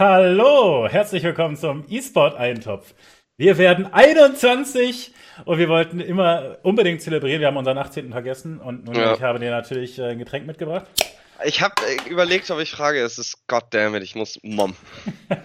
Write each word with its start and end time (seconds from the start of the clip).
Hallo, 0.00 0.88
herzlich 0.88 1.22
willkommen 1.24 1.58
zum 1.58 1.84
E-Sport-Eintopf. 1.86 2.94
Wir 3.36 3.58
werden 3.58 3.92
21 3.92 5.12
und 5.44 5.58
wir 5.58 5.68
wollten 5.68 6.00
immer 6.00 6.56
unbedingt 6.62 7.02
zelebrieren. 7.02 7.40
Wir 7.42 7.48
haben 7.48 7.58
unseren 7.58 7.76
18. 7.76 8.10
vergessen 8.10 8.60
und 8.60 8.86
nun 8.86 8.94
Ja. 8.94 9.12
ich 9.12 9.20
habe 9.20 9.38
dir 9.38 9.50
natürlich 9.50 9.98
äh, 9.98 10.12
ein 10.12 10.18
Getränk 10.18 10.46
mitgebracht. 10.46 10.86
Ich 11.44 11.60
habe 11.60 11.74
überlegt, 12.08 12.50
ob 12.50 12.60
ich 12.60 12.70
frage. 12.70 13.02
Es 13.02 13.18
ist 13.18 13.46
goddammit, 13.46 14.02
ich 14.02 14.14
muss 14.14 14.40
Mom. 14.42 14.74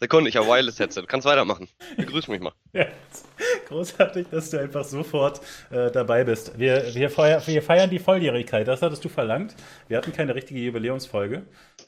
Sekunde, 0.00 0.30
ich 0.30 0.36
habe 0.36 0.46
Wireless 0.46 0.78
Headset. 0.78 1.02
Du 1.02 1.06
kannst 1.06 1.26
weitermachen. 1.26 1.68
Begrüß 1.98 2.28
mich 2.28 2.40
mal. 2.40 2.52
Ja, 2.72 2.86
großartig, 3.68 4.28
dass 4.30 4.48
du 4.48 4.58
einfach 4.58 4.84
sofort 4.84 5.42
äh, 5.70 5.90
dabei 5.90 6.24
bist. 6.24 6.58
Wir, 6.58 6.94
wir, 6.94 7.10
feier, 7.10 7.46
wir 7.46 7.62
feiern 7.62 7.90
die 7.90 7.98
Volljährigkeit, 7.98 8.66
das 8.66 8.80
hattest 8.80 9.04
du 9.04 9.10
verlangt. 9.10 9.54
Wir 9.88 9.98
hatten 9.98 10.14
keine 10.14 10.34
richtige 10.34 10.60
Jubiläumsfolge. 10.60 11.42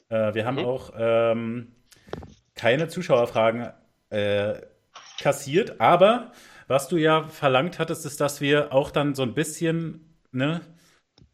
Äh, 0.09 0.33
wir 0.33 0.45
haben 0.45 0.57
Mhm. 0.57 0.65
auch 0.65 0.91
ähm, 0.97 1.75
keine 2.55 2.87
Zuschauerfragen 2.87 3.71
äh, 4.09 4.61
kassiert, 5.19 5.79
aber 5.81 6.31
was 6.67 6.87
du 6.87 6.97
ja 6.97 7.27
verlangt 7.27 7.79
hattest, 7.79 8.05
ist, 8.05 8.19
dass 8.21 8.41
wir 8.41 8.73
auch 8.73 8.91
dann 8.91 9.15
so 9.15 9.23
ein 9.23 9.33
bisschen 9.33 10.17
ne, 10.31 10.61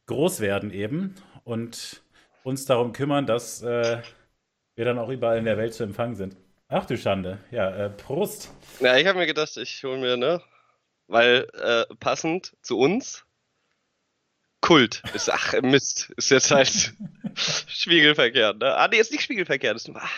groß 0.08 0.41
werden 0.41 0.72
eben 0.72 1.16
und 1.44 2.04
uns 2.44 2.66
darum 2.66 2.94
kümmern, 2.94 3.26
dass 3.26 3.62
äh, 3.64 4.02
wir 4.76 4.86
dann 4.86 5.00
auch 5.00 5.09
überall 5.09 5.38
in 5.38 5.45
der 5.45 5.58
Welt 5.58 5.73
zu 5.73 5.84
empfangen 5.84 6.16
sind. 6.16 6.38
Ach 6.67 6.86
du 6.86 6.98
Schande. 6.98 7.40
Ja, 7.52 7.70
äh, 7.72 7.90
Prost. 7.90 8.52
Ja, 8.80 8.98
ich 8.98 9.08
habe 9.08 9.17
mir 9.20 9.26
gedacht, 9.28 9.55
ich 9.58 9.84
hole 9.84 9.98
mir, 10.00 10.17
ne? 10.17 10.42
Weil 11.08 11.48
äh, 11.53 11.86
passend 11.98 12.55
zu 12.62 12.80
uns 12.80 13.26
Kult 14.63 15.03
ist, 15.13 15.30
ach 15.30 15.53
Mist, 15.62 16.13
ist 16.16 16.30
jetzt 16.31 16.49
halt 16.49 16.94
spiegelverkehrt, 17.67 18.59
ne? 18.59 18.73
Ah, 18.77 18.88
nee, 18.88 18.98
ist 18.98 19.12
nicht 19.12 19.23
spiegelverkehrt. 19.23 19.76
Ist 19.76 19.89
nur, 19.89 20.02
ah. 20.02 20.09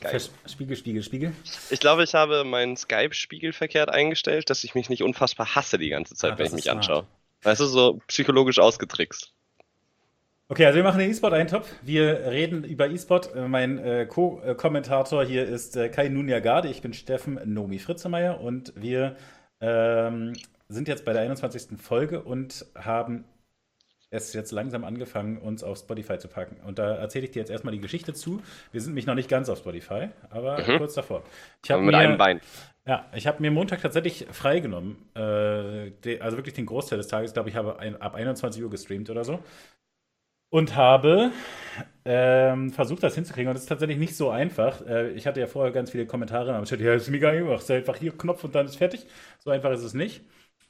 Geil. 0.00 0.20
Spiegel, 0.46 0.76
Spiegel, 0.76 1.02
Spiegel. 1.02 1.32
Ich 1.68 1.80
glaube, 1.80 2.04
ich 2.04 2.14
habe 2.14 2.44
meinen 2.44 2.76
Skype 2.76 3.12
spiegelverkehrt 3.12 3.90
eingestellt, 3.90 4.48
dass 4.50 4.62
ich 4.62 4.74
mich 4.76 4.88
nicht 4.88 5.02
unfassbar 5.02 5.56
hasse 5.56 5.78
die 5.78 5.88
ganze 5.90 6.14
Zeit, 6.14 6.34
Ah, 6.34 6.38
wenn 6.38 6.46
ich 6.46 6.52
mich 6.52 6.64
smart. 6.64 6.76
anschaue. 6.78 7.06
Weißt 7.42 7.60
du, 7.60 7.66
so 7.66 8.00
psychologisch 8.06 8.60
ausgetrickst. 8.60 9.32
Okay, 10.48 10.64
also 10.66 10.76
wir 10.76 10.84
machen 10.84 11.00
den 11.00 11.10
E-Sport-Eintopf. 11.10 11.68
Wir 11.82 12.26
reden 12.30 12.62
über 12.64 12.88
E-Sport. 12.88 13.34
Äh, 13.34 13.48
Mein 13.48 13.78
äh, 13.78 14.06
Co-Kommentator 14.06 15.24
hier 15.24 15.44
ist 15.44 15.76
äh, 15.76 15.88
Kai 15.88 16.08
Nunjagade. 16.08 16.68
Ich 16.68 16.80
bin 16.82 16.94
Steffen 16.94 17.40
Nomi 17.44 17.78
Fritzemeier 17.80 18.40
und 18.40 18.72
wir 18.76 19.16
ähm, 19.60 20.34
sind 20.74 20.88
jetzt 20.88 21.04
bei 21.04 21.12
der 21.12 21.22
21. 21.22 21.78
Folge 21.80 22.22
und 22.22 22.66
haben 22.74 23.24
es 24.10 24.32
jetzt 24.32 24.52
langsam 24.52 24.84
angefangen, 24.84 25.38
uns 25.38 25.64
auf 25.64 25.78
Spotify 25.78 26.18
zu 26.18 26.28
packen. 26.28 26.60
Und 26.64 26.78
da 26.78 26.94
erzähle 26.94 27.24
ich 27.24 27.32
dir 27.32 27.40
jetzt 27.40 27.50
erstmal 27.50 27.72
die 27.74 27.80
Geschichte 27.80 28.14
zu. 28.14 28.42
Wir 28.70 28.80
sind 28.80 28.94
mich 28.94 29.06
noch 29.06 29.14
nicht 29.16 29.28
ganz 29.28 29.48
auf 29.48 29.58
Spotify, 29.58 30.08
aber 30.30 30.58
Mhm. 30.60 30.78
kurz 30.78 30.94
davor. 30.94 31.24
Ich 31.64 31.70
habe 31.70 31.82
mit 31.82 31.92
mir, 31.92 31.98
einem 31.98 32.16
Bein. 32.18 32.40
Ja, 32.86 33.06
ich 33.14 33.26
habe 33.26 33.40
mir 33.42 33.50
Montag 33.50 33.80
tatsächlich 33.82 34.26
freigenommen. 34.30 34.96
Äh, 35.16 35.90
de, 36.04 36.20
also 36.20 36.36
wirklich 36.36 36.54
den 36.54 36.66
Großteil 36.66 36.98
des 36.98 37.08
Tages. 37.08 37.30
Ich 37.30 37.34
glaube, 37.34 37.48
ich 37.48 37.56
habe 37.56 37.78
ein, 37.80 38.00
ab 38.00 38.14
21 38.14 38.62
Uhr 38.62 38.70
gestreamt 38.70 39.10
oder 39.10 39.24
so. 39.24 39.40
Und 40.50 40.76
habe 40.76 41.32
ähm, 42.04 42.70
versucht, 42.70 43.02
das 43.02 43.16
hinzukriegen. 43.16 43.48
Und 43.50 43.56
es 43.56 43.62
ist 43.62 43.68
tatsächlich 43.68 43.98
nicht 43.98 44.16
so 44.16 44.30
einfach. 44.30 44.86
Äh, 44.86 45.10
ich 45.10 45.26
hatte 45.26 45.40
ja 45.40 45.48
vorher 45.48 45.72
ganz 45.72 45.90
viele 45.90 46.06
Kommentare. 46.06 46.60
Ich 46.62 46.70
dachte, 46.70 46.84
ja, 46.84 46.94
das 46.94 47.04
ist 47.04 47.10
mega 47.10 47.30
einfach. 47.30 47.56
Es 47.56 47.64
ist 47.64 47.70
einfach 47.72 47.96
hier 47.96 48.16
Knopf 48.16 48.44
und 48.44 48.54
dann 48.54 48.66
ist 48.66 48.76
fertig. 48.76 49.06
So 49.40 49.50
einfach 49.50 49.72
ist 49.72 49.82
es 49.82 49.94
nicht. 49.94 50.22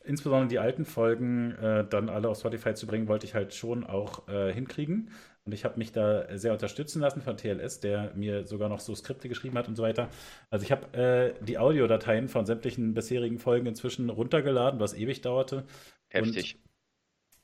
Insbesondere 0.04 0.48
die 0.48 0.58
alten 0.58 0.84
Folgen 0.84 1.52
äh, 1.52 1.86
dann 1.88 2.10
alle 2.10 2.28
auf 2.28 2.38
Spotify 2.38 2.74
zu 2.74 2.86
bringen, 2.86 3.08
wollte 3.08 3.26
ich 3.26 3.34
halt 3.34 3.54
schon 3.54 3.84
auch 3.84 4.28
äh, 4.28 4.52
hinkriegen. 4.52 5.10
Und 5.46 5.52
ich 5.52 5.64
habe 5.64 5.78
mich 5.78 5.92
da 5.92 6.36
sehr 6.38 6.52
unterstützen 6.52 7.00
lassen 7.00 7.20
von 7.22 7.36
TLS, 7.36 7.80
der 7.80 8.12
mir 8.14 8.46
sogar 8.46 8.68
noch 8.68 8.80
so 8.80 8.94
Skripte 8.94 9.28
geschrieben 9.28 9.58
hat 9.58 9.68
und 9.68 9.76
so 9.76 9.82
weiter. 9.82 10.08
Also 10.50 10.64
ich 10.64 10.72
habe 10.72 10.96
äh, 10.96 11.44
die 11.44 11.58
Audiodateien 11.58 12.28
von 12.28 12.46
sämtlichen 12.46 12.94
bisherigen 12.94 13.38
Folgen 13.38 13.66
inzwischen 13.66 14.08
runtergeladen, 14.10 14.80
was 14.80 14.94
ewig 14.94 15.20
dauerte. 15.20 15.64
Heftig. 16.08 16.63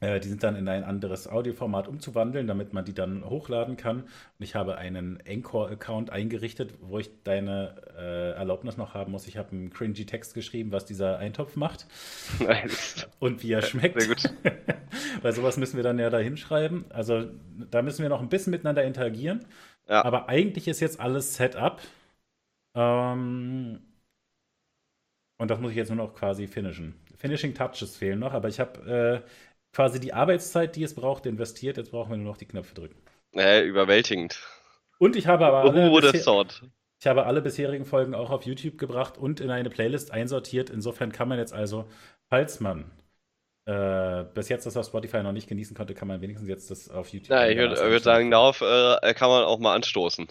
Äh, 0.00 0.18
die 0.18 0.28
sind 0.28 0.42
dann 0.42 0.56
in 0.56 0.66
ein 0.68 0.82
anderes 0.82 1.28
Audioformat 1.28 1.86
umzuwandeln, 1.86 2.46
damit 2.46 2.72
man 2.72 2.84
die 2.84 2.94
dann 2.94 3.24
hochladen 3.24 3.76
kann. 3.76 4.00
Und 4.00 4.08
ich 4.38 4.54
habe 4.54 4.78
einen 4.78 5.18
Anchor-Account 5.28 6.10
eingerichtet, 6.10 6.74
wo 6.80 6.98
ich 6.98 7.10
deine 7.22 7.76
äh, 7.98 8.32
Erlaubnis 8.32 8.78
noch 8.78 8.94
haben 8.94 9.12
muss. 9.12 9.26
Ich 9.26 9.36
habe 9.36 9.52
einen 9.52 9.70
cringy 9.70 10.06
Text 10.06 10.34
geschrieben, 10.34 10.72
was 10.72 10.86
dieser 10.86 11.18
Eintopf 11.18 11.56
macht 11.56 11.86
Nice. 12.40 13.06
und 13.18 13.42
wie 13.42 13.52
er 13.52 13.62
schmeckt. 13.62 14.00
Sehr 14.00 14.08
gut. 14.08 14.22
Weil 15.22 15.32
sowas 15.32 15.58
müssen 15.58 15.76
wir 15.76 15.84
dann 15.84 15.98
ja 15.98 16.08
da 16.08 16.18
hinschreiben. 16.18 16.86
Also 16.90 17.26
da 17.70 17.82
müssen 17.82 18.02
wir 18.02 18.08
noch 18.08 18.22
ein 18.22 18.30
bisschen 18.30 18.52
miteinander 18.52 18.84
interagieren. 18.84 19.44
Ja. 19.86 20.04
Aber 20.04 20.28
eigentlich 20.28 20.66
ist 20.66 20.80
jetzt 20.80 20.98
alles 20.98 21.34
set 21.34 21.56
up. 21.56 21.82
Ähm, 22.74 23.80
und 25.38 25.50
das 25.50 25.60
muss 25.60 25.70
ich 25.70 25.76
jetzt 25.76 25.88
nur 25.88 25.96
noch 25.96 26.14
quasi 26.14 26.46
finishen. 26.46 26.94
Finishing 27.16 27.54
Touches 27.54 27.96
fehlen 27.96 28.18
noch, 28.18 28.32
aber 28.32 28.48
ich 28.48 28.60
habe 28.60 29.22
äh, 29.24 29.28
quasi 29.72 30.00
die 30.00 30.12
Arbeitszeit, 30.12 30.76
die 30.76 30.82
es 30.82 30.94
braucht, 30.94 31.26
investiert. 31.26 31.76
Jetzt 31.76 31.90
brauchen 31.90 32.10
wir 32.10 32.16
nur 32.16 32.26
noch 32.32 32.36
die 32.38 32.46
Knöpfe 32.46 32.74
drücken. 32.74 32.96
Äh, 33.34 33.62
überwältigend. 33.62 34.40
Und 34.98 35.16
ich 35.16 35.26
habe 35.26 35.46
aber 35.46 35.60
alle, 35.60 35.90
Oh, 35.90 36.00
bisher- 36.00 36.46
ich 37.00 37.06
habe 37.06 37.24
alle 37.26 37.40
bisherigen 37.40 37.86
Folgen 37.86 38.14
auch 38.14 38.30
auf 38.30 38.44
YouTube 38.44 38.76
gebracht 38.76 39.16
und 39.16 39.40
in 39.40 39.50
eine 39.50 39.70
Playlist 39.70 40.10
einsortiert. 40.10 40.68
Insofern 40.68 41.12
kann 41.12 41.28
man 41.28 41.38
jetzt 41.38 41.54
also, 41.54 41.86
falls 42.28 42.60
man 42.60 42.90
äh, 43.66 44.24
bis 44.34 44.48
jetzt 44.48 44.66
das 44.66 44.76
auf 44.76 44.86
Spotify 44.86 45.22
noch 45.22 45.32
nicht 45.32 45.48
genießen 45.48 45.76
konnte, 45.76 45.94
kann 45.94 46.08
man 46.08 46.20
wenigstens 46.20 46.48
jetzt 46.48 46.70
das 46.70 46.90
auf 46.90 47.08
YouTube. 47.10 47.30
Ja, 47.30 47.46
ich 47.46 47.56
würde 47.56 47.76
würd 47.76 48.02
sagen, 48.02 48.30
darauf 48.30 48.60
äh, 48.62 49.14
kann 49.14 49.30
man 49.30 49.44
auch 49.44 49.58
mal 49.58 49.74
anstoßen. 49.74 50.28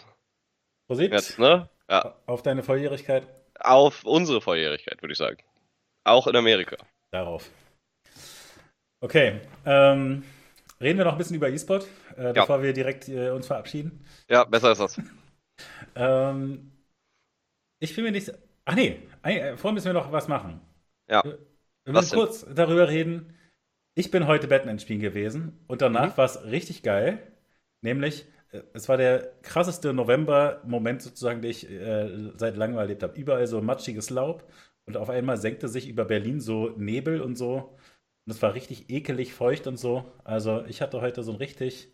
Prosit 0.87 1.11
Jetzt, 1.13 1.39
ne? 1.39 1.69
Ja. 1.89 2.15
auf 2.25 2.41
deine 2.43 2.63
Volljährigkeit. 2.63 3.27
Auf 3.59 4.03
unsere 4.03 4.41
Volljährigkeit, 4.41 5.01
würde 5.01 5.13
ich 5.13 5.17
sagen. 5.17 5.37
Auch 6.03 6.27
in 6.27 6.35
Amerika. 6.35 6.77
Darauf. 7.11 7.49
Okay, 9.01 9.39
ähm, 9.65 10.23
reden 10.81 10.97
wir 10.97 11.05
noch 11.05 11.13
ein 11.13 11.17
bisschen 11.17 11.35
über 11.37 11.49
E-Sport, 11.49 11.87
äh, 12.17 12.33
bevor 12.33 12.61
wir 12.61 12.73
direkt 12.73 13.07
äh, 13.07 13.29
uns 13.29 13.47
verabschieden. 13.47 14.03
Ja, 14.29 14.43
besser 14.43 14.71
ist 14.71 14.81
das. 14.81 14.99
Ähm, 15.95 16.71
ich 17.79 17.95
bin 17.95 18.03
mir 18.03 18.11
nicht. 18.11 18.31
Ach 18.65 18.75
nee, 18.75 18.99
äh, 19.23 19.57
vorher 19.57 19.73
müssen 19.73 19.87
wir 19.87 19.93
noch 19.93 20.11
was 20.11 20.27
machen. 20.27 20.61
Ja. 21.09 21.23
Wir 21.23 21.93
müssen 21.93 22.15
kurz 22.17 22.45
darüber 22.53 22.87
reden. 22.89 23.33
Ich 23.95 24.11
bin 24.11 24.27
heute 24.27 24.47
Batman 24.47 24.79
spielen 24.79 25.01
gewesen 25.01 25.59
und 25.67 25.81
danach 25.81 26.13
Mhm. 26.13 26.17
war 26.17 26.25
es 26.25 26.43
richtig 26.45 26.83
geil. 26.83 27.19
Nämlich, 27.81 28.25
äh, 28.51 28.61
es 28.73 28.87
war 28.89 28.97
der 28.97 29.31
krasseste 29.41 29.93
November-Moment 29.93 31.01
sozusagen, 31.01 31.41
den 31.41 31.51
ich 31.51 31.69
äh, 31.69 32.31
seit 32.37 32.55
langem 32.57 32.77
erlebt 32.77 33.03
habe. 33.03 33.19
Überall 33.19 33.47
so 33.47 33.61
matschiges 33.61 34.09
Laub 34.09 34.49
und 34.85 34.97
auf 34.97 35.09
einmal 35.09 35.37
senkte 35.37 35.67
sich 35.67 35.87
über 35.89 36.05
Berlin 36.05 36.39
so 36.39 36.69
Nebel 36.77 37.21
und 37.21 37.37
so. 37.37 37.77
Und 38.29 38.35
es 38.35 38.43
war 38.43 38.53
richtig 38.53 38.91
ekelig 38.91 39.33
feucht 39.33 39.65
und 39.65 39.77
so. 39.77 40.05
Also 40.23 40.63
ich 40.67 40.83
hatte 40.83 41.01
heute 41.01 41.23
so 41.23 41.31
ein 41.31 41.37
richtig. 41.37 41.87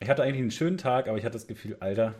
Ich 0.00 0.08
hatte 0.08 0.24
eigentlich 0.24 0.40
einen 0.40 0.50
schönen 0.50 0.76
Tag, 0.76 1.06
aber 1.06 1.16
ich 1.16 1.24
hatte 1.24 1.34
das 1.34 1.46
Gefühl, 1.46 1.76
Alter, 1.78 2.16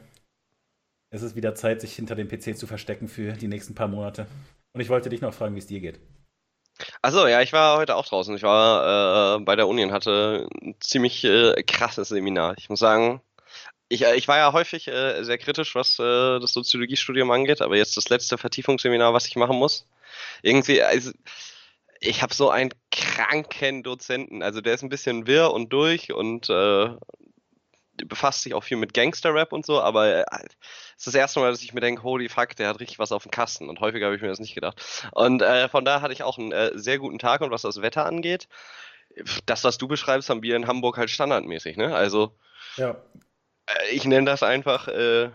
es 1.10 1.22
ist 1.22 1.34
wieder 1.34 1.56
Zeit, 1.56 1.80
sich 1.80 1.96
hinter 1.96 2.14
dem 2.14 2.28
PC 2.28 2.56
zu 2.56 2.68
verstecken 2.68 3.08
für 3.08 3.32
die 3.32 3.48
nächsten 3.48 3.74
paar 3.74 3.88
Monate. 3.88 4.28
Und 4.74 4.80
ich 4.80 4.90
wollte 4.90 5.08
dich 5.08 5.20
noch 5.20 5.34
fragen, 5.34 5.56
wie 5.56 5.58
es 5.58 5.66
dir 5.66 5.80
geht. 5.80 5.98
Achso, 7.02 7.26
ja, 7.26 7.42
ich 7.42 7.52
war 7.52 7.78
heute 7.78 7.96
auch 7.96 8.06
draußen. 8.06 8.36
Ich 8.36 8.44
war 8.44 9.38
äh, 9.38 9.40
bei 9.40 9.56
der 9.56 9.66
Uni 9.66 9.82
und 9.82 9.90
hatte 9.90 10.48
ein 10.62 10.76
ziemlich 10.78 11.24
äh, 11.24 11.60
krasses 11.64 12.10
Seminar. 12.10 12.54
Ich 12.58 12.70
muss 12.70 12.78
sagen, 12.78 13.20
ich, 13.88 14.04
äh, 14.04 14.14
ich 14.14 14.28
war 14.28 14.36
ja 14.36 14.52
häufig 14.52 14.86
äh, 14.86 15.24
sehr 15.24 15.38
kritisch, 15.38 15.74
was 15.74 15.98
äh, 15.98 16.38
das 16.38 16.52
Soziologiestudium 16.52 17.28
angeht, 17.32 17.60
aber 17.60 17.76
jetzt 17.76 17.96
das 17.96 18.08
letzte 18.08 18.38
Vertiefungsseminar, 18.38 19.14
was 19.14 19.26
ich 19.26 19.34
machen 19.34 19.56
muss. 19.56 19.84
Irgendwie, 20.42 20.80
also, 20.80 21.10
ich 22.00 22.22
habe 22.22 22.34
so 22.34 22.50
einen 22.50 22.70
kranken 22.90 23.82
Dozenten. 23.82 24.42
Also 24.42 24.60
der 24.60 24.74
ist 24.74 24.82
ein 24.82 24.88
bisschen 24.88 25.26
wirr 25.26 25.52
und 25.52 25.72
durch 25.72 26.12
und 26.12 26.48
äh, 26.48 26.90
befasst 28.06 28.42
sich 28.42 28.54
auch 28.54 28.62
viel 28.62 28.76
mit 28.76 28.94
Gangster-Rap 28.94 29.52
und 29.52 29.66
so, 29.66 29.80
aber 29.80 30.06
äh, 30.18 30.24
es 30.40 30.98
ist 30.98 31.06
das 31.08 31.14
erste 31.14 31.40
Mal, 31.40 31.50
dass 31.50 31.62
ich 31.62 31.74
mir 31.74 31.80
denke, 31.80 32.02
holy 32.04 32.28
fuck, 32.28 32.54
der 32.56 32.68
hat 32.68 32.80
richtig 32.80 32.98
was 32.98 33.10
auf 33.12 33.24
dem 33.24 33.32
Kasten. 33.32 33.68
Und 33.68 33.80
häufiger 33.80 34.06
habe 34.06 34.16
ich 34.16 34.22
mir 34.22 34.28
das 34.28 34.38
nicht 34.38 34.54
gedacht. 34.54 34.80
Und 35.12 35.42
äh, 35.42 35.68
von 35.68 35.84
daher 35.84 36.02
hatte 36.02 36.12
ich 36.12 36.22
auch 36.22 36.38
einen 36.38 36.52
äh, 36.52 36.70
sehr 36.74 36.98
guten 36.98 37.18
Tag. 37.18 37.40
Und 37.40 37.50
was 37.50 37.62
das 37.62 37.82
Wetter 37.82 38.06
angeht, 38.06 38.48
das, 39.46 39.64
was 39.64 39.78
du 39.78 39.88
beschreibst, 39.88 40.30
haben 40.30 40.42
wir 40.42 40.54
in 40.54 40.66
Hamburg 40.68 40.96
halt 40.96 41.10
standardmäßig. 41.10 41.76
Ne? 41.76 41.94
Also 41.94 42.36
Ja. 42.76 42.96
äh, 43.66 43.90
ich 43.90 44.04
nenne 44.04 44.26
das 44.26 44.44
einfach 44.44 44.86
äh, 44.86 45.30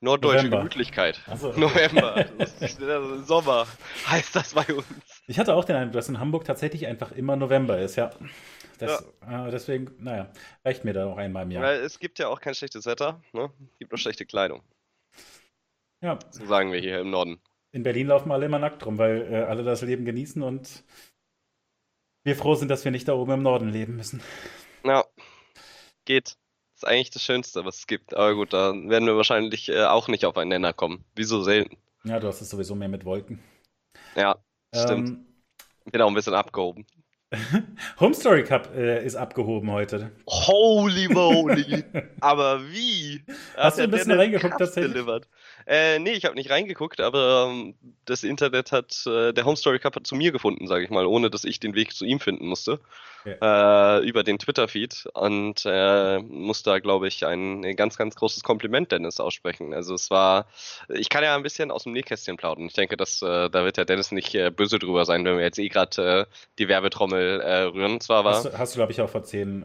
norddeutsche 0.00 0.38
November. 0.44 0.56
Gemütlichkeit. 0.58 1.20
Achso. 1.28 1.52
November, 1.56 2.24
also 2.38 3.22
Sommer 3.22 3.66
heißt 4.06 4.34
das 4.34 4.54
bei 4.54 4.64
uns. 4.72 4.86
Ich 5.26 5.38
hatte 5.38 5.54
auch 5.54 5.64
den 5.64 5.76
Eindruck, 5.76 5.92
dass 5.94 6.08
in 6.08 6.18
Hamburg 6.18 6.44
tatsächlich 6.44 6.86
einfach 6.86 7.12
immer 7.12 7.36
November 7.36 7.78
ist, 7.78 7.96
ja. 7.96 8.10
Das, 8.78 9.02
äh, 9.28 9.50
deswegen, 9.50 9.92
naja, 9.98 10.32
reicht 10.64 10.84
mir 10.84 10.92
da 10.92 11.04
noch 11.04 11.16
einmal 11.16 11.44
im 11.44 11.52
Jahr. 11.52 11.62
Weil 11.62 11.80
es 11.80 11.98
gibt 12.00 12.18
ja 12.18 12.28
auch 12.28 12.40
kein 12.40 12.54
schlechtes 12.54 12.84
Wetter, 12.86 13.20
ne? 13.32 13.50
Es 13.72 13.78
gibt 13.78 13.92
nur 13.92 13.98
schlechte 13.98 14.26
Kleidung. 14.26 14.62
Ja, 16.00 16.18
So 16.30 16.44
sagen 16.46 16.72
wir 16.72 16.80
hier 16.80 16.98
im 17.00 17.10
Norden. 17.10 17.40
in 17.70 17.84
Berlin 17.84 18.08
laufen 18.08 18.32
alle 18.32 18.46
immer 18.46 18.58
nackt 18.58 18.84
rum, 18.84 18.98
weil 18.98 19.32
äh, 19.32 19.36
alle 19.44 19.62
das 19.62 19.82
Leben 19.82 20.04
genießen 20.04 20.42
und 20.42 20.82
wir 22.24 22.34
froh 22.36 22.56
sind, 22.56 22.68
dass 22.68 22.84
wir 22.84 22.90
nicht 22.90 23.06
da 23.06 23.14
oben 23.14 23.32
im 23.32 23.42
Norden 23.42 23.68
leben 23.68 23.96
müssen. 23.96 24.20
Ja, 24.84 25.04
geht. 26.04 26.36
ist 26.74 26.84
eigentlich 26.84 27.10
das 27.10 27.22
Schönste, 27.22 27.64
was 27.64 27.78
es 27.78 27.86
gibt. 27.86 28.14
Aber 28.14 28.34
gut, 28.34 28.52
da 28.52 28.72
werden 28.74 29.06
wir 29.06 29.16
wahrscheinlich 29.16 29.68
äh, 29.68 29.84
auch 29.84 30.08
nicht 30.08 30.24
auf 30.24 30.36
einen 30.36 30.48
Nenner 30.48 30.72
kommen. 30.72 31.04
Wieso 31.14 31.42
selten? 31.42 31.76
Ja, 32.02 32.18
du 32.18 32.26
hast 32.26 32.40
es 32.40 32.50
sowieso 32.50 32.74
mehr 32.74 32.88
mit 32.88 33.04
Wolken. 33.04 33.40
Ja, 34.16 34.42
stimmt. 34.74 35.08
Ähm, 35.08 35.26
Bin 35.90 36.00
auch 36.00 36.08
ein 36.08 36.14
bisschen 36.14 36.34
abgehoben. 36.34 36.86
Home 38.00 38.14
Story 38.14 38.44
Cup 38.44 38.74
äh, 38.74 39.04
ist 39.04 39.16
abgehoben 39.16 39.70
heute. 39.70 40.12
Holy 40.26 41.08
moly! 41.08 41.84
Aber 42.20 42.62
wie? 42.70 43.24
Hast 43.56 43.78
du 43.78 43.84
ein 43.84 43.90
bisschen 43.90 44.12
reingeguckt 44.12 44.58
tatsächlich? 44.58 44.92
Delivered. 44.92 45.28
Äh, 45.66 45.98
nee, 45.98 46.12
ich 46.12 46.24
habe 46.24 46.34
nicht 46.34 46.50
reingeguckt, 46.50 47.00
aber 47.00 47.48
ähm, 47.50 47.74
das 48.04 48.24
Internet 48.24 48.72
hat, 48.72 49.04
äh, 49.06 49.32
der 49.32 49.44
Home 49.44 49.56
Story 49.56 49.78
Cup 49.78 49.96
hat 49.96 50.06
zu 50.06 50.14
mir 50.14 50.32
gefunden, 50.32 50.66
sage 50.66 50.84
ich 50.84 50.90
mal, 50.90 51.06
ohne 51.06 51.30
dass 51.30 51.44
ich 51.44 51.60
den 51.60 51.74
Weg 51.74 51.92
zu 51.92 52.04
ihm 52.04 52.20
finden 52.20 52.46
musste. 52.46 52.80
Okay. 53.24 53.36
Äh, 53.40 54.04
über 54.04 54.24
den 54.24 54.40
Twitter-Feed 54.40 55.06
und 55.14 55.62
äh, 55.64 56.18
muss 56.18 56.64
da, 56.64 56.80
glaube 56.80 57.06
ich, 57.06 57.24
ein, 57.24 57.64
ein, 57.64 57.76
ganz, 57.76 57.96
ganz 57.96 58.16
großes 58.16 58.42
Kompliment 58.42 58.90
Dennis 58.90 59.20
aussprechen. 59.20 59.72
Also 59.74 59.94
es 59.94 60.10
war, 60.10 60.46
ich 60.88 61.08
kann 61.08 61.22
ja 61.22 61.36
ein 61.36 61.44
bisschen 61.44 61.70
aus 61.70 61.84
dem 61.84 61.92
Nähkästchen 61.92 62.36
plaudern. 62.36 62.66
Ich 62.66 62.72
denke, 62.72 62.96
dass 62.96 63.22
äh, 63.22 63.48
da 63.48 63.64
wird 63.64 63.76
der 63.76 63.84
Dennis 63.84 64.10
nicht 64.10 64.34
äh, 64.34 64.50
böse 64.50 64.80
drüber 64.80 65.04
sein, 65.04 65.24
wenn 65.24 65.36
wir 65.36 65.44
jetzt 65.44 65.60
eh 65.60 65.68
gerade 65.68 66.26
die 66.58 66.68
Werbetrommel 66.68 67.40
rühren. 67.74 68.00
Zwar 68.00 68.24
war, 68.24 68.34
hast 68.34 68.46
du, 68.46 68.58
hast 68.58 68.74
du 68.74 68.78
glaube 68.78 68.92
ich, 68.92 69.00
auch 69.00 69.08
vor 69.08 69.22
zehn 69.22 69.64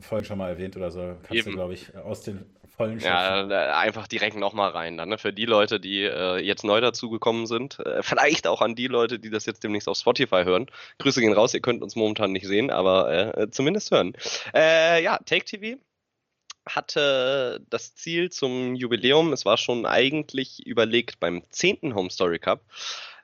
Folgen 0.00 0.24
schon 0.24 0.38
mal 0.38 0.50
erwähnt 0.50 0.76
oder 0.76 0.90
so. 0.90 1.00
Kannst 1.22 1.32
eben. 1.32 1.50
du, 1.50 1.56
glaube 1.56 1.74
ich, 1.74 1.96
aus 1.96 2.22
den 2.22 2.44
vollen 2.78 3.00
Ja, 3.00 3.48
äh, 3.50 3.72
einfach 3.72 4.06
direkt 4.06 4.36
nochmal 4.36 4.70
rein. 4.70 4.96
Dann, 4.96 5.10
ne? 5.10 5.18
Für 5.18 5.32
die 5.32 5.44
Leute, 5.44 5.80
die 5.80 6.04
äh, 6.04 6.38
jetzt 6.38 6.64
neu 6.64 6.80
dazugekommen 6.80 7.46
sind. 7.46 7.78
Äh, 7.80 8.02
vielleicht 8.02 8.46
auch 8.46 8.62
an 8.62 8.74
die 8.74 8.86
Leute, 8.86 9.18
die 9.18 9.30
das 9.30 9.44
jetzt 9.44 9.62
demnächst 9.64 9.88
auf 9.88 9.98
Spotify 9.98 10.44
hören. 10.44 10.66
Grüße 10.98 11.20
gehen 11.20 11.32
raus, 11.32 11.52
ihr 11.52 11.60
könnt 11.60 11.82
uns 11.82 11.96
momentan 11.96 12.32
nicht 12.32 12.46
sehen, 12.46 12.70
aber 12.70 13.36
äh, 13.36 13.50
zumindest 13.50 13.90
hören. 13.90 14.14
Äh, 14.54 15.02
ja, 15.02 15.18
Take 15.18 15.44
TV 15.44 15.78
hatte 16.66 17.60
das 17.70 17.94
Ziel 17.94 18.30
zum 18.30 18.74
Jubiläum, 18.74 19.32
es 19.32 19.44
war 19.44 19.56
schon 19.56 19.86
eigentlich 19.86 20.66
überlegt 20.66 21.18
beim 21.18 21.42
10. 21.50 21.94
Home 21.94 22.10
Story 22.10 22.38
Cup, 22.38 22.62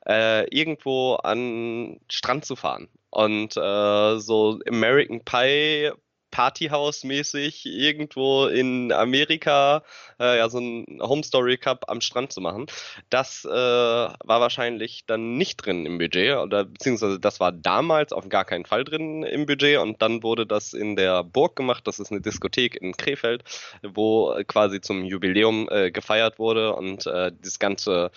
äh, 0.06 0.46
irgendwo 0.48 1.14
an 1.16 2.00
Strand 2.10 2.44
zu 2.44 2.56
fahren. 2.56 2.88
Und 3.10 3.56
äh, 3.56 4.18
so 4.18 4.58
American 4.66 5.24
Pie 5.24 5.92
Partyhouse-mäßig 6.34 7.64
irgendwo 7.64 8.46
in 8.46 8.90
Amerika 8.90 9.84
äh, 10.18 10.38
ja 10.38 10.48
so 10.48 10.58
ein 10.58 10.98
Home 11.00 11.22
Story 11.22 11.58
Cup 11.58 11.84
am 11.86 12.00
Strand 12.00 12.32
zu 12.32 12.40
machen. 12.40 12.66
Das 13.08 13.44
äh, 13.44 13.48
war 13.48 14.18
wahrscheinlich 14.40 15.06
dann 15.06 15.36
nicht 15.36 15.64
drin 15.64 15.86
im 15.86 15.98
Budget 15.98 16.38
oder 16.38 16.64
beziehungsweise 16.64 17.20
das 17.20 17.38
war 17.38 17.52
damals 17.52 18.12
auf 18.12 18.28
gar 18.28 18.44
keinen 18.44 18.64
Fall 18.64 18.82
drin 18.82 19.22
im 19.22 19.46
Budget 19.46 19.78
und 19.78 20.02
dann 20.02 20.24
wurde 20.24 20.44
das 20.44 20.72
in 20.72 20.96
der 20.96 21.22
Burg 21.22 21.54
gemacht. 21.54 21.86
Das 21.86 22.00
ist 22.00 22.10
eine 22.10 22.20
Diskothek 22.20 22.74
in 22.82 22.96
Krefeld, 22.96 23.44
wo 23.82 24.34
quasi 24.48 24.80
zum 24.80 25.04
Jubiläum 25.04 25.68
äh, 25.70 25.92
gefeiert 25.92 26.40
wurde 26.40 26.74
und 26.74 27.06
äh, 27.06 27.30
das 27.40 27.60
ganze 27.60 28.10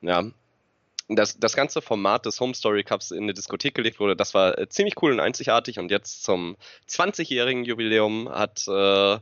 ja, 0.00 0.22
das, 1.08 1.38
das 1.38 1.54
ganze 1.54 1.82
Format 1.82 2.26
des 2.26 2.40
Home 2.40 2.54
Story 2.54 2.82
Cups 2.82 3.10
in 3.10 3.24
eine 3.24 3.34
Diskothek 3.34 3.74
gelegt 3.74 4.00
wurde, 4.00 4.16
das 4.16 4.34
war 4.34 4.58
äh, 4.58 4.68
ziemlich 4.68 5.00
cool 5.02 5.12
und 5.12 5.20
einzigartig. 5.20 5.78
Und 5.78 5.90
jetzt 5.90 6.24
zum 6.24 6.56
20-jährigen 6.88 7.64
Jubiläum 7.64 8.28
hat 8.28 8.66
äh, 8.68 9.18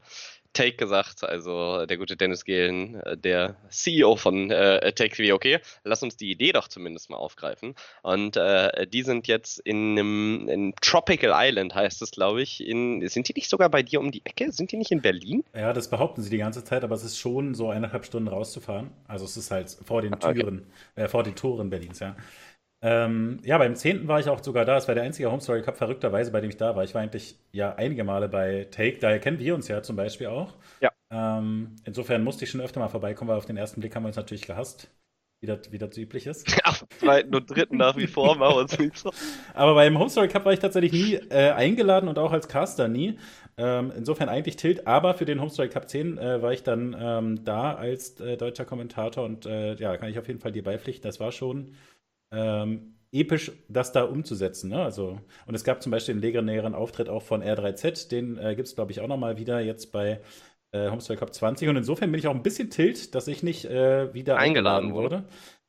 Take 0.53 0.77
gesagt, 0.77 1.25
also 1.25 1.87
der 1.87 1.97
gute 1.97 2.17
Dennis 2.17 2.45
Gehlen, 2.45 3.01
äh, 3.01 3.17
der 3.17 3.57
CEO 3.69 4.17
von 4.17 4.51
äh, 4.51 4.93
Take 4.93 5.17
TV, 5.17 5.35
okay, 5.35 5.61
lass 5.85 6.03
uns 6.03 6.17
die 6.17 6.31
Idee 6.31 6.53
doch 6.53 6.69
zumindest 6.69 7.11
mal 7.11 7.17
aufgreifen. 7.17 7.75
Und 8.03 8.37
äh, 8.37 8.87
die 8.87 9.03
sind 9.03 9.27
jetzt 9.27 9.59
in 9.61 9.93
einem 9.93 10.49
in 10.49 10.75
Tropical 10.81 11.33
Island, 11.35 11.75
heißt 11.75 12.03
es, 12.03 12.11
glaube 12.11 12.43
ich. 12.43 12.67
In, 12.67 13.07
sind 13.09 13.29
die 13.29 13.35
nicht 13.35 13.49
sogar 13.49 13.69
bei 13.71 13.83
dir 13.83 14.01
um 14.01 14.11
die 14.11 14.23
Ecke? 14.25 14.53
Sind 14.53 14.73
die 14.73 14.77
nicht 14.77 14.91
in 14.91 15.01
Berlin? 15.01 15.45
Ja, 15.55 15.73
das 15.73 15.89
behaupten 15.89 16.23
sie 16.23 16.31
die 16.31 16.39
ganze 16.39 16.65
Zeit, 16.65 16.85
aber 16.85 16.95
es 16.95 17.05
ist 17.05 17.19
schon 17.19 17.55
so 17.55 17.71
eineinhalb 17.71 18.05
Stunden 18.05 18.29
rauszufahren. 18.29 18.91
Also 19.09 19.25
es 19.25 19.37
ist 19.37 19.51
halt 19.51 19.77
vor 19.85 20.03
den 20.03 20.19
Türen, 20.19 20.67
okay. 20.95 21.05
äh, 21.05 21.09
vor 21.09 21.23
den 21.23 21.35
Toren 21.35 21.71
Berlins, 21.71 22.01
ja. 22.01 22.17
Ähm, 22.85 23.39
ja, 23.45 23.59
beim 23.59 23.77
10. 23.77 24.09
war 24.09 24.19
ich 24.19 24.29
auch 24.29 24.43
sogar 24.43 24.65
da. 24.65 24.77
Es 24.77 24.89
war 24.89 24.95
der 24.97 25.05
einzige 25.05 25.31
Home 25.31 25.41
Story 25.41 25.63
Cup, 25.63 25.77
verrückterweise, 25.77 26.33
bei 26.33 26.41
dem 26.41 26.51
ich 26.51 26.57
da 26.57 26.75
war. 26.75 26.83
Ich 26.83 26.95
war 26.95 27.01
eigentlich 27.01 27.37
ja 27.53 27.75
einige 27.77 28.03
Male 28.03 28.29
bei 28.29 28.67
Take, 28.71 28.99
daher 28.99 29.21
kennen 29.21 29.39
wir 29.39 29.55
uns 29.55 29.69
ja 29.69 29.83
zum 29.83 29.95
Beispiel 29.95 30.27
auch. 30.27 30.55
Ja. 30.81 30.91
Ähm, 31.13 31.77
insofern 31.85 32.25
musste 32.25 32.45
ich 32.45 32.51
schon 32.51 32.61
öfter 32.61 32.81
mal 32.81 32.89
vorbeikommen, 32.89 33.31
weil 33.31 33.39
auf 33.39 33.47
den 33.47 33.57
ersten 33.57 33.81
Blick 33.81 33.95
haben 33.95 34.03
wir 34.03 34.09
uns 34.09 34.17
natürlich 34.17 34.47
gehasst. 34.47 34.91
Wie 35.41 35.47
das, 35.47 35.73
wie 35.73 35.79
das 35.79 35.97
üblich 35.97 36.29
ist. 36.29 36.47
Auf 36.65 36.87
zweiten 37.01 37.35
und 37.35 37.51
dritten 37.51 37.77
nach 37.77 37.97
wie 37.97 38.07
vor 38.07 38.37
machen 38.37 38.55
wir 38.55 38.61
uns 38.61 38.79
nicht 38.79 38.97
so. 38.97 39.11
Aber 39.55 39.75
beim 39.75 39.99
Home 39.99 40.09
Story 40.09 40.29
Cup 40.29 40.45
war 40.45 40.53
ich 40.53 40.61
tatsächlich 40.61 40.93
nie 40.93 41.15
äh, 41.15 41.51
eingeladen 41.51 42.09
und 42.09 42.17
auch 42.17 42.31
als 42.31 42.47
Caster 42.47 42.87
nie. 42.87 43.19
Ähm, 43.57 43.93
insofern 43.97 44.29
eigentlich 44.29 44.55
Tilt, 44.55 44.87
aber 44.87 45.15
für 45.15 45.25
den 45.25 45.41
Home 45.41 45.51
Story 45.51 45.69
Cup 45.69 45.89
10 45.89 46.17
äh, 46.17 46.41
war 46.43 46.53
ich 46.53 46.63
dann 46.63 46.97
ähm, 46.97 47.45
da 47.45 47.75
als 47.75 48.21
äh, 48.21 48.37
deutscher 48.37 48.65
Kommentator 48.65 49.25
und 49.25 49.45
äh, 49.45 49.75
ja, 49.75 49.97
kann 49.97 50.11
ich 50.11 50.19
auf 50.21 50.29
jeden 50.29 50.39
Fall 50.39 50.53
dir 50.53 50.63
beipflichten. 50.63 51.03
Das 51.03 51.19
war 51.19 51.33
schon 51.33 51.75
ähm, 52.33 52.95
episch, 53.13 53.53
das 53.69 53.93
da 53.93 54.05
umzusetzen. 54.05 54.71
Ne? 54.71 54.83
Also, 54.83 55.21
und 55.47 55.55
es 55.55 55.65
gab 55.65 55.83
zum 55.83 55.93
Beispiel 55.93 56.15
den 56.15 56.23
legendären 56.23 56.75
Auftritt 56.75 57.09
auch 57.09 57.23
von 57.23 57.43
R3Z, 57.43 58.09
den 58.09 58.39
äh, 58.39 58.55
gibt 58.57 58.69
es, 58.69 58.75
glaube 58.75 58.91
ich, 58.93 59.01
auch 59.01 59.09
nochmal 59.09 59.37
wieder 59.37 59.61
jetzt 59.61 59.93
bei 59.93 60.21
äh, 60.73 60.91
Homestyle 60.91 61.19
Cup 61.19 61.33
20. 61.33 61.69
Und 61.69 61.77
insofern 61.77 62.11
bin 62.11 62.19
ich 62.19 62.27
auch 62.27 62.35
ein 62.35 62.43
bisschen 62.43 62.71
tilt, 62.71 63.15
dass 63.15 63.29
ich 63.29 63.43
nicht 63.43 63.67
äh, 63.67 64.13
wieder 64.15 64.39
eingeladen, 64.39 64.87
eingeladen 64.87 64.95
wurde. 64.95 65.25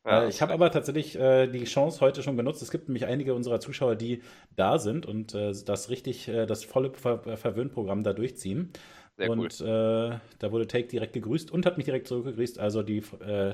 Ja, 0.05 0.23
äh, 0.23 0.29
ich 0.29 0.41
habe 0.41 0.53
aber 0.53 0.71
tatsächlich 0.71 1.17
äh, 1.17 1.47
die 1.47 1.65
Chance 1.65 2.01
heute 2.01 2.23
schon 2.23 2.37
genutzt. 2.37 2.61
Es 2.61 2.71
gibt 2.71 2.87
nämlich 2.87 3.05
einige 3.05 3.33
unserer 3.33 3.59
Zuschauer, 3.59 3.95
die 3.95 4.21
da 4.55 4.79
sind 4.79 5.05
und 5.05 5.33
äh, 5.33 5.53
das 5.65 5.89
richtig, 5.89 6.27
äh, 6.27 6.45
das 6.45 6.63
volle 6.63 6.93
Ver 6.93 7.37
Verwöhnprogramm 7.37 8.03
da 8.03 8.13
durchziehen. 8.13 8.71
Sehr 9.15 9.29
und 9.29 9.61
cool. 9.61 10.19
da 10.39 10.51
wurde 10.51 10.65
Take 10.65 10.87
direkt 10.87 11.13
gegrüßt 11.13 11.51
und 11.51 11.67
hat 11.67 11.77
mich 11.77 11.85
direkt 11.85 12.07
zurückgegrüßt. 12.07 12.57
Also 12.57 12.81
die, 12.81 13.03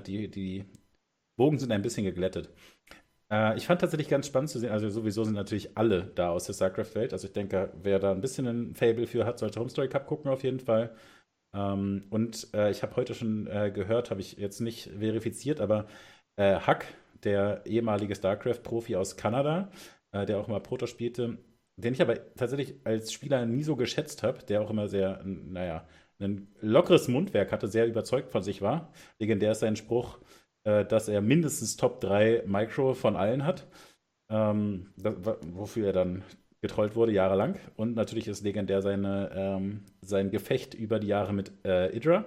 die, 0.08 0.32
die 0.32 0.64
Bogen 1.40 1.58
sind 1.58 1.72
ein 1.72 1.82
bisschen 1.82 2.04
geglättet. 2.04 2.50
Äh, 3.32 3.58
ich 3.58 3.66
fand 3.66 3.82
tatsächlich 3.82 4.10
ganz 4.10 4.28
spannend 4.28 4.50
zu 4.50 4.60
sehen, 4.60 4.72
also 4.72 4.90
sowieso 4.90 5.24
sind 5.24 5.36
natürlich 5.36 5.78
alle 5.78 6.12
da 6.16 6.30
aus 6.32 6.46
der 6.46 6.54
StarCraft-Welt. 6.54 7.14
Also 7.14 7.28
ich 7.28 7.34
denke, 7.34 7.72
wer 7.82 8.00
da 8.00 8.12
ein 8.12 8.22
bisschen 8.22 8.46
ein 8.48 8.76
Fable 8.76 9.08
für 9.08 9.26
hat, 9.26 9.40
sollte 9.40 9.60
Home 9.60 9.70
Story 9.70 9.88
Cup 9.88 10.06
gucken 10.06 10.30
auf 10.30 10.44
jeden 10.44 10.60
Fall. 10.60 10.94
Ähm, 11.56 12.06
und 12.10 12.54
äh, 12.54 12.70
ich 12.72 12.84
habe 12.84 12.96
heute 12.98 13.16
schon 13.16 13.48
äh, 13.48 13.72
gehört, 13.72 14.12
habe 14.12 14.22
ich 14.22 14.34
jetzt 14.34 14.60
nicht 14.60 14.92
verifiziert, 15.00 15.62
aber 15.62 15.88
äh, 16.36 16.60
Huck, 16.68 16.86
der 17.24 17.66
ehemalige 17.66 18.16
StarCraft-Profi 18.16 18.96
aus 18.98 19.18
Kanada, 19.18 19.72
äh, 20.12 20.26
der 20.26 20.40
auch 20.40 20.48
mal 20.48 20.60
Proto 20.60 20.88
spielte, 20.88 21.38
den 21.78 21.94
ich 21.94 22.02
aber 22.02 22.36
tatsächlich 22.36 22.76
als 22.84 23.14
Spieler 23.14 23.46
nie 23.46 23.64
so 23.64 23.76
geschätzt 23.76 24.24
habe, 24.24 24.44
der 24.44 24.62
auch 24.62 24.70
immer 24.70 24.88
sehr, 24.90 25.22
naja, 25.24 25.88
ein 26.20 26.54
lockeres 26.60 27.08
Mundwerk 27.08 27.52
hatte, 27.52 27.68
sehr 27.68 27.88
überzeugt 27.88 28.32
von 28.32 28.44
sich 28.44 28.62
war. 28.62 28.92
Legendär 29.20 29.54
ist 29.54 29.62
sein 29.62 29.78
Spruch, 29.78 30.20
äh, 30.70 30.86
dass 30.86 31.08
er 31.08 31.22
mindestens 31.22 31.78
Top 31.78 32.02
3 32.02 32.44
Micro 32.46 32.94
von 32.94 33.16
allen 33.16 33.46
hat, 33.46 33.68
ähm, 34.30 34.92
das, 34.98 35.16
wofür 35.54 35.88
er 35.88 35.94
dann 35.94 36.24
getrollt 36.62 36.96
wurde, 36.96 37.12
jahrelang. 37.12 37.58
Und 37.76 37.96
natürlich 37.96 38.28
ist 38.28 38.44
legendär 38.44 38.82
seine, 38.82 39.32
ähm, 39.34 39.86
sein 40.02 40.30
Gefecht 40.30 40.74
über 40.74 41.00
die 41.00 41.08
Jahre 41.08 41.34
mit 41.34 41.52
äh, 41.66 41.96
Idra. 41.96 42.26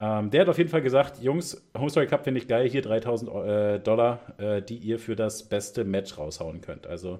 Ähm, 0.00 0.30
der 0.30 0.42
hat 0.42 0.48
auf 0.48 0.58
jeden 0.58 0.70
Fall 0.70 0.82
gesagt, 0.82 1.20
Jungs, 1.20 1.68
Home 1.76 1.90
Story 1.90 2.06
Cup 2.06 2.24
finde 2.24 2.40
ich 2.40 2.46
geil, 2.46 2.68
hier 2.68 2.82
3000 2.82 3.30
äh, 3.30 3.80
Dollar, 3.80 4.38
äh, 4.38 4.62
die 4.62 4.78
ihr 4.78 4.98
für 4.98 5.16
das 5.16 5.48
beste 5.48 5.84
Match 5.84 6.16
raushauen 6.16 6.60
könnt. 6.60 6.86
Also 6.86 7.18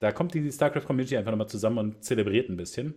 da 0.00 0.12
kommt 0.12 0.34
die 0.34 0.52
StarCraft-Community 0.52 1.16
einfach 1.16 1.30
nochmal 1.30 1.48
zusammen 1.48 1.78
und 1.78 2.04
zelebriert 2.04 2.50
ein 2.50 2.56
bisschen. 2.56 2.94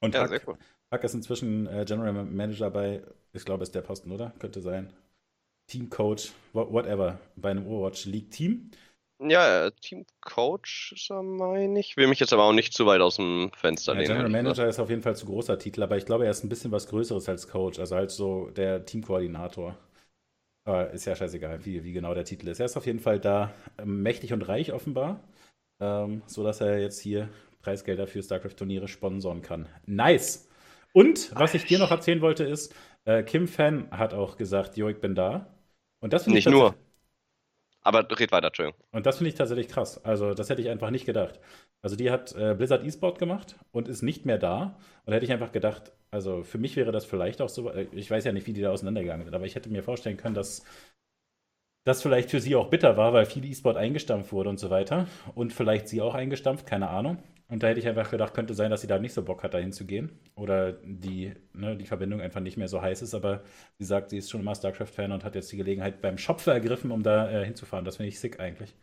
Und 0.00 0.14
ja, 0.14 0.28
Hack, 0.28 0.42
cool. 0.46 0.56
Hack 0.90 1.04
ist 1.04 1.14
inzwischen 1.14 1.66
äh, 1.66 1.84
General 1.86 2.12
Manager 2.12 2.70
bei, 2.70 3.02
ich 3.32 3.44
glaube, 3.44 3.62
ist 3.62 3.74
der 3.74 3.82
Posten, 3.82 4.10
oder? 4.10 4.32
Könnte 4.38 4.62
sein. 4.62 4.92
Teamcoach, 5.68 6.32
whatever, 6.52 7.20
bei 7.36 7.50
einem 7.50 7.66
Overwatch 7.66 8.06
League 8.06 8.30
Team. 8.30 8.70
Ja, 9.20 9.70
Teamcoach 9.70 10.92
ist 10.94 11.10
er, 11.10 11.22
meine 11.22 11.80
ich. 11.80 11.96
Will 11.96 12.06
mich 12.06 12.20
jetzt 12.20 12.32
aber 12.32 12.44
auch 12.44 12.52
nicht 12.52 12.72
zu 12.72 12.86
weit 12.86 13.00
aus 13.00 13.16
dem 13.16 13.50
Fenster 13.54 13.94
ja, 13.94 14.00
lehnen. 14.00 14.12
General 14.12 14.30
Manager 14.30 14.68
ist 14.68 14.78
auf 14.78 14.90
jeden 14.90 15.02
Fall 15.02 15.16
zu 15.16 15.26
großer 15.26 15.58
Titel, 15.58 15.82
aber 15.82 15.96
ich 15.96 16.06
glaube, 16.06 16.24
er 16.24 16.30
ist 16.30 16.44
ein 16.44 16.48
bisschen 16.48 16.70
was 16.70 16.88
Größeres 16.88 17.28
als 17.28 17.48
Coach, 17.48 17.78
also 17.78 17.96
halt 17.96 18.10
so 18.10 18.50
der 18.50 18.84
Teamkoordinator. 18.84 19.76
Aber 20.64 20.90
ist 20.90 21.06
ja 21.06 21.16
scheißegal, 21.16 21.64
wie, 21.64 21.82
wie 21.82 21.92
genau 21.92 22.14
der 22.14 22.24
Titel 22.24 22.48
ist. 22.48 22.60
Er 22.60 22.66
ist 22.66 22.76
auf 22.76 22.86
jeden 22.86 23.00
Fall 23.00 23.18
da 23.18 23.52
ähm, 23.78 24.02
mächtig 24.02 24.32
und 24.32 24.42
reich 24.42 24.72
offenbar, 24.72 25.20
ähm, 25.80 26.22
sodass 26.26 26.60
er 26.60 26.78
jetzt 26.78 27.00
hier 27.00 27.28
Preisgelder 27.62 28.06
für 28.06 28.22
StarCraft-Turniere 28.22 28.86
sponsoren 28.86 29.42
kann. 29.42 29.68
Nice! 29.86 30.48
Und 30.92 31.34
was 31.34 31.54
ich 31.54 31.64
dir 31.64 31.78
noch 31.78 31.90
erzählen 31.90 32.20
wollte, 32.20 32.44
ist, 32.44 32.74
äh, 33.04 33.22
Kim 33.22 33.48
Fan 33.48 33.90
hat 33.90 34.14
auch 34.14 34.36
gesagt, 34.36 34.76
Jo, 34.76 34.88
ich 34.88 35.00
bin 35.00 35.14
da. 35.14 35.54
Und 36.00 36.12
das 36.12 36.26
Nicht 36.26 36.48
nur. 36.48 36.74
Aber 37.82 38.06
red 38.18 38.32
weiter, 38.32 38.48
Entschuldigung. 38.48 38.80
Und 38.92 39.06
das 39.06 39.18
finde 39.18 39.30
ich 39.30 39.34
tatsächlich 39.36 39.68
krass. 39.68 40.04
Also, 40.04 40.34
das 40.34 40.50
hätte 40.50 40.60
ich 40.60 40.68
einfach 40.68 40.90
nicht 40.90 41.06
gedacht. 41.06 41.40
Also, 41.80 41.96
die 41.96 42.10
hat 42.10 42.34
äh, 42.34 42.54
Blizzard 42.54 42.84
eSport 42.84 43.18
gemacht 43.18 43.56
und 43.70 43.88
ist 43.88 44.02
nicht 44.02 44.26
mehr 44.26 44.38
da. 44.38 44.78
Und 45.04 45.10
da 45.10 45.14
hätte 45.14 45.24
ich 45.24 45.32
einfach 45.32 45.52
gedacht, 45.52 45.92
also 46.10 46.42
für 46.42 46.58
mich 46.58 46.76
wäre 46.76 46.92
das 46.92 47.04
vielleicht 47.04 47.40
auch 47.40 47.48
so, 47.48 47.70
äh, 47.70 47.86
ich 47.92 48.10
weiß 48.10 48.24
ja 48.24 48.32
nicht, 48.32 48.46
wie 48.46 48.52
die 48.52 48.62
da 48.62 48.70
auseinandergegangen 48.70 49.24
sind, 49.24 49.34
aber 49.34 49.46
ich 49.46 49.54
hätte 49.54 49.70
mir 49.70 49.82
vorstellen 49.82 50.16
können, 50.16 50.34
dass 50.34 50.64
das 51.84 52.02
vielleicht 52.02 52.30
für 52.30 52.40
sie 52.40 52.54
auch 52.56 52.68
bitter 52.68 52.96
war, 52.96 53.12
weil 53.12 53.26
viel 53.26 53.44
E-Sport 53.44 53.76
eingestampft 53.76 54.32
wurde 54.32 54.50
und 54.50 54.58
so 54.58 54.70
weiter. 54.70 55.06
Und 55.34 55.52
vielleicht 55.52 55.88
sie 55.88 56.02
auch 56.02 56.14
eingestampft, 56.14 56.66
keine 56.66 56.90
Ahnung. 56.90 57.22
Und 57.50 57.62
da 57.62 57.68
hätte 57.68 57.80
ich 57.80 57.88
einfach 57.88 58.10
gedacht, 58.10 58.34
könnte 58.34 58.52
sein, 58.52 58.70
dass 58.70 58.82
sie 58.82 58.86
da 58.86 58.98
nicht 58.98 59.14
so 59.14 59.24
Bock 59.24 59.42
hat, 59.42 59.54
da 59.54 59.58
hinzugehen. 59.58 60.18
Oder 60.34 60.72
die, 60.72 61.32
ne, 61.54 61.76
die 61.76 61.86
Verbindung 61.86 62.20
einfach 62.20 62.40
nicht 62.40 62.58
mehr 62.58 62.68
so 62.68 62.82
heiß 62.82 63.00
ist. 63.00 63.14
Aber 63.14 63.42
sie 63.78 63.86
sagt, 63.86 64.10
sie 64.10 64.18
ist 64.18 64.28
schon 64.30 64.42
immer 64.42 64.54
StarCraft-Fan 64.54 65.12
und 65.12 65.24
hat 65.24 65.34
jetzt 65.34 65.50
die 65.50 65.56
Gelegenheit 65.56 66.02
beim 66.02 66.18
Schopfe 66.18 66.50
ergriffen, 66.50 66.90
um 66.90 67.02
da 67.02 67.30
äh, 67.30 67.44
hinzufahren. 67.46 67.86
Das 67.86 67.96
finde 67.96 68.08
ich 68.08 68.20
sick 68.20 68.38
eigentlich. 68.38 68.74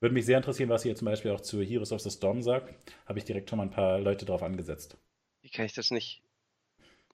Würde 0.00 0.14
mich 0.14 0.26
sehr 0.26 0.36
interessieren, 0.36 0.68
was 0.68 0.82
sie 0.82 0.88
jetzt 0.88 0.98
zum 0.98 1.06
Beispiel 1.06 1.30
auch 1.30 1.40
zu 1.40 1.62
Heroes 1.62 1.92
of 1.92 2.00
the 2.00 2.10
Storm 2.10 2.42
sagt. 2.42 2.74
Habe 3.06 3.18
ich 3.20 3.24
direkt 3.24 3.50
schon 3.50 3.58
mal 3.58 3.64
ein 3.64 3.70
paar 3.70 4.00
Leute 4.00 4.24
drauf 4.24 4.42
angesetzt. 4.42 4.96
Wie 5.42 5.50
kann 5.50 5.66
ich 5.66 5.74
das 5.74 5.92
nicht? 5.92 6.22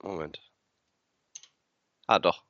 Moment. 0.01 0.41
Ah, 2.07 2.19
doch. 2.19 2.43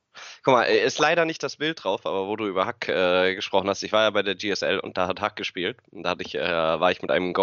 Guck 0.43 0.53
mal, 0.53 0.63
ist 0.63 0.99
leider 0.99 1.25
nicht 1.25 1.43
das 1.43 1.57
Bild 1.57 1.83
drauf, 1.83 2.05
aber 2.05 2.27
wo 2.27 2.35
du 2.37 2.47
über 2.47 2.65
Hack 2.65 2.87
äh, 2.87 3.35
gesprochen 3.35 3.69
hast, 3.69 3.83
ich 3.83 3.91
war 3.91 4.03
ja 4.03 4.09
bei 4.11 4.23
der 4.23 4.35
GSL 4.35 4.79
und 4.79 4.97
da 4.97 5.07
hat 5.07 5.19
Hack 5.19 5.35
gespielt. 5.35 5.77
Und 5.91 6.03
da 6.03 6.11
hatte 6.11 6.23
ich, 6.23 6.35
äh, 6.35 6.39
war 6.41 6.91
ich 6.91 7.01
mit 7.01 7.11
einem 7.11 7.33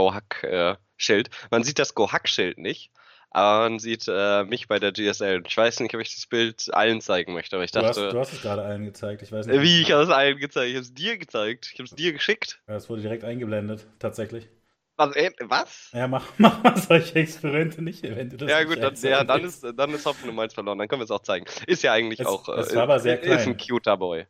Go-Hack-Schild. 1.03 1.31
man 1.51 1.65
sieht 1.65 1.79
das 1.79 1.95
Go-Hack-Schild 1.95 2.59
nicht, 2.59 2.91
aber 3.31 3.69
man 3.69 3.79
sieht 3.79 4.07
äh, 4.09 4.45
mich 4.45 4.69
bei 4.69 4.79
der 4.79 4.93
GSL. 4.93 5.43
Ich 5.47 5.57
weiß 5.57 5.81
nicht, 5.81 5.95
ob 5.95 6.01
ich 6.01 6.15
das 6.15 6.27
Bild 6.27 6.73
allen 6.73 7.01
zeigen 7.01 7.33
möchte, 7.33 7.57
aber 7.57 7.65
ich 7.65 7.73
dachte. 7.73 8.01
Du 8.01 8.07
hast, 8.07 8.13
du 8.13 8.19
hast 8.19 8.33
es 8.33 8.43
gerade 8.43 8.63
allen 8.63 8.85
gezeigt, 8.85 9.23
ich 9.23 9.33
weiß 9.33 9.47
nicht. 9.47 9.61
Wie, 9.61 9.83
ich 9.83 9.93
habe 9.93 10.03
es 10.03 10.11
allen 10.11 10.39
gezeigt? 10.39 10.69
Ich 10.69 10.77
habe 10.77 10.85
es 10.85 10.95
dir 10.95 11.19
gezeigt. 11.19 11.71
Ich 11.73 11.79
habe 11.79 11.85
es 11.85 11.95
dir 11.95 12.13
geschickt. 12.13 12.61
Ja, 12.69 12.77
es 12.77 12.89
wurde 12.89 13.03
direkt 13.03 13.25
eingeblendet, 13.25 13.87
tatsächlich. 13.99 14.49
Was? 14.97 15.17
Äh, 15.17 15.31
was? 15.41 15.91
Ja, 15.93 16.07
mach, 16.07 16.27
mach 16.39 16.63
mal 16.63 16.77
solche 16.77 17.15
Experimente 17.15 17.83
nicht, 17.83 18.03
wenn 18.03 18.29
du 18.29 18.37
das 18.37 18.51
Ja, 18.51 18.63
gut, 18.65 18.83
dann, 18.83 18.95
ja, 19.03 19.25
dann, 19.25 19.45
ist, 19.45 19.65
dann 19.75 19.91
ist 19.91 20.05
Hopfen 20.07 20.35
Malz 20.35 20.55
verloren. 20.55 20.79
Dann 20.79 20.87
können 20.87 21.01
wir 21.01 21.05
es 21.05 21.11
auch 21.11 21.23
zeigen. 21.23 21.47
Ist 21.67 21.83
ja 21.83 21.93
eigentlich 21.93 22.21
es, 22.21 22.27
auch. 22.27 22.49
Es 22.51 22.75
war 22.75 22.83
aber 22.83 23.01
sehr 23.01 23.17
klein. 23.17 23.39
Ist 23.39 23.47
ein 23.47 23.57
cuter 23.57 23.97
Boy. 23.97 24.27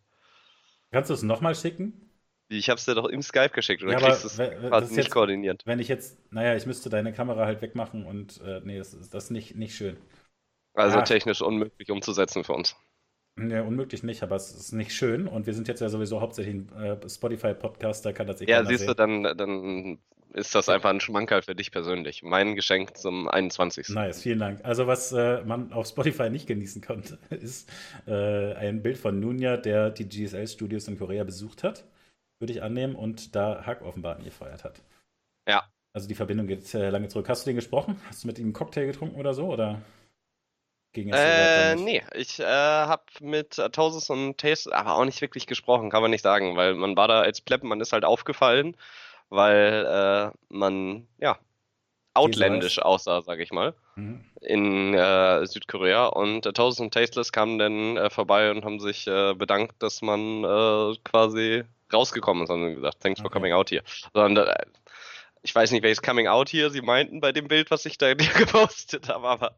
Kannst 0.93 1.11
du 1.11 1.15
es 1.15 1.23
nochmal 1.23 1.55
schicken? 1.55 2.12
Ich 2.53 2.71
hab's 2.71 2.85
dir 2.85 2.95
doch 2.95 3.09
im 3.09 3.23
Skype 3.23 3.51
geschickt 3.51 3.83
oder 3.83 3.93
ja, 3.93 3.99
kriegst 3.99 4.25
es 4.25 4.37
quasi 4.37 4.95
nicht 4.95 5.05
jetzt, 5.05 5.11
koordiniert? 5.11 5.63
Wenn 5.65 5.79
ich 5.79 5.89
jetzt, 5.89 6.19
naja, 6.33 6.55
ich 6.57 6.67
müsste 6.67 6.91
deine 6.91 7.13
Kamera 7.13 7.47
halt 7.47 7.63
wegmachen 7.63 8.05
und 8.05 8.41
äh, 8.43 8.61
nee, 8.65 8.79
das 8.79 8.95
ist 8.95 9.15
das 9.15 9.31
nicht, 9.31 9.57
nicht 9.57 9.75
schön. 9.75 9.97
Also 10.75 10.99
ja. 10.99 11.03
technisch 11.03 11.43
unmöglich 11.43 11.91
umzusetzen 11.91 12.45
für 12.45 12.55
uns. 12.55 12.77
Nee, 13.37 13.61
unmöglich 13.61 14.03
nicht, 14.03 14.23
aber 14.23 14.37
es 14.37 14.55
ist 14.55 14.73
nicht 14.73 14.93
schön 14.93 15.27
und 15.27 15.47
wir 15.47 15.55
sind 15.55 15.67
jetzt 15.67 15.81
ja 15.81 15.89
sowieso 15.89 16.21
hauptsächlich 16.21 16.55
ein 16.55 16.73
äh, 16.73 17.09
Spotify-Podcast, 17.09 18.05
da 18.05 18.13
kann 18.13 18.27
das 18.27 18.43
eh 18.43 18.45
Ja, 18.45 18.65
siehst 18.65 18.87
du, 18.87 18.95
dann, 18.95 19.23
dann 19.23 19.99
ist 20.35 20.55
das 20.55 20.69
einfach 20.69 20.91
ein 20.91 21.01
Schmankerl 21.01 21.43
für 21.43 21.55
dich 21.55 21.71
persönlich. 21.71 22.23
Mein 22.23 22.57
Geschenk 22.57 22.97
zum 22.97 23.29
21. 23.29 23.89
Nice, 23.91 24.23
vielen 24.23 24.39
Dank. 24.39 24.61
Also 24.65 24.87
was 24.87 25.13
äh, 25.13 25.43
man 25.45 25.73
auf 25.73 25.87
Spotify 25.87 26.31
nicht 26.31 26.47
genießen 26.47 26.83
konnte, 26.83 27.19
ist 27.31 27.71
äh, 28.07 28.55
ein 28.55 28.83
Bild 28.83 28.99
von 28.99 29.19
Nunya, 29.19 29.57
der 29.57 29.91
die 29.91 30.09
GSL-Studios 30.09 30.89
in 30.89 30.99
Korea 30.99 31.25
besucht 31.25 31.65
hat, 31.65 31.85
würde 32.43 32.53
ich 32.53 32.63
annehmen, 32.63 32.95
und 32.95 33.35
da 33.35 33.65
Hack 33.65 33.81
offenbar 33.81 34.17
angefeuert 34.17 34.65
hat. 34.65 34.83
Ja. 35.49 35.65
Also 35.95 36.09
die 36.09 36.15
Verbindung 36.15 36.47
geht 36.47 36.75
äh, 36.75 36.91
lange 36.91 37.09
zurück. 37.09 37.29
Hast 37.29 37.47
du 37.47 37.51
den 37.51 37.57
gesprochen? 37.57 38.01
Hast 38.09 38.25
du 38.25 38.27
mit 38.27 38.39
ihm 38.39 38.47
einen 38.47 38.53
Cocktail 38.53 38.87
getrunken 38.87 39.19
oder 39.19 39.33
so, 39.33 39.47
oder? 39.47 39.81
Ging 40.93 41.11
es 41.11 41.19
äh, 41.19 41.75
nee, 41.77 42.03
ich 42.15 42.39
äh, 42.39 42.45
habe 42.45 43.05
mit 43.21 43.57
Tosis 43.73 44.11
und 44.11 44.37
Taste 44.37 44.75
aber 44.75 44.97
auch 44.97 45.07
nicht 45.07 45.23
wirklich 45.23 45.47
gesprochen, 45.47 45.89
kann 45.89 46.03
man 46.03 46.11
nicht 46.11 46.23
sagen, 46.23 46.55
weil 46.55 46.75
man 46.75 46.97
war 46.99 47.09
da 47.09 47.23
als 47.23 47.41
Pleppen, 47.41 47.69
man 47.69 47.81
ist 47.81 47.95
halt 47.95 48.05
aufgefallen, 48.05 48.77
weil 49.31 49.87
äh, 49.87 50.37
man, 50.51 51.07
ja, 51.19 51.39
outländisch 52.15 52.79
aussah, 52.79 53.23
sag 53.23 53.39
ich 53.41 53.53
mal, 53.53 53.75
mhm. 53.97 54.25
in 54.43 54.95
äh, 54.95 55.47
Südkorea. 55.47 56.07
Und 56.07 56.45
äh, 56.47 56.53
Tosis 56.53 56.81
und 56.81 56.93
Tasteless 56.93 57.33
kamen 57.33 57.59
dann 57.59 57.97
äh, 57.97 58.11
vorbei 58.11 58.51
und 58.51 58.65
haben 58.65 58.81
sich 58.81 59.07
äh, 59.07 59.35
bedankt, 59.35 59.83
dass 59.83 60.03
man 60.03 60.45
äh, 60.45 60.95
quasi 61.05 61.65
rausgekommen 61.93 62.45
ist, 62.45 62.51
haben 62.51 62.69
sie 62.69 62.75
gesagt, 62.75 63.01
thanks 63.01 63.21
okay. 63.21 63.29
for 63.29 63.31
coming 63.31 63.53
out 63.53 63.71
here. 63.71 63.83
Sondern, 64.13 64.49
äh, 64.49 64.65
ich 65.43 65.55
weiß 65.55 65.73
nicht, 65.73 65.83
welches 65.83 66.03
Coming 66.03 66.29
Out 66.29 66.49
hier 66.49 66.71
sie 66.71 66.83
meinten 66.83 67.21
bei 67.21 67.33
dem 67.33 67.49
Bild, 67.49 67.71
was 67.71 67.85
ich 67.85 67.99
da 67.99 68.15
gepostet 68.15 69.09
habe, 69.09 69.29
aber 69.29 69.57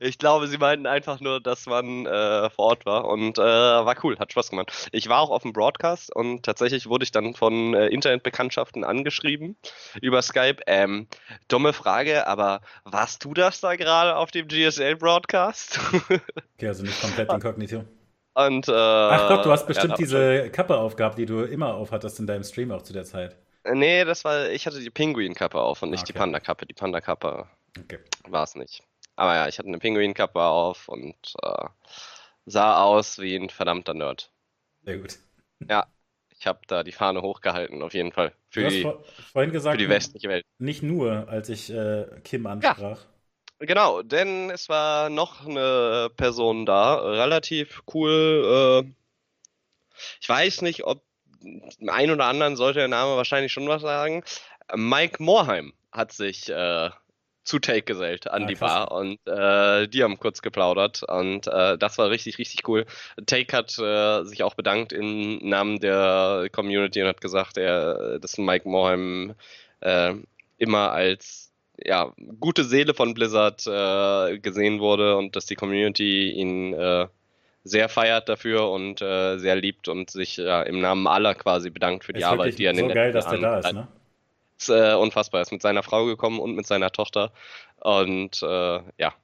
ich 0.00 0.18
glaube, 0.18 0.48
sie 0.48 0.58
meinten 0.58 0.86
einfach 0.86 1.20
nur, 1.20 1.40
dass 1.40 1.66
man 1.66 2.06
äh, 2.06 2.50
vor 2.50 2.66
Ort 2.66 2.86
war 2.86 3.04
und 3.04 3.38
äh, 3.38 3.42
war 3.42 3.94
cool, 4.02 4.18
hat 4.18 4.32
Spaß 4.32 4.50
gemacht. 4.50 4.88
Ich 4.90 5.08
war 5.08 5.20
auch 5.20 5.30
auf 5.30 5.42
dem 5.42 5.52
Broadcast 5.52 6.14
und 6.14 6.42
tatsächlich 6.42 6.86
wurde 6.88 7.04
ich 7.04 7.12
dann 7.12 7.34
von 7.34 7.74
äh, 7.74 7.86
Internetbekanntschaften 7.86 8.84
angeschrieben 8.84 9.56
über 10.00 10.22
Skype. 10.22 10.56
Ähm, 10.66 11.06
dumme 11.46 11.72
Frage, 11.72 12.26
aber 12.26 12.60
warst 12.84 13.24
du 13.24 13.32
das 13.32 13.60
da 13.60 13.76
gerade 13.76 14.16
auf 14.16 14.32
dem 14.32 14.48
GSL-Broadcast? 14.48 15.78
okay, 16.56 16.68
also 16.68 16.82
nicht 16.82 17.00
komplett 17.00 17.32
inkognito. 17.32 17.84
Und, 18.34 18.68
äh, 18.68 18.72
Ach 18.72 19.28
Gott, 19.28 19.46
du 19.46 19.50
hast 19.50 19.66
bestimmt 19.66 19.92
ja, 19.92 19.96
diese 19.96 20.50
Kappe 20.50 20.76
aufgehabt, 20.76 21.18
die 21.18 21.26
du 21.26 21.42
immer 21.42 21.74
aufhattest 21.74 22.18
in 22.18 22.26
deinem 22.26 22.44
Stream 22.44 22.72
auch 22.72 22.82
zu 22.82 22.92
der 22.92 23.04
Zeit. 23.04 23.36
Nee, 23.72 24.04
das 24.04 24.24
war, 24.24 24.50
ich 24.50 24.66
hatte 24.66 24.80
die 24.80 24.90
Pinguin-Kappe 24.90 25.58
auf 25.58 25.82
und 25.82 25.90
nicht 25.90 26.02
okay. 26.02 26.12
die 26.12 26.18
Panda-Kappe. 26.18 26.66
Die 26.66 26.74
Panda-Kappe 26.74 27.46
okay. 27.78 27.98
war 28.28 28.42
es 28.42 28.56
nicht. 28.56 28.82
Aber 29.16 29.34
ja, 29.36 29.48
ich 29.48 29.58
hatte 29.58 29.68
eine 29.68 29.78
Pinguinkappe 29.78 30.40
auf 30.40 30.88
und 30.88 31.14
äh, 31.42 31.66
sah 32.46 32.82
aus 32.82 33.18
wie 33.18 33.36
ein 33.36 33.48
verdammter 33.48 33.94
Nerd. 33.94 34.30
Sehr 34.82 34.98
gut. 34.98 35.18
Ja, 35.68 35.86
ich 36.30 36.46
habe 36.46 36.60
da 36.66 36.82
die 36.82 36.92
Fahne 36.92 37.22
hochgehalten, 37.22 37.82
auf 37.82 37.94
jeden 37.94 38.12
Fall. 38.12 38.32
Für, 38.50 38.64
du 38.64 38.68
die, 38.68 38.82
vor, 38.82 39.04
vorhin 39.32 39.52
gesagt, 39.52 39.76
für 39.76 39.86
die 39.86 39.88
westliche 39.88 40.28
Welt. 40.28 40.44
Nicht 40.58 40.82
nur, 40.82 41.28
als 41.28 41.48
ich 41.48 41.72
äh, 41.72 42.06
Kim 42.24 42.46
ansprach. 42.46 42.80
Ja, 42.80 43.13
genau, 43.66 44.02
denn 44.02 44.50
es 44.50 44.68
war 44.68 45.10
noch 45.10 45.46
eine 45.46 46.10
Person 46.16 46.66
da, 46.66 46.96
relativ 46.96 47.82
cool. 47.92 48.84
Äh, 48.84 48.90
ich 50.20 50.28
weiß 50.28 50.62
nicht, 50.62 50.84
ob 50.84 51.02
ein 51.86 52.10
oder 52.10 52.26
anderen 52.26 52.56
sollte 52.56 52.80
der 52.80 52.88
Name 52.88 53.16
wahrscheinlich 53.16 53.52
schon 53.52 53.68
was 53.68 53.82
sagen. 53.82 54.24
Mike 54.74 55.22
Morheim 55.22 55.72
hat 55.92 56.12
sich 56.12 56.48
äh, 56.48 56.90
zu 57.44 57.58
Take 57.58 57.82
gesellt 57.82 58.30
an 58.30 58.42
ja, 58.42 58.48
die 58.48 58.54
Bar 58.54 58.90
und 58.90 59.18
äh, 59.26 59.86
die 59.86 60.02
haben 60.02 60.18
kurz 60.18 60.40
geplaudert 60.40 61.02
und 61.02 61.46
äh, 61.46 61.76
das 61.76 61.98
war 61.98 62.10
richtig, 62.10 62.38
richtig 62.38 62.66
cool. 62.66 62.86
Take 63.26 63.54
hat 63.56 63.78
äh, 63.78 64.24
sich 64.24 64.42
auch 64.42 64.54
bedankt 64.54 64.92
im 64.92 65.38
Namen 65.46 65.78
der 65.78 66.48
Community 66.50 67.02
und 67.02 67.08
hat 67.08 67.20
gesagt, 67.20 67.58
er, 67.58 68.18
dass 68.18 68.38
Mike 68.38 68.68
Morheim 68.68 69.34
äh, 69.80 70.14
immer 70.56 70.92
als 70.92 71.43
ja, 71.82 72.12
gute 72.40 72.64
Seele 72.64 72.94
von 72.94 73.14
Blizzard 73.14 73.66
äh, 73.66 74.38
gesehen 74.38 74.80
wurde 74.80 75.16
und 75.16 75.36
dass 75.36 75.46
die 75.46 75.54
Community 75.54 76.30
ihn 76.30 76.72
äh, 76.74 77.06
sehr 77.64 77.88
feiert 77.88 78.28
dafür 78.28 78.70
und 78.70 78.98
sehr 78.98 79.56
liebt 79.56 79.88
und 79.88 80.10
sich 80.10 80.38
im 80.38 80.80
Namen 80.82 81.06
aller 81.06 81.34
quasi 81.34 81.70
bedankt 81.70 82.04
für 82.04 82.12
die 82.12 82.22
Arbeit, 82.22 82.58
die 82.58 82.66
er 82.66 82.72
in 82.72 82.76
den 82.76 82.88
so 82.88 82.94
geil, 82.94 83.10
dass 83.10 83.26
der 83.26 83.38
da 83.38 83.58
ist, 83.58 83.72
ne? 83.72 83.88
ist 84.58 84.68
äh, 84.68 84.94
unfassbar. 84.94 85.40
Er 85.40 85.42
ist 85.42 85.52
mit 85.52 85.62
seiner 85.62 85.82
Frau 85.82 86.06
gekommen 86.06 86.40
und 86.40 86.54
mit 86.54 86.66
seiner 86.66 86.90
Tochter. 86.90 87.32
Und 87.80 88.42
äh, 88.42 88.80
ja. 88.98 89.14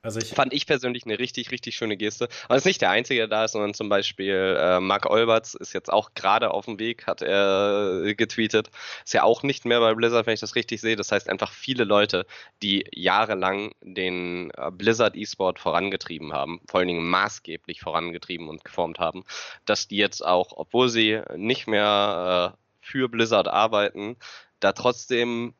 Also 0.00 0.20
ich 0.20 0.28
fand 0.28 0.52
ich 0.52 0.66
persönlich 0.66 1.04
eine 1.06 1.18
richtig, 1.18 1.50
richtig 1.50 1.74
schöne 1.76 1.96
Geste. 1.96 2.28
Aber 2.44 2.54
es 2.54 2.62
ist 2.62 2.66
nicht 2.66 2.80
der 2.80 2.90
Einzige, 2.90 3.20
der 3.20 3.28
da 3.28 3.44
ist, 3.44 3.52
sondern 3.52 3.74
zum 3.74 3.88
Beispiel 3.88 4.56
äh, 4.56 4.78
Mark 4.78 5.06
Olberts 5.10 5.54
ist 5.54 5.72
jetzt 5.72 5.92
auch 5.92 6.14
gerade 6.14 6.52
auf 6.52 6.66
dem 6.66 6.78
Weg, 6.78 7.08
hat 7.08 7.20
er 7.20 8.04
äh, 8.04 8.14
getweetet. 8.14 8.70
Ist 9.04 9.14
ja 9.14 9.24
auch 9.24 9.42
nicht 9.42 9.64
mehr 9.64 9.80
bei 9.80 9.94
Blizzard, 9.94 10.26
wenn 10.26 10.34
ich 10.34 10.40
das 10.40 10.54
richtig 10.54 10.80
sehe. 10.80 10.94
Das 10.94 11.10
heißt 11.10 11.28
einfach 11.28 11.50
viele 11.50 11.82
Leute, 11.82 12.26
die 12.62 12.84
jahrelang 12.92 13.72
den 13.80 14.52
äh, 14.56 14.70
Blizzard 14.70 15.16
E-Sport 15.16 15.58
vorangetrieben 15.58 16.32
haben, 16.32 16.60
vor 16.68 16.78
allen 16.78 16.88
Dingen 16.88 17.08
maßgeblich 17.08 17.80
vorangetrieben 17.80 18.48
und 18.48 18.64
geformt 18.64 19.00
haben, 19.00 19.24
dass 19.64 19.88
die 19.88 19.96
jetzt 19.96 20.24
auch, 20.24 20.52
obwohl 20.54 20.88
sie 20.90 21.20
nicht 21.36 21.66
mehr 21.66 22.54
äh, 22.54 22.58
für 22.80 23.08
Blizzard 23.08 23.48
arbeiten, 23.48 24.16
da 24.60 24.72
trotzdem 24.72 25.54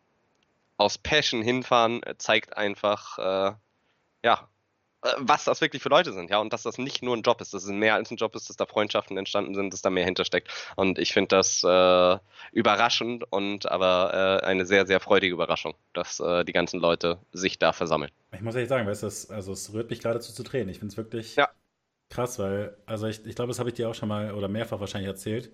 aus 0.76 0.96
Passion 0.96 1.42
hinfahren, 1.42 2.02
zeigt 2.18 2.56
einfach, 2.56 3.18
äh, 3.18 3.56
ja, 4.28 4.48
äh, 5.02 5.12
was 5.18 5.44
das 5.44 5.60
wirklich 5.60 5.82
für 5.82 5.88
Leute 5.88 6.12
sind, 6.12 6.30
ja, 6.30 6.38
und 6.38 6.52
dass 6.52 6.62
das 6.62 6.76
nicht 6.76 7.02
nur 7.02 7.16
ein 7.16 7.22
Job 7.22 7.40
ist, 7.40 7.54
dass 7.54 7.64
es 7.64 7.70
mehr 7.70 7.94
als 7.94 8.10
ein 8.10 8.16
Job 8.16 8.34
ist, 8.34 8.48
dass 8.48 8.56
da 8.56 8.66
Freundschaften 8.66 9.16
entstanden 9.16 9.54
sind, 9.54 9.72
dass 9.72 9.80
da 9.80 9.90
mehr 9.90 10.04
hintersteckt. 10.04 10.48
Und 10.76 10.98
ich 10.98 11.12
finde 11.12 11.28
das 11.28 11.62
äh, 11.64 12.18
überraschend 12.52 13.24
und 13.32 13.70
aber 13.70 14.40
äh, 14.42 14.46
eine 14.46 14.66
sehr, 14.66 14.86
sehr 14.86 15.00
freudige 15.00 15.32
Überraschung, 15.32 15.74
dass 15.94 16.20
äh, 16.20 16.44
die 16.44 16.52
ganzen 16.52 16.80
Leute 16.80 17.18
sich 17.32 17.58
da 17.58 17.72
versammeln. 17.72 18.10
Ich 18.32 18.42
muss 18.42 18.54
ehrlich 18.54 18.68
sagen, 18.68 18.86
weißt 18.86 19.02
du, 19.02 19.34
also 19.34 19.52
es 19.52 19.72
rührt 19.72 19.88
mich 19.90 20.00
geradezu 20.00 20.32
zu 20.32 20.42
Tränen. 20.42 20.68
Ich 20.68 20.78
finde 20.78 20.92
es 20.92 20.96
wirklich 20.98 21.36
ja. 21.36 21.48
krass, 22.10 22.38
weil, 22.38 22.76
also 22.84 23.06
ich, 23.06 23.24
ich 23.24 23.34
glaube, 23.34 23.48
das 23.48 23.58
habe 23.58 23.70
ich 23.70 23.76
dir 23.76 23.88
auch 23.88 23.94
schon 23.94 24.08
mal 24.08 24.32
oder 24.32 24.48
mehrfach 24.48 24.80
wahrscheinlich 24.80 25.08
erzählt. 25.08 25.50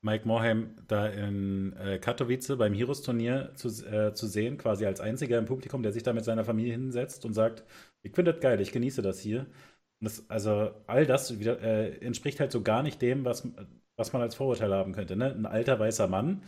Mike 0.00 0.28
Morheim 0.28 0.76
da 0.86 1.08
in 1.08 1.76
äh, 1.76 1.98
Katowice 1.98 2.56
beim 2.56 2.72
Heroes-Turnier 2.72 3.52
zu, 3.56 3.68
äh, 3.84 4.14
zu 4.14 4.28
sehen, 4.28 4.56
quasi 4.56 4.86
als 4.86 5.00
einziger 5.00 5.38
im 5.38 5.46
Publikum, 5.46 5.82
der 5.82 5.92
sich 5.92 6.04
da 6.04 6.12
mit 6.12 6.24
seiner 6.24 6.44
Familie 6.44 6.72
hinsetzt 6.72 7.24
und 7.24 7.34
sagt, 7.34 7.64
ich 8.02 8.14
finde 8.14 8.32
das 8.32 8.40
geil, 8.42 8.60
ich 8.60 8.72
genieße 8.72 9.02
das 9.02 9.20
hier. 9.20 9.46
Das, 10.00 10.28
also 10.30 10.70
all 10.86 11.06
das 11.06 11.38
wieder, 11.40 11.60
äh, 11.60 11.98
entspricht 12.04 12.40
halt 12.40 12.52
so 12.52 12.62
gar 12.62 12.82
nicht 12.82 13.02
dem, 13.02 13.24
was, 13.24 13.48
was 13.96 14.12
man 14.12 14.22
als 14.22 14.34
Vorurteil 14.36 14.72
haben 14.72 14.92
könnte. 14.92 15.16
Ne? 15.16 15.32
Ein 15.34 15.46
alter 15.46 15.78
weißer 15.80 16.06
Mann, 16.08 16.42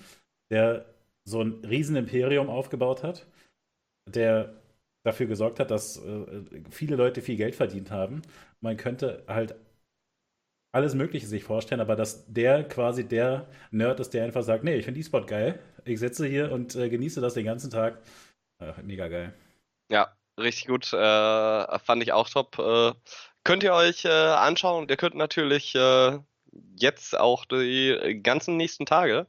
der 0.50 0.86
so 1.24 1.42
ein 1.42 1.64
Riesenimperium 1.64 2.48
aufgebaut 2.50 3.02
hat, 3.02 3.26
der 4.06 4.54
dafür 5.04 5.26
gesorgt 5.26 5.60
hat, 5.60 5.70
dass 5.70 5.98
äh, 5.98 6.44
viele 6.70 6.96
Leute 6.96 7.22
viel 7.22 7.36
Geld 7.36 7.54
verdient 7.56 7.90
haben. 7.90 8.22
Man 8.60 8.76
könnte 8.76 9.24
halt 9.28 9.56
alles 10.72 10.94
Mögliche 10.94 11.26
sich 11.26 11.44
vorstellen, 11.44 11.80
aber 11.80 11.96
dass 11.96 12.24
der 12.32 12.64
quasi 12.64 13.04
der 13.06 13.48
Nerd 13.70 14.00
ist, 14.00 14.14
der 14.14 14.24
einfach 14.24 14.42
sagt, 14.42 14.64
nee, 14.64 14.76
ich 14.76 14.84
finde 14.84 15.00
E-Sport 15.00 15.26
geil, 15.26 15.58
ich 15.84 15.98
sitze 15.98 16.26
hier 16.26 16.52
und 16.52 16.76
äh, 16.76 16.88
genieße 16.88 17.20
das 17.20 17.34
den 17.34 17.44
ganzen 17.44 17.70
Tag. 17.70 17.98
mega 18.82 19.08
geil. 19.08 19.34
Ja, 19.88 20.16
richtig 20.42 20.66
gut. 20.66 20.92
Äh, 20.92 21.78
fand 21.78 22.02
ich 22.02 22.12
auch 22.12 22.28
top. 22.28 22.58
Äh, 22.58 22.92
könnt 23.44 23.62
ihr 23.62 23.74
euch 23.74 24.04
äh, 24.04 24.08
anschauen. 24.08 24.88
Ihr 24.88 24.96
könnt 24.96 25.14
natürlich 25.14 25.74
äh, 25.74 26.18
jetzt 26.76 27.18
auch 27.18 27.44
die 27.44 28.20
ganzen 28.22 28.56
nächsten 28.56 28.86
Tage 28.86 29.26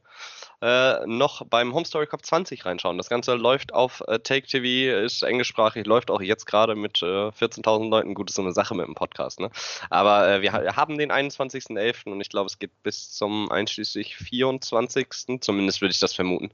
äh, 0.60 1.06
noch 1.06 1.44
beim 1.46 1.74
Home 1.74 1.84
Story 1.84 2.06
Cup 2.06 2.24
20 2.24 2.64
reinschauen. 2.64 2.96
Das 2.96 3.08
Ganze 3.08 3.34
läuft 3.34 3.74
auf 3.74 4.02
äh, 4.06 4.18
Take 4.20 4.46
TV, 4.46 4.96
ist 5.04 5.22
englischsprachig, 5.22 5.86
läuft 5.86 6.10
auch 6.10 6.20
jetzt 6.20 6.46
gerade 6.46 6.74
mit 6.74 7.02
äh, 7.02 7.28
14.000 7.30 7.90
Leuten. 7.90 8.14
Gut, 8.14 8.30
ist 8.30 8.36
so 8.36 8.42
eine 8.42 8.52
Sache 8.52 8.74
mit 8.74 8.86
dem 8.86 8.94
Podcast, 8.94 9.40
ne? 9.40 9.50
Aber 9.90 10.40
wir 10.40 10.52
ha 10.52 10.76
haben 10.76 10.98
den 10.98 11.10
21.11. 11.10 12.10
und 12.10 12.20
ich 12.20 12.28
glaube, 12.28 12.46
es 12.46 12.58
geht 12.58 12.82
bis 12.82 13.12
zum 13.12 13.50
einschließlich 13.50 14.16
24. 14.16 15.40
Zumindest 15.40 15.80
würde 15.80 15.92
ich 15.92 16.00
das 16.00 16.14
vermuten. 16.14 16.52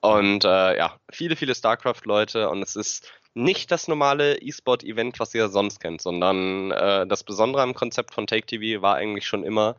Und 0.00 0.44
äh, 0.44 0.76
ja, 0.76 0.98
viele, 1.10 1.36
viele 1.36 1.54
StarCraft-Leute 1.54 2.50
und 2.50 2.62
es 2.62 2.76
ist 2.76 3.10
nicht 3.34 3.70
das 3.70 3.88
normale 3.88 4.40
E-Sport-Event, 4.40 5.18
was 5.20 5.34
ihr 5.34 5.48
sonst 5.48 5.80
kennt, 5.80 6.00
sondern 6.00 6.70
äh, 6.70 7.06
das 7.06 7.24
Besondere 7.24 7.62
am 7.62 7.74
Konzept 7.74 8.14
von 8.14 8.26
Take 8.26 8.46
TV 8.46 8.80
war 8.80 8.96
eigentlich 8.96 9.26
schon 9.26 9.44
immer, 9.44 9.76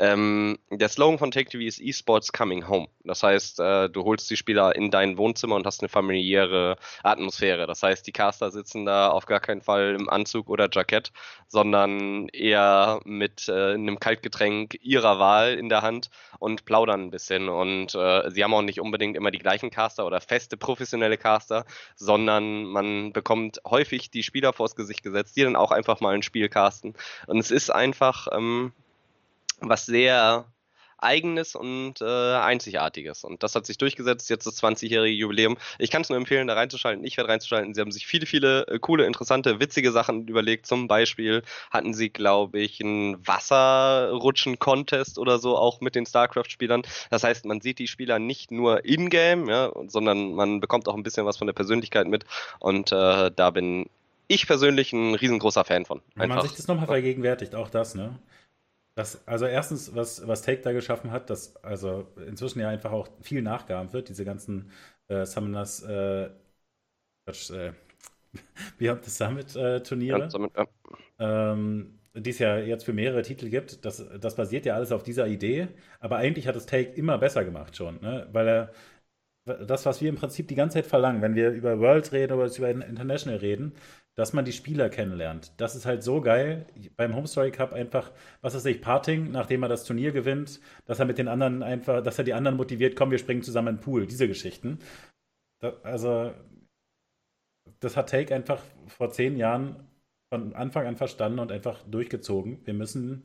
ähm, 0.00 0.58
der 0.70 0.88
Slogan 0.88 1.18
von 1.18 1.30
Take 1.30 1.50
TV 1.50 1.62
ist 1.64 1.78
Esports 1.78 2.32
Coming 2.32 2.66
Home. 2.68 2.88
Das 3.04 3.22
heißt, 3.22 3.60
äh, 3.60 3.90
du 3.90 4.04
holst 4.04 4.30
die 4.30 4.36
Spieler 4.38 4.74
in 4.74 4.90
dein 4.90 5.18
Wohnzimmer 5.18 5.56
und 5.56 5.66
hast 5.66 5.82
eine 5.82 5.90
familiäre 5.90 6.76
Atmosphäre. 7.02 7.66
Das 7.66 7.82
heißt, 7.82 8.06
die 8.06 8.12
Caster 8.12 8.50
sitzen 8.50 8.86
da 8.86 9.10
auf 9.10 9.26
gar 9.26 9.40
keinen 9.40 9.60
Fall 9.60 9.94
im 9.94 10.08
Anzug 10.08 10.48
oder 10.48 10.70
Jackett, 10.72 11.12
sondern 11.48 12.28
eher 12.28 13.00
mit 13.04 13.46
äh, 13.50 13.74
einem 13.74 14.00
Kaltgetränk 14.00 14.78
ihrer 14.80 15.18
Wahl 15.18 15.54
in 15.54 15.68
der 15.68 15.82
Hand 15.82 16.08
und 16.38 16.64
plaudern 16.64 17.02
ein 17.02 17.10
bisschen. 17.10 17.50
Und 17.50 17.94
äh, 17.94 18.30
sie 18.30 18.42
haben 18.42 18.54
auch 18.54 18.62
nicht 18.62 18.80
unbedingt 18.80 19.18
immer 19.18 19.30
die 19.30 19.38
gleichen 19.38 19.68
Caster 19.68 20.06
oder 20.06 20.22
feste 20.22 20.56
professionelle 20.56 21.18
Caster, 21.18 21.66
sondern 21.94 22.64
man 22.64 23.12
bekommt 23.12 23.60
häufig 23.66 24.10
die 24.10 24.22
Spieler 24.22 24.54
vors 24.54 24.76
Gesicht 24.76 25.02
gesetzt, 25.02 25.36
die 25.36 25.42
dann 25.42 25.56
auch 25.56 25.72
einfach 25.72 26.00
mal 26.00 26.14
ein 26.14 26.22
Spiel 26.22 26.48
casten. 26.48 26.94
Und 27.26 27.36
es 27.36 27.50
ist 27.50 27.68
einfach 27.68 28.28
ähm, 28.32 28.72
was 29.60 29.86
sehr 29.86 30.46
eigenes 31.02 31.54
und 31.54 32.00
äh, 32.00 32.04
einzigartiges. 32.04 33.24
Und 33.24 33.42
das 33.42 33.54
hat 33.54 33.66
sich 33.66 33.78
durchgesetzt, 33.78 34.30
jetzt 34.30 34.46
das 34.46 34.62
20-jährige 34.62 35.14
Jubiläum. 35.14 35.56
Ich 35.78 35.90
kann 35.90 36.02
es 36.02 36.08
nur 36.08 36.18
empfehlen, 36.18 36.46
da 36.46 36.54
reinzuschalten. 36.54 37.04
Ich 37.04 37.16
werde 37.16 37.30
reinzuschalten. 37.30 37.74
Sie 37.74 37.80
haben 37.80 37.90
sich 37.90 38.06
viele, 38.06 38.26
viele 38.26 38.66
äh, 38.66 38.78
coole, 38.78 39.06
interessante, 39.06 39.60
witzige 39.60 39.92
Sachen 39.92 40.28
überlegt. 40.28 40.66
Zum 40.66 40.88
Beispiel 40.88 41.42
hatten 41.70 41.94
sie, 41.94 42.10
glaube 42.10 42.60
ich, 42.60 42.80
einen 42.80 43.26
Wasserrutschen-Contest 43.26 45.18
oder 45.18 45.38
so 45.38 45.56
auch 45.56 45.80
mit 45.80 45.94
den 45.94 46.06
StarCraft-Spielern. 46.06 46.82
Das 47.10 47.24
heißt, 47.24 47.46
man 47.46 47.60
sieht 47.60 47.78
die 47.78 47.88
Spieler 47.88 48.18
nicht 48.18 48.50
nur 48.50 48.84
in-game, 48.84 49.48
ja, 49.48 49.72
sondern 49.86 50.34
man 50.34 50.60
bekommt 50.60 50.88
auch 50.88 50.94
ein 50.94 51.02
bisschen 51.02 51.26
was 51.26 51.38
von 51.38 51.46
der 51.46 51.54
Persönlichkeit 51.54 52.06
mit. 52.06 52.24
Und 52.58 52.92
äh, 52.92 53.30
da 53.34 53.50
bin 53.50 53.88
ich 54.28 54.46
persönlich 54.46 54.92
ein 54.92 55.14
riesengroßer 55.14 55.64
Fan 55.64 55.84
von. 55.84 56.02
Wenn 56.14 56.28
man 56.28 56.42
sich 56.42 56.52
das 56.52 56.68
nochmal 56.68 56.86
vergegenwärtigt, 56.86 57.54
auch 57.54 57.68
das, 57.68 57.94
ne? 57.94 58.18
Das, 58.94 59.26
also 59.26 59.46
erstens, 59.46 59.94
was, 59.94 60.26
was 60.26 60.42
Take 60.42 60.62
da 60.62 60.72
geschaffen 60.72 61.10
hat, 61.10 61.30
dass 61.30 61.56
also 61.64 62.08
inzwischen 62.26 62.60
ja 62.60 62.68
einfach 62.68 62.92
auch 62.92 63.08
viel 63.22 63.40
nachgeahmt 63.40 63.92
wird, 63.92 64.08
diese 64.08 64.24
ganzen 64.24 64.70
äh, 65.08 65.24
Summoners, 65.24 65.82
äh, 65.82 66.24
äh, 67.26 67.72
Beyond 68.78 69.04
the 69.04 69.10
Summit 69.10 69.56
äh, 69.56 69.82
Turniere. 69.82 70.30
Summit, 70.30 70.52
ja. 70.56 70.66
ähm, 71.18 72.00
die 72.14 72.30
es 72.30 72.40
ja 72.40 72.58
jetzt 72.58 72.84
für 72.84 72.92
mehrere 72.92 73.22
Titel 73.22 73.48
gibt, 73.48 73.84
das, 73.84 74.04
das 74.20 74.34
basiert 74.34 74.66
ja 74.66 74.74
alles 74.74 74.90
auf 74.90 75.04
dieser 75.04 75.28
Idee, 75.28 75.68
aber 76.00 76.16
eigentlich 76.16 76.48
hat 76.48 76.56
es 76.56 76.66
Take 76.66 76.90
immer 76.92 77.18
besser 77.18 77.44
gemacht 77.44 77.76
schon, 77.76 78.00
ne? 78.00 78.28
weil 78.32 78.48
er 78.48 78.72
das, 79.44 79.86
was 79.86 80.00
wir 80.00 80.08
im 80.08 80.16
Prinzip 80.16 80.48
die 80.48 80.54
ganze 80.54 80.74
Zeit 80.74 80.86
verlangen, 80.86 81.22
wenn 81.22 81.34
wir 81.34 81.50
über 81.50 81.78
Worlds 81.80 82.12
reden 82.12 82.32
oder 82.34 82.54
über 82.54 82.70
International 82.70 83.38
reden, 83.38 83.72
dass 84.16 84.32
man 84.32 84.44
die 84.44 84.52
Spieler 84.52 84.90
kennenlernt. 84.90 85.52
Das 85.56 85.74
ist 85.74 85.86
halt 85.86 86.02
so 86.02 86.20
geil. 86.20 86.66
Beim 86.96 87.14
Home 87.14 87.26
Story 87.26 87.50
Cup 87.50 87.72
einfach, 87.72 88.10
was 88.40 88.54
weiß 88.54 88.64
ich, 88.66 88.82
Parting, 88.82 89.30
nachdem 89.30 89.62
er 89.62 89.68
das 89.68 89.84
Turnier 89.84 90.12
gewinnt, 90.12 90.60
dass 90.84 90.98
er 90.98 91.06
mit 91.06 91.18
den 91.18 91.28
anderen 91.28 91.62
einfach, 91.62 92.02
dass 92.02 92.18
er 92.18 92.24
die 92.24 92.34
anderen 92.34 92.56
motiviert, 92.56 92.96
komm, 92.96 93.10
wir 93.10 93.18
springen 93.18 93.42
zusammen 93.42 93.68
in 93.68 93.76
den 93.76 93.82
Pool. 93.82 94.06
Diese 94.06 94.28
Geschichten. 94.28 94.78
Da, 95.60 95.74
also, 95.82 96.32
das 97.80 97.96
hat 97.96 98.10
Take 98.10 98.34
einfach 98.34 98.62
vor 98.88 99.10
zehn 99.10 99.36
Jahren 99.36 99.88
von 100.32 100.54
Anfang 100.54 100.86
an 100.86 100.96
verstanden 100.96 101.38
und 101.38 101.52
einfach 101.52 101.82
durchgezogen. 101.84 102.64
Wir 102.66 102.74
müssen 102.74 103.24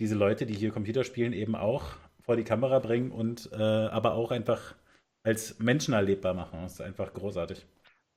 diese 0.00 0.14
Leute, 0.14 0.46
die 0.46 0.54
hier 0.54 0.70
Computer 0.70 1.04
spielen, 1.04 1.32
eben 1.32 1.54
auch 1.54 1.84
vor 2.22 2.36
die 2.36 2.44
Kamera 2.44 2.78
bringen 2.78 3.10
und 3.10 3.50
äh, 3.52 3.56
aber 3.56 4.14
auch 4.14 4.30
einfach 4.30 4.74
als 5.22 5.58
Menschen 5.58 5.94
erlebbar 5.94 6.34
machen. 6.34 6.60
Das 6.62 6.74
ist 6.74 6.80
einfach 6.80 7.12
großartig. 7.12 7.66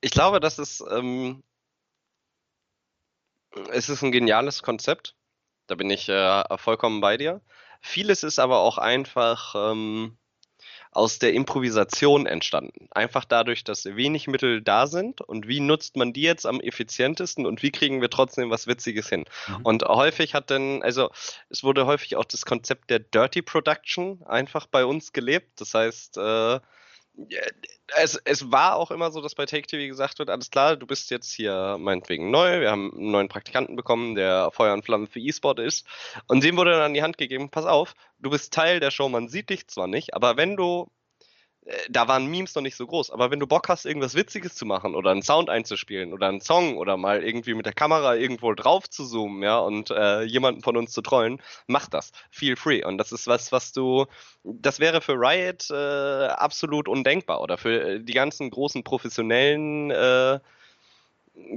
Ich 0.02 0.12
glaube, 0.12 0.40
das 0.40 0.60
ist 0.60 0.84
ähm, 0.92 1.44
es 3.72 3.90
ist 3.90 4.04
ein 4.04 4.12
geniales 4.12 4.64
Konzept. 4.64 5.16
Da 5.68 5.76
bin 5.76 5.90
ich 5.90 6.10
äh, 6.10 6.44
vollkommen 6.58 7.02
bei 7.02 7.18
dir. 7.18 7.42
Vieles 7.82 8.24
ist 8.24 8.40
aber 8.40 8.60
auch 8.60 8.78
einfach 8.78 9.56
ähm, 9.56 10.18
aus 10.92 11.20
der 11.20 11.34
Improvisation 11.34 12.26
entstanden. 12.26 12.88
Einfach 12.92 13.26
dadurch, 13.26 13.64
dass 13.64 13.86
wenig 13.86 14.28
Mittel 14.28 14.62
da 14.62 14.88
sind 14.88 15.22
und 15.22 15.48
wie 15.48 15.60
nutzt 15.60 15.98
man 15.98 16.14
die 16.14 16.22
jetzt 16.22 16.46
am 16.46 16.60
effizientesten 16.60 17.46
und 17.46 17.64
wie 17.64 17.72
kriegen 17.72 18.02
wir 18.02 18.10
trotzdem 18.10 18.50
was 18.50 18.68
Witziges 18.68 19.10
hin. 19.10 19.26
Mhm. 19.48 19.56
Und 19.64 19.84
häufig 19.84 20.34
hat 20.34 20.52
dann, 20.52 20.84
also 20.84 21.12
es 21.50 21.64
wurde 21.64 21.86
häufig 21.86 22.16
auch 22.16 22.26
das 22.26 22.46
Konzept 22.46 22.90
der 22.90 23.00
Dirty 23.00 23.42
Production 23.42 24.24
einfach 24.24 24.68
bei 24.68 24.86
uns 24.86 25.14
gelebt. 25.14 25.60
Das 25.60 25.74
heißt, 25.74 26.18
äh, 26.18 26.60
es, 27.96 28.16
es 28.26 28.52
war 28.52 28.76
auch 28.76 28.92
immer 28.92 29.12
so, 29.12 29.22
dass 29.22 29.36
bei 29.36 29.46
Take 29.46 29.68
TV 29.68 29.88
gesagt 29.88 30.20
wird, 30.20 30.30
alles 30.30 30.50
klar, 30.50 30.76
du 30.76 30.88
bist 30.88 31.12
jetzt 31.12 31.32
hier 31.32 31.78
meinetwegen 31.80 32.32
neu, 32.32 32.62
wir 32.62 32.72
haben 32.72 32.92
einen 32.94 33.12
neuen 33.12 33.28
Praktikanten 33.28 33.76
bekommen, 33.76 34.16
der 34.16 34.50
Feuer 34.52 34.74
und 34.74 34.84
Flamme 34.84 35.08
für 35.08 35.20
E-Sport 35.20 35.60
ist. 35.60 35.86
Und 36.28 36.44
dem 36.44 36.58
wurde 36.58 36.72
dann 36.72 36.82
an 36.82 36.94
die 36.94 37.04
Hand 37.04 37.18
gegeben, 37.18 37.50
pass 37.50 37.66
auf, 37.66 37.94
du 38.20 38.30
bist 38.30 38.54
Teil 38.54 38.80
der 38.80 38.92
Show, 38.92 39.10
man 39.10 39.30
sieht 39.30 39.50
dich 39.50 39.68
zwar 39.68 39.88
nicht, 39.88 40.14
aber 40.14 40.38
wenn 40.38 40.56
du 40.56 40.90
da 41.90 42.08
waren 42.08 42.28
Memes 42.28 42.56
noch 42.56 42.62
nicht 42.62 42.76
so 42.76 42.86
groß, 42.86 43.12
aber 43.12 43.32
wenn 43.32 43.40
du 43.40 43.48
Bock 43.48 43.70
hast, 43.70 43.86
irgendwas 43.86 44.16
Witziges 44.16 44.56
zu 44.56 44.66
machen 44.66 44.96
oder 44.96 45.12
einen 45.12 45.22
Sound 45.22 45.50
einzuspielen 45.50 46.14
oder 46.14 46.28
einen 46.28 46.42
Song 46.42 46.78
oder 46.78 46.98
mal 46.98 47.24
irgendwie 47.24 47.54
mit 47.54 47.66
der 47.66 47.74
Kamera 47.74 48.16
irgendwo 48.16 48.54
drauf 48.54 48.90
zu 48.90 49.06
zoomen, 49.06 49.44
ja, 49.44 49.60
und 49.60 49.90
äh, 49.92 50.24
jemanden 50.24 50.62
von 50.62 50.76
uns 50.76 50.92
zu 50.92 51.02
trollen, 51.02 51.42
mach 51.68 51.88
das. 51.88 52.12
Feel 52.32 52.56
free. 52.56 52.84
Und 52.84 52.98
das 52.98 53.12
ist 53.12 53.28
was, 53.28 53.52
was 53.52 53.72
du, 53.72 54.06
das 54.44 54.80
wäre 54.80 55.02
für 55.02 55.14
Riot 55.14 55.70
äh, 55.70 56.28
absolut 56.28 56.88
undenkbar 56.88 57.42
oder 57.42 57.58
für 57.58 57.82
äh, 57.82 58.04
die 58.04 58.14
ganzen 58.14 58.50
großen 58.50 58.84
professionellen 58.84 59.92
äh, 59.92 60.40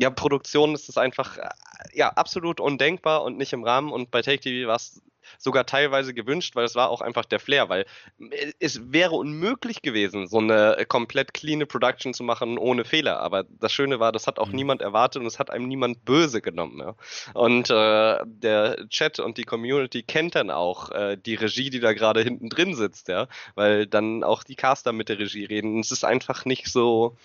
ja, 0.01 0.11
Produktionen 0.11 0.75
ist 0.75 0.89
es 0.89 0.97
einfach 0.97 1.37
äh, 1.39 1.49
ja 1.93 2.11
absolut 2.11 2.61
undenkbar 2.61 3.23
und 3.25 3.39
nicht 3.39 3.53
im 3.53 3.65
Rahmen. 3.65 3.93
Und 3.93 4.11
bei 4.11 4.23
Take 4.23 4.41
TV 4.41 4.69
war 4.69 4.77
es 4.77 5.03
sogar 5.39 5.67
teilweise 5.67 6.15
gewünscht, 6.15 6.57
weil 6.57 6.65
es 6.65 6.75
war 6.75 6.91
auch 6.91 7.01
einfach 7.01 7.25
der 7.25 7.41
Flair, 7.41 7.69
weil 7.69 7.87
äh, 8.19 8.53
es 8.59 8.93
wäre 8.93 9.15
unmöglich 9.15 9.83
gewesen, 9.83 10.27
so 10.27 10.39
eine 10.39 10.85
komplett 10.89 11.35
clean 11.35 11.67
Production 11.67 12.15
zu 12.15 12.23
machen 12.25 12.59
ohne 12.59 12.85
Fehler. 12.85 13.21
Aber 13.21 13.45
das 13.49 13.73
Schöne 13.73 14.01
war, 14.01 14.13
das 14.13 14.27
hat 14.27 14.39
auch 14.39 14.49
mhm. 14.49 14.57
niemand 14.57 14.83
erwartet 14.83 15.21
und 15.21 15.27
es 15.27 15.39
hat 15.39 15.51
einem 15.51 15.69
niemand 15.69 16.05
böse 16.05 16.41
genommen. 16.41 16.81
Ja. 16.81 16.95
Und 17.35 17.71
äh, 17.71 18.19
der 18.27 18.89
Chat 18.89 19.21
und 19.21 19.39
die 19.39 19.45
Community 19.45 20.03
kennt 20.03 20.35
dann 20.35 20.51
auch 20.51 20.91
äh, 20.91 21.17
die 21.17 21.35
Regie, 21.35 21.71
die 21.71 21.81
da 21.81 21.93
gerade 21.93 22.23
hinten 22.23 22.49
drin 22.49 22.75
sitzt, 22.75 23.09
ja, 23.09 23.29
weil 23.55 23.87
dann 23.87 24.25
auch 24.25 24.43
die 24.43 24.57
Caster 24.57 24.93
mit 24.93 25.09
der 25.09 25.19
Regie 25.19 25.45
reden. 25.45 25.75
Und 25.75 25.81
es 25.81 25.93
ist 25.93 26.05
einfach 26.05 26.45
nicht 26.45 26.67
so 26.69 27.17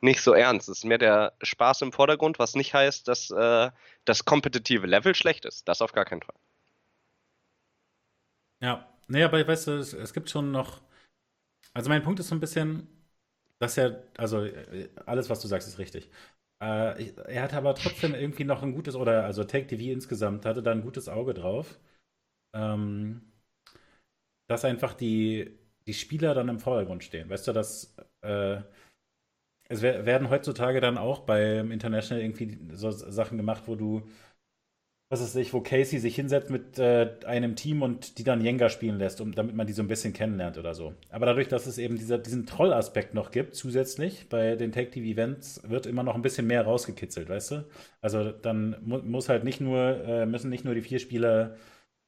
nicht 0.00 0.20
so 0.20 0.32
ernst. 0.32 0.68
Es 0.68 0.78
ist 0.78 0.84
mehr 0.84 0.98
der 0.98 1.32
Spaß 1.42 1.82
im 1.82 1.92
Vordergrund, 1.92 2.38
was 2.38 2.54
nicht 2.54 2.74
heißt, 2.74 3.08
dass 3.08 3.30
äh, 3.30 3.70
das 4.04 4.24
kompetitive 4.24 4.86
Level 4.86 5.14
schlecht 5.14 5.44
ist. 5.44 5.68
Das 5.68 5.82
auf 5.82 5.92
gar 5.92 6.04
keinen 6.04 6.22
Fall. 6.22 6.36
Ja, 8.62 8.88
nee, 9.08 9.22
aber 9.22 9.46
weißt 9.46 9.66
du, 9.68 9.72
es, 9.78 10.12
gibt 10.14 10.30
schon 10.30 10.50
noch. 10.50 10.80
Also 11.74 11.90
mein 11.90 12.02
Punkt 12.02 12.20
ist 12.20 12.28
so 12.28 12.34
ein 12.34 12.40
bisschen, 12.40 12.88
dass 13.58 13.78
er, 13.78 14.04
also 14.18 14.46
alles, 15.06 15.30
was 15.30 15.40
du 15.40 15.48
sagst, 15.48 15.68
ist 15.68 15.78
richtig. 15.78 16.10
Äh, 16.62 17.12
er 17.28 17.42
hat 17.42 17.54
aber 17.54 17.74
trotzdem 17.74 18.14
irgendwie 18.14 18.44
noch 18.44 18.62
ein 18.62 18.74
gutes, 18.74 18.96
oder 18.96 19.24
also 19.24 19.44
Take 19.44 19.66
TV 19.68 19.92
insgesamt 19.92 20.46
hatte 20.46 20.62
da 20.62 20.72
ein 20.72 20.82
gutes 20.82 21.08
Auge 21.08 21.34
drauf, 21.34 21.78
ähm, 22.54 23.32
dass 24.48 24.64
einfach 24.64 24.94
die, 24.94 25.58
die 25.86 25.94
Spieler 25.94 26.34
dann 26.34 26.48
im 26.48 26.60
Vordergrund 26.60 27.04
stehen. 27.04 27.28
Weißt 27.28 27.46
du, 27.48 27.52
dass 27.52 27.96
äh, 28.22 28.60
es 29.68 29.82
werden 29.82 30.30
heutzutage 30.30 30.80
dann 30.80 30.96
auch 30.98 31.20
beim 31.20 31.72
International 31.72 32.22
irgendwie 32.22 32.58
so 32.72 32.90
Sachen 32.90 33.36
gemacht, 33.36 33.64
wo 33.66 33.74
du 33.74 34.08
was 35.08 35.20
ist 35.20 35.36
ich, 35.36 35.52
wo 35.52 35.60
Casey 35.60 36.00
sich 36.00 36.16
hinsetzt 36.16 36.50
mit 36.50 36.78
äh, 36.80 37.10
einem 37.26 37.54
Team 37.54 37.82
und 37.82 38.18
die 38.18 38.24
dann 38.24 38.40
Jenga 38.40 38.68
spielen 38.68 38.98
lässt, 38.98 39.20
um, 39.20 39.32
damit 39.32 39.54
man 39.54 39.66
die 39.66 39.72
so 39.72 39.82
ein 39.82 39.88
bisschen 39.88 40.12
kennenlernt 40.12 40.58
oder 40.58 40.74
so. 40.74 40.94
Aber 41.10 41.26
dadurch, 41.26 41.46
dass 41.46 41.66
es 41.66 41.78
eben 41.78 41.96
dieser, 41.96 42.18
diesen 42.18 42.44
Troll-Aspekt 42.44 43.14
noch 43.14 43.30
gibt, 43.30 43.54
zusätzlich 43.54 44.28
bei 44.28 44.56
den 44.56 44.72
Take-TV-Events, 44.72 45.62
wird 45.68 45.86
immer 45.86 46.02
noch 46.02 46.16
ein 46.16 46.22
bisschen 46.22 46.48
mehr 46.48 46.62
rausgekitzelt, 46.62 47.28
weißt 47.28 47.52
du? 47.52 47.64
Also 48.00 48.32
dann 48.32 48.76
mu 48.82 48.98
muss 48.98 49.28
halt 49.28 49.44
nicht 49.44 49.60
nur, 49.60 50.04
äh, 50.04 50.26
müssen 50.26 50.50
nicht 50.50 50.64
nur 50.64 50.74
die 50.74 50.82
vier 50.82 50.98
Spieler 50.98 51.56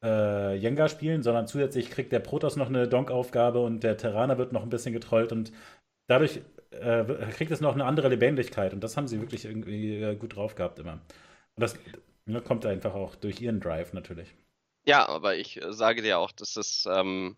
äh, 0.02 0.56
Jenga 0.56 0.88
spielen, 0.88 1.22
sondern 1.22 1.46
zusätzlich 1.46 1.90
kriegt 1.90 2.10
der 2.12 2.20
Protoss 2.20 2.56
noch 2.56 2.68
eine 2.68 2.88
Donk-Aufgabe 2.88 3.60
und 3.60 3.84
der 3.84 3.96
Terraner 3.96 4.38
wird 4.38 4.52
noch 4.52 4.62
ein 4.62 4.70
bisschen 4.70 4.92
getrollt 4.92 5.30
und 5.30 5.52
dadurch 6.08 6.40
äh, 6.72 7.04
kriegt 7.32 7.52
es 7.52 7.60
noch 7.60 7.74
eine 7.74 7.84
andere 7.84 8.08
Lebendigkeit. 8.08 8.72
Und 8.74 8.82
das 8.82 8.96
haben 8.96 9.08
sie 9.08 9.20
wirklich 9.20 9.44
irgendwie 9.44 10.02
äh, 10.02 10.16
gut 10.16 10.36
drauf 10.36 10.56
gehabt 10.56 10.80
immer. 10.80 10.94
Und 10.94 11.62
das 11.62 11.76
ne, 12.28 12.40
kommt 12.40 12.66
einfach 12.66 12.94
auch 12.94 13.16
durch 13.16 13.40
ihren 13.40 13.60
Drive 13.60 13.92
natürlich. 13.92 14.28
Ja, 14.84 15.08
aber 15.08 15.36
ich 15.36 15.60
äh, 15.60 15.72
sage 15.72 16.02
dir 16.02 16.18
auch, 16.18 16.32
dass 16.32 16.56
es 16.56 16.86
ähm, 16.90 17.36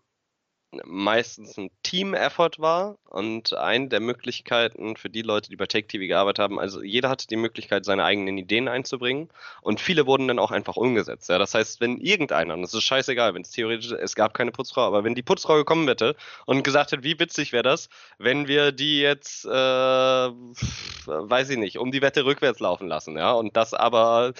meistens 0.85 1.57
ein 1.57 1.69
Team-Effort 1.83 2.59
war 2.59 2.97
und 3.05 3.53
eine 3.53 3.89
der 3.89 3.99
Möglichkeiten 3.99 4.95
für 4.95 5.09
die 5.09 5.21
Leute, 5.21 5.49
die 5.49 5.57
bei 5.57 5.65
Take 5.65 5.99
gearbeitet 5.99 6.39
haben, 6.39 6.59
also 6.59 6.81
jeder 6.81 7.09
hatte 7.09 7.27
die 7.27 7.35
Möglichkeit, 7.35 7.83
seine 7.83 8.05
eigenen 8.05 8.37
Ideen 8.37 8.67
einzubringen 8.67 9.29
und 9.61 9.81
viele 9.81 10.05
wurden 10.05 10.27
dann 10.27 10.39
auch 10.39 10.51
einfach 10.51 10.77
umgesetzt. 10.77 11.29
Ja? 11.29 11.37
Das 11.37 11.53
heißt, 11.53 11.81
wenn 11.81 11.97
irgendeiner, 11.97 12.53
und 12.53 12.61
das 12.61 12.73
ist 12.73 12.83
scheißegal, 12.83 13.33
wenn 13.33 13.41
es 13.41 13.51
theoretisch, 13.51 13.91
es 13.91 14.15
gab 14.15 14.33
keine 14.33 14.51
Putzfrau, 14.51 14.83
aber 14.83 15.03
wenn 15.03 15.15
die 15.15 15.23
Putzfrau 15.23 15.55
gekommen 15.55 15.87
hätte 15.87 16.15
und 16.45 16.63
gesagt 16.63 16.93
hätte, 16.93 17.03
wie 17.03 17.19
witzig 17.19 17.51
wäre 17.51 17.63
das, 17.63 17.89
wenn 18.17 18.47
wir 18.47 18.71
die 18.71 19.01
jetzt, 19.01 19.45
äh, 19.45 19.49
weiß 19.49 21.49
ich 21.49 21.57
nicht, 21.57 21.79
um 21.79 21.91
die 21.91 22.01
Wette 22.01 22.23
rückwärts 22.23 22.59
laufen 22.59 22.87
lassen, 22.87 23.17
ja, 23.17 23.33
und 23.33 23.57
das 23.57 23.73
aber 23.73 24.33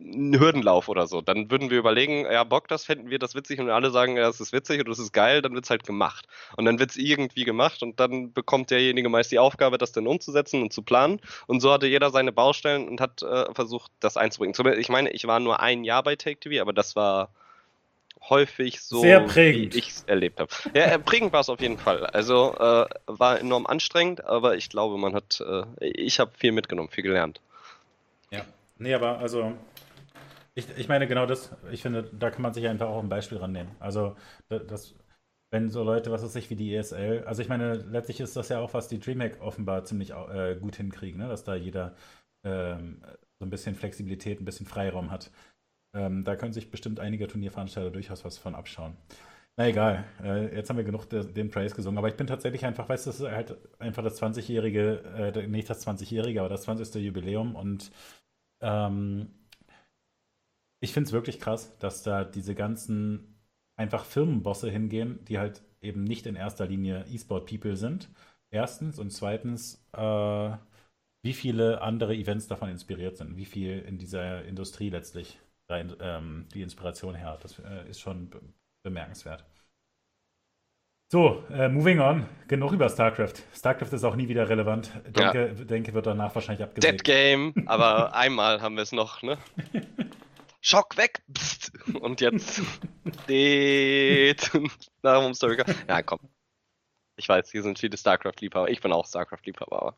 einen 0.00 0.38
Hürdenlauf 0.38 0.88
oder 0.88 1.06
so. 1.06 1.20
Dann 1.20 1.50
würden 1.50 1.70
wir 1.70 1.78
überlegen, 1.78 2.24
ja, 2.30 2.44
Bock, 2.44 2.68
das 2.68 2.84
fänden 2.84 3.10
wir 3.10 3.18
das 3.18 3.34
witzig 3.34 3.60
und 3.60 3.70
alle 3.70 3.90
sagen, 3.90 4.16
ja, 4.16 4.22
das 4.22 4.40
ist 4.40 4.52
witzig 4.52 4.80
und 4.80 4.88
das 4.88 4.98
ist 4.98 5.12
geil, 5.12 5.42
dann 5.42 5.54
wird 5.54 5.64
es 5.64 5.70
halt 5.70 5.84
gemacht. 5.84 6.26
Und 6.56 6.64
dann 6.64 6.78
wird 6.78 6.90
es 6.90 6.96
irgendwie 6.96 7.44
gemacht 7.44 7.82
und 7.82 7.98
dann 8.00 8.32
bekommt 8.32 8.70
derjenige 8.70 9.08
meist 9.08 9.32
die 9.32 9.38
Aufgabe, 9.38 9.78
das 9.78 9.92
dann 9.92 10.06
umzusetzen 10.06 10.62
und 10.62 10.72
zu 10.72 10.82
planen. 10.82 11.20
Und 11.46 11.60
so 11.60 11.72
hatte 11.72 11.86
jeder 11.86 12.10
seine 12.10 12.32
Baustellen 12.32 12.88
und 12.88 13.00
hat 13.00 13.22
äh, 13.22 13.52
versucht, 13.54 13.90
das 14.00 14.16
einzubringen. 14.16 14.54
Ich 14.78 14.88
meine, 14.88 15.10
ich 15.10 15.26
war 15.26 15.40
nur 15.40 15.60
ein 15.60 15.84
Jahr 15.84 16.02
bei 16.02 16.16
Take 16.16 16.40
TV, 16.40 16.60
aber 16.62 16.72
das 16.72 16.94
war 16.94 17.30
häufig 18.28 18.80
so, 18.80 19.00
Sehr 19.00 19.20
prägend. 19.20 19.74
wie 19.74 19.78
ich 19.78 19.88
es 19.90 20.04
erlebt 20.04 20.40
habe. 20.40 20.50
Ja, 20.74 20.84
äh, 20.84 20.98
prägend 20.98 21.32
war 21.32 21.40
es 21.40 21.48
auf 21.48 21.60
jeden 21.60 21.78
Fall. 21.78 22.04
Also 22.06 22.54
äh, 22.58 22.86
war 23.06 23.40
enorm 23.40 23.66
anstrengend, 23.66 24.24
aber 24.24 24.56
ich 24.56 24.68
glaube, 24.68 24.98
man 24.98 25.14
hat, 25.14 25.40
äh, 25.40 25.64
ich 25.80 26.20
habe 26.20 26.32
viel 26.36 26.52
mitgenommen, 26.52 26.90
viel 26.90 27.04
gelernt. 27.04 27.40
Nee, 28.78 28.94
aber 28.94 29.18
also, 29.18 29.54
ich, 30.54 30.66
ich 30.76 30.88
meine 30.88 31.06
genau 31.06 31.26
das, 31.26 31.54
ich 31.70 31.82
finde, 31.82 32.04
da 32.12 32.30
kann 32.30 32.42
man 32.42 32.54
sich 32.54 32.66
einfach 32.68 32.88
auch 32.88 33.02
ein 33.02 33.08
Beispiel 33.08 33.38
rannehmen. 33.38 33.72
Also, 33.80 34.16
das, 34.48 34.94
wenn 35.50 35.68
so 35.70 35.82
Leute, 35.84 36.10
was 36.12 36.22
weiß 36.22 36.36
ich, 36.36 36.50
wie 36.50 36.56
die 36.56 36.74
ESL, 36.74 37.24
also 37.26 37.42
ich 37.42 37.48
meine, 37.48 37.74
letztlich 37.74 38.20
ist 38.20 38.36
das 38.36 38.48
ja 38.50 38.60
auch, 38.60 38.74
was 38.74 38.88
die 38.88 38.98
DreamHack 39.00 39.40
offenbar 39.40 39.84
ziemlich 39.84 40.12
äh, 40.12 40.56
gut 40.60 40.76
hinkriegen, 40.76 41.20
ne? 41.20 41.28
dass 41.28 41.44
da 41.44 41.54
jeder 41.54 41.94
ähm, 42.44 43.02
so 43.38 43.46
ein 43.46 43.50
bisschen 43.50 43.74
Flexibilität, 43.74 44.40
ein 44.40 44.44
bisschen 44.44 44.66
Freiraum 44.66 45.10
hat. 45.10 45.30
Ähm, 45.94 46.24
da 46.24 46.36
können 46.36 46.52
sich 46.52 46.70
bestimmt 46.70 47.00
einige 47.00 47.28
Turnierveranstalter 47.28 47.90
durchaus 47.90 48.24
was 48.24 48.38
von 48.38 48.54
abschauen. 48.54 48.96
Na 49.56 49.66
egal, 49.68 50.04
äh, 50.22 50.54
jetzt 50.54 50.70
haben 50.70 50.76
wir 50.76 50.84
genug 50.84 51.06
de, 51.08 51.24
den 51.32 51.50
Praise 51.50 51.74
gesungen, 51.74 51.98
aber 51.98 52.08
ich 52.08 52.16
bin 52.16 52.28
tatsächlich 52.28 52.64
einfach, 52.64 52.88
weißt 52.88 53.06
du, 53.06 53.10
das 53.10 53.20
ist 53.20 53.28
halt 53.28 53.56
einfach 53.80 54.04
das 54.04 54.16
20-jährige, 54.16 55.32
äh, 55.34 55.46
nicht 55.48 55.68
das 55.68 55.80
20-jährige, 55.80 56.40
aber 56.40 56.48
das 56.48 56.62
20. 56.62 57.00
Jubiläum 57.00 57.56
und 57.56 57.90
ähm, 58.60 59.28
ich 60.80 60.92
finde 60.92 61.08
es 61.08 61.12
wirklich 61.12 61.40
krass, 61.40 61.76
dass 61.78 62.02
da 62.02 62.24
diese 62.24 62.54
ganzen 62.54 63.38
einfach 63.76 64.04
Firmenbosse 64.04 64.70
hingehen, 64.70 65.24
die 65.26 65.38
halt 65.38 65.62
eben 65.80 66.04
nicht 66.04 66.26
in 66.26 66.36
erster 66.36 66.66
Linie 66.66 67.04
E-Sport-People 67.10 67.76
sind. 67.76 68.08
Erstens 68.50 68.98
und 68.98 69.10
zweitens, 69.10 69.86
äh, 69.92 70.50
wie 71.22 71.32
viele 71.32 71.82
andere 71.82 72.14
Events 72.14 72.46
davon 72.48 72.70
inspiriert 72.70 73.16
sind, 73.16 73.36
wie 73.36 73.44
viel 73.44 73.80
in 73.80 73.98
dieser 73.98 74.44
Industrie 74.44 74.90
letztlich 74.90 75.38
rein, 75.68 75.94
ähm, 76.00 76.46
die 76.54 76.62
Inspiration 76.62 77.14
her. 77.14 77.38
Das 77.42 77.58
äh, 77.58 77.88
ist 77.88 78.00
schon 78.00 78.30
be 78.30 78.40
bemerkenswert. 78.84 79.44
So, 81.10 81.42
äh, 81.50 81.70
moving 81.70 82.00
on. 82.00 82.26
Genug 82.48 82.72
über 82.72 82.90
StarCraft. 82.90 83.32
StarCraft 83.56 83.94
ist 83.94 84.04
auch 84.04 84.14
nie 84.14 84.28
wieder 84.28 84.46
relevant. 84.46 84.90
Denke, 85.06 85.54
ja. 85.56 85.64
denke 85.64 85.94
wird 85.94 86.06
danach 86.06 86.34
wahrscheinlich 86.34 86.62
abgesägt. 86.62 87.00
Dead 87.00 87.04
Game, 87.04 87.54
aber 87.64 88.14
einmal 88.14 88.60
haben 88.60 88.76
wir 88.76 88.82
es 88.82 88.92
noch, 88.92 89.22
ne? 89.22 89.38
Schock 90.60 90.98
weg! 90.98 91.22
Psst. 91.32 91.72
Und 91.94 92.20
jetzt. 92.20 92.60
Darum 95.02 95.32
Story. 95.32 95.56
Ja, 95.88 96.02
komm. 96.02 96.20
Ich 97.16 97.26
weiß, 97.26 97.50
hier 97.52 97.62
sind 97.62 97.78
viele 97.78 97.96
StarCraft-Liebhaber. 97.96 98.68
Ich 98.68 98.82
bin 98.82 98.92
auch 98.92 99.06
StarCraft-Liebhaber, 99.06 99.80
aber 99.80 99.96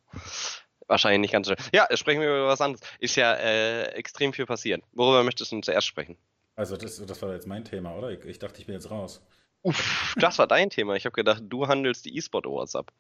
wahrscheinlich 0.87 1.23
nicht 1.23 1.33
ganz 1.33 1.49
so. 1.49 1.55
Ja, 1.73 1.89
sprechen 1.97 2.21
wir 2.21 2.29
über 2.29 2.47
was 2.47 2.61
anderes. 2.61 2.89
Ist 3.01 3.17
ja 3.17 3.35
äh, 3.35 3.87
extrem 3.95 4.33
viel 4.33 4.47
passiert. 4.47 4.85
Worüber 4.93 5.25
möchtest 5.25 5.51
du 5.51 5.61
zuerst 5.61 5.89
sprechen? 5.89 6.17
Also, 6.55 6.77
das, 6.77 7.05
das 7.05 7.21
war 7.21 7.33
jetzt 7.33 7.49
mein 7.49 7.65
Thema, 7.65 7.97
oder? 7.97 8.11
Ich, 8.11 8.25
ich 8.25 8.39
dachte, 8.39 8.61
ich 8.61 8.67
bin 8.67 8.77
jetzt 8.77 8.93
raus. 8.93 9.21
Uff, 9.63 10.15
das 10.19 10.39
war 10.39 10.47
dein 10.47 10.71
Thema. 10.71 10.95
Ich 10.95 11.05
habe 11.05 11.15
gedacht, 11.15 11.43
du 11.47 11.69
handelst 11.69 12.05
die 12.05 12.17
E-Sport 12.17 12.47
Awards 12.47 12.75
ab. 12.75 12.93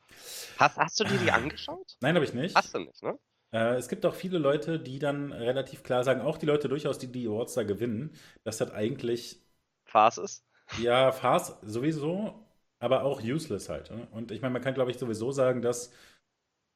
Hast, 0.59 0.77
hast 0.77 1.01
du 1.01 1.05
dir 1.05 1.19
die 1.19 1.31
angeschaut? 1.31 1.97
Nein, 2.01 2.15
habe 2.15 2.25
ich 2.25 2.35
nicht. 2.35 2.55
Hast 2.55 2.75
du 2.75 2.81
nicht, 2.81 3.03
ne? 3.03 3.19
Äh, 3.53 3.77
es 3.77 3.89
gibt 3.89 4.05
auch 4.07 4.15
viele 4.15 4.39
Leute, 4.39 4.79
die 4.79 4.99
dann 4.99 5.33
relativ 5.33 5.83
klar 5.83 6.05
sagen, 6.05 6.21
auch 6.21 6.39
die 6.39 6.47
Leute 6.47 6.69
durchaus, 6.69 6.99
die 6.99 7.11
die 7.11 7.27
Awards 7.27 7.55
da 7.55 7.63
gewinnen, 7.63 8.15
dass 8.45 8.59
das 8.59 8.71
eigentlich. 8.73 9.41
Farce 9.85 10.19
ist? 10.19 10.45
Ja, 10.79 11.13
Farce 11.13 11.57
sowieso, 11.63 12.47
aber 12.79 13.03
auch 13.03 13.23
useless 13.23 13.69
halt. 13.69 13.91
Ne? 13.91 14.07
Und 14.13 14.31
ich 14.31 14.41
meine, 14.41 14.53
man 14.53 14.63
kann, 14.63 14.75
glaube 14.75 14.91
ich, 14.91 14.99
sowieso 14.99 15.33
sagen, 15.33 15.63
dass 15.63 15.93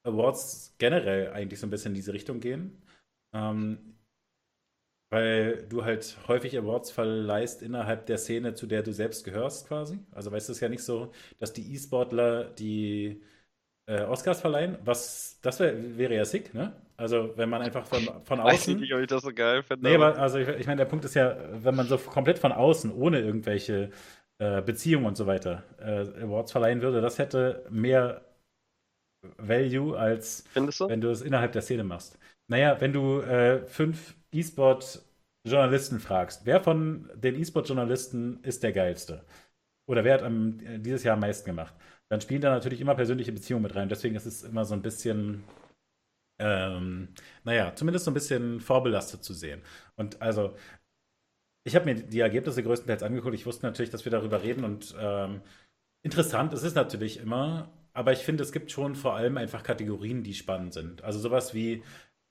Awards 0.05 0.75
generell 0.79 1.33
eigentlich 1.33 1.61
so 1.61 1.66
ein 1.66 1.70
bisschen 1.70 1.92
in 1.92 1.97
diese 1.97 2.12
Richtung 2.12 2.40
gehen. 2.40 2.83
Ähm, 3.35 3.93
weil 5.14 5.64
du 5.68 5.85
halt 5.85 6.18
häufig 6.27 6.59
Awards 6.59 6.90
verleihst 6.90 7.62
innerhalb 7.62 8.07
der 8.07 8.18
Szene, 8.18 8.55
zu 8.55 8.66
der 8.66 8.83
du 8.83 8.92
selbst 8.92 9.24
gehörst, 9.24 9.68
quasi. 9.68 10.00
Also 10.11 10.33
weißt 10.33 10.48
du, 10.48 10.53
es 10.53 10.59
ist 10.59 10.61
ja 10.61 10.68
nicht 10.68 10.83
so, 10.83 11.12
dass 11.38 11.53
die 11.53 11.72
E-Sportler 11.72 12.46
die 12.46 13.22
äh, 13.87 14.03
Oscars 14.03 14.40
verleihen, 14.40 14.77
was 14.85 15.38
das 15.40 15.61
wär, 15.61 15.96
wäre 15.96 16.16
ja 16.16 16.24
sick, 16.24 16.53
ne? 16.53 16.72
Also 16.96 17.33
wenn 17.37 17.48
man 17.48 17.62
einfach 17.62 17.87
von, 17.87 18.09
von 18.24 18.40
außen. 18.40 18.74
Weiß 18.74 18.81
nicht, 18.81 18.92
ob 18.92 19.00
ich 19.03 19.07
das 19.07 19.22
so 19.22 19.33
geil 19.33 19.62
finde. 19.62 19.88
Nee, 19.88 19.94
aber 19.94 20.18
also 20.18 20.38
ich, 20.38 20.48
ich 20.48 20.66
meine, 20.66 20.79
der 20.79 20.87
Punkt 20.87 21.05
ist 21.05 21.14
ja, 21.14 21.37
wenn 21.62 21.77
man 21.77 21.87
so 21.87 21.96
komplett 21.96 22.40
von 22.40 22.50
außen, 22.50 22.92
ohne 22.92 23.20
irgendwelche 23.20 23.90
äh, 24.38 24.62
Beziehungen 24.62 25.07
und 25.07 25.16
so 25.16 25.29
weiter, 25.29 25.62
äh, 25.79 26.24
Awards 26.24 26.50
verleihen 26.50 26.83
würde, 26.83 27.00
das 27.00 27.20
hätte 27.20 27.64
mehr 27.70 28.20
Value 29.38 29.96
als 29.96 30.44
wenn 30.55 31.00
du 31.00 31.11
es 31.11 31.22
innerhalb 31.22 31.53
der 31.53 31.62
Szene 31.62 31.85
machst. 31.85 32.18
Naja, 32.48 32.81
wenn 32.81 32.92
du 32.92 33.20
äh, 33.20 33.64
fünf 33.66 34.16
E-Sport-Journalisten 34.35 36.01
fragst, 36.01 36.44
wer 36.44 36.61
von 36.61 37.11
den 37.14 37.37
E-Sport-Journalisten 37.37 38.42
ist 38.42 38.62
der 38.62 38.73
geilste? 38.73 39.25
Oder 39.87 40.05
wer 40.05 40.14
hat 40.14 40.23
am, 40.23 40.59
dieses 40.83 41.05
Jahr 41.05 41.14
am 41.14 41.20
meisten 41.20 41.47
gemacht? 41.47 41.75
Dann 42.11 42.20
spielen 42.20 42.40
da 42.40 42.51
natürlich 42.51 42.81
immer 42.81 42.94
persönliche 42.94 43.33
Beziehungen 43.33 43.62
mit 43.62 43.75
rein. 43.75 43.88
Deswegen 43.88 44.14
ist 44.16 44.27
es 44.27 44.42
immer 44.42 44.64
so 44.64 44.75
ein 44.75 44.83
bisschen, 44.83 45.44
ähm, 46.38 47.09
naja, 47.44 47.75
zumindest 47.75 48.05
so 48.05 48.11
ein 48.11 48.14
bisschen 48.14 48.61
vorbelastet 48.61 49.25
zu 49.25 49.35
sehen. 49.35 49.62
Und 49.97 50.20
also, 50.23 50.57
ich 51.66 51.75
habe 51.75 51.87
mir 51.87 51.94
die 51.94 52.20
Ergebnisse 52.20 52.62
größtenteils 52.62 53.03
angeguckt. 53.03 53.35
Ich 53.35 53.47
wusste 53.47 53.66
natürlich, 53.66 53.90
dass 53.90 54.05
wir 54.05 54.12
darüber 54.12 54.42
reden 54.42 54.64
und 54.64 54.94
ähm, 54.99 55.40
interessant 56.03 56.53
ist 56.53 56.62
es 56.62 56.75
natürlich 56.75 57.18
immer, 57.20 57.70
aber 57.94 58.12
ich 58.12 58.20
finde, 58.20 58.42
es 58.42 58.53
gibt 58.53 58.70
schon 58.70 58.97
vor 58.97 59.14
allem 59.14 59.38
einfach 59.38 59.62
Kategorien, 59.62 60.23
die 60.23 60.35
spannend 60.35 60.75
sind. 60.75 61.03
Also 61.05 61.18
sowas 61.20 61.55
wie, 61.55 61.83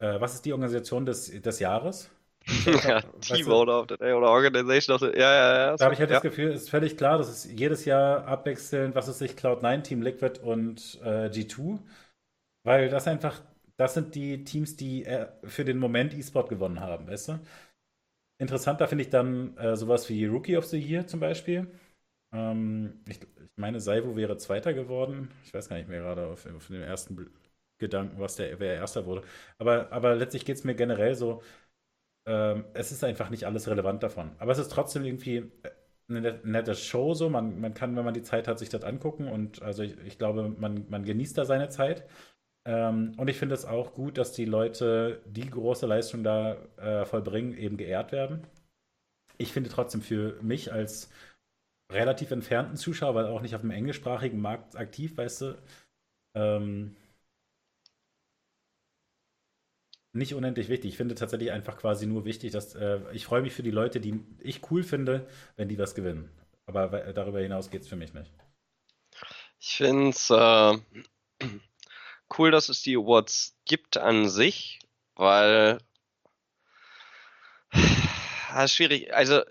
äh, 0.04 0.20
was 0.20 0.34
ist 0.36 0.46
die 0.46 0.52
Organisation 0.54 1.06
des, 1.06 1.42
des 1.42 1.60
Jahres? 1.60 2.12
ja, 2.66 3.02
Team 3.22 3.46
the 3.46 3.98
Day 3.98 4.12
oder 4.12 4.30
Organization 4.30 4.96
of 4.96 5.02
the 5.02 5.12
Day. 5.12 5.20
Ja, 5.20 5.34
ja, 5.34 5.58
ja. 5.68 5.78
Da 5.78 5.86
habe 5.86 5.94
ich 5.94 6.00
halt 6.02 6.10
ja. 6.10 6.18
das 6.18 6.24
Gefühl, 6.24 6.52
es 6.52 6.64
ist 6.64 6.70
völlig 6.70 6.98
klar, 6.98 7.18
dass 7.18 7.30
es 7.30 7.50
jedes 7.50 7.86
Jahr 7.86 8.28
abwechselnd, 8.28 8.96
was 8.96 9.08
ist 9.08 9.20
sich 9.20 9.32
Cloud9, 9.32 9.84
Team 9.84 10.02
Liquid 10.02 10.42
und 10.42 11.00
äh, 11.04 11.28
G2, 11.30 11.80
weil 12.66 12.90
das 12.90 13.08
einfach, 13.08 13.42
das 13.78 13.94
sind 13.94 14.14
die 14.16 14.44
Teams, 14.44 14.76
die 14.76 15.06
äh, 15.06 15.28
für 15.46 15.64
den 15.64 15.78
Moment 15.78 16.14
E-Sport 16.14 16.50
gewonnen 16.50 16.82
haben, 16.82 17.08
weißt 17.08 17.30
du? 17.30 17.40
Interessanter 18.40 18.90
finde 18.90 19.06
ich 19.06 19.10
dann 19.10 19.56
äh, 19.56 19.78
sowas 19.78 20.10
wie 20.10 20.26
Rookie 20.26 20.58
of 20.58 20.66
the 20.66 20.78
Year 20.78 21.08
zum 21.08 21.22
Beispiel. 21.22 21.72
Ähm, 22.34 23.02
ich, 23.08 23.22
ich, 23.22 23.28
meine, 23.56 23.80
Saivo 23.80 24.18
wäre 24.18 24.36
Zweiter 24.36 24.74
geworden. 24.74 25.32
Ich 25.46 25.54
weiß 25.54 25.70
gar 25.70 25.78
nicht 25.78 25.88
mehr 25.88 26.02
gerade 26.02 26.28
auf, 26.28 26.46
auf 26.54 26.68
dem 26.68 26.82
ersten 26.82 27.16
Gedanken, 27.84 28.20
was 28.20 28.36
der, 28.38 28.60
wer 28.60 28.76
Erster 28.76 29.06
wurde. 29.06 29.24
Aber, 29.60 29.92
aber 29.92 30.16
letztlich 30.16 30.46
geht 30.46 30.58
es 30.58 30.64
mir 30.64 30.76
generell 30.76 31.16
so, 31.16 31.42
ähm, 32.28 32.66
es 32.74 32.92
ist 32.92 33.04
einfach 33.04 33.30
nicht 33.30 33.46
alles 33.46 33.68
relevant 33.68 34.04
davon. 34.04 34.32
Aber 34.40 34.52
es 34.52 34.60
ist 34.60 34.72
trotzdem 34.72 35.06
irgendwie 35.06 35.52
eine 36.10 36.40
nette 36.44 36.76
Show 36.76 37.14
so. 37.14 37.30
Man, 37.30 37.60
man 37.60 37.74
kann, 37.74 37.96
wenn 37.96 38.06
man 38.06 38.14
die 38.14 38.24
Zeit 38.24 38.48
hat, 38.48 38.60
sich 38.60 38.70
das 38.70 38.84
angucken 38.84 39.28
und 39.28 39.62
also 39.62 39.84
ich, 39.84 39.98
ich 40.06 40.18
glaube, 40.18 40.50
man, 40.50 40.86
man 40.90 41.06
genießt 41.06 41.38
da 41.38 41.46
seine 41.46 41.70
Zeit. 41.70 42.06
Ähm, 42.66 43.14
und 43.18 43.30
ich 43.30 43.38
finde 43.38 43.56
es 43.56 43.66
auch 43.66 43.94
gut, 43.94 44.18
dass 44.18 44.32
die 44.34 44.46
Leute, 44.46 45.22
die 45.26 45.50
große 45.50 45.86
Leistung 45.86 46.24
da 46.24 46.56
äh, 46.78 47.06
vollbringen, 47.06 47.58
eben 47.58 47.78
geehrt 47.78 48.12
werden. 48.12 48.48
Ich 49.38 49.52
finde 49.52 49.70
trotzdem 49.70 50.02
für 50.02 50.38
mich 50.42 50.72
als 50.72 51.10
relativ 51.92 52.32
entfernten 52.32 52.78
Zuschauer, 52.78 53.16
weil 53.16 53.28
auch 53.28 53.42
nicht 53.42 53.56
auf 53.56 53.62
dem 53.62 53.72
englischsprachigen 53.72 54.42
Markt 54.42 54.76
aktiv, 54.78 55.18
weißt 55.18 55.42
du, 55.42 55.58
ähm, 56.36 56.96
nicht 60.14 60.34
unendlich 60.36 60.70
wichtig. 60.70 60.92
Ich 60.92 60.98
finde 60.98 61.16
tatsächlich 61.16 61.52
einfach 61.52 61.78
quasi 61.78 62.06
nur 62.06 62.24
wichtig, 62.24 62.52
dass 62.52 62.76
äh, 62.76 63.00
ich 63.12 63.26
freue 63.26 63.42
mich 63.42 63.54
für 63.54 63.64
die 63.64 63.72
Leute, 63.72 64.00
die 64.00 64.24
ich 64.40 64.62
cool 64.72 64.84
finde, 64.84 65.28
wenn 65.58 65.68
die 65.68 65.78
was 65.78 65.96
gewinnen. 65.96 66.30
Aber 66.66 66.88
darüber 67.14 67.42
hinaus 67.42 67.70
geht 67.70 67.82
es 67.82 67.88
für 67.88 67.96
mich 67.96 68.14
nicht. 68.14 68.32
Ich 69.60 69.78
finde 69.78 70.10
es, 70.10 70.30
äh, 70.30 70.78
cool, 72.38 72.52
dass 72.52 72.70
es 72.70 72.82
die 72.82 72.96
Awards 72.96 73.58
gibt 73.66 73.98
an 73.98 74.30
sich, 74.30 74.80
weil 75.16 75.80
ist 77.72 78.72
schwierig. 78.76 79.14
Also 79.14 79.42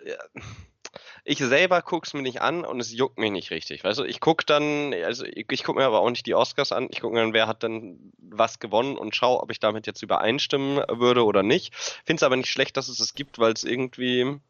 ich 1.25 1.39
selber 1.39 1.83
gucke 1.83 2.07
es 2.07 2.15
mir 2.15 2.23
nicht 2.23 2.43
an 2.43 2.65
und 2.65 2.81
es 2.81 2.93
juckt 2.93 3.19
mich 3.19 3.31
nicht 3.31 3.51
richtig. 3.51 3.85
Weißt 3.85 4.01
du, 4.01 4.05
ich 4.05 4.21
gucke 4.21 4.45
dann, 4.45 4.93
also 4.93 5.25
ich, 5.25 5.47
ich 5.51 5.65
gucke 5.65 5.79
mir 5.79 5.87
aber 5.87 6.01
auch 6.01 6.11
nicht 6.11 6.27
die 6.27 6.35
Oscars 6.35 6.73
an. 6.73 6.89
Ich 6.91 7.01
gucke 7.01 7.15
mir 7.15 7.21
dann, 7.21 7.33
wer 7.33 7.47
hat 7.47 7.63
denn 7.63 8.13
was 8.19 8.59
gewonnen 8.59 8.97
und 8.97 9.15
schaue, 9.15 9.41
ob 9.41 9.51
ich 9.51 9.61
damit 9.61 9.87
jetzt 9.87 10.03
übereinstimmen 10.03 10.83
würde 10.89 11.25
oder 11.25 11.43
nicht. 11.43 11.75
Finde 12.05 12.19
es 12.19 12.23
aber 12.25 12.37
nicht 12.37 12.51
schlecht, 12.51 12.77
dass 12.77 12.89
es 12.89 12.99
es 12.99 13.15
gibt, 13.15 13.39
weil 13.39 13.53
es 13.53 13.63
irgendwie 13.63 14.41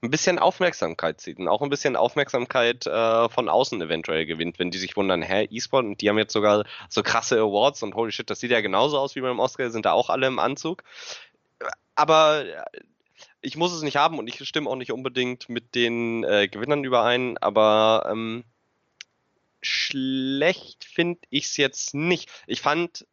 ein 0.00 0.10
bisschen 0.10 0.38
Aufmerksamkeit 0.38 1.20
zieht 1.20 1.38
und 1.38 1.48
auch 1.48 1.60
ein 1.60 1.70
bisschen 1.70 1.96
Aufmerksamkeit 1.96 2.86
äh, 2.86 3.28
von 3.28 3.48
außen 3.48 3.80
eventuell 3.82 4.26
gewinnt, 4.26 4.58
wenn 4.58 4.70
die 4.70 4.78
sich 4.78 4.96
wundern, 4.96 5.22
hä, 5.22 5.48
E-Sport 5.50 5.84
und 5.84 6.00
die 6.00 6.08
haben 6.08 6.18
jetzt 6.18 6.32
sogar 6.32 6.64
so 6.88 7.02
krasse 7.02 7.38
Awards 7.40 7.82
und 7.82 7.94
holy 7.94 8.12
shit, 8.12 8.28
das 8.30 8.40
sieht 8.40 8.50
ja 8.50 8.60
genauso 8.60 8.98
aus 8.98 9.16
wie 9.16 9.20
beim 9.20 9.40
Oscar, 9.40 9.70
sind 9.70 9.86
da 9.86 9.92
auch 9.92 10.08
alle 10.08 10.26
im 10.26 10.38
Anzug. 10.38 10.82
Aber 11.94 12.44
ich 13.42 13.56
muss 13.56 13.72
es 13.72 13.82
nicht 13.82 13.96
haben 13.96 14.18
und 14.18 14.28
ich 14.28 14.46
stimme 14.48 14.70
auch 14.70 14.76
nicht 14.76 14.92
unbedingt 14.92 15.48
mit 15.48 15.74
den 15.74 16.24
äh, 16.24 16.48
Gewinnern 16.48 16.84
überein, 16.84 17.36
aber 17.38 18.06
ähm, 18.10 18.44
schlecht 19.60 20.84
finde 20.84 21.20
ich 21.30 21.44
es 21.44 21.56
jetzt 21.56 21.94
nicht. 21.94 22.30
Ich 22.46 22.60
fand, 22.60 23.06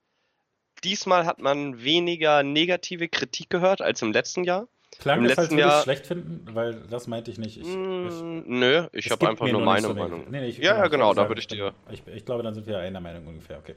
diesmal 0.83 1.25
hat 1.25 1.39
man 1.39 1.83
weniger 1.83 2.43
negative 2.43 3.07
Kritik 3.09 3.49
gehört 3.49 3.81
als 3.81 4.01
im 4.01 4.11
letzten 4.11 4.43
Jahr. 4.43 4.67
Klang 4.97 5.19
Im 5.19 5.27
das, 5.27 5.37
als 5.37 5.45
letzten 5.47 5.55
ich 5.55 5.59
Jahr- 5.61 5.77
es 5.77 5.83
schlecht 5.83 6.07
finden, 6.07 6.55
weil 6.55 6.81
das 6.89 7.07
meinte 7.07 7.29
ich 7.31 7.37
nicht. 7.37 7.57
Ich, 7.57 7.67
ich, 7.67 7.75
Mm, 7.75 8.41
Nö, 8.47 8.87
ich 8.91 9.11
habe 9.11 9.29
einfach 9.29 9.47
nur 9.47 9.61
meine 9.61 9.87
so 9.87 9.93
Meinung. 9.93 10.25
Nee, 10.29 10.41
nee, 10.41 10.47
ich- 10.47 10.57
Ja, 10.57 10.77
ja, 10.77 10.85
ich 10.85 10.91
genau, 10.91 11.13
da 11.13 11.27
würde 11.27 11.39
ich 11.39 11.47
dir- 11.47 11.73
Ich, 11.91 12.01
ich 12.07 12.25
glaube, 12.25 12.41
dann 12.43 12.53
sind 12.55 12.65
wir 12.65 12.79
einer 12.79 12.99
Meinung 12.99 13.27
ungefähr, 13.27 13.59
okay. 13.59 13.75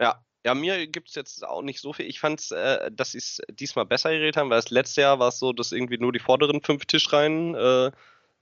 Ja, 0.00 0.22
ja, 0.46 0.54
mir 0.54 0.86
gibt's 0.86 1.16
jetzt 1.16 1.44
auch 1.44 1.60
nicht 1.60 1.80
so 1.80 1.92
viel. 1.92 2.06
Ich 2.06 2.20
fand's, 2.20 2.52
äh, 2.52 2.88
dass 2.92 3.12
sie 3.12 3.18
es 3.18 3.42
diesmal 3.50 3.84
besser 3.84 4.10
geredet 4.10 4.36
haben, 4.36 4.48
weil 4.48 4.58
das 4.58 4.70
letzte 4.70 5.00
Jahr 5.00 5.18
war 5.18 5.28
es 5.28 5.40
so, 5.40 5.52
dass 5.52 5.72
irgendwie 5.72 5.98
nur 5.98 6.12
die 6.12 6.20
vorderen 6.20 6.62
fünf 6.62 6.86
Tischreihen 6.86 7.56
äh, 7.56 7.90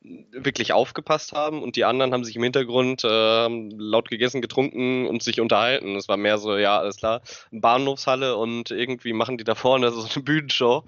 wirklich 0.03 0.75
aufgepasst 0.75 1.33
haben 1.33 1.63
und 1.63 1.77
die 1.77 1.87
anderen 1.87 2.13
haben 2.13 2.23
sich 2.23 2.37
im 2.37 2.43
Hintergrund 2.43 3.05
äh, 3.05 3.49
laut 3.49 4.11
gegessen, 4.11 4.43
getrunken 4.43 5.07
und 5.07 5.23
sich 5.23 5.41
unterhalten. 5.41 5.97
Es 5.97 6.07
war 6.07 6.19
mehr 6.19 6.37
so, 6.37 6.59
ja, 6.59 6.79
alles 6.79 6.99
klar, 6.99 7.23
Bahnhofshalle 7.53 8.37
und 8.37 8.71
irgendwie 8.71 9.15
machen 9.15 9.39
die 9.39 9.45
da 9.45 9.55
vorne 9.55 9.91
so 9.93 10.07
eine 10.07 10.23
Bühnenshow. 10.23 10.85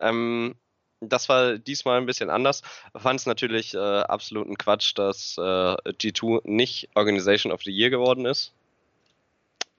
Ähm, 0.00 0.56
das 1.00 1.28
war 1.28 1.58
diesmal 1.58 1.98
ein 1.98 2.06
bisschen 2.06 2.28
anders. 2.28 2.62
Fand 2.96 3.20
es 3.20 3.26
natürlich 3.26 3.74
äh, 3.74 3.78
absoluten 3.78 4.58
Quatsch, 4.58 4.98
dass 4.98 5.38
äh, 5.38 5.40
G2 5.40 6.40
nicht 6.42 6.88
Organization 6.96 7.52
of 7.52 7.62
the 7.62 7.70
Year 7.70 7.90
geworden 7.90 8.26
ist. 8.26 8.52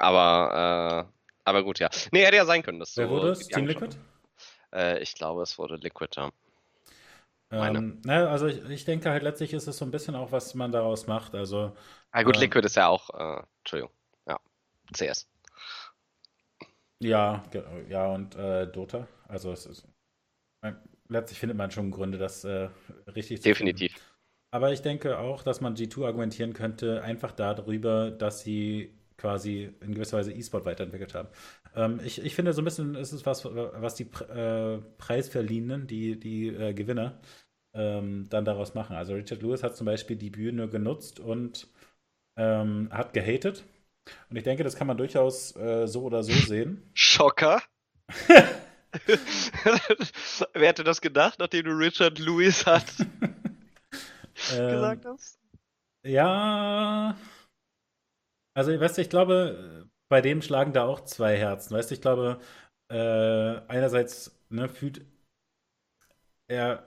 Aber, 0.02 1.08
äh, 1.10 1.14
aber 1.46 1.64
gut, 1.64 1.80
ja. 1.80 1.90
Nee, 2.12 2.26
hätte 2.26 2.38
ja 2.38 2.46
sein 2.46 2.64
können. 2.64 2.80
Dass 2.80 2.98
Wer 2.98 3.08
so 3.08 3.12
wurde 3.14 3.30
es? 3.30 3.48
Team 3.48 3.68
Liquid? 3.68 3.96
Äh, 4.74 5.00
ich 5.02 5.14
glaube, 5.14 5.44
es 5.44 5.58
wurde 5.58 5.76
Liquid, 5.76 6.10
ja. 6.16 6.32
Ähm, 7.52 8.02
naja, 8.06 8.28
also 8.30 8.48
ich, 8.48 8.64
ich 8.70 8.86
denke 8.86 9.10
halt 9.12 9.24
letztlich 9.24 9.54
ist 9.54 9.68
es 9.68 9.78
so 9.78 9.86
ein 9.86 9.92
bisschen 9.92 10.16
auch, 10.16 10.32
was 10.32 10.56
man 10.56 10.72
daraus 10.72 11.06
macht. 11.08 11.36
Also 11.36 11.76
Ah, 12.12 12.24
gut, 12.24 12.36
Ähm. 12.36 12.42
Liquid 12.42 12.66
ist 12.66 12.76
ja 12.76 12.88
auch, 12.88 13.10
äh, 13.12 13.44
Entschuldigung, 13.60 13.92
ja, 14.28 14.40
CS. 14.94 15.28
ja, 17.00 17.44
ja 17.90 18.08
und 18.08 18.36
äh, 18.36 18.68
Dota. 18.68 19.08
Also 19.28 19.52
es 19.52 19.66
ist, 19.66 19.88
äh, 20.64 20.74
letztlich 21.10 21.40
findet 21.40 21.58
man 21.58 21.72
schon 21.72 21.92
Gründe, 21.92 22.18
das 22.18 22.44
äh, 22.46 22.70
richtig 23.08 23.42
zu 23.44 23.52
finden. 23.54 23.78
Definitiv. 23.78 23.96
Aber 24.52 24.72
ich 24.74 24.82
denke 24.82 25.18
auch, 25.20 25.44
dass 25.44 25.62
man 25.62 25.76
G2 25.76 26.06
argumentieren 26.06 26.54
könnte, 26.54 27.02
einfach 27.04 27.32
darüber, 27.32 28.12
dass 28.12 28.42
sie 28.42 28.94
quasi 29.22 29.72
in 29.82 29.94
gewisser 29.94 30.18
Weise 30.18 30.34
E-Sport 30.34 30.66
weiterentwickelt 30.66 31.14
haben. 31.14 31.30
Ähm, 31.76 32.02
ich, 32.04 32.24
ich 32.24 32.36
finde, 32.36 32.54
so 32.54 32.62
ein 32.62 32.66
bisschen 32.66 32.96
ist 32.96 33.12
es 33.12 33.26
was, 33.26 33.46
was 33.46 33.96
die 33.96 34.04
äh, 34.04 34.80
Preisverliehenen, 34.98 35.88
die, 35.88 36.20
die 36.20 36.48
äh, 36.48 36.74
Gewinner, 36.74 37.22
ähm, 37.74 38.28
dann 38.30 38.44
daraus 38.44 38.74
machen. 38.74 38.96
Also 38.96 39.14
Richard 39.14 39.42
Lewis 39.44 39.64
hat 39.64 39.78
zum 39.78 39.86
Beispiel 39.86 40.18
die 40.18 40.32
Bühne 40.32 40.68
genutzt 40.68 41.20
und 41.20 41.68
ähm, 42.38 42.90
hat 42.92 43.14
gehatet. 43.14 43.64
Und 44.30 44.36
ich 44.36 44.44
denke, 44.44 44.64
das 44.64 44.76
kann 44.76 44.88
man 44.88 44.98
durchaus 44.98 45.56
äh, 45.56 45.88
so 45.88 46.04
oder 46.04 46.24
so 46.24 46.34
sehen. 46.34 46.90
Schocker. 46.96 47.62
Wer 50.54 50.68
hätte 50.68 50.84
das 50.84 51.00
gedacht, 51.00 51.40
nachdem 51.40 51.66
du 51.66 51.72
Richard 51.72 52.20
Lewis 52.20 52.66
hat 52.66 52.86
Ähm, 54.52 54.70
gesagt 54.70 55.06
hast? 55.06 55.40
Ja. 56.04 57.16
Also, 58.54 58.78
weißt 58.80 58.98
du, 58.98 59.02
ich 59.02 59.10
glaube, 59.10 59.90
bei 60.10 60.22
dem 60.22 60.42
schlagen 60.42 60.74
da 60.74 60.86
auch 60.86 61.02
zwei 61.02 61.38
Herzen. 61.38 61.74
Weißt 61.76 61.90
du, 61.92 61.96
ich 61.96 62.02
glaube, 62.02 62.40
äh, 62.90 62.96
einerseits 63.68 64.32
ne, 64.50 64.68
fühlt 64.70 65.06
er, 66.48 66.84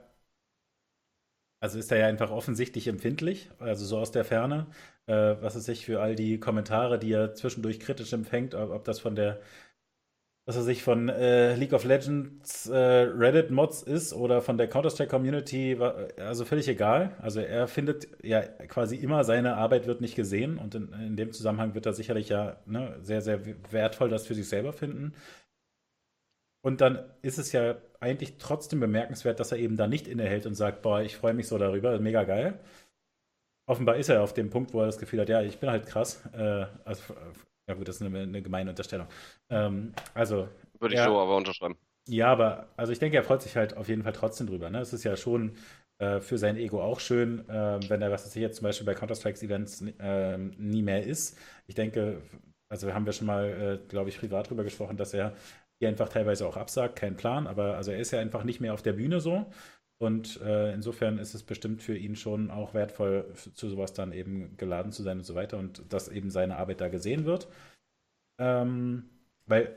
also 1.60 1.78
ist 1.78 1.90
er 1.90 1.98
ja 1.98 2.06
einfach 2.06 2.30
offensichtlich 2.30 2.86
empfindlich, 2.88 3.50
also 3.58 3.84
so 3.86 3.98
aus 3.98 4.10
der 4.12 4.24
Ferne, 4.24 4.66
äh, 5.06 5.12
was 5.40 5.54
es 5.54 5.64
sich 5.64 5.86
für 5.86 6.00
all 6.02 6.14
die 6.14 6.38
Kommentare, 6.38 6.98
die 6.98 7.12
er 7.12 7.34
zwischendurch 7.34 7.80
kritisch 7.80 8.12
empfängt, 8.12 8.54
ob, 8.54 8.70
ob 8.70 8.84
das 8.84 9.00
von 9.00 9.16
der 9.16 9.40
was 10.46 10.56
er 10.56 10.62
sich 10.62 10.82
von 10.82 11.08
äh, 11.08 11.54
League 11.54 11.72
of 11.72 11.84
Legends 11.84 12.68
äh, 12.68 12.76
Reddit-Mods 12.76 13.82
ist 13.82 14.12
oder 14.12 14.42
von 14.42 14.58
der 14.58 14.68
Counter-Strike-Community, 14.68 15.78
also 16.18 16.44
völlig 16.44 16.68
egal. 16.68 17.16
Also 17.20 17.40
er 17.40 17.66
findet 17.66 18.08
ja 18.22 18.42
quasi 18.42 18.96
immer, 18.96 19.24
seine 19.24 19.56
Arbeit 19.56 19.86
wird 19.86 20.02
nicht 20.02 20.16
gesehen 20.16 20.58
und 20.58 20.74
in, 20.74 20.92
in 20.92 21.16
dem 21.16 21.32
Zusammenhang 21.32 21.74
wird 21.74 21.86
er 21.86 21.94
sicherlich 21.94 22.28
ja 22.28 22.58
ne, 22.66 22.98
sehr, 23.00 23.22
sehr 23.22 23.40
wertvoll 23.70 24.10
das 24.10 24.26
für 24.26 24.34
sich 24.34 24.48
selber 24.48 24.74
finden. 24.74 25.14
Und 26.62 26.80
dann 26.80 27.10
ist 27.22 27.38
es 27.38 27.52
ja 27.52 27.76
eigentlich 28.00 28.36
trotzdem 28.38 28.80
bemerkenswert, 28.80 29.40
dass 29.40 29.52
er 29.52 29.58
eben 29.58 29.76
da 29.76 29.86
nicht 29.86 30.08
innehält 30.08 30.46
und 30.46 30.54
sagt, 30.54 30.82
boah, 30.82 31.00
ich 31.00 31.16
freue 31.16 31.34
mich 31.34 31.48
so 31.48 31.56
darüber, 31.58 31.98
mega 32.00 32.24
geil. 32.24 32.58
Offenbar 33.66 33.96
ist 33.96 34.10
er 34.10 34.22
auf 34.22 34.34
dem 34.34 34.50
Punkt, 34.50 34.74
wo 34.74 34.80
er 34.80 34.86
das 34.86 34.98
Gefühl 34.98 35.20
hat, 35.20 35.28
ja, 35.30 35.40
ich 35.42 35.58
bin 35.58 35.70
halt 35.70 35.86
krass. 35.86 36.22
Äh, 36.34 36.66
also, 36.84 37.14
ja 37.68 37.74
gut, 37.74 37.88
das 37.88 37.96
ist 37.96 38.02
eine, 38.02 38.18
eine 38.20 38.42
gemeine 38.42 38.70
Unterstellung. 38.70 39.08
Ähm, 39.50 39.94
also, 40.14 40.48
Würde 40.78 40.94
ich 40.94 41.00
Ja. 41.00 41.04
so 41.04 41.18
aber 41.18 41.36
unterschreiben. 41.36 41.76
ja, 42.08 42.28
aber 42.32 42.68
also 42.76 42.92
ich 42.92 42.98
denke, 42.98 43.16
er 43.16 43.24
freut 43.24 43.42
sich 43.42 43.56
halt 43.56 43.76
auf 43.76 43.88
jeden 43.88 44.02
Fall 44.02 44.12
trotzdem 44.12 44.46
drüber. 44.46 44.70
Ne? 44.70 44.80
Es 44.80 44.92
ist 44.92 45.04
ja 45.04 45.16
schon 45.16 45.56
äh, 45.98 46.20
für 46.20 46.38
sein 46.38 46.56
Ego 46.56 46.82
auch 46.82 47.00
schön, 47.00 47.48
äh, 47.48 47.80
wenn 47.88 48.02
er, 48.02 48.10
was 48.10 48.24
weiß 48.26 48.36
ich 48.36 48.42
jetzt 48.42 48.56
zum 48.56 48.64
Beispiel 48.64 48.86
bei 48.86 48.94
Counter-Strike-Events 48.94 49.82
äh, 50.00 50.38
nie 50.38 50.82
mehr 50.82 51.04
ist. 51.04 51.38
Ich 51.66 51.74
denke, 51.74 52.20
also 52.68 52.92
haben 52.92 53.06
wir 53.06 53.12
schon 53.12 53.26
mal, 53.26 53.80
äh, 53.84 53.88
glaube 53.88 54.10
ich, 54.10 54.18
privat 54.18 54.50
drüber 54.50 54.64
gesprochen, 54.64 54.96
dass 54.96 55.14
er 55.14 55.34
hier 55.78 55.88
einfach 55.88 56.08
teilweise 56.08 56.46
auch 56.46 56.56
absagt, 56.56 56.96
kein 56.96 57.16
Plan, 57.16 57.46
aber 57.46 57.76
also 57.76 57.90
er 57.90 57.98
ist 57.98 58.10
ja 58.12 58.20
einfach 58.20 58.44
nicht 58.44 58.60
mehr 58.60 58.74
auf 58.74 58.82
der 58.82 58.92
Bühne 58.94 59.20
so. 59.20 59.46
Und 60.04 60.40
äh, 60.40 60.72
insofern 60.72 61.18
ist 61.18 61.34
es 61.34 61.42
bestimmt 61.42 61.82
für 61.82 61.96
ihn 61.96 62.16
schon 62.16 62.50
auch 62.50 62.74
wertvoll, 62.74 63.32
zu 63.54 63.68
sowas 63.68 63.92
dann 63.92 64.12
eben 64.12 64.56
geladen 64.56 64.92
zu 64.92 65.02
sein 65.02 65.18
und 65.18 65.24
so 65.24 65.34
weiter 65.34 65.58
und 65.58 65.82
dass 65.92 66.08
eben 66.08 66.30
seine 66.30 66.56
Arbeit 66.56 66.80
da 66.80 66.88
gesehen 66.88 67.24
wird. 67.24 67.48
Ähm, 68.38 69.08
weil 69.46 69.76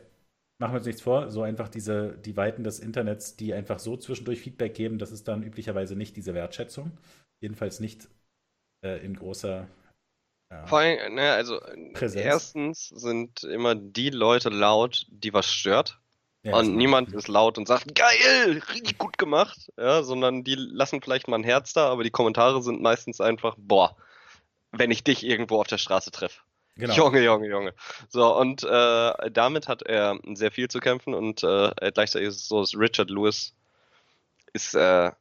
machen 0.60 0.74
wir 0.74 0.78
uns 0.78 0.86
nichts 0.88 1.02
vor, 1.02 1.30
so 1.30 1.44
einfach 1.44 1.70
diese, 1.70 2.18
die 2.18 2.36
Weiten 2.36 2.64
des 2.64 2.80
Internets, 2.80 3.36
die 3.36 3.54
einfach 3.54 3.80
so 3.80 3.96
zwischendurch 3.96 4.40
Feedback 4.40 4.74
geben, 4.74 4.98
das 4.98 5.12
ist 5.12 5.28
dann 5.28 5.44
üblicherweise 5.44 5.96
nicht 5.96 6.16
diese 6.16 6.34
Wertschätzung. 6.34 6.92
Jedenfalls 7.42 7.80
nicht 7.80 8.08
äh, 8.84 9.04
in 9.06 9.16
großer. 9.16 9.68
Ja. 10.52 10.66
Vor 10.66 10.80
allem, 10.80 11.16
ne, 11.16 11.32
also 11.34 11.60
Präsenz. 11.94 12.26
erstens 12.26 12.88
sind 12.90 13.44
immer 13.44 13.76
die 13.76 14.10
Leute 14.10 14.50
laut, 14.50 15.06
die 15.10 15.34
was 15.34 15.52
stört. 15.52 16.00
Ja, 16.48 16.60
und 16.60 16.78
niemand 16.78 17.12
ist 17.12 17.28
laut 17.28 17.58
und 17.58 17.68
sagt, 17.68 17.94
geil, 17.94 18.62
richtig 18.74 18.98
gut 18.98 19.18
gemacht, 19.18 19.70
ja, 19.78 20.02
sondern 20.02 20.46
die 20.46 20.56
lassen 20.56 21.02
vielleicht 21.02 21.28
mal 21.28 21.38
ein 21.38 21.44
Herz 21.44 21.74
da, 21.74 21.90
aber 21.90 22.06
die 22.06 22.10
Kommentare 22.10 22.62
sind 22.62 22.82
meistens 22.82 23.20
einfach, 23.20 23.56
boah, 23.58 23.98
wenn 24.72 24.90
ich 24.90 25.04
dich 25.04 25.26
irgendwo 25.26 25.60
auf 25.60 25.68
der 25.68 25.78
Straße 25.78 26.10
treffe. 26.10 26.40
Genau. 26.78 26.94
Junge, 26.94 27.22
Junge, 27.22 27.48
Junge. 27.50 27.74
So, 28.08 28.34
und 28.38 28.64
äh, 28.64 29.30
damit 29.30 29.68
hat 29.68 29.82
er 29.82 30.20
sehr 30.36 30.52
viel 30.52 30.70
zu 30.70 30.80
kämpfen 30.80 31.14
und 31.14 31.44
äh, 31.44 31.72
gleichzeitig 31.94 32.30
ist 32.30 32.36
es 32.38 32.48
so, 32.48 32.62
dass 32.62 32.76
Richard 32.76 33.10
Lewis 33.10 33.54
ist 34.54 34.74
äh, 34.74 35.12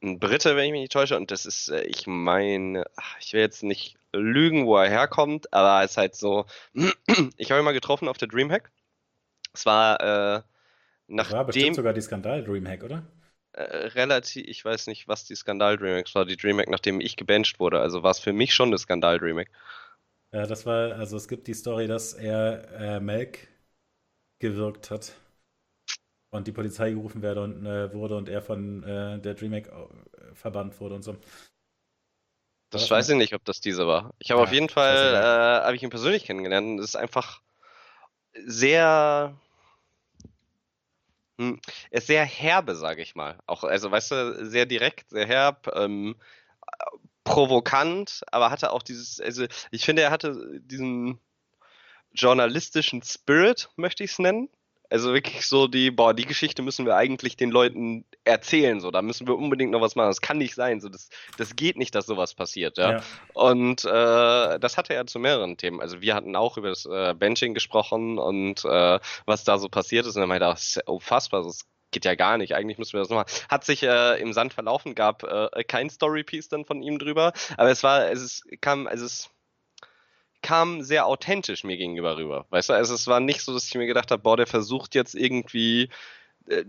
ein 0.00 0.20
Brite, 0.20 0.54
wenn 0.54 0.66
ich 0.66 0.70
mich 0.70 0.82
nicht 0.82 0.92
täusche, 0.92 1.16
und 1.16 1.32
das 1.32 1.44
ist, 1.44 1.70
äh, 1.70 1.82
ich 1.86 2.06
meine, 2.06 2.84
ich 3.20 3.32
will 3.32 3.40
jetzt 3.40 3.64
nicht 3.64 3.96
lügen, 4.12 4.64
wo 4.66 4.76
er 4.76 4.88
herkommt, 4.88 5.52
aber 5.52 5.80
er 5.80 5.84
ist 5.84 5.96
halt 5.96 6.14
so, 6.14 6.46
ich 7.36 7.50
habe 7.50 7.60
ihn 7.60 7.64
mal 7.64 7.72
getroffen 7.72 8.06
auf 8.06 8.16
der 8.16 8.28
Dreamhack. 8.28 8.70
Es 9.52 9.66
war 9.66 10.44
Das 11.16 11.30
war 11.30 11.44
bestimmt 11.44 11.74
nachdem 11.74 11.76
sogar 11.76 11.92
die 11.92 12.00
Skandal-Dreamhack, 12.00 12.82
oder? 12.82 13.06
äh, 13.52 13.62
relativ, 13.88 14.46
ich 14.46 14.64
weiß 14.64 14.86
nicht, 14.86 15.08
was 15.08 15.24
die 15.24 15.34
Skandal-Dreamhacks 15.36 16.14
war, 16.14 16.24
die 16.24 16.36
Dreamhack, 16.36 16.68
nachdem 16.68 17.00
ich 17.00 17.16
gebencht 17.16 17.60
wurde, 17.60 17.80
also 17.80 18.02
war 18.02 18.10
es 18.10 18.20
für 18.20 18.32
mich 18.32 18.54
schon 18.54 18.68
eine 18.68 18.78
Skandal-Dreamhack. 18.78 19.50
Ja, 20.32 20.46
das 20.46 20.64
war, 20.66 20.92
also 20.96 21.16
es 21.16 21.28
gibt 21.28 21.46
die 21.48 21.54
Story, 21.54 21.86
dass 21.86 22.12
er 22.14 22.96
äh, 22.96 23.00
Melk 23.00 23.48
gewirkt 24.40 24.90
hat 24.90 25.14
und 26.30 26.46
die 26.46 26.52
Polizei 26.52 26.90
gerufen 26.90 27.22
werde 27.22 27.42
und, 27.42 27.64
äh, 27.66 27.92
wurde 27.92 28.16
und 28.16 28.28
er 28.28 28.42
von 28.42 28.82
äh, 28.82 29.18
der 29.20 29.34
Dreamhack 29.34 29.68
äh, 29.68 30.34
verbannt 30.34 30.78
wurde 30.80 30.94
und 30.96 31.02
so. 31.02 31.16
Das 32.70 32.90
Was 32.90 32.90
weiß 32.90 33.08
ich 33.10 33.16
nicht, 33.16 33.34
ob 33.34 33.44
das 33.44 33.60
diese 33.60 33.86
war. 33.86 34.14
Ich 34.18 34.30
habe 34.30 34.40
Ja, 34.40 34.42
auf 34.42 34.52
jeden 34.52 34.68
Fall, 34.68 35.14
äh, 35.14 35.64
habe 35.66 35.76
ich 35.76 35.82
ihn 35.82 35.90
persönlich 35.90 36.24
kennengelernt 36.24 36.66
und 36.68 36.78
es 36.78 36.86
ist 36.90 36.96
einfach 36.96 37.40
sehr 38.46 39.34
hm, 41.38 41.60
ist 41.90 42.06
sehr 42.08 42.24
herbe, 42.24 42.74
sage 42.74 43.02
ich 43.02 43.14
mal. 43.14 43.38
Auch, 43.46 43.64
also 43.64 43.90
weißt 43.90 44.10
du, 44.10 44.46
sehr 44.46 44.66
direkt, 44.66 45.10
sehr 45.10 45.26
herb, 45.26 45.70
ähm, 45.74 46.16
provokant, 47.24 48.22
aber 48.32 48.50
hatte 48.50 48.72
auch 48.72 48.82
dieses, 48.82 49.20
also 49.20 49.46
ich 49.70 49.84
finde, 49.84 50.02
er 50.02 50.10
hatte 50.10 50.60
diesen 50.60 51.20
journalistischen 52.12 53.02
Spirit, 53.02 53.70
möchte 53.76 54.04
ich 54.04 54.12
es 54.12 54.18
nennen. 54.18 54.48
Also 54.90 55.12
wirklich 55.12 55.46
so 55.46 55.66
die, 55.66 55.90
boah, 55.90 56.14
die 56.14 56.24
Geschichte 56.24 56.62
müssen 56.62 56.86
wir 56.86 56.96
eigentlich 56.96 57.36
den 57.36 57.50
Leuten 57.50 58.04
erzählen, 58.24 58.80
so, 58.80 58.90
da 58.90 59.02
müssen 59.02 59.26
wir 59.26 59.36
unbedingt 59.36 59.70
noch 59.70 59.80
was 59.80 59.96
machen. 59.96 60.08
Das 60.08 60.20
kann 60.20 60.38
nicht 60.38 60.54
sein, 60.54 60.80
so, 60.80 60.88
das, 60.88 61.10
das 61.36 61.56
geht 61.56 61.76
nicht, 61.76 61.94
dass 61.94 62.06
sowas 62.06 62.34
passiert, 62.34 62.78
ja. 62.78 62.92
ja. 62.92 63.02
Und 63.34 63.84
äh, 63.84 64.58
das 64.58 64.76
hatte 64.76 64.94
er 64.94 65.06
zu 65.06 65.18
mehreren 65.18 65.56
Themen. 65.56 65.80
Also 65.80 66.00
wir 66.00 66.14
hatten 66.14 66.36
auch 66.36 66.56
über 66.56 66.68
das 66.68 66.86
äh, 66.86 67.14
Benching 67.14 67.54
gesprochen 67.54 68.18
und 68.18 68.64
äh, 68.64 68.98
was 69.26 69.44
da 69.44 69.58
so 69.58 69.68
passiert 69.68 70.06
ist. 70.06 70.16
Und 70.16 70.22
er 70.22 70.26
meinte, 70.26 70.46
das 70.46 70.76
ist 70.76 70.88
unfassbar, 70.88 71.42
das 71.42 71.66
geht 71.90 72.04
ja 72.04 72.14
gar 72.14 72.38
nicht. 72.38 72.54
Eigentlich 72.54 72.78
müssen 72.78 72.94
wir 72.94 73.00
das 73.00 73.08
nochmal. 73.08 73.26
Hat 73.48 73.64
sich 73.64 73.82
äh, 73.82 74.20
im 74.20 74.32
Sand 74.32 74.54
verlaufen, 74.54 74.94
gab 74.94 75.22
äh, 75.22 75.64
kein 75.64 75.90
Story-Piece 75.90 76.48
dann 76.48 76.64
von 76.64 76.82
ihm 76.82 76.98
drüber, 76.98 77.32
aber 77.56 77.70
es 77.70 77.82
war, 77.82 78.10
es 78.10 78.22
ist, 78.22 78.44
kam, 78.60 78.86
es 78.86 79.00
ist 79.00 79.30
kam 80.42 80.82
sehr 80.82 81.06
authentisch 81.06 81.64
mir 81.64 81.76
gegenüber 81.76 82.16
rüber. 82.16 82.46
Weißt 82.50 82.68
du, 82.68 82.74
also 82.74 82.94
es 82.94 83.06
war 83.06 83.20
nicht 83.20 83.42
so, 83.42 83.52
dass 83.52 83.66
ich 83.66 83.74
mir 83.74 83.86
gedacht 83.86 84.10
habe, 84.10 84.22
boah, 84.22 84.36
der 84.36 84.46
versucht 84.46 84.94
jetzt 84.94 85.14
irgendwie 85.14 85.90
äh, 86.48 86.64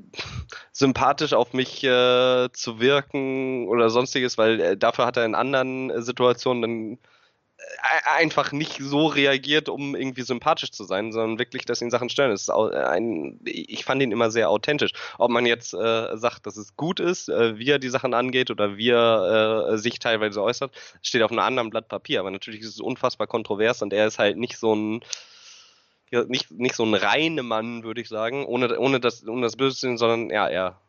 sympathisch 0.72 1.34
auf 1.34 1.54
mich 1.54 1.84
äh, 1.84 2.50
zu 2.52 2.80
wirken 2.80 3.68
oder 3.68 3.90
sonstiges, 3.90 4.38
weil 4.38 4.60
äh, 4.60 4.78
dafür 4.78 5.06
hat 5.06 5.18
er 5.18 5.26
in 5.26 5.36
anderen 5.36 5.90
äh, 5.90 6.02
Situationen 6.02 6.62
dann 6.62 6.98
einfach 8.06 8.52
nicht 8.52 8.78
so 8.80 9.08
reagiert, 9.08 9.70
um 9.70 9.96
irgendwie 9.96 10.22
sympathisch 10.22 10.72
zu 10.72 10.84
sein, 10.84 11.12
sondern 11.12 11.40
wirklich, 11.40 11.66
dass 11.66 11.82
ihn 11.82 11.90
Sachen 11.90 12.10
stören. 12.10 12.32
ist 12.32 12.50
ein, 12.50 13.40
ich 13.44 13.86
fand 13.86 14.02
ihn 14.02 14.12
immer 14.12 14.32
sehr 14.32 14.50
authentisch. 14.50 14.92
Ob 15.18 15.32
man 15.32 15.46
jetzt 15.46 15.74
äh, 15.74 16.18
sagt, 16.18 16.46
dass 16.46 16.58
es 16.58 16.76
gut 16.76 17.00
ist, 17.00 17.30
äh, 17.30 17.58
wie 17.58 17.70
er 17.70 17.80
die 17.80 17.90
Sachen 17.90 18.14
angeht 18.14 18.52
oder 18.52 18.78
wie 18.78 18.90
er 18.90 19.70
äh, 19.72 19.78
sich 19.78 20.00
teilweise 20.00 20.42
äußert, 20.42 20.72
steht 21.02 21.22
auf 21.22 21.32
einem 21.32 21.40
anderen 21.40 21.70
Blatt 21.70 21.88
Papier. 21.88 22.20
Aber 22.20 22.32
natürlich 22.32 22.62
ist 22.62 22.76
es 22.76 22.82
unfassbar 22.82 23.28
kontrovers 23.28 23.82
und 23.82 23.94
er 23.94 24.08
ist 24.08 24.20
halt 24.20 24.38
nicht 24.38 24.58
so 24.58 24.76
ein 24.76 25.02
nicht, 26.12 26.50
nicht 26.50 26.74
so 26.74 26.84
ein 26.84 26.96
reiner 26.96 27.44
Mann, 27.44 27.84
würde 27.84 28.02
ich 28.02 28.10
sagen, 28.10 28.44
ohne, 28.46 28.80
ohne, 28.80 29.00
das, 29.00 29.28
ohne 29.28 29.44
das 29.44 29.56
Böse 29.56 29.76
zu 29.76 29.82
sehen, 29.82 29.98
sondern 30.00 30.32
ja, 30.32 30.48
er 30.48 30.82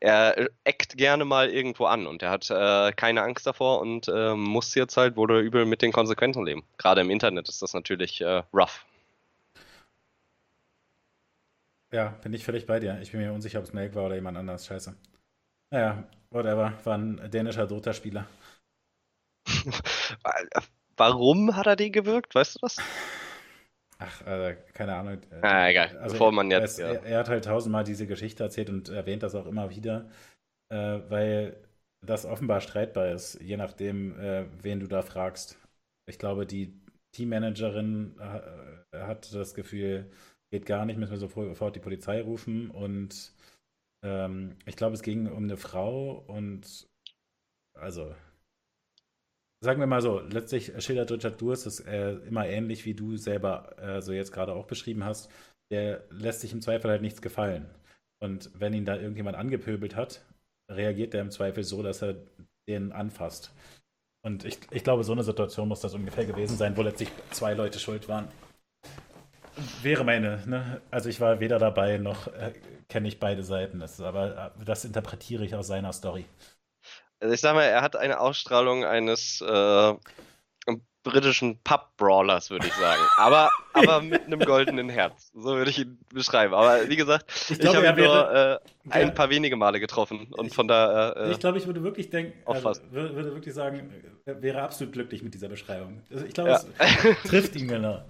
er 0.00 0.48
eckt 0.64 0.96
gerne 0.96 1.24
mal 1.24 1.50
irgendwo 1.50 1.86
an 1.86 2.06
und 2.06 2.22
er 2.22 2.30
hat 2.30 2.50
äh, 2.50 2.92
keine 2.92 3.22
Angst 3.22 3.46
davor 3.46 3.80
und 3.80 4.08
äh, 4.08 4.34
muss 4.34 4.74
jetzt 4.74 4.96
halt 4.96 5.16
wohl 5.16 5.40
übel 5.40 5.64
mit 5.64 5.82
den 5.82 5.92
Konsequenzen 5.92 6.44
leben. 6.44 6.64
Gerade 6.78 7.00
im 7.00 7.10
Internet 7.10 7.48
ist 7.48 7.62
das 7.62 7.74
natürlich 7.74 8.20
äh, 8.20 8.42
rough. 8.52 8.84
Ja, 11.92 12.08
bin 12.22 12.34
ich 12.34 12.44
völlig 12.44 12.66
bei 12.66 12.80
dir. 12.80 12.98
Ich 13.00 13.12
bin 13.12 13.20
mir 13.20 13.32
unsicher, 13.32 13.60
ob 13.60 13.64
es 13.66 13.72
Melk 13.72 13.94
war 13.94 14.06
oder 14.06 14.16
jemand 14.16 14.36
anders. 14.36 14.66
Scheiße. 14.66 14.96
Naja, 15.70 16.04
whatever. 16.30 16.72
War 16.82 16.98
ein 16.98 17.30
dänischer 17.30 17.66
Dota-Spieler. 17.66 18.26
Warum 20.96 21.54
hat 21.54 21.66
er 21.66 21.76
den 21.76 21.92
gewirkt? 21.92 22.34
Weißt 22.34 22.56
du 22.56 22.58
das? 22.62 22.78
Ach, 23.98 24.26
äh, 24.26 24.56
keine 24.72 24.96
Ahnung. 24.96 25.18
Äh, 25.30 25.46
ah, 25.46 25.68
egal. 25.68 25.96
Also 25.98 26.14
Bevor 26.14 26.32
man 26.32 26.50
jetzt. 26.50 26.78
Er, 26.78 26.94
ja. 26.94 27.00
er, 27.00 27.18
hat 27.20 27.28
halt 27.28 27.44
tausendmal 27.44 27.84
diese 27.84 28.06
Geschichte 28.06 28.42
erzählt 28.42 28.70
und 28.70 28.88
erwähnt 28.88 29.22
das 29.22 29.34
auch 29.34 29.46
immer 29.46 29.70
wieder, 29.70 30.10
äh, 30.70 31.00
weil 31.08 31.56
das 32.02 32.26
offenbar 32.26 32.60
streitbar 32.60 33.08
ist, 33.12 33.40
je 33.40 33.56
nachdem, 33.56 34.18
äh, 34.18 34.46
wen 34.62 34.80
du 34.80 34.86
da 34.86 35.02
fragst. 35.02 35.58
Ich 36.06 36.18
glaube, 36.18 36.46
die 36.46 36.78
Teammanagerin 37.12 38.16
äh, 38.18 38.98
hat 38.98 39.32
das 39.34 39.54
Gefühl, 39.54 40.10
geht 40.50 40.66
gar 40.66 40.84
nicht, 40.84 40.98
müssen 40.98 41.12
wir 41.12 41.18
sofort 41.18 41.76
die 41.76 41.80
Polizei 41.80 42.20
rufen. 42.20 42.70
Und 42.70 43.32
ähm, 44.04 44.56
ich 44.66 44.76
glaube, 44.76 44.94
es 44.94 45.02
ging 45.02 45.26
um 45.28 45.44
eine 45.44 45.56
Frau 45.56 46.24
und 46.26 46.88
also 47.74 48.14
sagen 49.64 49.80
wir 49.80 49.86
mal 49.86 50.02
so, 50.02 50.20
letztlich 50.20 50.72
schildert 50.78 51.10
Richard 51.10 51.40
Durst 51.40 51.66
es 51.66 51.80
äh, 51.80 52.12
immer 52.28 52.46
ähnlich, 52.46 52.84
wie 52.84 52.94
du 52.94 53.16
selber 53.16 53.76
äh, 53.78 54.02
so 54.02 54.12
jetzt 54.12 54.30
gerade 54.30 54.52
auch 54.52 54.66
beschrieben 54.66 55.04
hast. 55.04 55.30
Der 55.72 56.04
lässt 56.10 56.42
sich 56.42 56.52
im 56.52 56.60
Zweifel 56.60 56.90
halt 56.90 57.02
nichts 57.02 57.22
gefallen. 57.22 57.66
Und 58.20 58.50
wenn 58.54 58.74
ihn 58.74 58.84
da 58.84 58.96
irgendjemand 58.96 59.36
angepöbelt 59.36 59.96
hat, 59.96 60.22
reagiert 60.70 61.14
er 61.14 61.22
im 61.22 61.30
Zweifel 61.30 61.64
so, 61.64 61.82
dass 61.82 62.02
er 62.02 62.16
den 62.68 62.92
anfasst. 62.92 63.52
Und 64.22 64.44
ich, 64.44 64.58
ich 64.70 64.84
glaube, 64.84 65.02
so 65.02 65.12
eine 65.12 65.24
Situation 65.24 65.68
muss 65.68 65.80
das 65.80 65.94
ungefähr 65.94 66.26
gewesen 66.26 66.56
sein, 66.56 66.76
wo 66.76 66.82
letztlich 66.82 67.10
zwei 67.30 67.54
Leute 67.54 67.78
schuld 67.78 68.08
waren. 68.08 68.28
Wäre 69.82 70.04
meine, 70.04 70.42
ne? 70.46 70.80
Also 70.90 71.08
ich 71.08 71.20
war 71.20 71.40
weder 71.40 71.58
dabei 71.58 71.98
noch 71.98 72.26
äh, 72.28 72.52
kenne 72.88 73.08
ich 73.08 73.18
beide 73.18 73.42
Seiten. 73.42 73.80
Das 73.80 74.00
aber 74.00 74.52
äh, 74.58 74.64
das 74.64 74.84
interpretiere 74.84 75.44
ich 75.44 75.54
aus 75.54 75.66
seiner 75.66 75.92
Story. 75.92 76.24
Also 77.24 77.32
ich 77.32 77.40
sag 77.40 77.54
mal, 77.54 77.62
er 77.62 77.80
hat 77.80 77.96
eine 77.96 78.20
Ausstrahlung 78.20 78.84
eines 78.84 79.40
äh, 79.40 79.94
britischen 81.04 81.58
Pub-Brawlers, 81.64 82.50
würde 82.50 82.66
ich 82.66 82.74
sagen. 82.74 83.00
Aber, 83.16 83.48
aber 83.72 84.02
mit 84.02 84.26
einem 84.26 84.40
goldenen 84.40 84.90
Herz. 84.90 85.30
So 85.32 85.56
würde 85.56 85.70
ich 85.70 85.78
ihn 85.78 85.98
beschreiben. 86.12 86.52
Aber 86.52 86.86
wie 86.86 86.96
gesagt, 86.96 87.24
ich, 87.48 87.60
ich 87.60 87.74
habe 87.74 87.86
ihn 87.86 87.96
nur 87.96 88.30
äh, 88.30 88.58
ein 88.90 89.14
paar 89.14 89.30
wenige 89.30 89.56
Male 89.56 89.80
getroffen. 89.80 90.26
Und 90.32 90.52
von 90.52 90.68
da. 90.68 91.12
Äh, 91.12 91.32
ich 91.32 91.38
glaube, 91.38 91.56
ich 91.56 91.66
würde 91.66 91.82
wirklich 91.82 92.10
denken, 92.10 92.34
also, 92.44 92.74
würde 92.90 93.32
wirklich 93.32 93.54
sagen, 93.54 93.90
er 94.26 94.42
wäre 94.42 94.60
absolut 94.60 94.92
glücklich 94.92 95.22
mit 95.22 95.32
dieser 95.32 95.48
Beschreibung. 95.48 96.02
Also 96.12 96.26
ich 96.26 96.34
glaube, 96.34 96.50
ja. 96.50 96.60
es 96.78 97.22
trifft 97.30 97.56
ihn 97.56 97.68
genau. 97.68 98.04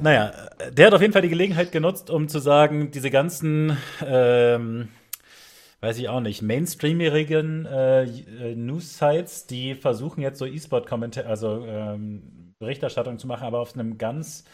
Naja, 0.00 0.32
der 0.72 0.88
hat 0.88 0.94
auf 0.94 1.00
jeden 1.00 1.12
Fall 1.12 1.22
die 1.22 1.28
Gelegenheit 1.28 1.70
genutzt, 1.70 2.10
um 2.10 2.26
zu 2.26 2.40
sagen, 2.40 2.90
diese 2.90 3.12
ganzen. 3.12 3.78
Ähm, 4.04 4.88
weiß 5.80 5.98
ich 5.98 6.08
auch 6.08 6.20
nicht, 6.20 6.42
mainstreamigen 6.42 7.66
äh, 7.66 8.04
äh, 8.04 8.54
News-Sites, 8.56 9.46
die 9.46 9.74
versuchen 9.74 10.20
jetzt 10.22 10.38
so 10.38 10.46
E-Sport-Kommentar, 10.46 11.26
also 11.26 11.64
ähm, 11.66 12.54
Berichterstattung 12.58 13.18
zu 13.18 13.26
machen, 13.26 13.44
aber 13.44 13.60
auf 13.60 13.74
einem 13.74 13.98
ganz 13.98 14.44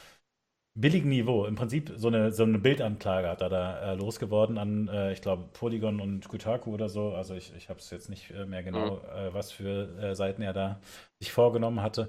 billigen 0.75 1.09
Niveau. 1.09 1.47
Im 1.47 1.55
Prinzip 1.55 1.93
so 1.97 2.09
eine, 2.09 2.33
so 2.33 2.43
eine 2.43 2.59
Bildanklage 2.59 3.29
hat 3.29 3.41
er 3.41 3.49
da 3.49 3.93
äh, 3.93 3.95
losgeworden 3.95 4.59
an, 4.59 4.89
äh, 4.89 5.13
ich 5.13 5.23
glaube, 5.23 5.45
Polygon 5.53 6.01
und 6.01 6.29
Kotaku 6.29 6.75
oder 6.75 6.89
so. 6.89 7.15
Also 7.15 7.35
ich, 7.35 7.55
ich 7.57 7.69
habe 7.69 7.79
es 7.79 7.91
jetzt 7.91 8.11
nicht 8.11 8.31
äh, 8.33 8.45
mehr 8.45 8.63
genau, 8.63 8.97
mhm. 8.97 9.33
was 9.33 9.53
für 9.53 9.97
äh, 9.99 10.15
Seiten 10.15 10.43
er 10.43 10.53
da 10.53 10.81
sich 11.21 11.33
vorgenommen 11.33 11.81
hatte. 11.81 12.09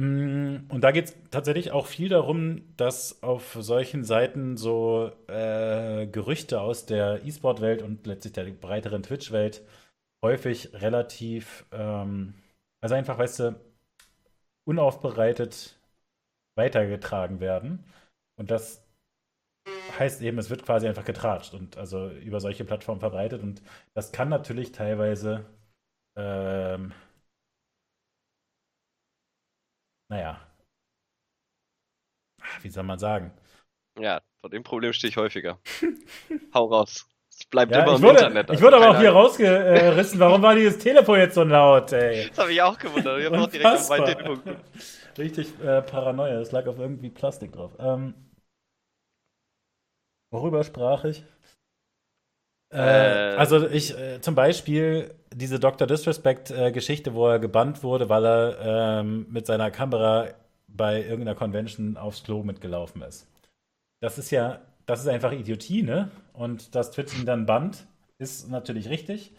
Mm, 0.00 0.64
und 0.70 0.80
da 0.82 0.92
geht 0.92 1.06
es 1.06 1.16
tatsächlich 1.30 1.72
auch 1.72 1.86
viel 1.86 2.08
darum, 2.08 2.62
dass 2.78 3.22
auf 3.22 3.58
solchen 3.60 4.02
Seiten 4.02 4.56
so 4.56 5.12
äh, 5.28 6.06
Gerüchte 6.06 6.62
aus 6.62 6.86
der 6.86 7.22
E-Sport-Welt 7.26 7.82
und 7.82 8.06
letztlich 8.06 8.32
der 8.32 8.44
breiteren 8.44 9.02
Twitch-Welt 9.02 9.62
häufig 10.24 10.72
relativ, 10.74 11.66
ähm, 11.72 12.32
also 12.80 12.94
einfach, 12.94 13.18
weißt 13.18 13.40
du, 13.40 13.60
unaufbereitet 14.64 15.78
weitergetragen 16.56 17.40
werden. 17.40 17.84
Und 18.36 18.50
das 18.50 18.82
heißt 19.98 20.22
eben, 20.22 20.38
es 20.38 20.50
wird 20.50 20.64
quasi 20.64 20.88
einfach 20.88 21.04
getratscht 21.04 21.54
und 21.54 21.76
also 21.76 22.10
über 22.10 22.40
solche 22.40 22.64
Plattformen 22.64 23.00
verbreitet. 23.00 23.42
Und 23.42 23.62
das 23.94 24.12
kann 24.12 24.30
natürlich 24.30 24.72
teilweise 24.72 25.44
ähm, 26.16 26.92
naja, 30.10 30.40
wie 32.62 32.68
soll 32.68 32.82
man 32.82 32.98
sagen? 32.98 33.32
Ja, 33.98 34.20
vor 34.40 34.50
dem 34.50 34.62
Problem 34.62 34.92
stehe 34.92 35.10
ich 35.10 35.16
häufiger. 35.16 35.58
Hau 36.54 36.66
raus. 36.66 37.06
Es 37.30 37.46
bleibt 37.46 37.72
ja, 37.72 37.82
immer 37.82 37.96
im 37.96 38.02
wurde, 38.02 38.18
Internet. 38.18 38.50
Ich 38.50 38.60
wurde 38.60 38.76
aber 38.76 38.90
auch 38.90 38.98
hier 38.98 39.12
rausgerissen. 39.12 40.18
Warum 40.18 40.42
war 40.42 40.54
dieses 40.54 40.78
Telefon 40.78 41.18
jetzt 41.18 41.34
so 41.34 41.44
laut, 41.44 41.92
ey? 41.92 42.28
Das 42.28 42.38
habe 42.38 42.52
ich 42.52 42.60
auch 42.60 42.78
gewundert. 42.78 43.20
Ich 43.20 43.26
habe 43.26 43.40
auch 43.40 43.46
direkt 43.46 43.80
auf 43.80 43.88
mein 43.88 44.04
Telefon 44.04 44.56
Richtig 45.16 45.60
äh, 45.60 45.82
Paranoia. 45.82 46.40
Es 46.40 46.52
lag 46.52 46.66
auf 46.66 46.78
irgendwie 46.78 47.10
Plastik 47.10 47.52
drauf. 47.52 47.72
Ähm, 47.78 48.14
worüber 50.30 50.64
sprach 50.64 51.04
ich? 51.04 51.24
Äh, 52.72 53.32
äh, 53.32 53.36
also 53.36 53.68
ich 53.68 53.96
äh, 53.98 54.20
zum 54.20 54.34
Beispiel 54.34 55.14
diese 55.32 55.58
Dr. 55.58 55.86
Disrespect-Geschichte, 55.86 57.14
wo 57.14 57.28
er 57.28 57.38
gebannt 57.38 57.82
wurde, 57.82 58.08
weil 58.08 58.24
er 58.24 59.00
ähm, 59.00 59.26
mit 59.30 59.46
seiner 59.46 59.70
Kamera 59.70 60.28
bei 60.68 61.02
irgendeiner 61.02 61.34
Convention 61.34 61.96
aufs 61.96 62.22
Klo 62.22 62.42
mitgelaufen 62.42 63.02
ist. 63.02 63.26
Das 64.00 64.18
ist 64.18 64.30
ja, 64.30 64.60
das 64.86 65.00
ist 65.00 65.08
einfach 65.08 65.32
Idiotie, 65.32 65.82
ne? 65.82 66.10
Und 66.32 66.74
dass 66.74 66.90
Twitch 66.90 67.18
ihn 67.18 67.26
dann 67.26 67.46
bannt, 67.46 67.86
ist 68.18 68.48
natürlich 68.48 68.88
richtig. 68.88 69.32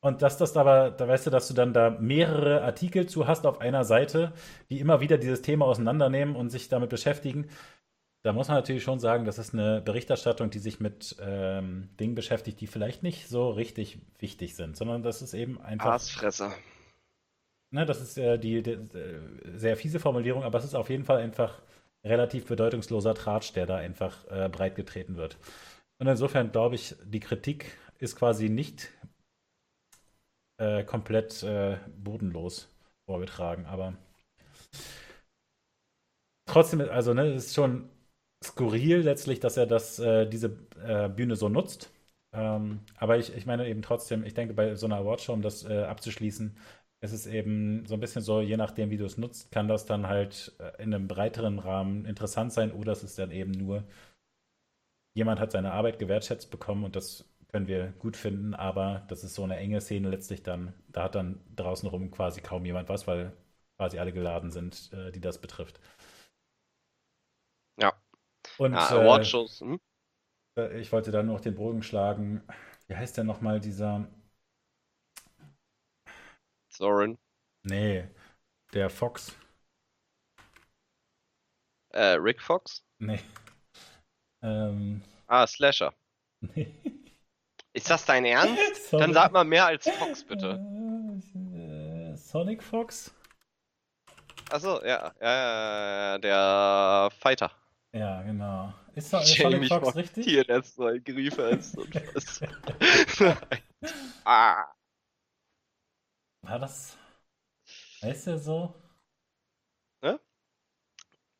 Und 0.00 0.22
dass 0.22 0.38
das 0.38 0.56
aber, 0.56 0.90
da 0.90 1.06
weißt 1.06 1.26
du, 1.26 1.30
dass 1.30 1.48
du 1.48 1.54
dann 1.54 1.74
da 1.74 1.90
mehrere 1.90 2.62
Artikel 2.62 3.06
zu 3.06 3.26
hast 3.26 3.46
auf 3.46 3.60
einer 3.60 3.84
Seite, 3.84 4.32
die 4.70 4.80
immer 4.80 5.00
wieder 5.00 5.18
dieses 5.18 5.42
Thema 5.42 5.66
auseinandernehmen 5.66 6.36
und 6.36 6.50
sich 6.50 6.68
damit 6.68 6.90
beschäftigen, 6.90 7.48
da 8.22 8.32
muss 8.32 8.48
man 8.48 8.58
natürlich 8.58 8.82
schon 8.82 9.00
sagen, 9.00 9.24
das 9.24 9.38
ist 9.38 9.54
eine 9.54 9.80
Berichterstattung, 9.80 10.50
die 10.50 10.58
sich 10.58 10.78
mit 10.78 11.16
ähm, 11.20 11.88
Dingen 11.98 12.14
beschäftigt, 12.14 12.60
die 12.60 12.66
vielleicht 12.66 13.02
nicht 13.02 13.28
so 13.28 13.50
richtig 13.50 13.98
wichtig 14.18 14.56
sind, 14.56 14.76
sondern 14.76 15.02
das 15.02 15.22
ist 15.22 15.32
eben 15.32 15.60
einfach. 15.60 15.92
Aasfresser. 15.92 16.54
Ne, 17.70 17.86
das 17.86 18.00
ist 18.00 18.18
äh, 18.18 18.38
die, 18.38 18.62
die, 18.62 18.76
die, 18.76 19.58
sehr 19.58 19.76
fiese 19.76 20.00
Formulierung, 20.00 20.42
aber 20.42 20.58
es 20.58 20.64
ist 20.64 20.74
auf 20.74 20.90
jeden 20.90 21.04
Fall 21.04 21.18
einfach 21.18 21.62
relativ 22.04 22.46
bedeutungsloser 22.46 23.14
Tratsch, 23.14 23.52
der 23.52 23.66
da 23.66 23.76
einfach 23.76 24.26
äh, 24.28 24.48
breitgetreten 24.48 25.16
wird. 25.16 25.38
Und 25.98 26.06
insofern 26.06 26.50
glaube 26.50 26.74
ich, 26.74 26.96
die 27.04 27.20
Kritik 27.20 27.76
ist 27.98 28.16
quasi 28.16 28.48
nicht 28.48 28.90
äh, 30.58 30.84
komplett 30.84 31.42
äh, 31.42 31.78
bodenlos 31.96 32.68
vorgetragen, 33.06 33.66
aber 33.66 33.94
trotzdem, 36.46 36.80
also 36.80 37.14
ne, 37.14 37.26
es 37.28 37.46
ist 37.46 37.54
schon 37.54 37.88
skurril 38.42 38.98
letztlich, 39.02 39.40
dass 39.40 39.56
er 39.56 39.66
das, 39.66 39.98
äh, 39.98 40.26
diese 40.28 40.56
äh, 40.84 41.08
Bühne 41.08 41.36
so 41.36 41.48
nutzt. 41.48 41.90
Ähm, 42.32 42.80
aber 42.96 43.18
ich, 43.18 43.34
ich 43.36 43.46
meine 43.46 43.66
eben 43.68 43.82
trotzdem, 43.82 44.24
ich 44.24 44.34
denke, 44.34 44.54
bei 44.54 44.74
so 44.76 44.86
einer 44.86 44.96
Awardshow, 44.96 45.32
um 45.32 45.42
das 45.42 45.64
äh, 45.64 45.82
abzuschließen, 45.84 46.56
ist 47.00 47.12
es 47.12 47.26
eben 47.26 47.86
so 47.86 47.94
ein 47.94 48.00
bisschen 48.00 48.22
so, 48.22 48.40
je 48.40 48.56
nachdem, 48.56 48.90
wie 48.90 48.96
du 48.98 49.04
es 49.04 49.18
nutzt, 49.18 49.50
kann 49.50 49.68
das 49.68 49.86
dann 49.86 50.06
halt 50.06 50.52
äh, 50.58 50.82
in 50.82 50.94
einem 50.94 51.08
breiteren 51.08 51.58
Rahmen 51.58 52.04
interessant 52.04 52.52
sein 52.52 52.72
oder 52.72 52.92
es 52.92 53.02
ist 53.02 53.18
dann 53.18 53.30
eben 53.30 53.50
nur, 53.52 53.84
jemand 55.14 55.38
hat 55.40 55.52
seine 55.52 55.72
Arbeit 55.72 55.98
gewertschätzt 55.98 56.50
bekommen 56.50 56.84
und 56.84 56.96
das 56.96 57.24
können 57.48 57.66
wir 57.68 57.92
gut 57.98 58.16
finden, 58.16 58.54
aber 58.54 59.04
das 59.08 59.24
ist 59.24 59.34
so 59.34 59.42
eine 59.44 59.56
enge 59.56 59.80
Szene 59.80 60.08
letztlich 60.08 60.42
dann, 60.42 60.72
da 60.88 61.04
hat 61.04 61.14
dann 61.16 61.40
draußen 61.56 61.88
rum 61.88 62.10
quasi 62.10 62.40
kaum 62.40 62.64
jemand 62.64 62.88
was, 62.88 63.06
weil 63.06 63.32
quasi 63.76 63.98
alle 63.98 64.12
geladen 64.12 64.50
sind, 64.50 64.90
äh, 64.92 65.10
die 65.12 65.20
das 65.20 65.38
betrifft. 65.40 65.80
Und 68.60 68.74
ja, 68.74 68.92
äh, 68.92 68.96
Awardshows, 69.00 69.60
hm? 69.60 69.80
äh, 70.56 70.80
ich 70.80 70.92
wollte 70.92 71.10
dann 71.10 71.26
noch 71.26 71.40
den 71.40 71.54
Bogen 71.56 71.82
schlagen. 71.82 72.42
Wie 72.86 72.94
heißt 72.96 73.16
der 73.16 73.24
nochmal, 73.24 73.60
dieser? 73.60 74.06
Soren. 76.68 77.18
Nee, 77.64 78.04
der 78.74 78.90
Fox. 78.90 79.36
Äh, 81.92 82.16
Rick 82.18 82.40
Fox? 82.42 82.82
Nee. 83.00 83.20
Ähm, 84.42 85.02
Ah, 85.28 85.46
Slasher. 85.46 85.94
nee. 86.56 86.68
Ist 87.72 87.90
das 87.90 88.04
dein 88.04 88.24
Ernst? 88.24 88.92
Dann 88.96 89.12
sag 89.12 89.32
mal 89.32 89.44
mehr 89.44 89.66
als 89.66 89.88
Fox, 89.88 90.24
bitte. 90.24 90.60
Äh, 91.52 92.16
Sonic 92.16 92.62
Fox? 92.62 93.12
Achso, 94.50 94.80
ja, 94.84 95.12
ja, 95.20 95.30
ja, 95.30 96.12
ja, 96.12 96.18
der 96.18 97.10
Fighter. 97.18 97.50
Ja, 97.92 98.22
genau. 98.22 98.72
Ist 98.94 99.10
Sonic 99.10 99.60
mich 99.60 99.68
Fox 99.68 99.88
vor, 99.88 99.96
richtig? 99.96 100.24
Hier, 100.24 100.44
der 100.44 100.58
ist 100.58 100.76
so 100.76 100.86
ein 100.86 101.02
Griefers 101.02 101.74
und 101.74 101.92
was. 102.14 102.40
ah, 104.24 104.64
War 106.42 106.58
das? 106.58 106.96
Heißt 108.02 108.28
der 108.28 108.38
so? 108.38 108.74
Ne? 110.02 110.20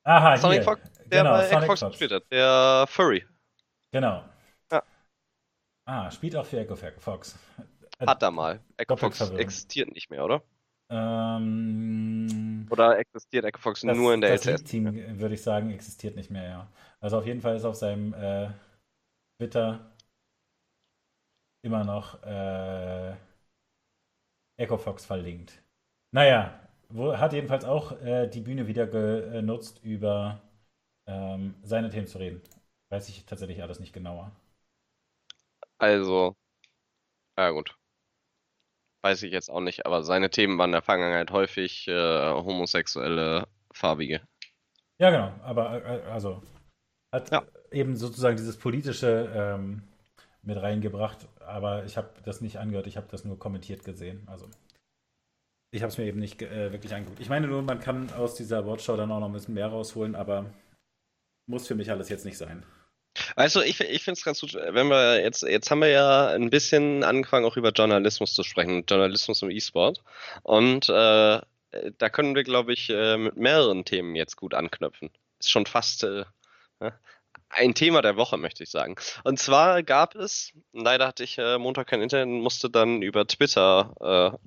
Aha, 0.05 0.37
Sonic 0.37 0.59
hier. 0.59 0.65
Fox, 0.65 0.93
der 1.07 1.23
genau, 1.23 1.31
bei 1.31 1.49
Sonic 1.49 1.67
Fox. 1.67 1.81
gespielt 1.81 2.13
hat, 2.13 2.25
der 2.33 2.87
Furry. 2.89 3.25
Genau. 3.93 4.25
Ja. 4.73 4.83
Ah, 5.85 6.11
spielt 6.11 6.35
auch 6.37 6.47
für 6.47 6.59
Echo 6.59 6.75
Fox. 6.75 7.39
Äh, 7.99 8.07
Hat 8.07 8.23
er 8.23 8.31
mal. 8.31 8.61
Echo 8.77 8.97
Fox 8.97 9.21
existiert 9.31 9.93
nicht 9.93 10.11
mehr, 10.11 10.25
oder? 10.25 10.43
Ähm, 10.91 12.71
Oder 12.71 12.99
existiert 12.99 13.45
Echo 13.45 13.61
Fox 13.61 13.85
das, 13.85 13.99
nur 13.99 14.15
in 14.15 14.21
der 14.23 14.31
das 14.31 14.45
LCS? 14.45 14.65
League-Team, 14.85 15.21
würde 15.21 15.35
ich 15.35 15.43
sagen, 15.43 15.71
existiert 15.71 16.17
nicht 16.17 16.31
mehr, 16.31 16.45
ja. 16.49 16.69
Also 17.01 17.19
auf 17.19 17.27
jeden 17.27 17.41
Fall 17.41 17.57
ist 17.57 17.65
auf 17.65 17.77
seinem 17.77 18.15
äh, 18.15 18.51
Twitter 19.39 19.93
immer 21.63 21.85
noch 21.85 22.23
äh, 22.25 23.15
Echo 24.57 24.79
Fox 24.79 25.05
verlinkt. 25.07 25.63
Naja, 26.13 26.61
wo, 26.89 27.17
hat 27.17 27.33
jedenfalls 27.33 27.65
auch 27.65 27.93
äh, 28.03 28.29
die 28.29 28.41
Bühne 28.41 28.67
wieder 28.67 28.87
genutzt, 28.87 29.81
über 29.85 30.41
ähm, 31.07 31.55
seine 31.63 31.91
Themen 31.91 32.07
zu 32.09 32.19
reden. 32.19 32.43
Weiß 32.91 33.09
ich 33.09 33.27
tatsächlich 33.27 33.63
alles 33.63 33.81
nicht 33.81 33.93
genauer. 33.93 34.33
Also, 35.79 36.37
ja 37.37 37.51
gut. 37.51 37.77
Weiß 39.03 39.23
ich 39.23 39.33
jetzt 39.33 39.51
auch 39.51 39.61
nicht, 39.61 39.87
aber 39.87 40.03
seine 40.03 40.31
Themen 40.31 40.59
waren 40.59 40.71
in 40.71 40.73
der 40.73 40.83
Vergangenheit 40.83 41.31
häufig 41.31 41.89
äh, 41.89 42.33
homosexuelle 42.33 43.47
Farbige. 43.73 44.21
Ja, 44.99 45.11
genau, 45.11 45.33
aber 45.43 45.85
äh, 45.85 46.03
also 46.11 46.43
hat 47.15 47.31
Ja. 47.31 47.43
eben 47.71 47.97
sozusagen 47.97 48.37
dieses 48.37 48.59
politische 48.59 49.33
ähm, 49.35 49.83
mit 50.43 50.61
reingebracht, 50.61 51.29
aber 51.41 51.85
ich 51.85 51.97
habe 51.97 52.11
das 52.25 52.41
nicht 52.41 52.59
angehört, 52.59 52.87
ich 52.87 52.97
habe 52.97 53.09
das 53.11 53.25
nur 53.25 53.39
kommentiert 53.39 53.85
gesehen. 53.85 54.23
Also 54.27 54.49
ich 55.73 55.83
habe 55.83 55.91
es 55.91 55.99
mir 55.99 56.05
eben 56.05 56.19
nicht 56.19 56.43
äh, 56.43 56.73
wirklich 56.73 56.95
angeguckt. 56.95 57.21
Ich 57.21 57.29
meine 57.29 57.47
nur, 57.47 57.63
man 57.63 57.81
kann 57.81 58.13
aus 58.13 58.35
dieser 58.35 58.67
Wortshow 58.67 58.97
dann 58.97 59.11
auch 59.13 59.21
noch 59.21 59.29
ein 59.29 59.33
bisschen 59.33 59.55
mehr 59.55 59.69
rausholen, 59.69 60.15
aber 60.15 60.47
muss 61.47 61.67
für 61.67 61.75
mich 61.75 61.91
alles 61.91 62.09
jetzt 62.09 62.25
nicht 62.25 62.39
sein. 62.39 62.65
Also 63.37 63.61
ich, 63.63 63.81
ich 63.81 64.03
finde 64.03 64.19
es 64.19 64.25
ganz 64.25 64.41
gut, 64.41 64.55
wenn 64.55 64.89
wir 64.89 65.21
jetzt, 65.23 65.43
jetzt 65.43 65.71
haben 65.71 65.81
wir 65.81 65.89
ja 65.89 66.29
ein 66.29 66.51
bisschen 66.51 67.05
angefangen, 67.05 67.45
auch 67.45 67.57
über 67.57 67.71
Journalismus 67.71 68.35
zu 68.35 68.43
sprechen, 68.43 68.85
Journalismus 68.89 69.43
im 69.43 69.51
E-Sport. 69.51 70.03
Und 70.43 70.89
äh, 70.89 71.41
da 71.99 72.09
können 72.11 72.35
wir, 72.35 72.45
glaube 72.45 72.73
ich, 72.73 72.91
äh, 72.91 73.17
mit 73.17 73.37
mehreren 73.37 73.85
Themen 73.85 74.15
jetzt 74.17 74.37
gut 74.37 74.55
anknüpfen. 74.55 75.11
Ist 75.39 75.51
schon 75.51 75.67
fast 75.67 76.05
äh, 76.05 76.25
ja, 76.81 76.93
ein 77.49 77.75
Thema 77.75 78.03
der 78.03 78.17
Woche, 78.17 78.37
möchte 78.37 78.63
ich 78.63 78.71
sagen. 78.71 78.97
Und 79.25 79.39
zwar 79.39 79.83
gab 79.83 80.15
es, 80.15 80.53
leider 80.73 81.07
hatte 81.07 81.25
ich 81.25 81.39
äh, 81.39 81.59
Montag 81.59 81.89
kein 81.89 82.03
Internet 82.03 82.27
und 82.29 82.41
musste 82.41 82.71
dann 82.71 83.03
über 83.03 83.27
Twitter 83.27 83.95
äh, 84.35 84.39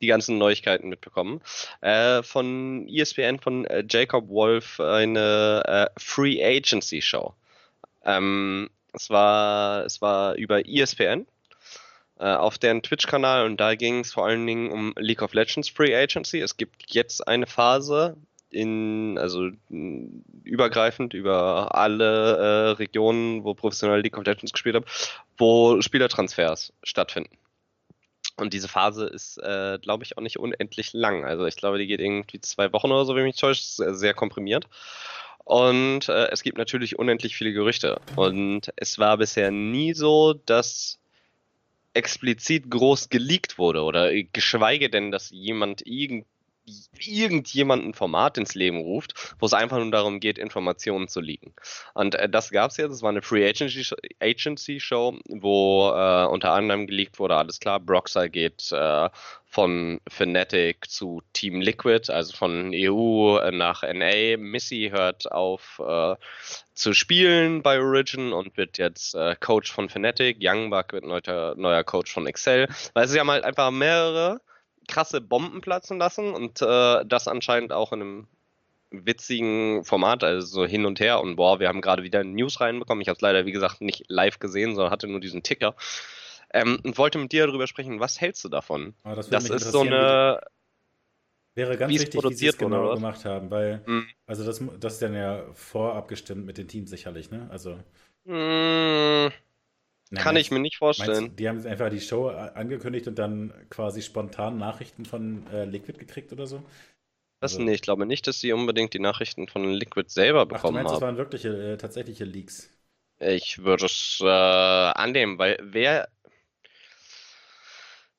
die 0.00 0.06
ganzen 0.06 0.38
Neuigkeiten 0.38 0.88
mitbekommen. 0.88 1.40
Äh, 1.80 2.22
von 2.22 2.86
ESPN, 2.88 3.38
von 3.40 3.64
äh, 3.66 3.84
Jacob 3.88 4.28
Wolf, 4.28 4.78
eine 4.80 5.62
äh, 5.66 6.00
Free 6.00 6.44
Agency 6.44 7.00
Show. 7.00 7.34
Ähm, 8.04 8.70
es 8.92 9.10
war, 9.10 9.84
es 9.84 10.00
war 10.00 10.34
über 10.34 10.66
ESPN 10.66 11.26
äh, 12.18 12.26
auf 12.34 12.58
deren 12.58 12.82
Twitch-Kanal 12.82 13.44
und 13.46 13.58
da 13.58 13.74
ging 13.74 14.00
es 14.00 14.12
vor 14.12 14.26
allen 14.26 14.46
Dingen 14.46 14.70
um 14.70 14.94
League 14.96 15.22
of 15.22 15.34
Legends 15.34 15.68
Free 15.68 15.94
Agency. 15.94 16.40
Es 16.40 16.56
gibt 16.56 16.92
jetzt 16.92 17.26
eine 17.26 17.46
Phase 17.46 18.16
in, 18.50 19.18
also 19.18 19.50
übergreifend 20.44 21.12
über 21.12 21.74
alle 21.74 22.36
äh, 22.36 22.70
Regionen, 22.72 23.44
wo 23.44 23.54
professionell 23.54 24.00
League 24.00 24.16
of 24.16 24.24
Legends 24.24 24.52
gespielt 24.52 24.76
habe, 24.76 24.86
wo 25.36 25.80
Spielertransfers 25.82 26.72
stattfinden. 26.84 27.36
Und 28.36 28.52
diese 28.52 28.68
Phase 28.68 29.06
ist, 29.06 29.38
äh, 29.38 29.78
glaube 29.80 30.04
ich, 30.04 30.16
auch 30.16 30.22
nicht 30.22 30.38
unendlich 30.38 30.92
lang. 30.92 31.24
Also 31.24 31.46
ich 31.46 31.56
glaube, 31.56 31.78
die 31.78 31.86
geht 31.86 32.00
irgendwie 32.00 32.40
zwei 32.40 32.72
Wochen 32.72 32.90
oder 32.90 33.04
so, 33.04 33.14
wenn 33.14 33.22
mich 33.22 33.34
nicht 33.34 33.40
täuscht, 33.40 33.62
sehr, 33.62 33.94
sehr 33.94 34.14
komprimiert. 34.14 34.66
Und 35.44 36.08
äh, 36.08 36.28
es 36.30 36.42
gibt 36.42 36.58
natürlich 36.58 36.98
unendlich 36.98 37.36
viele 37.36 37.52
Gerüchte. 37.52 38.00
Und 38.16 38.72
es 38.76 38.98
war 38.98 39.18
bisher 39.18 39.50
nie 39.50 39.92
so, 39.92 40.32
dass 40.32 40.98
explizit 41.92 42.70
groß 42.70 43.08
geleakt 43.08 43.58
wurde 43.58 43.82
oder 43.82 44.10
geschweige 44.32 44.90
denn, 44.90 45.10
dass 45.10 45.30
jemand 45.30 45.86
irgend, 45.86 46.26
irgendjemand 46.98 47.84
ein 47.84 47.94
Format 47.94 48.38
ins 48.38 48.54
Leben 48.54 48.78
ruft, 48.78 49.34
wo 49.38 49.46
es 49.46 49.52
einfach 49.52 49.78
nur 49.78 49.90
darum 49.90 50.20
geht, 50.20 50.38
Informationen 50.38 51.08
zu 51.08 51.20
leaken. 51.20 51.54
Und 51.94 52.14
äh, 52.14 52.28
das 52.28 52.50
gab 52.50 52.70
es 52.70 52.76
jetzt, 52.76 52.92
es 52.92 53.02
war 53.02 53.10
eine 53.10 53.22
Free 53.22 53.46
Agency, 53.46 53.84
Agency 54.20 54.80
Show, 54.80 55.18
wo 55.28 55.90
äh, 55.90 56.26
unter 56.26 56.52
anderem 56.52 56.86
geleakt 56.86 57.18
wurde, 57.18 57.36
alles 57.36 57.60
klar, 57.60 57.80
Broxer 57.80 58.28
geht 58.28 58.72
äh, 58.72 59.10
von 59.54 60.00
Fnatic 60.08 60.90
zu 60.90 61.22
Team 61.32 61.60
Liquid, 61.60 62.10
also 62.10 62.36
von 62.36 62.72
EU 62.74 63.38
nach 63.52 63.82
NA. 63.82 64.36
Missy 64.36 64.90
hört 64.92 65.30
auf 65.30 65.80
äh, 65.86 66.16
zu 66.74 66.92
spielen 66.92 67.62
bei 67.62 67.78
Origin 67.78 68.32
und 68.32 68.56
wird 68.56 68.78
jetzt 68.78 69.14
äh, 69.14 69.36
Coach 69.38 69.70
von 69.70 69.88
Fnatic. 69.88 70.38
Youngbuck 70.40 70.92
wird 70.92 71.04
neuer, 71.04 71.54
neuer 71.56 71.84
Coach 71.84 72.12
von 72.12 72.26
Excel. 72.26 72.66
Weil 72.94 73.06
sie 73.06 73.20
haben 73.20 73.30
halt 73.30 73.44
einfach 73.44 73.70
mehrere 73.70 74.40
krasse 74.88 75.20
Bomben 75.20 75.60
platzen 75.60 75.98
lassen 75.98 76.32
und 76.32 76.62
äh, 76.62 77.04
das 77.04 77.28
anscheinend 77.28 77.72
auch 77.72 77.92
in 77.92 78.00
einem 78.00 78.26
witzigen 78.90 79.84
Format, 79.84 80.22
also 80.22 80.46
so 80.46 80.66
hin 80.66 80.86
und 80.86 81.00
her. 81.00 81.20
Und 81.20 81.36
boah, 81.36 81.60
wir 81.60 81.68
haben 81.68 81.80
gerade 81.80 82.02
wieder 82.02 82.22
News 82.24 82.60
reinbekommen. 82.60 83.02
Ich 83.02 83.08
habe 83.08 83.16
es 83.16 83.22
leider, 83.22 83.46
wie 83.46 83.52
gesagt, 83.52 83.80
nicht 83.80 84.04
live 84.08 84.38
gesehen, 84.38 84.74
sondern 84.74 84.92
hatte 84.92 85.08
nur 85.08 85.20
diesen 85.20 85.42
Ticker. 85.42 85.74
Ähm, 86.52 86.78
und 86.84 86.98
wollte 86.98 87.18
mit 87.18 87.32
dir 87.32 87.46
darüber 87.46 87.66
sprechen, 87.66 87.98
was 87.98 88.20
hältst 88.20 88.44
du 88.44 88.48
davon? 88.48 88.94
Aber 89.02 89.16
das, 89.16 89.28
Das 89.28 89.50
ist 89.50 89.72
so 89.72 89.80
eine. 89.80 90.40
wäre 91.56 91.76
ganz 91.76 91.92
wichtig, 91.92 92.22
wie 92.22 92.34
sie 92.34 92.46
es 92.46 92.56
genau 92.58 92.84
oder 92.84 92.94
gemacht 92.94 93.24
haben, 93.24 93.50
weil, 93.50 93.82
Hm. 93.86 94.06
also 94.26 94.44
das, 94.44 94.62
das 94.78 94.94
ist 94.94 95.02
dann 95.02 95.14
ja 95.14 95.44
vorabgestimmt 95.54 96.46
mit 96.46 96.58
den 96.58 96.68
Teams 96.68 96.90
sicherlich, 96.90 97.30
ne? 97.30 97.48
Also, 97.50 97.78
Hm, 98.26 99.30
na, 100.10 100.22
kann 100.22 100.34
meinst- 100.34 100.36
ich 100.36 100.50
mir 100.50 100.58
nicht 100.60 100.78
Meinst, 100.96 101.18
vorstellen. 101.18 101.28
du, 101.28 101.32
die 101.32 101.48
haben 101.48 101.66
einfach 101.66 101.90
die 101.90 102.00
Show 102.00 102.28
angekündigt 102.28 103.08
und 103.08 103.18
dann 103.18 103.52
quasi 103.68 104.00
spontan 104.00 104.58
Nachrichten 104.58 105.04
von 105.04 105.44
äh, 105.52 105.64
Liquid 105.64 105.98
gekriegt 105.98 106.32
oder 106.32 106.46
so? 106.46 106.62
Das, 107.38 107.56
Also- 107.56 107.58
nee, 107.58 107.74
ich 107.74 107.82
glaube 107.82 108.06
nicht, 108.06 108.26
dass 108.26 108.40
sie 108.40 108.52
unbedingt 108.52 108.92
die 108.92 108.98
Nachrichten 108.98 109.46
von 109.46 109.72
Liquid 109.72 110.10
selber 110.10 110.46
Ach, 110.50 110.64
du 110.64 110.72
bekommen 110.72 110.72
meinst, 110.72 110.90
das 110.90 111.00
haben. 111.00 111.02
waren 111.02 111.18
wirkliche, 111.18 111.50
äh, 111.74 111.76
tatsächliche 111.76 112.24
Leaks? 112.24 112.70
Ich 113.18 113.58
würde 113.58 113.86
es 113.86 114.20
äh, 114.22 114.26
annehmen, 114.28 115.36
weil 115.38 115.58
wer, 115.62 116.08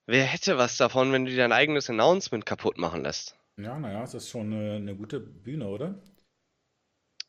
wer 0.07 0.23
hätte 0.25 0.57
was 0.57 0.77
davon, 0.77 1.11
wenn 1.11 1.25
du 1.25 1.35
dein 1.35 1.51
eigenes 1.51 1.91
Announcement 1.91 2.43
kaputt 2.43 2.79
machen 2.79 3.03
lässt? 3.03 3.35
Ja, 3.57 3.77
naja, 3.79 4.03
es 4.03 4.13
ist 4.13 4.29
schon 4.29 4.53
eine, 4.53 4.75
eine 4.75 4.95
gute 4.95 5.19
Bühne, 5.19 5.67
oder? 5.67 5.95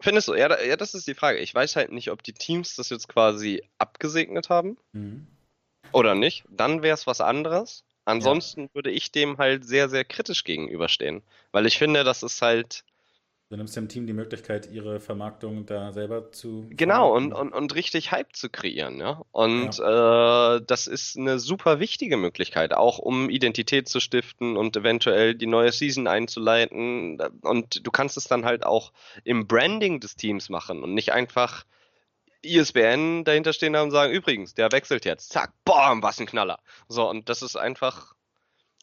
Findest 0.01 0.29
du? 0.29 0.35
Ja, 0.35 0.49
da, 0.49 0.63
ja, 0.63 0.77
das 0.77 0.95
ist 0.95 1.07
die 1.07 1.15
Frage. 1.15 1.39
Ich 1.39 1.55
weiß 1.55 1.77
halt 1.77 1.91
nicht, 1.93 2.11
ob 2.11 2.23
die 2.23 2.33
Teams 2.35 2.77
das 2.77 2.91
jetzt 2.91 3.09
quasi 3.09 3.63
abgesegnet 3.79 4.51
haben 4.51 4.77
Mhm. 4.93 5.27
oder 5.93 6.15
nicht. 6.15 6.45
Dann 6.51 6.83
wäre 6.83 6.95
es 6.95 7.07
was 7.07 7.21
anderes. 7.21 7.85
Ansonsten 8.05 8.69
würde 8.73 8.91
ich 8.91 9.11
dem 9.11 9.39
halt 9.39 9.65
sehr, 9.65 9.89
sehr 9.89 10.05
kritisch 10.05 10.45
gegenüberstehen. 10.45 11.23
Weil 11.51 11.67
ich 11.67 11.79
finde, 11.79 12.05
das 12.05 12.23
ist 12.23 12.41
halt. 12.43 12.85
Du 13.49 13.57
nimmst 13.57 13.77
dem 13.77 13.89
Team 13.89 14.09
die 14.09 14.13
Möglichkeit, 14.13 14.69
ihre 14.73 14.99
Vermarktung 14.99 15.67
da 15.67 15.93
selber 15.93 16.33
zu. 16.33 16.67
Genau, 16.71 17.15
und, 17.15 17.33
und, 17.33 17.53
und 17.53 17.75
richtig 17.77 18.11
Hype 18.11 18.35
zu 18.35 18.51
kreieren, 18.51 18.99
ja. 18.99 19.23
Und 19.31 19.79
äh, 19.79 20.61
das 20.67 20.89
ist 20.89 21.17
eine 21.17 21.39
super 21.39 21.79
wichtige 21.79 22.17
Möglichkeit, 22.17 22.75
auch 22.75 22.99
um 22.99 23.31
Identität 23.31 23.89
zu 23.89 24.01
stiften 24.01 24.57
und 24.57 24.77
eventuell 24.77 25.37
die 25.37 25.47
neue 25.47 25.71
Season 25.71 26.09
einzuleiten. 26.09 27.21
Und 27.43 27.87
du 27.87 27.91
kannst 27.93 28.17
es 28.17 28.25
dann 28.25 28.45
halt 28.45 28.67
auch 28.67 28.93
im 29.23 29.47
Branding 29.47 30.01
des 30.01 30.17
Teams 30.17 30.49
machen 30.49 30.83
und 30.83 30.93
nicht 30.93 31.13
einfach 31.13 31.65
ISBN 32.43 33.23
dahinter 33.23 33.53
stehen 33.53 33.77
haben 33.77 33.87
und 33.87 33.93
sagen, 33.93 34.13
übrigens, 34.13 34.55
der 34.55 34.73
wechselt 34.73 35.05
jetzt. 35.05 35.31
Zack, 35.31 35.53
bam, 35.65 36.03
was 36.03 36.19
ein 36.19 36.27
Knaller. 36.27 36.59
So, 36.89 37.09
und 37.09 37.29
das 37.29 37.43
ist 37.43 37.55
einfach 37.55 38.17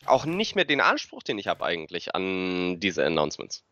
auch 0.06 0.24
nicht 0.24 0.56
mehr 0.56 0.66
den 0.66 0.80
Anspruch, 0.80 1.22
den 1.22 1.38
ich 1.38 1.48
habe 1.48 1.66
eigentlich 1.66 2.16
an 2.16 2.80
diese 2.80 3.06
Announcements. 3.06 3.66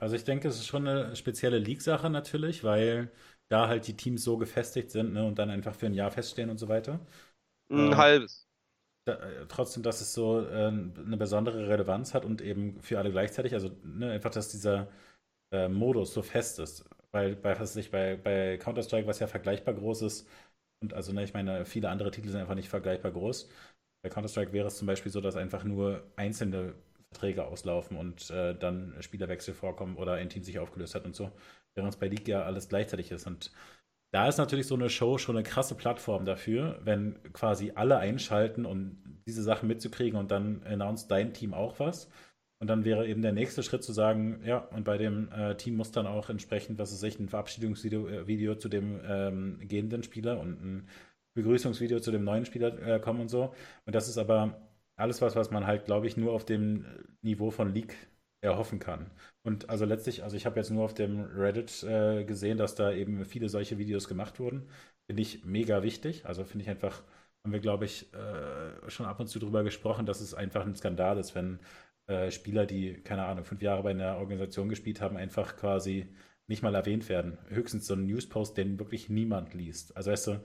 Also 0.00 0.16
ich 0.16 0.24
denke, 0.24 0.48
es 0.48 0.56
ist 0.56 0.66
schon 0.68 0.88
eine 0.88 1.16
spezielle 1.16 1.58
League-Sache 1.58 2.10
natürlich, 2.10 2.64
weil 2.64 3.10
da 3.50 3.68
halt 3.68 3.86
die 3.88 3.96
Teams 3.96 4.24
so 4.24 4.38
gefestigt 4.38 4.90
sind 4.90 5.12
ne, 5.14 5.24
und 5.26 5.38
dann 5.38 5.50
einfach 5.50 5.74
für 5.74 5.86
ein 5.86 5.94
Jahr 5.94 6.10
feststehen 6.12 6.50
und 6.50 6.58
so 6.58 6.68
weiter. 6.68 7.00
Ein 7.76 7.96
Äh, 7.96 7.96
halbes. 7.96 8.46
da, 9.06 9.14
äh, 9.14 9.46
trotzdem, 9.48 9.82
dass 9.82 10.00
es 10.00 10.14
so 10.14 10.40
äh, 10.46 10.68
eine 10.68 11.16
besondere 11.16 11.68
Relevanz 11.68 12.14
hat 12.14 12.24
und 12.24 12.40
eben 12.42 12.80
für 12.82 12.98
alle 12.98 13.10
gleichzeitig. 13.10 13.54
Also 13.54 13.70
ne, 13.84 14.10
einfach, 14.12 14.30
dass 14.30 14.48
dieser 14.50 14.88
äh, 15.52 15.68
Modus 15.68 16.14
so 16.14 16.22
fest 16.22 16.58
ist. 16.60 16.84
Weil 17.12 17.36
bei, 17.36 17.52
was 17.54 17.70
weiß 17.72 17.76
ich, 17.78 17.90
bei, 17.92 18.16
bei 18.16 18.58
Counter-Strike, 18.58 19.06
was 19.08 19.20
ja 19.20 19.28
vergleichbar 19.28 19.74
groß 19.74 20.02
ist, 20.04 20.28
und 20.82 20.94
also 20.94 21.12
ne, 21.12 21.24
ich 21.24 21.34
meine, 21.34 21.66
viele 21.66 21.90
andere 21.90 22.10
Titel 22.12 22.28
sind 22.30 22.40
einfach 22.40 22.54
nicht 22.56 22.68
vergleichbar 22.70 23.12
groß. 23.12 23.48
Bei 24.02 24.10
Counter-Strike 24.10 24.52
wäre 24.52 24.68
es 24.68 24.78
zum 24.78 24.86
Beispiel 24.86 25.12
so, 25.12 25.20
dass 25.20 25.36
einfach 25.36 25.64
nur 25.64 26.04
einzelne 26.16 26.74
Verträge 27.12 27.44
auslaufen 27.44 27.96
und 27.96 28.30
äh, 28.30 28.54
dann 28.54 28.94
Spielerwechsel 29.00 29.54
vorkommen 29.54 29.96
oder 29.96 30.14
ein 30.14 30.28
Team 30.28 30.42
sich 30.42 30.58
aufgelöst 30.58 30.94
hat 30.94 31.04
und 31.04 31.16
so. 31.16 31.30
Während 31.74 31.92
es 31.92 31.98
bei 31.98 32.08
League 32.08 32.28
ja 32.28 32.42
alles 32.42 32.68
gleichzeitig 32.68 33.10
ist. 33.10 33.26
Und 33.26 33.52
da 34.12 34.28
ist 34.28 34.38
natürlich 34.38 34.66
so 34.66 34.74
eine 34.74 34.90
Show 34.90 35.18
schon 35.18 35.36
eine 35.36 35.42
krasse 35.42 35.74
Plattform 35.74 36.24
dafür, 36.24 36.80
wenn 36.84 37.20
quasi 37.32 37.72
alle 37.74 37.98
einschalten 37.98 38.64
und 38.64 39.22
diese 39.26 39.42
Sachen 39.42 39.68
mitzukriegen 39.68 40.18
und 40.18 40.30
dann 40.30 40.62
announced 40.64 41.10
dein 41.10 41.32
Team 41.32 41.54
auch 41.54 41.78
was. 41.78 42.08
Und 42.60 42.66
dann 42.66 42.84
wäre 42.84 43.06
eben 43.06 43.22
der 43.22 43.32
nächste 43.32 43.62
Schritt 43.62 43.82
zu 43.82 43.92
sagen, 43.92 44.42
ja, 44.44 44.58
und 44.58 44.84
bei 44.84 44.98
dem 44.98 45.32
äh, 45.32 45.56
Team 45.56 45.76
muss 45.76 45.92
dann 45.92 46.06
auch 46.06 46.28
entsprechend, 46.28 46.78
was 46.78 46.92
ist 46.92 47.02
echt, 47.02 47.18
ein 47.18 47.28
Verabschiedungsvideo 47.28 48.06
äh, 48.06 48.26
Video 48.26 48.54
zu 48.54 48.68
dem 48.68 49.00
ähm, 49.04 49.58
gehenden 49.62 50.02
Spieler 50.02 50.38
und 50.38 50.62
ein 50.62 50.88
Begrüßungsvideo 51.34 52.00
zu 52.00 52.10
dem 52.10 52.24
neuen 52.24 52.44
Spieler 52.44 52.78
äh, 52.86 53.00
kommen 53.00 53.20
und 53.20 53.28
so. 53.28 53.54
Und 53.86 53.94
das 53.94 54.08
ist 54.08 54.18
aber 54.18 54.60
alles 55.00 55.20
was, 55.22 55.36
was 55.36 55.50
man 55.50 55.66
halt, 55.66 55.84
glaube 55.86 56.06
ich, 56.06 56.16
nur 56.16 56.32
auf 56.32 56.44
dem 56.44 56.84
Niveau 57.22 57.50
von 57.50 57.72
League 57.74 57.96
erhoffen 58.42 58.78
kann. 58.78 59.10
Und 59.42 59.68
also 59.68 59.84
letztlich, 59.84 60.22
also 60.22 60.36
ich 60.36 60.46
habe 60.46 60.58
jetzt 60.58 60.70
nur 60.70 60.84
auf 60.84 60.94
dem 60.94 61.20
Reddit 61.36 61.82
äh, 61.82 62.24
gesehen, 62.24 62.58
dass 62.58 62.74
da 62.74 62.92
eben 62.92 63.24
viele 63.24 63.48
solche 63.48 63.78
Videos 63.78 64.08
gemacht 64.08 64.40
wurden. 64.40 64.68
Finde 65.06 65.22
ich 65.22 65.44
mega 65.44 65.82
wichtig. 65.82 66.26
Also 66.26 66.44
finde 66.44 66.64
ich 66.64 66.70
einfach, 66.70 67.02
haben 67.44 67.52
wir, 67.52 67.60
glaube 67.60 67.84
ich, 67.84 68.12
äh, 68.14 68.90
schon 68.90 69.06
ab 69.06 69.20
und 69.20 69.26
zu 69.28 69.38
drüber 69.38 69.62
gesprochen, 69.64 70.06
dass 70.06 70.20
es 70.20 70.34
einfach 70.34 70.64
ein 70.64 70.74
Skandal 70.74 71.18
ist, 71.18 71.34
wenn 71.34 71.58
äh, 72.06 72.30
Spieler, 72.30 72.66
die, 72.66 72.94
keine 73.02 73.24
Ahnung, 73.24 73.44
fünf 73.44 73.62
Jahre 73.62 73.82
bei 73.82 73.90
einer 73.90 74.18
Organisation 74.18 74.68
gespielt 74.68 75.00
haben, 75.00 75.16
einfach 75.16 75.56
quasi 75.56 76.08
nicht 76.46 76.62
mal 76.62 76.74
erwähnt 76.74 77.08
werden. 77.08 77.38
Höchstens 77.48 77.86
so 77.86 77.94
ein 77.94 78.06
Newspost, 78.06 78.56
den 78.56 78.78
wirklich 78.78 79.08
niemand 79.08 79.54
liest. 79.54 79.96
Also 79.96 80.10
weißt 80.10 80.26
du, 80.28 80.40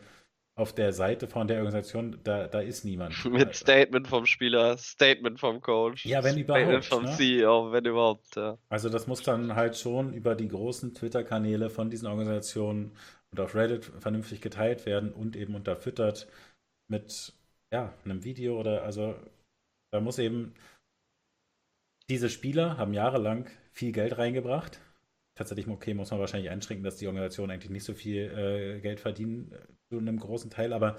auf 0.55 0.73
der 0.73 0.93
Seite 0.93 1.27
von 1.27 1.47
der 1.47 1.57
Organisation, 1.57 2.17
da, 2.23 2.47
da 2.47 2.61
ist 2.61 2.85
niemand. 2.85 3.25
Mit 3.29 3.55
Statement 3.55 4.07
vom 4.07 4.25
Spieler, 4.25 4.77
Statement 4.77 5.39
vom 5.39 5.61
Coach, 5.61 6.05
Ja, 6.05 6.23
wenn 6.23 6.43
Statement 6.43 6.83
überhaupt, 6.83 6.85
vom 6.85 7.03
ne? 7.03 7.11
CEO, 7.11 7.71
wenn 7.71 7.85
überhaupt, 7.85 8.35
ja. 8.37 8.57
Also 8.69 8.89
das 8.89 9.05
muss 9.07 9.21
dann 9.21 9.55
halt 9.55 9.77
schon 9.77 10.13
über 10.13 10.33
die 10.35 10.47
großen 10.47 10.93
Twitter-Kanäle 10.93 11.69
von 11.69 11.89
diesen 11.89 12.07
Organisationen 12.07 12.91
und 13.31 13.39
auf 13.41 13.53
Reddit 13.53 13.85
vernünftig 13.99 14.39
geteilt 14.39 14.85
werden 14.85 15.11
und 15.11 15.35
eben 15.35 15.55
unterfüttert 15.55 16.27
mit 16.87 17.33
ja, 17.73 17.93
einem 18.05 18.23
Video 18.23 18.57
oder 18.57 18.83
also 18.83 19.15
da 19.91 19.99
muss 19.99 20.19
eben 20.19 20.53
diese 22.09 22.29
Spieler 22.29 22.77
haben 22.77 22.93
jahrelang 22.93 23.49
viel 23.71 23.91
Geld 23.91 24.17
reingebracht. 24.17 24.79
Tatsächlich, 25.35 25.67
okay, 25.67 25.93
muss 25.93 26.11
man 26.11 26.19
wahrscheinlich 26.19 26.49
einschränken, 26.49 26.83
dass 26.83 26.97
die 26.97 27.07
Organisationen 27.07 27.51
eigentlich 27.51 27.71
nicht 27.71 27.83
so 27.83 27.93
viel 27.93 28.77
äh, 28.77 28.79
Geld 28.79 28.99
verdienen, 29.01 29.51
zu 29.95 30.07
einem 30.07 30.19
großen 30.19 30.49
Teil, 30.49 30.73
aber 30.73 30.97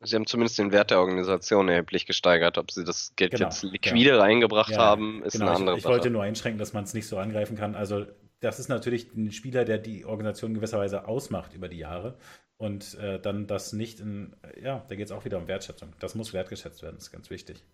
Sie 0.00 0.16
haben 0.16 0.26
zumindest 0.26 0.58
den 0.58 0.72
Wert 0.72 0.90
der 0.90 1.00
Organisation 1.00 1.68
erheblich 1.68 2.06
gesteigert. 2.06 2.58
Ob 2.58 2.70
sie 2.72 2.84
das 2.84 3.14
Geld 3.16 3.32
Genau, 3.32 3.46
jetzt 3.46 3.62
liquide 3.62 4.10
ja. 4.10 4.18
reingebracht 4.18 4.72
Ja, 4.72 4.78
haben, 4.78 5.22
ist 5.24 5.38
genau, 5.38 5.46
eine 5.46 5.52
ich, 5.52 5.56
andere 5.56 5.76
ich 5.76 5.82
Sache. 5.84 5.92
wollte 5.92 6.10
nur 6.10 6.22
einschränken, 6.22 6.58
dass 6.58 6.72
man 6.72 6.84
es 6.84 6.94
nicht 6.94 7.06
so 7.06 7.18
angreifen 7.18 7.56
kann. 7.56 7.74
Also, 7.74 8.06
das 8.40 8.58
ist 8.58 8.68
natürlich 8.68 9.14
ein 9.14 9.30
Spieler, 9.32 9.64
der 9.64 9.78
die 9.78 10.04
Organisation 10.04 10.54
gewisserweise 10.54 11.06
ausmacht 11.06 11.54
über 11.54 11.68
die 11.68 11.78
Jahre. 11.78 12.18
Und 12.56 12.94
äh, 12.94 13.20
dann 13.20 13.46
das 13.46 13.72
nicht 13.72 14.00
in, 14.00 14.36
ja, 14.60 14.84
da 14.88 14.94
geht 14.94 15.06
es 15.06 15.12
auch 15.12 15.24
wieder 15.24 15.38
um 15.38 15.48
Wertschätzung. 15.48 15.94
Das 16.00 16.14
muss 16.14 16.32
wertgeschätzt 16.32 16.82
werden, 16.82 16.96
das 16.96 17.04
ist 17.06 17.12
ganz 17.12 17.30
wichtig. 17.30 17.64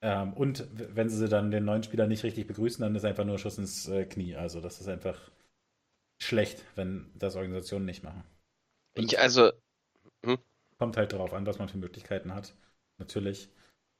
Ähm, 0.00 0.32
und 0.34 0.66
wenn 0.74 1.08
sie 1.08 1.28
dann 1.28 1.50
den 1.50 1.64
neuen 1.64 1.82
Spieler 1.82 2.06
nicht 2.06 2.24
richtig 2.24 2.46
begrüßen, 2.46 2.82
dann 2.82 2.94
ist 2.94 3.04
einfach 3.04 3.24
nur 3.24 3.38
Schuss 3.38 3.58
ins 3.58 3.88
äh, 3.88 4.04
Knie. 4.06 4.36
Also, 4.36 4.60
das 4.60 4.80
ist 4.80 4.88
einfach 4.88 5.18
schlecht, 6.20 6.64
wenn 6.76 7.10
das 7.14 7.36
Organisationen 7.36 7.84
nicht 7.86 8.02
machen. 8.04 8.24
Und 8.96 9.12
Ich, 9.12 9.18
also, 9.18 9.52
kommt 10.78 10.96
halt 10.98 11.12
darauf 11.14 11.32
an, 11.32 11.46
was 11.46 11.58
man 11.58 11.68
für 11.70 11.78
Möglichkeiten 11.78 12.34
hat, 12.34 12.54
natürlich. 12.98 13.48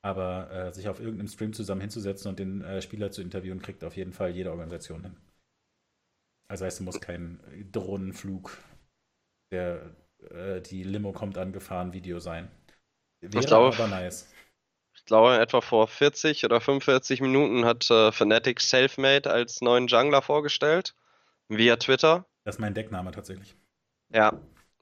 Aber 0.03 0.51
äh, 0.51 0.72
sich 0.72 0.88
auf 0.88 1.01
irgendeinem 1.01 1.28
Stream 1.28 1.53
zusammen 1.55 1.80
hinzusetzen 1.80 2.28
und 2.28 2.38
den 2.38 2.62
äh, 2.62 2.82
Spieler 2.82 3.11
zu 3.11 3.22
interviewen, 3.22 3.62
kriegt 3.62 3.84
auf 3.84 3.97
jeden 3.97 4.12
Fall 4.12 4.30
jede 4.34 4.51
Organisation 4.51 5.03
hin. 5.03 5.16
Also 6.49 6.64
heißt, 6.64 6.78
es 6.78 6.84
muss 6.84 7.01
kein 7.01 7.40
Drohnenflug, 7.72 8.57
der 9.53 9.95
äh, 10.30 10.61
die 10.62 10.82
Limo 10.84 11.12
kommt 11.12 11.38
angefahren, 11.38 11.93
Video 11.93 12.20
sein. 12.20 12.51
Wäre 13.20 13.47
glaube- 13.47 13.76
aber 13.76 13.88
nice. 13.88 14.28
ich 14.95 15.05
glaube, 15.05 15.38
etwa 15.38 15.61
vor 15.61 15.86
40 15.86 16.47
oder 16.47 16.59
45 16.62 17.20
Minuten 17.20 17.66
hat 17.66 17.90
äh, 17.90 18.11
Fnatic 18.11 18.59
Selfmade 18.59 19.30
als 19.30 19.61
neuen 19.61 19.86
Jungler 19.86 20.22
vorgestellt. 20.22 20.95
Via 21.49 21.76
Twitter. 21.76 22.26
Das 22.45 22.55
ist 22.55 22.61
mein 22.61 22.72
Deckname 22.74 23.11
tatsächlich. 23.11 23.57
Ja, 24.11 24.32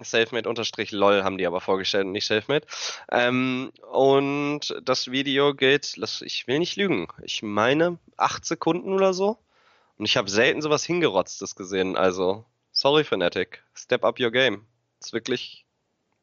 Selfmade-LOL 0.05 1.25
haben 1.25 1.39
die 1.39 1.47
aber 1.47 1.61
vorgestellt 1.61 2.07
und 2.07 2.13
nicht 2.13 2.27
Selfmade. 2.27 2.67
Ähm, 3.11 3.73
und 3.91 4.75
das 4.83 5.11
Video 5.11 5.55
geht, 5.55 5.97
lass, 5.97 6.23
ich 6.23 6.47
will 6.47 6.59
nicht 6.59 6.77
lügen, 6.77 7.09
ich 7.23 7.43
meine 7.43 7.99
acht 8.17 8.45
Sekunden 8.45 8.93
oder 8.93 9.15
so. 9.15 9.39
Und 9.99 10.07
ich 10.07 10.17
habe 10.17 10.31
selten 10.31 10.63
sowas 10.63 10.85
hingerotztes 10.85 11.57
gesehen. 11.57 11.97
Also, 11.97 12.47
sorry 12.73 13.05
Fnatic, 13.05 13.63
step 13.75 14.05
up 14.05 14.19
your 14.19 14.31
game. 14.31 14.65
ist 15.01 15.13
wirklich, 15.13 15.67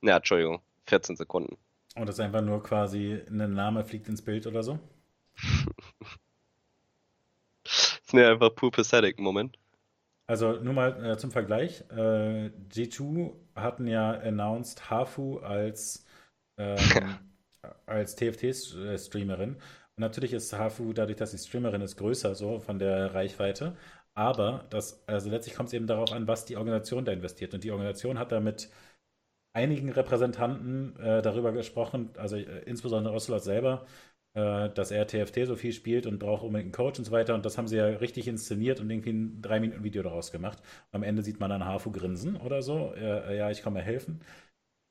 ja, 0.01 0.17
Entschuldigung, 0.17 0.61
14 0.87 1.15
Sekunden. 1.15 1.57
Und 1.95 2.07
das 2.07 2.15
ist 2.15 2.21
einfach 2.21 2.41
nur 2.41 2.63
quasi, 2.63 3.21
ein 3.29 3.53
Name 3.53 3.83
fliegt 3.83 4.07
ins 4.07 4.23
Bild 4.23 4.47
oder 4.47 4.63
so. 4.63 4.79
ist 7.63 8.13
mir 8.13 8.29
einfach 8.29 8.55
pur 8.55 8.71
pathetic 8.71 9.19
Moment. 9.19 9.57
Also 10.27 10.53
nur 10.53 10.73
mal 10.73 11.05
äh, 11.05 11.17
zum 11.17 11.31
Vergleich. 11.31 11.83
Äh, 11.89 12.51
G2 12.69 13.33
hatten 13.55 13.87
ja 13.87 14.11
announced 14.11 14.89
Hafu 14.89 15.39
als, 15.39 16.05
ähm, 16.57 16.77
als 17.85 18.15
TFT-Streamerin. 18.17 19.55
Und 19.55 20.01
natürlich 20.01 20.33
ist 20.33 20.53
Hafu, 20.53 20.93
dadurch, 20.93 21.17
dass 21.17 21.31
sie 21.31 21.37
Streamerin 21.37 21.81
ist, 21.81 21.95
größer 21.97 22.35
so 22.35 22.59
von 22.59 22.77
der 22.77 23.13
Reichweite. 23.13 23.75
Aber 24.13 24.65
das, 24.69 25.07
also 25.07 25.29
letztlich 25.29 25.55
kommt 25.55 25.67
es 25.67 25.73
eben 25.73 25.87
darauf 25.87 26.11
an, 26.11 26.27
was 26.27 26.45
die 26.45 26.57
Organisation 26.57 27.05
da 27.05 27.11
investiert. 27.13 27.53
Und 27.53 27.63
die 27.63 27.71
Organisation 27.71 28.19
hat 28.19 28.31
da 28.31 28.39
mit 28.39 28.69
einigen 29.53 29.89
Repräsentanten 29.91 30.95
äh, 30.99 31.21
darüber 31.21 31.51
gesprochen, 31.51 32.11
also 32.17 32.35
äh, 32.35 32.63
insbesondere 32.65 33.13
Ocelot 33.15 33.43
selber, 33.43 33.85
dass 34.37 34.91
er 34.91 35.07
TFT 35.07 35.45
so 35.47 35.55
viel 35.55 35.73
spielt 35.73 36.05
und 36.05 36.19
braucht 36.19 36.43
unbedingt 36.43 36.67
einen 36.67 36.85
Coach 36.85 36.99
und 36.99 37.05
so 37.05 37.11
weiter. 37.11 37.33
Und 37.33 37.45
das 37.45 37.57
haben 37.57 37.67
sie 37.67 37.77
ja 37.77 37.85
richtig 37.87 38.27
inszeniert 38.27 38.79
und 38.79 38.89
irgendwie 38.89 39.11
ein 39.11 39.41
3-Minuten-Video 39.41 40.03
daraus 40.03 40.31
gemacht. 40.31 40.61
Am 40.91 41.03
Ende 41.03 41.23
sieht 41.23 41.39
man 41.39 41.49
dann 41.49 41.65
Hafu 41.65 41.91
grinsen 41.91 42.35
oder 42.37 42.61
so. 42.61 42.93
Äh, 42.95 43.37
ja, 43.37 43.49
ich 43.49 43.63
komme 43.63 43.81
helfen. 43.81 44.21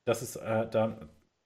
Das 0.04 0.22
ist 0.22 0.36
äh, 0.36 0.68
da. 0.70 0.98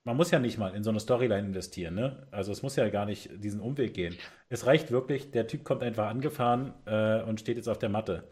Man 0.04 0.16
muss 0.16 0.30
ja 0.30 0.38
nicht 0.38 0.56
mal 0.56 0.74
in 0.74 0.82
so 0.82 0.88
eine 0.90 0.98
Storyline 1.00 1.46
investieren, 1.48 1.94
ne? 1.94 2.26
Also 2.30 2.52
es 2.52 2.62
muss 2.62 2.74
ja 2.76 2.88
gar 2.88 3.04
nicht 3.04 3.30
diesen 3.44 3.60
Umweg 3.60 3.92
gehen. 3.92 4.16
Es 4.48 4.64
reicht 4.64 4.90
wirklich, 4.90 5.30
der 5.30 5.46
Typ 5.46 5.62
kommt 5.62 5.82
einfach 5.82 6.08
angefahren 6.08 6.72
äh, 6.86 7.22
und 7.22 7.38
steht 7.40 7.56
jetzt 7.58 7.68
auf 7.68 7.78
der 7.78 7.90
Matte. 7.90 8.24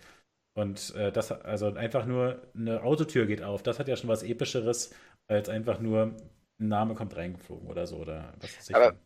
Und 0.55 0.95
äh, 0.97 1.13
das, 1.13 1.31
also 1.31 1.75
einfach 1.75 2.07
nur 2.07 2.43
eine 2.55 2.83
Autotür 2.83 3.27
geht 3.27 3.43
auf, 3.43 3.63
das 3.63 3.79
hat 3.79 3.87
ja 3.87 3.97
schon 3.97 4.09
was 4.09 4.23
Epischeres, 4.23 4.95
als 5.29 5.49
einfach 5.51 5.79
nur 5.79 6.15
ein 6.59 6.69
Name 6.69 6.95
kommt 6.95 7.15
reingeflogen 7.17 7.69
oder 7.69 7.87
so. 7.87 7.99
Oder 7.99 8.33
was. 8.41 8.73
Aber- 8.75 8.97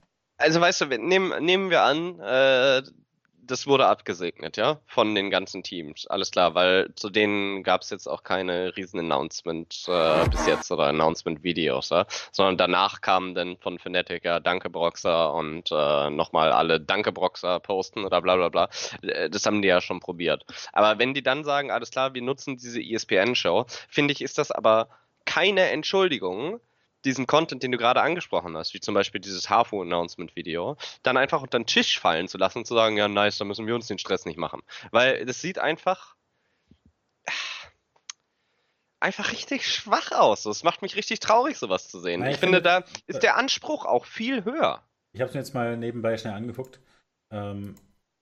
Also 0.43 0.61
weißt 0.61 0.81
du, 0.81 0.87
nehmen, 0.87 1.45
nehmen 1.45 1.71
wir 1.71 1.83
an, 1.83 2.19
äh, 2.19 2.83
das 3.45 3.67
wurde 3.67 3.87
abgesegnet, 3.87 4.57
ja, 4.57 4.81
von 4.87 5.15
den 5.15 5.31
ganzen 5.31 5.63
Teams. 5.63 6.07
Alles 6.07 6.31
klar, 6.31 6.55
weil 6.55 6.93
zu 6.95 7.11
denen 7.11 7.63
gab 7.63 7.83
es 7.83 7.91
jetzt 7.91 8.09
auch 8.09 8.23
keine 8.23 8.77
riesen 8.77 8.99
Announcement 9.01 9.85
äh, 9.89 10.29
bis 10.29 10.47
jetzt 10.47 10.71
oder 10.73 10.87
Announcement-Videos, 10.87 11.91
ja? 11.91 12.07
sondern 12.33 12.57
danach 12.57 13.01
kamen 13.01 13.35
dann 13.35 13.57
von 13.59 13.79
Fnatic 13.79 14.25
ja 14.25 14.41
Danke 14.41 14.71
Broxer 14.71 15.33
und 15.35 15.71
äh, 15.71 16.11
nochmal 16.11 16.53
alle 16.53 16.81
Danke 16.81 17.13
Broxer 17.13 17.61
posten 17.61 18.05
oder 18.05 18.21
bla 18.21 18.37
bla 18.37 18.49
bla. 18.49 18.69
Äh, 19.03 19.31
das 19.31 19.47
haben 19.47 19.63
die 19.63 19.69
ja 19.69 19.81
schon 19.81 20.01
probiert. 20.01 20.45
Aber 20.73 20.99
wenn 20.99 21.15
die 21.15 21.23
dann 21.23 21.45
sagen, 21.45 21.71
alles 21.71 21.91
klar, 21.91 22.15
wir 22.15 22.23
nutzen 22.23 22.57
diese 22.57 22.81
ESPN-Show, 22.81 23.67
finde 23.89 24.13
ich, 24.13 24.23
ist 24.23 24.39
das 24.39 24.51
aber 24.51 24.89
keine 25.25 25.71
Entschuldigung, 25.71 26.61
diesen 27.05 27.27
Content, 27.27 27.63
den 27.63 27.73
du 27.73 27.79
gerade 27.79 28.01
angesprochen 28.03 28.57
hast, 28.57 28.75
wie 28.75 28.81
zum 28.81 28.95
Beispiel 28.95 29.21
dieses 29.21 29.51
Hafu-Announcement-Video, 29.51 30.77
dann 31.03 31.17
einfach 31.17 31.43
unter 31.43 31.59
den 31.59 31.67
Tisch 31.67 31.99
fallen 31.99 32.29
zu 32.29 32.39
lassen 32.39 32.59
und 32.59 32.67
zu 32.67 32.75
sagen, 32.75 32.97
ja, 32.97 33.09
nice, 33.09 33.39
da 33.39 33.45
müssen 33.45 33.67
wir 33.67 33.75
uns 33.75 33.87
den 33.87 33.99
Stress 33.99 34.25
nicht 34.25 34.39
machen. 34.39 34.63
Weil 34.91 35.25
das 35.25 35.41
sieht 35.41 35.59
einfach 35.59 36.15
einfach 39.01 39.33
richtig 39.33 39.67
schwach 39.67 40.13
aus. 40.13 40.47
Es 40.47 40.63
macht 40.63 40.81
mich 40.81 40.97
richtig 40.97 41.21
traurig, 41.21 41.59
sowas 41.59 41.89
zu 41.89 42.01
sehen. 42.01 42.23
ich, 42.25 42.33
ich 42.33 42.37
finde, 42.39 42.63
da 42.63 42.85
ist 43.07 43.23
der 43.23 43.37
Anspruch 43.37 43.85
auch 43.85 44.07
viel 44.07 44.45
höher. 44.45 44.83
Ich 45.13 45.21
habe 45.21 45.29
es 45.29 45.35
mir 45.35 45.41
jetzt 45.41 45.55
mal 45.55 45.77
nebenbei 45.77 46.17
schnell 46.17 46.35
angeguckt. 46.35 46.81
Ähm, 47.31 47.75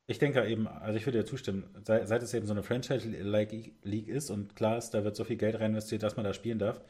ich 0.07 0.19
denke 0.19 0.45
eben, 0.45 0.67
also 0.67 0.97
ich 0.97 1.07
würde 1.07 1.19
dir 1.19 1.25
zustimmen, 1.25 1.73
seit, 1.85 2.09
seit 2.09 2.23
es 2.23 2.35
eben 2.35 2.47
so 2.47 2.53
eine 2.53 2.65
Franchise-League 2.65 4.09
ist 4.09 4.31
und 4.31 4.57
klar 4.57 4.77
ist, 4.77 4.91
da 4.91 5.05
wird 5.05 5.15
so 5.15 5.23
viel 5.25 5.37
Geld 5.37 5.55
rein 5.57 5.71
investiert, 5.71 6.03
dass 6.03 6.17
man 6.17 6.25
da 6.25 6.35
spielen 6.35 6.59
darf, 6.59 6.81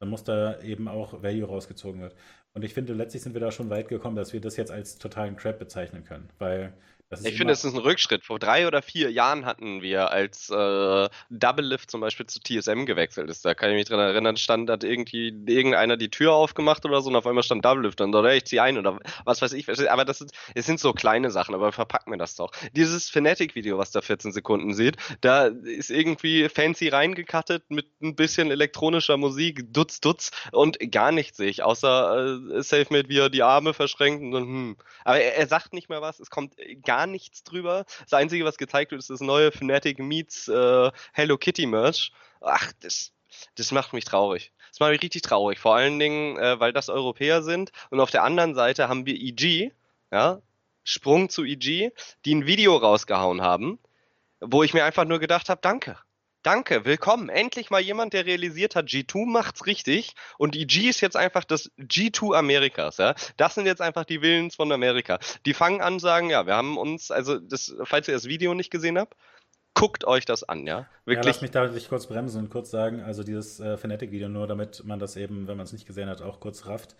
dann 0.00 0.08
muss 0.10 0.24
da 0.24 0.60
eben 0.60 0.88
auch 0.88 1.22
Value 1.22 1.46
rausgezogen 1.46 2.00
werden. 2.00 2.14
Und 2.54 2.64
ich 2.64 2.74
finde, 2.74 2.94
letztlich 2.94 3.22
sind 3.22 3.34
wir 3.34 3.40
da 3.40 3.50
schon 3.52 3.70
weit 3.70 3.88
gekommen, 3.88 4.16
dass 4.16 4.32
wir 4.32 4.40
das 4.40 4.56
jetzt 4.56 4.70
als 4.70 4.98
totalen 4.98 5.36
Crap 5.36 5.58
bezeichnen 5.58 6.04
können. 6.04 6.28
Weil 6.38 6.72
ich 7.10 7.36
finde, 7.38 7.54
es 7.54 7.64
ist 7.64 7.72
ein 7.72 7.78
Rückschritt. 7.78 8.24
Vor 8.24 8.38
drei 8.38 8.66
oder 8.66 8.82
vier 8.82 9.10
Jahren 9.10 9.46
hatten 9.46 9.80
wir, 9.80 10.10
als 10.10 10.50
äh, 10.50 11.08
Double 11.30 11.64
Lift 11.64 11.90
zum 11.90 12.02
Beispiel 12.02 12.26
zu 12.26 12.40
TSM 12.40 12.84
gewechselt 12.84 13.30
ist. 13.30 13.44
Da 13.44 13.54
kann 13.54 13.70
ich 13.70 13.76
mich 13.76 13.86
dran 13.86 13.98
erinnern, 13.98 14.36
stand, 14.36 14.68
hat 14.68 14.84
irgendwie 14.84 15.28
irgendeiner 15.28 15.96
die 15.96 16.10
Tür 16.10 16.34
aufgemacht 16.34 16.84
oder 16.84 17.00
so 17.00 17.08
und 17.08 17.16
auf 17.16 17.26
einmal 17.26 17.42
stand 17.42 17.64
Double 17.64 17.84
Lift 17.84 18.02
und 18.02 18.14
oder 18.14 18.34
ich 18.34 18.44
zieh 18.44 18.60
ein 18.60 18.76
oder 18.76 18.98
was 19.24 19.40
weiß 19.40 19.54
ich. 19.54 19.68
Aber 19.90 20.04
das, 20.04 20.20
ist, 20.20 20.34
es 20.54 20.66
sind 20.66 20.80
so 20.80 20.92
kleine 20.92 21.30
Sachen, 21.30 21.54
aber 21.54 21.72
verpacken 21.72 22.12
wir 22.12 22.18
das 22.18 22.34
doch. 22.36 22.50
Dieses 22.72 23.08
Fnatic-Video, 23.08 23.78
was 23.78 23.90
da 23.90 24.02
14 24.02 24.32
Sekunden 24.32 24.74
sieht, 24.74 24.96
da 25.22 25.46
ist 25.46 25.90
irgendwie 25.90 26.50
fancy 26.50 26.88
reingekattet 26.88 27.70
mit 27.70 27.86
ein 28.02 28.16
bisschen 28.16 28.50
elektronischer 28.50 29.16
Musik, 29.16 29.72
dutz, 29.72 30.00
dutz 30.00 30.30
und 30.52 30.78
gar 30.92 31.12
nichts 31.12 31.38
sehe 31.38 31.48
ich, 31.48 31.62
außer 31.62 32.38
äh, 32.56 32.62
Selfmade, 32.62 33.08
wie 33.08 33.18
er 33.18 33.30
die 33.30 33.42
Arme 33.42 33.72
verschränkt 33.72 34.22
und 34.22 34.42
hm. 34.42 34.76
Aber 35.04 35.20
er, 35.20 35.36
er 35.36 35.46
sagt 35.46 35.72
nicht 35.72 35.88
mehr 35.88 36.02
was, 36.02 36.20
es 36.20 36.28
kommt 36.28 36.54
gar 36.84 36.97
gar 36.98 37.06
nichts 37.06 37.44
drüber. 37.44 37.84
Das 38.02 38.12
Einzige, 38.12 38.44
was 38.44 38.58
gezeigt 38.58 38.90
wird, 38.90 39.00
ist 39.00 39.10
das 39.10 39.20
neue 39.20 39.52
Fnatic 39.52 40.00
Meets 40.00 40.48
äh, 40.48 40.90
Hello 41.12 41.38
Kitty 41.38 41.66
Merch. 41.66 42.10
Ach, 42.40 42.72
das, 42.80 43.12
das 43.54 43.70
macht 43.70 43.92
mich 43.92 44.04
traurig. 44.04 44.52
Das 44.70 44.80
macht 44.80 44.90
mich 44.90 45.02
richtig 45.02 45.22
traurig. 45.22 45.60
Vor 45.60 45.76
allen 45.76 46.00
Dingen, 46.00 46.36
äh, 46.38 46.58
weil 46.58 46.72
das 46.72 46.88
Europäer 46.88 47.42
sind. 47.42 47.70
Und 47.90 48.00
auf 48.00 48.10
der 48.10 48.24
anderen 48.24 48.56
Seite 48.56 48.88
haben 48.88 49.06
wir 49.06 49.14
EG, 49.14 49.70
ja, 50.10 50.42
Sprung 50.82 51.28
zu 51.28 51.44
EG, 51.44 51.92
die 52.24 52.34
ein 52.34 52.46
Video 52.46 52.76
rausgehauen 52.76 53.42
haben, 53.42 53.78
wo 54.40 54.64
ich 54.64 54.74
mir 54.74 54.84
einfach 54.84 55.04
nur 55.04 55.20
gedacht 55.20 55.48
habe, 55.48 55.60
danke. 55.60 55.98
Danke, 56.42 56.84
willkommen. 56.84 57.28
Endlich 57.28 57.70
mal 57.70 57.80
jemand, 57.80 58.12
der 58.12 58.24
realisiert 58.24 58.76
hat, 58.76 58.86
G2 58.86 59.26
macht's 59.26 59.66
richtig 59.66 60.14
und 60.38 60.54
EG 60.54 60.88
ist 60.88 61.00
jetzt 61.00 61.16
einfach 61.16 61.42
das 61.42 61.72
G2 61.78 62.36
Amerikas, 62.36 62.98
ja. 62.98 63.16
Das 63.36 63.56
sind 63.56 63.66
jetzt 63.66 63.82
einfach 63.82 64.04
die 64.04 64.22
Willens 64.22 64.54
von 64.54 64.70
Amerika. 64.70 65.18
Die 65.46 65.52
fangen 65.52 65.80
an, 65.80 65.98
sagen, 65.98 66.30
ja, 66.30 66.46
wir 66.46 66.54
haben 66.54 66.78
uns, 66.78 67.10
also 67.10 67.40
das, 67.40 67.74
falls 67.82 68.06
ihr 68.06 68.14
das 68.14 68.26
Video 68.26 68.54
nicht 68.54 68.70
gesehen 68.70 68.98
habt, 68.98 69.16
guckt 69.74 70.04
euch 70.04 70.24
das 70.26 70.44
an, 70.44 70.64
ja. 70.64 70.86
Wirklich. 71.04 71.24
Ja, 71.24 71.30
lass 71.30 71.42
mich 71.42 71.50
da 71.50 71.88
kurz 71.88 72.06
bremsen 72.06 72.44
und 72.44 72.50
kurz 72.50 72.70
sagen, 72.70 73.02
also 73.02 73.24
dieses 73.24 73.58
äh, 73.58 73.76
Fnatic-Video, 73.76 74.28
nur 74.28 74.46
damit 74.46 74.84
man 74.84 75.00
das 75.00 75.16
eben, 75.16 75.48
wenn 75.48 75.56
man 75.56 75.66
es 75.66 75.72
nicht 75.72 75.86
gesehen 75.86 76.08
hat, 76.08 76.22
auch 76.22 76.38
kurz 76.38 76.66
rafft. 76.66 76.94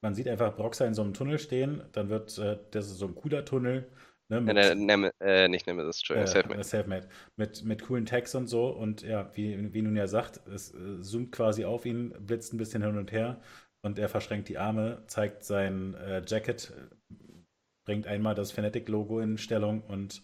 Man 0.00 0.14
sieht 0.14 0.28
einfach 0.28 0.56
Broxer 0.56 0.86
in 0.86 0.94
so 0.94 1.02
einem 1.02 1.12
Tunnel 1.12 1.38
stehen, 1.38 1.82
dann 1.92 2.08
wird, 2.08 2.38
äh, 2.38 2.58
das 2.70 2.86
ist 2.86 2.98
so 2.98 3.06
ein 3.06 3.14
cooler 3.14 3.44
Tunnel, 3.44 3.86
Ne, 4.30 4.40
mit, 4.42 4.56
äh, 4.56 4.74
Nem 4.74 5.10
äh, 5.20 5.48
nicht 5.48 5.66
Nemesis, 5.66 5.98
Entschuldigung, 5.98 6.28
äh, 6.28 6.32
Selfmade. 6.32 6.64
Selfmade. 6.64 7.08
Mit, 7.36 7.64
mit 7.64 7.82
coolen 7.82 8.04
Tags 8.04 8.34
und 8.34 8.46
so. 8.46 8.68
Und 8.68 9.02
ja, 9.02 9.30
wie, 9.34 9.72
wie 9.72 9.82
nun 9.82 9.96
ja 9.96 10.06
sagt, 10.06 10.46
es 10.48 10.74
äh, 10.74 11.00
zoomt 11.00 11.32
quasi 11.32 11.64
auf 11.64 11.86
ihn, 11.86 12.14
blitzt 12.20 12.52
ein 12.52 12.58
bisschen 12.58 12.82
hin 12.82 12.98
und 12.98 13.10
her 13.10 13.40
und 13.82 13.98
er 13.98 14.08
verschränkt 14.08 14.48
die 14.48 14.58
Arme, 14.58 15.02
zeigt 15.06 15.44
sein 15.44 15.94
äh, 15.94 16.22
Jacket, 16.26 16.72
bringt 17.86 18.06
einmal 18.06 18.34
das 18.34 18.52
Fnatic-Logo 18.52 19.20
in 19.20 19.38
Stellung 19.38 19.82
und 19.82 20.22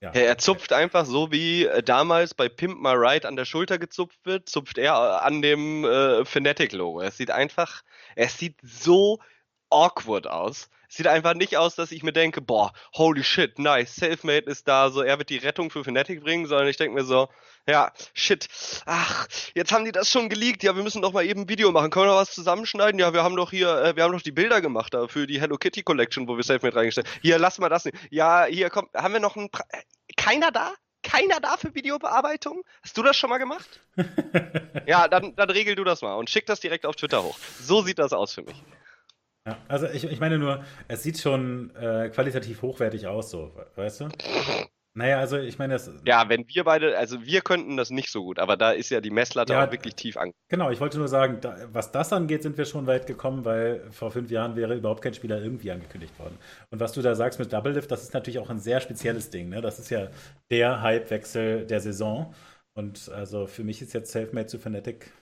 ja. 0.00 0.12
Er 0.12 0.38
zupft 0.38 0.72
einfach 0.72 1.06
so 1.06 1.32
wie 1.32 1.66
äh, 1.66 1.82
damals 1.82 2.32
bei 2.32 2.48
Pimp 2.48 2.80
My 2.80 2.92
Ride 2.92 3.26
an 3.26 3.34
der 3.34 3.44
Schulter 3.44 3.78
gezupft 3.78 4.20
wird, 4.24 4.48
zupft 4.48 4.78
er 4.78 5.24
an 5.24 5.42
dem 5.42 5.84
äh, 5.84 6.24
Fnatic-Logo. 6.24 7.00
Es 7.00 7.16
sieht 7.16 7.32
einfach, 7.32 7.82
es 8.14 8.38
sieht 8.38 8.54
so 8.62 9.18
awkward 9.70 10.26
aus. 10.26 10.68
Sieht 10.90 11.06
einfach 11.06 11.34
nicht 11.34 11.58
aus, 11.58 11.74
dass 11.74 11.92
ich 11.92 12.02
mir 12.02 12.14
denke, 12.14 12.40
boah, 12.40 12.72
holy 12.94 13.22
shit, 13.22 13.58
nice, 13.58 13.94
Selfmade 13.96 14.46
ist 14.46 14.66
da, 14.66 14.90
so 14.90 15.02
er 15.02 15.18
wird 15.18 15.28
die 15.28 15.36
Rettung 15.36 15.70
für 15.70 15.84
Fnatic 15.84 16.22
bringen, 16.22 16.46
sondern 16.46 16.66
ich 16.66 16.78
denke 16.78 16.94
mir 16.94 17.04
so, 17.04 17.28
ja, 17.66 17.92
shit, 18.14 18.48
ach, 18.86 19.28
jetzt 19.54 19.70
haben 19.70 19.84
die 19.84 19.92
das 19.92 20.10
schon 20.10 20.30
geleakt, 20.30 20.62
ja, 20.62 20.74
wir 20.74 20.82
müssen 20.82 21.02
doch 21.02 21.12
mal 21.12 21.26
eben 21.26 21.42
ein 21.42 21.48
Video 21.50 21.70
machen, 21.72 21.90
können 21.90 22.06
wir 22.06 22.12
noch 22.12 22.20
was 22.20 22.32
zusammenschneiden? 22.32 22.98
Ja, 22.98 23.12
wir 23.12 23.22
haben 23.22 23.36
doch 23.36 23.50
hier, 23.50 23.68
äh, 23.82 23.96
wir 23.96 24.04
haben 24.04 24.12
doch 24.12 24.22
die 24.22 24.32
Bilder 24.32 24.62
gemacht 24.62 24.94
da 24.94 25.08
für 25.08 25.26
die 25.26 25.38
Hello 25.38 25.58
Kitty 25.58 25.82
Collection, 25.82 26.26
wo 26.26 26.38
wir 26.38 26.44
Selfmade 26.44 26.74
reingestellt 26.74 27.06
haben. 27.06 27.20
Hier, 27.20 27.38
lass 27.38 27.58
mal 27.58 27.68
das 27.68 27.84
nicht. 27.84 27.98
Ja, 28.10 28.46
hier, 28.46 28.70
komm, 28.70 28.88
haben 28.94 29.12
wir 29.12 29.20
noch 29.20 29.36
ein, 29.36 29.50
pra 29.50 29.64
keiner 30.16 30.50
da? 30.50 30.72
keiner 31.02 31.40
da 31.40 31.56
für 31.56 31.74
Videobearbeitung? 31.74 32.62
Hast 32.82 32.96
du 32.96 33.02
das 33.02 33.16
schon 33.16 33.30
mal 33.30 33.38
gemacht? 33.38 33.80
ja, 34.86 35.08
dann, 35.08 35.34
dann 35.36 35.50
regel 35.50 35.74
du 35.74 35.84
das 35.84 36.02
mal 36.02 36.14
und 36.14 36.28
schick 36.28 36.46
das 36.46 36.60
direkt 36.60 36.84
auf 36.86 36.96
Twitter 36.96 37.22
hoch. 37.22 37.38
So 37.60 37.82
sieht 37.82 37.98
das 37.98 38.12
aus 38.12 38.34
für 38.34 38.42
mich. 38.42 38.62
Ja, 39.46 39.56
also 39.68 39.86
ich, 39.86 40.04
ich 40.04 40.20
meine 40.20 40.38
nur, 40.38 40.62
es 40.88 41.02
sieht 41.02 41.18
schon 41.18 41.74
äh, 41.76 42.10
qualitativ 42.10 42.62
hochwertig 42.62 43.06
aus, 43.06 43.30
so, 43.30 43.52
weißt 43.76 44.00
du? 44.02 44.08
Naja, 44.98 45.20
also 45.20 45.38
ich 45.38 45.58
meine, 45.60 45.74
das. 45.74 45.92
Ja, 46.06 46.28
wenn 46.28 46.48
wir 46.48 46.64
beide, 46.64 46.98
also 46.98 47.24
wir 47.24 47.40
könnten 47.40 47.76
das 47.76 47.90
nicht 47.90 48.10
so 48.10 48.24
gut, 48.24 48.40
aber 48.40 48.56
da 48.56 48.72
ist 48.72 48.90
ja 48.90 49.00
die 49.00 49.10
Messlatte 49.10 49.52
ja, 49.52 49.64
auch 49.64 49.70
wirklich 49.70 49.94
tief 49.94 50.16
an. 50.16 50.32
Genau, 50.48 50.70
ich 50.70 50.80
wollte 50.80 50.98
nur 50.98 51.06
sagen, 51.06 51.38
da, 51.40 51.56
was 51.72 51.92
das 51.92 52.12
angeht, 52.12 52.42
sind 52.42 52.58
wir 52.58 52.64
schon 52.64 52.88
weit 52.88 53.06
gekommen, 53.06 53.44
weil 53.44 53.88
vor 53.92 54.10
fünf 54.10 54.28
Jahren 54.32 54.56
wäre 54.56 54.74
überhaupt 54.74 55.02
kein 55.02 55.14
Spieler 55.14 55.40
irgendwie 55.40 55.70
angekündigt 55.70 56.18
worden. 56.18 56.36
Und 56.70 56.80
was 56.80 56.92
du 56.92 57.00
da 57.00 57.14
sagst 57.14 57.38
mit 57.38 57.52
Double 57.52 57.72
Lift, 57.74 57.92
das 57.92 58.02
ist 58.02 58.12
natürlich 58.12 58.40
auch 58.40 58.50
ein 58.50 58.58
sehr 58.58 58.80
spezielles 58.80 59.30
Ding. 59.30 59.50
Ne? 59.50 59.60
Das 59.60 59.78
ist 59.78 59.90
ja 59.90 60.08
der 60.50 60.82
Hypewechsel 60.82 61.64
der 61.64 61.80
Saison. 61.80 62.34
Und 62.74 63.08
also 63.10 63.46
für 63.46 63.62
mich 63.62 63.80
ist 63.80 63.92
jetzt 63.94 64.10
Selfmade 64.10 64.46
zu 64.46 64.58
Fnatic 64.58 65.12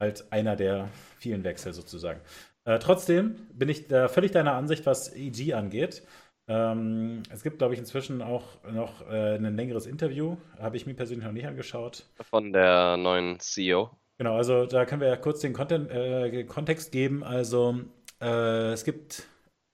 halt 0.00 0.26
einer 0.30 0.54
der 0.54 0.88
vielen 1.18 1.42
Wechsel 1.42 1.72
sozusagen. 1.72 2.20
Äh, 2.64 2.78
trotzdem 2.78 3.34
bin 3.52 3.68
ich 3.68 3.88
da 3.88 4.08
völlig 4.08 4.30
deiner 4.30 4.54
Ansicht, 4.54 4.86
was 4.86 5.14
EG 5.14 5.54
angeht. 5.54 6.02
Ähm, 6.48 7.22
es 7.30 7.42
gibt, 7.42 7.58
glaube 7.58 7.74
ich, 7.74 7.80
inzwischen 7.80 8.20
auch 8.22 8.62
noch 8.70 9.08
äh, 9.08 9.36
ein 9.36 9.56
längeres 9.56 9.86
Interview. 9.86 10.36
Habe 10.58 10.76
ich 10.76 10.86
mir 10.86 10.94
persönlich 10.94 11.24
noch 11.24 11.32
nicht 11.32 11.46
angeschaut. 11.46 12.06
Von 12.20 12.52
der 12.52 12.96
neuen 12.96 13.38
CEO. 13.38 13.90
Genau, 14.18 14.36
also 14.36 14.66
da 14.66 14.84
können 14.84 15.00
wir 15.00 15.08
ja 15.08 15.16
kurz 15.16 15.40
den 15.40 15.52
Content, 15.52 15.90
äh, 15.90 16.44
Kontext 16.44 16.92
geben. 16.92 17.24
Also 17.24 17.80
äh, 18.20 18.72
es 18.72 18.84
gibt, 18.84 19.26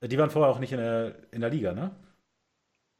die 0.02 0.18
waren 0.18 0.30
vorher 0.30 0.50
auch 0.50 0.58
nicht 0.58 0.72
in 0.72 0.78
der, 0.78 1.16
in 1.32 1.40
der 1.40 1.50
Liga, 1.50 1.72
ne? 1.72 1.90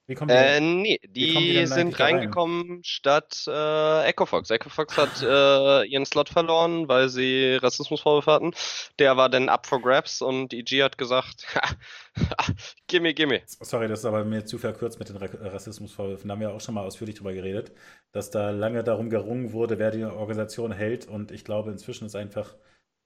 Wie 0.08 0.14
kommen 0.14 0.28
die, 0.28 0.34
äh, 0.34 0.60
nee, 0.60 0.98
die, 1.06 1.34
die 1.34 1.66
sind 1.66 2.00
reingekommen 2.00 2.70
rein? 2.70 2.80
statt 2.82 3.44
äh, 3.46 4.08
Echofox. 4.08 4.48
Echofox 4.48 4.96
hat 4.96 5.22
äh, 5.22 5.84
ihren 5.84 6.06
Slot 6.06 6.30
verloren, 6.30 6.88
weil 6.88 7.10
sie 7.10 7.56
Rassismusvorwürfe 7.56 8.32
hatten. 8.32 8.52
Der 8.98 9.18
war 9.18 9.28
dann 9.28 9.50
up 9.50 9.66
for 9.66 9.82
grabs 9.82 10.22
und 10.22 10.54
EG 10.54 10.82
hat 10.82 10.96
gesagt, 10.96 11.46
gimme, 12.86 13.12
gimme. 13.12 13.42
Sorry, 13.46 13.86
das 13.86 13.98
ist 13.98 14.04
aber 14.06 14.24
mir 14.24 14.46
zu 14.46 14.56
verkürzt 14.56 14.98
mit 14.98 15.10
den 15.10 15.16
Rassismusvorwürfen. 15.16 16.26
Da 16.26 16.32
haben 16.32 16.40
wir 16.40 16.52
auch 16.52 16.60
schon 16.62 16.74
mal 16.74 16.86
ausführlich 16.86 17.16
drüber 17.16 17.34
geredet, 17.34 17.72
dass 18.12 18.30
da 18.30 18.48
lange 18.48 18.82
darum 18.82 19.10
gerungen 19.10 19.52
wurde, 19.52 19.78
wer 19.78 19.90
die 19.90 20.04
Organisation 20.04 20.72
hält. 20.72 21.06
Und 21.06 21.32
ich 21.32 21.44
glaube, 21.44 21.70
inzwischen 21.70 22.06
ist 22.06 22.16
einfach, 22.16 22.56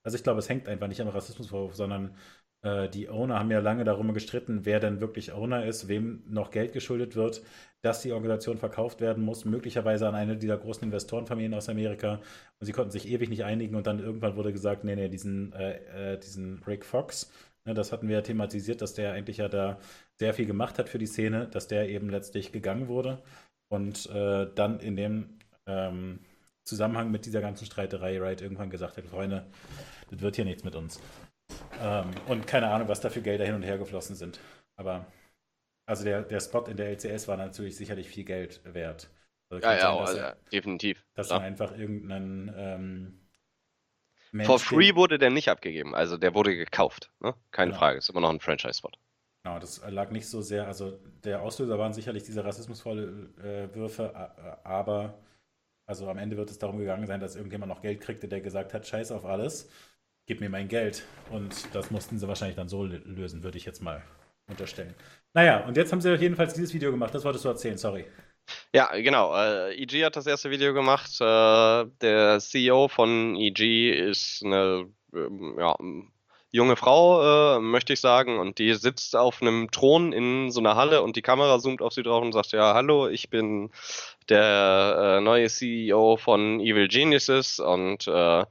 also 0.05 0.17
ich 0.17 0.23
glaube, 0.23 0.39
es 0.39 0.49
hängt 0.49 0.69
einfach 0.69 0.87
nicht 0.87 1.01
am 1.01 1.09
Rassismusvorwurf, 1.09 1.75
sondern 1.75 2.17
äh, 2.63 2.89
die 2.89 3.09
Owner 3.09 3.39
haben 3.39 3.51
ja 3.51 3.61
lange 3.61 3.85
darum 3.85 4.15
gestritten, 4.15 4.65
wer 4.65 4.81
denn 4.81 5.01
wirklich 5.01 5.33
Owner 5.33 5.65
ist, 5.67 5.89
wem 5.89 6.23
noch 6.29 6.51
Geld 6.51 6.73
geschuldet 6.73 7.17
wird, 7.17 7.43
dass 7.83 8.03
die 8.03 8.13
Organisation 8.13 8.59
verkauft 8.59 9.01
werden 9.01 9.25
muss, 9.25 9.45
möglicherweise 9.45 10.09
an 10.09 10.15
eine 10.15 10.37
dieser 10.37 10.57
großen 10.57 10.85
Investorenfamilien 10.85 11.55
aus 11.55 11.69
Amerika. 11.69 12.21
Und 12.61 12.67
sie 12.67 12.73
konnten 12.73 12.93
sich 12.93 13.09
ewig 13.09 13.29
nicht 13.29 13.45
einigen 13.45 13.75
und 13.75 13.87
dann 13.87 13.99
irgendwann 13.99 14.37
wurde 14.37 14.53
gesagt, 14.53 14.85
nee, 14.85 14.95
nee, 14.95 15.09
diesen, 15.09 15.53
äh, 15.55 16.13
äh, 16.15 16.19
diesen 16.19 16.63
Rick 16.67 16.85
Fox, 16.85 17.33
ne, 17.65 17.75
das 17.75 17.91
hatten 17.91 18.09
wir 18.09 18.17
ja 18.17 18.23
thematisiert, 18.23 18.81
dass 18.81 18.95
der 18.95 19.13
eigentlich 19.13 19.39
ja 19.39 19.49
da 19.49 19.79
sehr 20.21 20.33
viel 20.33 20.47
gemacht 20.47 20.79
hat 20.79 20.89
für 20.89 20.99
die 20.99 21.07
Szene, 21.07 21.49
dass 21.49 21.67
der 21.67 21.89
eben 21.89 22.09
letztlich 22.09 22.53
gegangen 22.53 22.87
wurde 22.87 23.21
und 23.69 24.09
äh, 24.11 24.47
dann 24.55 24.79
in 24.79 24.95
dem 24.95 25.39
ähm, 25.67 26.21
Zusammenhang 26.65 27.11
mit 27.11 27.27
dieser 27.27 27.41
ganzen 27.41 27.67
Streiterei 27.67 28.21
Wright 28.21 28.41
irgendwann 28.41 28.71
gesagt 28.71 28.97
hat, 28.97 29.07
Freunde, 29.07 29.47
das 30.11 30.21
wird 30.21 30.37
hier 30.37 30.45
nichts 30.45 30.63
mit 30.63 30.77
uns. 30.77 31.01
Ähm, 31.81 32.11
und 32.29 32.47
keine 32.47 32.69
Ahnung, 32.69 32.89
was 32.89 33.01
da 33.01 33.11
für 33.11 33.23
Gelder 33.23 33.45
hin 33.45 33.55
und 33.55 33.63
her 33.63 33.79
geflossen 33.79 34.17
sind. 34.17 34.41
Aber 34.77 35.07
also 35.87 36.05
der, 36.05 36.23
der 36.23 36.41
Spot 36.41 36.65
in 36.65 36.77
der 36.77 36.91
LCS 36.91 37.29
war 37.29 37.37
natürlich 37.37 37.77
sicherlich 37.77 38.09
viel 38.09 38.25
Geld 38.25 38.61
wert. 38.65 39.11
Also 39.51 39.67
ja, 39.67 39.75
ja, 39.75 39.81
sein, 39.81 39.99
also, 39.99 40.19
er, 40.19 40.37
definitiv. 40.53 41.05
Dass 41.15 41.31
ja. 41.31 41.39
einfach 41.39 41.77
irgendeinen 41.77 42.53
ähm, 42.57 44.45
For 44.45 44.59
free 44.59 44.95
wurde 44.95 45.19
der 45.19 45.31
nicht 45.31 45.49
abgegeben, 45.49 45.95
also 45.95 46.17
der 46.17 46.35
wurde 46.35 46.57
gekauft. 46.57 47.11
Ne? 47.21 47.35
Keine 47.51 47.73
genau. 47.73 47.81
Frage, 47.81 47.99
ist 47.99 48.09
immer 48.09 48.21
noch 48.21 48.31
ein 48.31 48.41
Franchise-Spot. 48.41 48.91
Genau, 49.45 49.59
das 49.59 49.83
lag 49.89 50.11
nicht 50.11 50.27
so 50.27 50.41
sehr, 50.41 50.67
also 50.67 50.99
der 51.25 51.43
Auslöser 51.43 51.79
waren 51.79 51.93
sicherlich 51.93 52.23
diese 52.23 52.45
rassismusvolle 52.45 53.33
äh, 53.43 53.75
Würfe, 53.75 54.15
aber 54.65 55.19
also 55.85 56.09
am 56.09 56.17
Ende 56.17 56.37
wird 56.37 56.49
es 56.49 56.59
darum 56.59 56.79
gegangen 56.79 57.07
sein, 57.07 57.21
dass 57.21 57.35
irgendjemand 57.35 57.71
noch 57.71 57.83
Geld 57.83 58.01
kriegte, 58.01 58.29
der 58.29 58.41
gesagt 58.41 58.73
hat, 58.73 58.87
scheiß 58.87 59.11
auf 59.11 59.25
alles, 59.27 59.69
gib 60.33 60.41
mir 60.41 60.49
mein 60.49 60.69
Geld. 60.69 61.03
Und 61.31 61.55
das 61.75 61.91
mussten 61.91 62.19
sie 62.19 62.27
wahrscheinlich 62.27 62.57
dann 62.57 62.69
so 62.69 62.85
lösen, 62.85 63.43
würde 63.43 63.59
ich 63.59 63.67
jetzt 63.67 63.83
mal 63.83 64.03
unterstellen. 64.49 64.95
Naja, 65.35 65.67
und 65.67 65.77
jetzt 65.77 65.93
haben 65.93 66.01
sie 66.01 66.15
jedenfalls 66.15 66.55
dieses 66.55 66.73
Video 66.73 66.91
gemacht, 66.91 67.15
das 67.15 67.23
wolltest 67.25 67.45
du 67.45 67.51
erzählen, 67.51 67.77
sorry. 67.77 68.07
Ja, 68.75 68.91
genau. 68.97 69.37
Äh, 69.37 69.75
EG 69.75 70.07
hat 70.07 70.17
das 70.17 70.27
erste 70.27 70.51
Video 70.51 70.73
gemacht. 70.73 71.21
Äh, 71.21 71.85
der 72.01 72.41
CEO 72.41 72.89
von 72.89 73.37
EG 73.37 73.91
ist 73.91 74.43
eine 74.43 74.89
ähm, 75.15 75.57
ja, 75.59 75.77
junge 76.51 76.77
Frau, 76.77 77.57
äh, 77.57 77.61
möchte 77.61 77.93
ich 77.93 78.01
sagen, 78.01 78.39
und 78.39 78.59
die 78.59 78.73
sitzt 78.73 79.15
auf 79.15 79.43
einem 79.43 79.71
Thron 79.71 80.15
in 80.15 80.51
so 80.51 80.61
einer 80.61 80.77
Halle 80.77 81.03
und 81.03 81.17
die 81.17 81.23
Kamera 81.23 81.59
zoomt 81.59 81.83
auf 81.83 81.93
sie 81.93 82.03
drauf 82.03 82.23
und 82.23 82.33
sagt, 82.33 82.53
ja, 82.53 82.73
hallo, 82.73 83.07
ich 83.07 83.29
bin 83.29 83.71
der 84.31 85.19
äh, 85.19 85.21
neue 85.21 85.49
CEO 85.49 86.17
von 86.17 86.59
Evil 86.59 86.89
Geniuses 86.89 87.61
und 87.61 88.09
äh, 88.09 88.45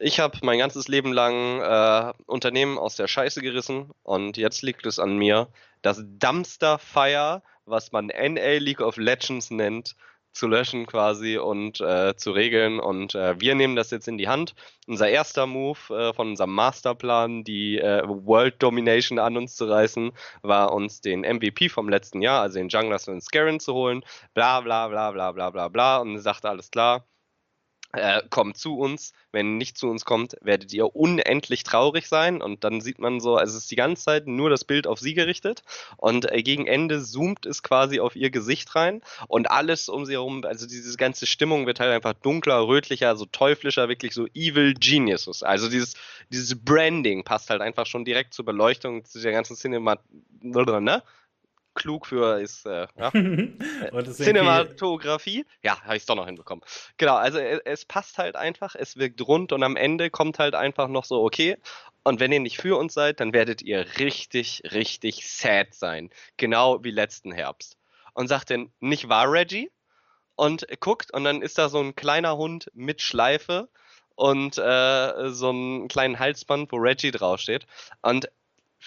ich 0.00 0.20
habe 0.20 0.38
mein 0.42 0.58
ganzes 0.58 0.88
Leben 0.88 1.12
lang 1.12 1.60
äh, 1.60 2.12
Unternehmen 2.26 2.78
aus 2.78 2.96
der 2.96 3.08
Scheiße 3.08 3.42
gerissen 3.42 3.90
und 4.02 4.36
jetzt 4.36 4.62
liegt 4.62 4.86
es 4.86 4.98
an 4.98 5.16
mir, 5.16 5.48
das 5.82 6.02
Dumpster 6.04 6.78
Fire 6.78 7.42
was 7.68 7.92
man 7.92 8.06
NA 8.06 8.58
League 8.58 8.80
of 8.80 8.96
Legends 8.96 9.50
nennt, 9.50 9.94
zu 10.32 10.46
löschen 10.46 10.86
quasi 10.86 11.38
und 11.38 11.80
äh, 11.80 12.14
zu 12.16 12.30
regeln. 12.32 12.78
Und 12.80 13.14
äh, 13.14 13.40
wir 13.40 13.54
nehmen 13.54 13.76
das 13.76 13.90
jetzt 13.90 14.08
in 14.08 14.18
die 14.18 14.28
Hand. 14.28 14.54
Unser 14.86 15.08
erster 15.08 15.46
Move 15.46 15.78
äh, 15.90 16.12
von 16.12 16.28
unserem 16.28 16.54
Masterplan, 16.54 17.44
die 17.44 17.78
äh, 17.78 18.02
World 18.06 18.62
Domination 18.62 19.18
an 19.18 19.36
uns 19.36 19.56
zu 19.56 19.64
reißen, 19.64 20.12
war 20.42 20.72
uns 20.72 21.00
den 21.00 21.20
MVP 21.20 21.68
vom 21.70 21.88
letzten 21.88 22.22
Jahr, 22.22 22.42
also 22.42 22.58
den 22.58 22.68
Jungler 22.68 22.98
Sven 22.98 23.20
Scarin 23.20 23.58
zu 23.58 23.74
holen. 23.74 24.04
Bla 24.34 24.60
bla 24.60 24.88
bla 24.88 25.10
bla 25.10 25.32
bla 25.32 25.50
bla 25.50 25.68
bla. 25.68 25.98
Und 25.98 26.18
sagte 26.18 26.48
alles 26.48 26.70
klar 26.70 27.04
äh, 27.92 28.22
kommt 28.28 28.56
zu 28.56 28.78
uns. 28.78 29.12
Wenn 29.32 29.56
nicht 29.56 29.78
zu 29.78 29.88
uns 29.88 30.04
kommt, 30.04 30.36
werdet 30.40 30.72
ihr 30.72 30.94
unendlich 30.94 31.64
traurig 31.64 32.06
sein. 32.06 32.42
Und 32.42 32.64
dann 32.64 32.80
sieht 32.80 32.98
man 32.98 33.20
so, 33.20 33.36
also 33.36 33.56
es 33.56 33.64
ist 33.64 33.70
die 33.70 33.76
ganze 33.76 34.04
Zeit 34.04 34.26
nur 34.26 34.50
das 34.50 34.64
Bild 34.64 34.86
auf 34.86 34.98
sie 34.98 35.14
gerichtet. 35.14 35.62
Und 35.96 36.30
äh, 36.30 36.42
gegen 36.42 36.66
Ende 36.66 37.02
zoomt 37.02 37.46
es 37.46 37.62
quasi 37.62 38.00
auf 38.00 38.16
ihr 38.16 38.30
Gesicht 38.30 38.74
rein. 38.74 39.02
Und 39.26 39.50
alles 39.50 39.88
um 39.88 40.04
sie 40.04 40.12
herum, 40.12 40.44
also 40.44 40.66
diese 40.66 40.96
ganze 40.96 41.26
Stimmung 41.26 41.66
wird 41.66 41.80
halt 41.80 41.92
einfach 41.92 42.14
dunkler, 42.14 42.66
rötlicher, 42.66 43.16
so 43.16 43.26
teuflischer, 43.26 43.88
wirklich 43.88 44.14
so 44.14 44.26
Evil 44.34 44.74
Geniuses. 44.74 45.42
Also 45.42 45.68
dieses, 45.68 45.94
dieses 46.30 46.62
Branding 46.62 47.24
passt 47.24 47.50
halt 47.50 47.60
einfach 47.60 47.86
schon 47.86 48.04
direkt 48.04 48.34
zur 48.34 48.44
Beleuchtung, 48.44 49.04
zu 49.04 49.20
der 49.20 49.32
ganzen 49.32 49.56
Cinema, 49.56 49.98
ne? 50.42 51.02
Klug 51.78 52.06
für 52.06 52.40
ist 52.40 52.66
äh, 52.66 52.86
ja. 52.98 53.10
Cinematografie. 54.12 55.46
Ja, 55.62 55.80
habe 55.82 55.96
ich 55.96 56.02
es 56.02 56.06
doch 56.06 56.16
noch 56.16 56.26
hinbekommen. 56.26 56.64
Genau, 56.96 57.14
also 57.14 57.38
es, 57.38 57.60
es, 57.64 57.84
passt 57.84 58.18
halt 58.18 58.36
einfach, 58.36 58.74
es 58.74 58.96
wirkt 58.96 59.26
rund 59.26 59.52
und 59.52 59.62
am 59.62 59.76
Ende 59.76 60.10
kommt 60.10 60.38
halt 60.38 60.54
einfach 60.54 60.88
noch 60.88 61.04
so, 61.04 61.22
okay. 61.22 61.56
Und 62.02 62.20
wenn 62.20 62.32
ihr 62.32 62.40
nicht 62.40 62.58
für 62.58 62.76
uns 62.76 62.94
seid, 62.94 63.20
dann 63.20 63.32
werdet 63.32 63.62
ihr 63.62 63.86
richtig, 63.98 64.62
richtig 64.72 65.28
sad 65.30 65.72
sein. 65.72 66.10
Genau 66.36 66.82
wie 66.82 66.90
letzten 66.90 67.32
Herbst. 67.32 67.76
Und 68.12 68.28
sagt 68.28 68.50
dann, 68.50 68.72
nicht 68.80 69.08
wahr, 69.08 69.30
Reggie? 69.30 69.70
Und 70.34 70.66
guckt 70.80 71.12
und 71.12 71.24
dann 71.24 71.42
ist 71.42 71.58
da 71.58 71.68
so 71.68 71.80
ein 71.80 71.94
kleiner 71.94 72.36
Hund 72.36 72.70
mit 72.74 73.02
Schleife 73.02 73.68
und 74.16 74.58
äh, 74.58 75.30
so 75.30 75.50
einen 75.50 75.88
kleinen 75.88 76.18
Halsband, 76.18 76.72
wo 76.72 76.76
Reggie 76.76 77.12
draufsteht. 77.12 77.66
Und 78.02 78.28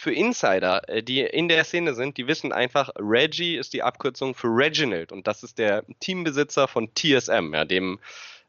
für 0.02 0.12
Insider, 0.12 0.90
äh, 0.90 1.04
die 1.04 1.20
in 1.20 1.48
der 1.48 1.64
Szene 1.64 1.94
sind, 1.94 2.18
die 2.18 2.26
wissen 2.26 2.52
einfach, 2.52 2.90
Reggie 2.98 3.56
ist 3.56 3.74
die 3.74 3.84
Abkürzung 3.84 4.34
für 4.34 4.48
Reginald 4.48 5.12
und 5.12 5.28
das 5.28 5.44
ist 5.44 5.60
der 5.60 5.84
Teambesitzer 6.00 6.68
von 6.68 6.90
TSM, 6.96 7.54
ja, 7.54 7.66
dem 7.66 8.00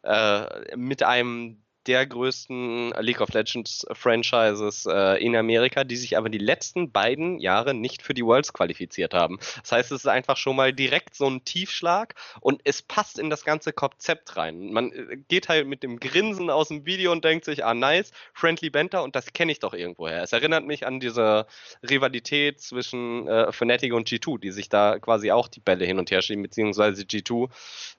äh, 0.03 0.77
mit 0.77 1.03
einem 1.03 1.62
der 1.87 2.07
größten 2.07 2.93
League 3.01 3.21
of 3.21 3.33
Legends 3.33 3.87
Franchises 3.93 4.87
äh, 4.87 5.23
in 5.25 5.37
Amerika, 5.37 5.85
die 5.85 5.97
sich 5.97 6.17
aber 6.17 6.29
die 6.29 6.39
letzten 6.39 6.93
beiden 6.93 7.39
Jahre 7.39 7.75
nicht 7.75 8.03
für 8.03 8.15
die 8.15 8.25
Worlds 8.25 8.53
qualifiziert 8.53 9.15
haben. 9.15 9.39
Das 9.63 9.73
heißt, 9.73 9.93
es 9.93 10.03
ist 10.03 10.07
einfach 10.07 10.37
schon 10.37 10.57
mal 10.57 10.73
direkt 10.73 11.15
so 11.15 11.27
ein 11.27 11.45
Tiefschlag 11.45 12.15
und 12.41 12.61
es 12.65 12.83
passt 12.83 13.19
in 13.19 13.31
das 13.31 13.45
ganze 13.45 13.73
Konzept 13.73 14.37
rein. 14.37 14.73
Man 14.73 14.93
äh, 14.93 15.17
geht 15.29 15.49
halt 15.49 15.67
mit 15.67 15.83
dem 15.83 15.99
Grinsen 15.99 16.51
aus 16.51 16.69
dem 16.69 16.87
Video 16.87 17.13
und 17.13 17.25
denkt 17.25 17.45
sich, 17.45 17.65
ah 17.65 17.75
nice, 17.75 18.13
Friendly 18.33 18.71
Banter 18.71 19.03
und 19.03 19.17
das 19.17 19.33
kenne 19.33 19.53
ich 19.53 19.59
doch 19.59 19.75
irgendwoher. 19.75 20.23
Es 20.23 20.33
erinnert 20.33 20.65
mich 20.65 20.87
an 20.87 21.01
diese 21.01 21.47
Rivalität 21.89 22.61
zwischen 22.61 23.27
äh, 23.29 23.53
Fnatic 23.53 23.93
und 23.93 24.09
G2, 24.09 24.41
die 24.41 24.51
sich 24.51 24.69
da 24.69 24.99
quasi 24.99 25.33
auch 25.33 25.49
die 25.49 25.61
Bälle 25.61 25.85
hin 25.85 25.99
und 25.99 26.11
her 26.11 26.23
schieben, 26.23 26.43
beziehungsweise 26.43 27.03
G2 27.03 27.51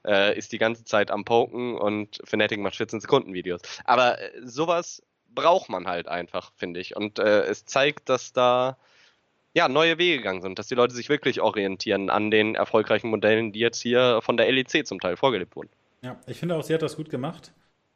äh, 0.06 0.38
ist 0.38 0.52
die 0.52 0.58
ganze 0.58 0.84
Zeit 0.84 1.12
am 1.12 1.26
Poken 1.26 1.78
und 1.78 2.20
Fnatic 2.24 2.60
macht 2.60 2.76
14 2.76 3.00
Sekunden 3.02 3.34
Videos. 3.34 3.62
Aber 3.86 4.20
äh, 4.22 4.32
sowas 4.44 5.02
braucht 5.30 5.70
man 5.70 5.88
halt 5.88 6.08
einfach, 6.08 6.52
finde 6.56 6.80
ich. 6.80 6.96
Und 6.96 7.20
äh, 7.20 7.44
es 7.44 7.66
zeigt, 7.66 8.10
dass 8.10 8.34
da 8.34 8.78
ja, 9.54 9.68
neue 9.68 9.98
Wege 9.98 10.18
gegangen 10.18 10.42
sind, 10.42 10.58
dass 10.58 10.68
die 10.68 10.76
Leute 10.76 10.96
sich 10.96 11.10
wirklich 11.10 11.42
orientieren 11.42 12.10
an 12.10 12.32
den 12.32 12.56
erfolgreichen 12.56 13.10
Modellen, 13.10 13.52
die 13.52 13.60
jetzt 13.60 13.82
hier 13.82 14.20
von 14.22 14.36
der 14.36 14.52
LEC 14.52 14.86
zum 14.86 15.00
Teil 15.00 15.16
vorgelebt 15.16 15.56
wurden. 15.56 15.70
Ja, 16.02 16.20
ich 16.26 16.40
finde 16.40 16.56
auch, 16.56 16.64
sie 16.64 16.74
hat 16.74 16.82
das 16.82 16.96
gut 16.96 17.10
gemacht. 17.10 17.54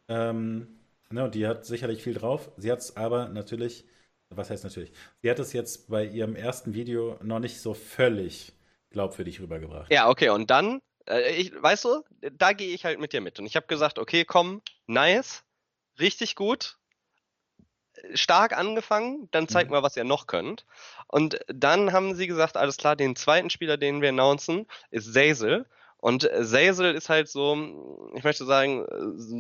Ähm, 0.08 0.68
ne, 1.10 1.30
die 1.30 1.48
hat 1.48 1.66
sicherlich 1.66 2.04
viel 2.04 2.14
drauf. 2.14 2.52
Sie 2.58 2.72
hat 2.72 2.80
es 2.80 2.96
aber 2.96 3.28
natürlich, 3.30 3.86
was 4.30 4.50
heißt 4.50 4.64
natürlich, 4.64 4.92
sie 5.22 5.30
hat 5.30 5.40
es 5.40 5.52
jetzt 5.52 5.90
bei 5.90 6.06
ihrem 6.06 6.36
ersten 6.36 6.74
Video 6.74 7.18
noch 7.24 7.40
nicht 7.40 7.60
so 7.60 7.74
völlig 7.74 8.54
glaubwürdig 8.92 9.42
rübergebracht. 9.42 9.92
Ja, 9.92 10.10
okay, 10.10 10.30
und 10.30 10.52
dann, 10.52 10.80
äh, 11.10 11.36
ich, 11.36 11.52
weißt 11.60 11.86
du, 11.86 12.04
da 12.32 12.54
gehe 12.54 12.74
ich 12.74 12.86
halt 12.86 13.00
mit 13.00 13.14
dir 13.14 13.22
mit. 13.22 13.40
Und 13.40 13.46
ich 13.48 13.56
habe 13.56 13.68
gesagt, 13.68 14.00
okay, 14.00 14.26
komm, 14.26 14.62
nice, 14.86 15.44
richtig 16.00 16.36
gut, 16.36 16.78
stark 18.14 18.58
angefangen, 18.58 19.28
dann 19.32 19.48
zeigt 19.48 19.70
mhm. 19.70 19.78
mal, 19.78 19.84
was 19.84 19.98
ihr 19.98 20.04
noch 20.04 20.28
könnt. 20.28 20.66
Und 21.08 21.40
dann 21.48 21.94
haben 21.94 22.16
sie 22.16 22.28
gesagt, 22.28 22.58
alles 22.58 22.78
klar, 22.78 22.96
den 22.96 23.16
zweiten 23.16 23.50
Spieler, 23.50 23.78
den 23.78 24.02
wir 24.02 24.10
announcen, 24.10 24.68
ist 24.92 25.14
Zazel. 25.14 25.66
Und 25.98 26.24
Zazel 26.24 26.94
ist 26.94 27.10
halt 27.10 27.28
so, 27.28 28.12
ich 28.16 28.24
möchte 28.24 28.46
sagen, 28.46 28.86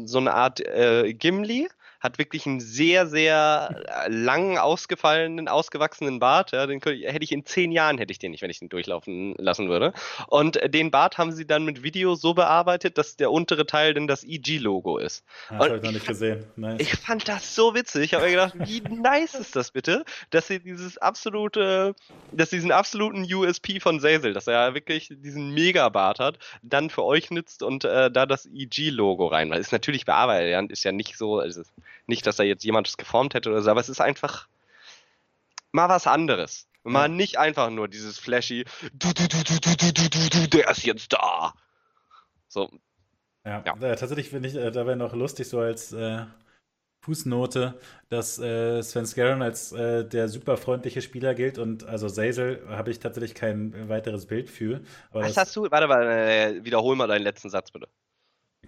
so 0.08 0.18
eine 0.18 0.34
Art 0.34 0.60
äh, 0.60 1.14
Gimli, 1.14 1.70
hat 2.08 2.18
wirklich 2.18 2.46
einen 2.46 2.60
sehr, 2.60 3.06
sehr 3.08 3.84
äh, 3.86 4.10
langen, 4.10 4.58
ausgefallenen, 4.58 5.48
ausgewachsenen 5.48 6.20
Bart. 6.20 6.52
Ja, 6.52 6.66
den 6.66 6.82
hätte 6.82 7.24
ich 7.24 7.32
in 7.32 7.46
zehn 7.46 7.72
Jahren 7.72 7.98
hätte 7.98 8.12
ich 8.12 8.20
den 8.20 8.32
nicht, 8.32 8.42
wenn 8.42 8.50
ich 8.50 8.60
den 8.60 8.70
durchlaufen 8.70 9.36
lassen 9.38 9.70
würde. 9.70 9.94
Und 10.28 10.58
äh, 10.58 10.70
den 10.70 10.90
Bart 10.90 11.18
haben 11.18 11.32
sie 11.32 11.46
dann 11.46 11.66
mit 11.66 11.84
Video 11.84 12.16
so 12.16 12.34
bearbeitet, 12.34 12.98
dass 12.98 13.18
der 13.18 13.32
untere 13.32 13.66
Teil 13.66 13.94
dann 13.94 14.08
das 14.08 14.24
EG-Logo 14.24 14.98
ist. 14.98 15.24
Das 15.50 15.60
habe 15.60 15.78
ich 15.78 15.84
noch 15.84 15.92
nicht 15.92 16.08
gesehen. 16.08 16.46
Nice. 16.56 16.80
Ich 16.80 16.96
fand 16.96 17.28
das 17.28 17.54
so 17.54 17.76
witzig. 17.76 18.06
Ich 18.06 18.14
habe 18.14 18.26
mir 18.26 18.32
gedacht, 18.32 18.54
wie 18.58 18.82
nice 18.90 19.36
ist 19.36 19.56
das 19.56 19.72
bitte, 19.72 20.06
dass 20.30 20.48
sie 20.48 20.60
dieses 20.60 20.98
absolute, 20.98 21.94
dass 22.32 22.50
diesen 22.50 22.72
absoluten 22.72 23.32
USP 23.32 23.80
von 23.80 24.00
Zazel, 24.00 24.34
dass 24.34 24.48
er 24.48 24.74
wirklich 24.74 25.10
diesen 25.12 25.54
Megabart 25.54 26.20
hat, 26.20 26.40
dann 26.64 26.90
für 26.90 27.04
euch 27.04 27.32
nützt 27.32 27.64
und 27.64 27.84
äh, 27.84 28.10
da 28.10 28.26
das 28.26 28.46
EG-Logo 28.46 29.28
rein. 29.28 29.50
Weil 29.50 29.60
ist 29.60 29.72
natürlich 29.74 30.06
bearbeitet, 30.06 30.72
ist 30.72 30.84
ja 30.86 30.92
nicht 30.92 31.18
so, 31.18 31.40
also 31.40 31.62
nicht, 32.06 32.26
dass 32.28 32.38
da 32.38 32.44
jetzt 32.44 32.64
jemand 32.64 32.88
das 32.88 32.98
geformt 32.98 33.34
hätte 33.34 33.50
oder 33.50 33.62
so, 33.62 33.72
aber 33.72 33.82
es 33.82 33.90
ist 33.90 34.02
einfach 34.02 34.48
mal 35.72 35.90
was 35.90 36.08
anderes. 36.08 36.68
Mal 36.84 37.10
nicht 37.10 37.38
einfach 37.38 37.70
nur 37.70 37.90
dieses 37.90 38.18
flashy, 38.18 38.64
du, 38.94 39.12
du, 39.14 39.28
du, 39.28 39.44
du, 39.44 39.60
du, 39.60 39.76
du, 39.76 40.10
du, 40.10 40.30
du, 40.30 40.48
der 40.48 40.70
ist 40.70 40.86
jetzt 40.86 41.12
da. 41.12 41.54
So. 42.48 42.72
Ja, 43.46 43.62
ja. 43.66 43.74
Äh, 43.76 43.96
tatsächlich 43.98 44.30
finde 44.30 44.48
ich, 44.48 44.56
äh, 44.56 44.72
da 44.72 44.86
wäre 44.86 44.96
noch 44.96 45.14
lustig, 45.14 45.50
so 45.50 45.60
als 45.60 45.92
äh, 45.92 46.26
Fußnote, 47.02 47.80
dass 48.10 48.40
äh, 48.40 48.82
Sven 48.84 49.06
Scarron 49.06 49.42
als 49.42 49.72
äh, 49.72 50.06
der 50.06 50.28
super 50.28 50.58
freundliche 50.58 51.02
Spieler 51.02 51.36
gilt 51.36 51.58
und 51.58 51.86
also 51.86 52.10
Zazel 52.10 52.62
habe 52.70 52.92
ich 52.92 53.00
tatsächlich 53.00 53.36
kein 53.36 53.88
weiteres 53.90 54.26
Bild 54.26 54.50
für. 54.50 54.82
Was 55.12 55.38
hast 55.38 55.56
du? 55.56 55.64
Warte, 55.70 55.90
warte, 55.90 56.10
äh, 56.10 56.66
wiederhol 56.66 56.96
mal 56.96 57.08
deinen 57.08 57.24
letzten 57.24 57.50
Satz 57.50 57.72
bitte. 57.72 57.88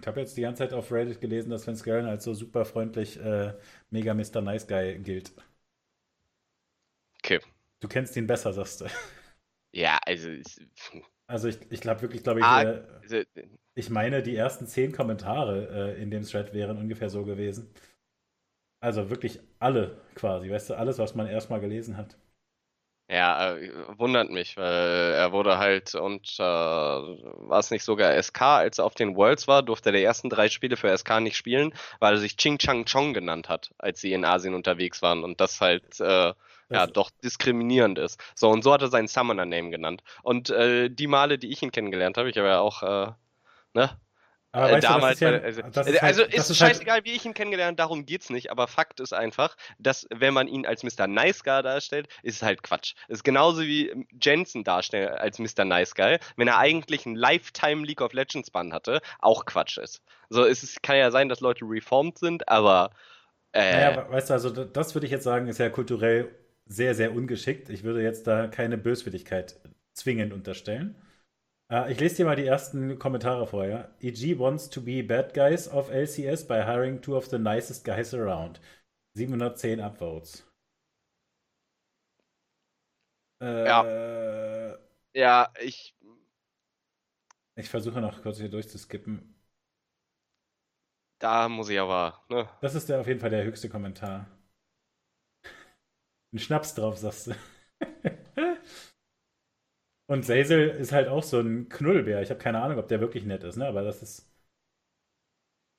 Ich 0.00 0.06
habe 0.06 0.20
jetzt 0.20 0.36
die 0.36 0.42
ganze 0.42 0.60
Zeit 0.64 0.72
auf 0.72 0.90
Reddit 0.90 1.20
gelesen, 1.20 1.50
dass 1.50 1.66
Vince 1.66 1.84
Gillen 1.84 2.06
als 2.06 2.24
so 2.24 2.32
super 2.34 2.64
freundlich 2.64 3.20
äh, 3.20 3.54
mega 3.90 4.14
Mr. 4.14 4.40
Nice 4.40 4.66
Guy 4.66 4.98
gilt. 4.98 5.32
Okay. 7.22 7.40
Du 7.80 7.88
kennst 7.88 8.16
ihn 8.16 8.26
besser, 8.26 8.52
sagst 8.52 8.80
du. 8.80 8.86
Ja, 9.72 10.00
also. 10.04 10.30
Also 11.26 11.48
ich, 11.48 11.58
ich 11.70 11.80
glaube 11.80 12.02
wirklich, 12.02 12.24
glaube 12.24 12.40
ich, 12.40 12.44
ah, 12.44 12.62
äh, 12.62 12.82
also, 13.02 13.22
ich 13.74 13.88
meine, 13.88 14.22
die 14.22 14.34
ersten 14.34 14.66
zehn 14.66 14.90
Kommentare 14.90 15.94
äh, 15.96 16.02
in 16.02 16.10
dem 16.10 16.24
Thread 16.24 16.52
wären 16.52 16.76
ungefähr 16.76 17.08
so 17.08 17.24
gewesen. 17.24 17.72
Also 18.82 19.10
wirklich 19.10 19.38
alle 19.58 20.00
quasi, 20.14 20.50
weißt 20.50 20.70
du, 20.70 20.74
alles, 20.74 20.98
was 20.98 21.14
man 21.14 21.28
erstmal 21.28 21.60
gelesen 21.60 21.96
hat. 21.96 22.18
Ja, 23.12 23.56
äh, 23.56 23.72
wundert 23.98 24.30
mich, 24.30 24.56
weil 24.56 25.12
er 25.14 25.32
wurde 25.32 25.58
halt 25.58 25.96
und 25.96 26.36
äh, 26.38 26.42
war 26.42 27.58
es 27.58 27.72
nicht 27.72 27.82
sogar 27.82 28.12
SK, 28.22 28.40
als 28.42 28.78
er 28.78 28.84
auf 28.84 28.94
den 28.94 29.16
Worlds 29.16 29.48
war, 29.48 29.64
durfte 29.64 29.88
er 29.88 29.94
die 29.94 30.04
ersten 30.04 30.30
drei 30.30 30.48
Spiele 30.48 30.76
für 30.76 30.96
SK 30.96 31.18
nicht 31.20 31.36
spielen, 31.36 31.74
weil 31.98 32.14
er 32.14 32.18
sich 32.18 32.36
Ching 32.36 32.58
Chang 32.58 32.84
Chong 32.84 33.12
genannt 33.12 33.48
hat, 33.48 33.72
als 33.78 34.00
sie 34.00 34.12
in 34.12 34.24
Asien 34.24 34.54
unterwegs 34.54 35.02
waren 35.02 35.24
und 35.24 35.40
das 35.40 35.60
halt 35.60 35.98
äh, 35.98 36.32
ja 36.70 36.86
doch 36.86 37.10
diskriminierend 37.24 37.98
ist. 37.98 38.20
So 38.36 38.48
und 38.48 38.62
so 38.62 38.72
hat 38.72 38.82
er 38.82 38.88
seinen 38.88 39.08
Summoner-Name 39.08 39.70
genannt. 39.70 40.04
Und 40.22 40.50
äh, 40.50 40.88
die 40.88 41.08
Male, 41.08 41.36
die 41.38 41.50
ich 41.50 41.62
ihn 41.62 41.72
kennengelernt 41.72 42.16
habe, 42.16 42.30
ich 42.30 42.38
habe 42.38 42.46
ja 42.46 42.60
auch 42.60 42.82
äh, 42.84 43.12
ne, 43.74 43.90
aber 44.52 44.78
äh, 44.78 44.80
damals, 44.80 45.20
du, 45.20 45.26
ja, 45.26 45.38
also, 45.38 45.60
ist, 45.60 45.76
halt, 45.76 46.02
also 46.02 46.22
ist, 46.24 46.50
ist 46.50 46.56
scheißegal, 46.56 46.96
halt, 46.96 47.04
wie 47.04 47.12
ich 47.12 47.24
ihn 47.24 47.34
kennengelernt, 47.34 47.78
darum 47.78 48.04
geht's 48.04 48.30
nicht. 48.30 48.50
Aber 48.50 48.66
Fakt 48.66 48.98
ist 48.98 49.12
einfach, 49.12 49.56
dass 49.78 50.08
wenn 50.12 50.34
man 50.34 50.48
ihn 50.48 50.66
als 50.66 50.82
Mr. 50.82 51.06
Nice 51.06 51.44
Guy 51.44 51.62
darstellt, 51.62 52.08
ist 52.22 52.36
es 52.36 52.42
halt 52.42 52.62
Quatsch. 52.62 52.94
Ist 53.08 53.22
genauso 53.22 53.62
wie 53.62 54.06
Jensen 54.20 54.64
darstellen 54.64 55.10
als 55.10 55.38
Mr. 55.38 55.64
Nice 55.64 55.94
Guy, 55.94 56.18
wenn 56.36 56.48
er 56.48 56.58
eigentlich 56.58 57.06
einen 57.06 57.14
Lifetime 57.14 57.86
League 57.86 58.00
of 58.00 58.12
Legends 58.12 58.50
Bann 58.50 58.72
hatte, 58.72 59.00
auch 59.20 59.44
Quatsch 59.44 59.78
ist. 59.78 60.02
So, 60.30 60.44
es 60.44 60.62
ist, 60.62 60.82
kann 60.82 60.96
ja 60.96 61.10
sein, 61.10 61.28
dass 61.28 61.40
Leute 61.40 61.64
reformed 61.64 62.18
sind, 62.18 62.48
aber. 62.48 62.90
Äh, 63.52 63.72
naja, 63.72 64.10
weißt 64.10 64.30
du, 64.30 64.34
also 64.34 64.50
das 64.50 64.94
würde 64.94 65.06
ich 65.06 65.12
jetzt 65.12 65.24
sagen, 65.24 65.46
ist 65.46 65.58
ja 65.58 65.68
kulturell 65.70 66.28
sehr, 66.66 66.94
sehr 66.94 67.14
ungeschickt. 67.14 67.68
Ich 67.68 67.84
würde 67.84 68.02
jetzt 68.02 68.26
da 68.26 68.46
keine 68.46 68.78
Böswilligkeit 68.78 69.56
zwingend 69.92 70.32
unterstellen. 70.32 70.96
Uh, 71.70 71.86
ich 71.88 72.00
lese 72.00 72.16
dir 72.16 72.24
mal 72.24 72.34
die 72.34 72.46
ersten 72.46 72.98
Kommentare 72.98 73.46
vor, 73.46 73.64
ja. 73.64 73.88
EG 74.00 74.38
wants 74.40 74.68
to 74.68 74.80
be 74.80 75.04
bad 75.04 75.32
guys 75.34 75.68
of 75.68 75.88
LCS 75.88 76.44
by 76.48 76.64
hiring 76.64 77.00
two 77.00 77.16
of 77.16 77.26
the 77.26 77.38
nicest 77.38 77.84
guys 77.84 78.12
around. 78.12 78.60
710 79.14 79.78
Upvotes. 79.80 80.44
Äh, 83.40 83.66
ja. 83.66 84.76
Ja, 85.14 85.52
ich. 85.60 85.96
Ich 87.54 87.68
versuche 87.68 88.00
noch 88.00 88.20
kurz 88.22 88.38
hier 88.38 88.50
durchzuskippen. 88.50 89.36
Da 91.20 91.48
muss 91.48 91.68
ich 91.68 91.78
aber, 91.78 92.24
ne? 92.30 92.48
Das 92.62 92.74
ist 92.74 92.88
der, 92.88 93.00
auf 93.00 93.06
jeden 93.06 93.20
Fall 93.20 93.30
der 93.30 93.44
höchste 93.44 93.68
Kommentar. 93.68 94.26
Ein 96.32 96.38
Schnaps 96.38 96.74
drauf, 96.74 96.98
sagst 96.98 97.28
du. 97.28 97.34
Und 100.10 100.24
Zazel 100.24 100.70
ist 100.70 100.90
halt 100.90 101.06
auch 101.06 101.22
so 101.22 101.38
ein 101.38 101.68
Knullbär. 101.68 102.20
Ich 102.20 102.30
habe 102.30 102.40
keine 102.40 102.60
Ahnung, 102.60 102.78
ob 102.78 102.88
der 102.88 103.00
wirklich 103.00 103.24
nett 103.24 103.44
ist, 103.44 103.56
ne? 103.56 103.68
Aber 103.68 103.82
das 103.82 104.02
ist. 104.02 104.28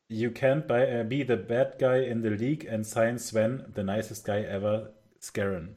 You 0.07 0.29
can't 0.29 0.67
buy, 0.67 1.01
uh, 1.01 1.03
be 1.03 1.25
the 1.27 1.35
bad 1.35 1.77
guy 1.77 2.05
in 2.05 2.21
the 2.21 2.29
league 2.29 2.65
and 2.65 2.87
sign 2.87 3.19
Sven, 3.19 3.69
the 3.75 3.83
nicest 3.83 4.25
guy 4.25 4.41
ever, 4.41 4.93
Scarron. 5.21 5.75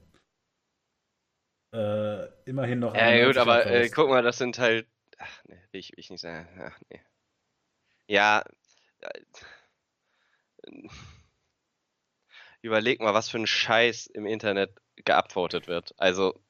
Äh, 1.72 2.28
immerhin 2.44 2.78
noch. 2.78 2.94
Ja, 2.94 3.26
gut, 3.26 3.38
aber 3.38 3.66
äh, 3.66 3.88
guck 3.88 4.08
mal, 4.08 4.22
das 4.22 4.38
sind 4.38 4.56
halt. 4.60 4.86
Ach, 5.18 5.44
ne, 5.46 5.60
will 5.72 5.80
ich, 5.80 5.90
will 5.90 5.98
ich 5.98 6.10
nicht 6.10 6.20
sagen. 6.20 6.48
Ach, 6.60 6.78
nee. 6.90 7.00
Ja. 8.06 8.44
Äh, 9.00 9.20
überleg 12.62 13.00
mal, 13.00 13.14
was 13.14 13.28
für 13.28 13.38
ein 13.38 13.48
Scheiß 13.48 14.06
im 14.06 14.26
Internet 14.26 14.80
geupvotet 15.04 15.66
wird. 15.66 15.92
Also, 15.96 16.40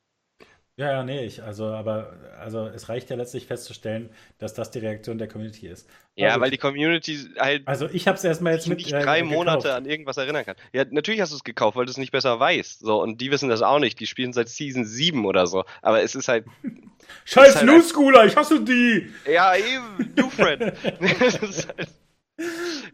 ja, 0.77 0.91
ja, 0.91 1.03
nee, 1.05 1.25
ich, 1.25 1.41
also, 1.41 1.66
aber, 1.66 2.14
also, 2.41 2.66
es 2.66 2.89
reicht 2.89 3.09
ja 3.09 3.14
letztlich 3.14 3.47
festzustellen, 3.47 4.11
dass 4.39 4.55
das 4.55 4.72
die 4.72 4.81
Reaktion 4.81 5.18
der 5.18 5.29
Community 5.29 5.68
ist. 5.68 5.89
Ja, 6.16 6.31
also, 6.31 6.41
weil 6.41 6.51
die 6.51 6.59
Community 6.59 7.16
halt. 7.39 7.62
Also, 7.68 7.89
ich 7.93 8.09
habe 8.09 8.18
es 8.18 8.25
erstmal 8.25 8.55
jetzt 8.55 8.66
mit. 8.66 8.79
nicht 8.79 8.93
äh, 8.93 9.01
drei 9.01 9.20
gekauft. 9.20 9.37
Monate 9.37 9.75
an 9.75 9.87
irgendwas 9.87 10.16
erinnern 10.16 10.45
kann. 10.45 10.57
Ja, 10.72 10.85
natürlich 10.91 11.20
hast 11.20 11.31
du 11.31 11.37
es 11.37 11.45
gekauft, 11.45 11.77
weil 11.77 11.87
du 11.87 11.93
es 11.93 11.97
nicht 11.97 12.11
besser 12.11 12.41
weißt. 12.41 12.81
So, 12.81 13.01
und 13.01 13.20
die 13.20 13.31
wissen 13.31 13.49
das 13.49 13.62
auch 13.62 13.79
nicht. 13.79 14.01
Die 14.01 14.09
spielen 14.09 14.33
seit 14.33 14.49
Season 14.49 14.85
7 14.85 15.25
oder 15.27 15.47
so. 15.47 15.64
Aber 15.81 16.03
es 16.03 16.16
ist 16.16 16.27
halt. 16.27 16.45
Scheiß 17.25 17.55
halt 17.55 17.66
New 17.66 17.81
Schooler, 17.81 18.25
ich 18.25 18.35
hasse 18.35 18.61
die! 18.61 19.09
Ja, 19.31 19.55
eben, 19.55 20.12
New 20.16 20.29
Friend. 20.29 20.72
das 21.20 21.37
ist 21.43 21.68
halt. 21.68 21.89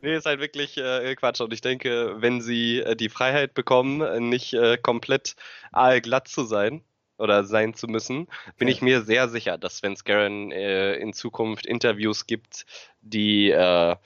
Nee, 0.03 0.16
ist 0.16 0.26
halt 0.26 0.41
wirklich 0.41 0.76
äh, 0.76 1.14
Quatsch. 1.14 1.41
Und 1.41 1.55
ich 1.55 1.62
denke, 1.62 2.16
wenn 2.18 2.43
sie 2.43 2.81
äh, 2.81 2.95
die 2.95 3.09
Freiheit 3.09 3.55
bekommen, 3.55 4.28
nicht 4.28 4.53
äh, 4.53 4.76
komplett 4.76 5.35
aalglatt 5.72 6.28
zu 6.28 6.45
sein, 6.45 6.83
oder 7.21 7.45
sein 7.45 7.75
zu 7.75 7.87
müssen, 7.87 8.27
bin 8.59 8.68
okay. 8.68 8.71
ich 8.71 8.83
mir 8.83 9.03
sehr 9.03 9.29
sicher, 9.29 9.59
dass 9.59 9.79
Sven 9.79 9.97
Scarron 9.97 10.51
äh, 10.51 10.95
in 10.95 11.12
Zukunft 11.12 11.66
Interviews 11.66 12.27
gibt, 12.27 12.66
die 13.03 13.51
äh, 13.51 13.97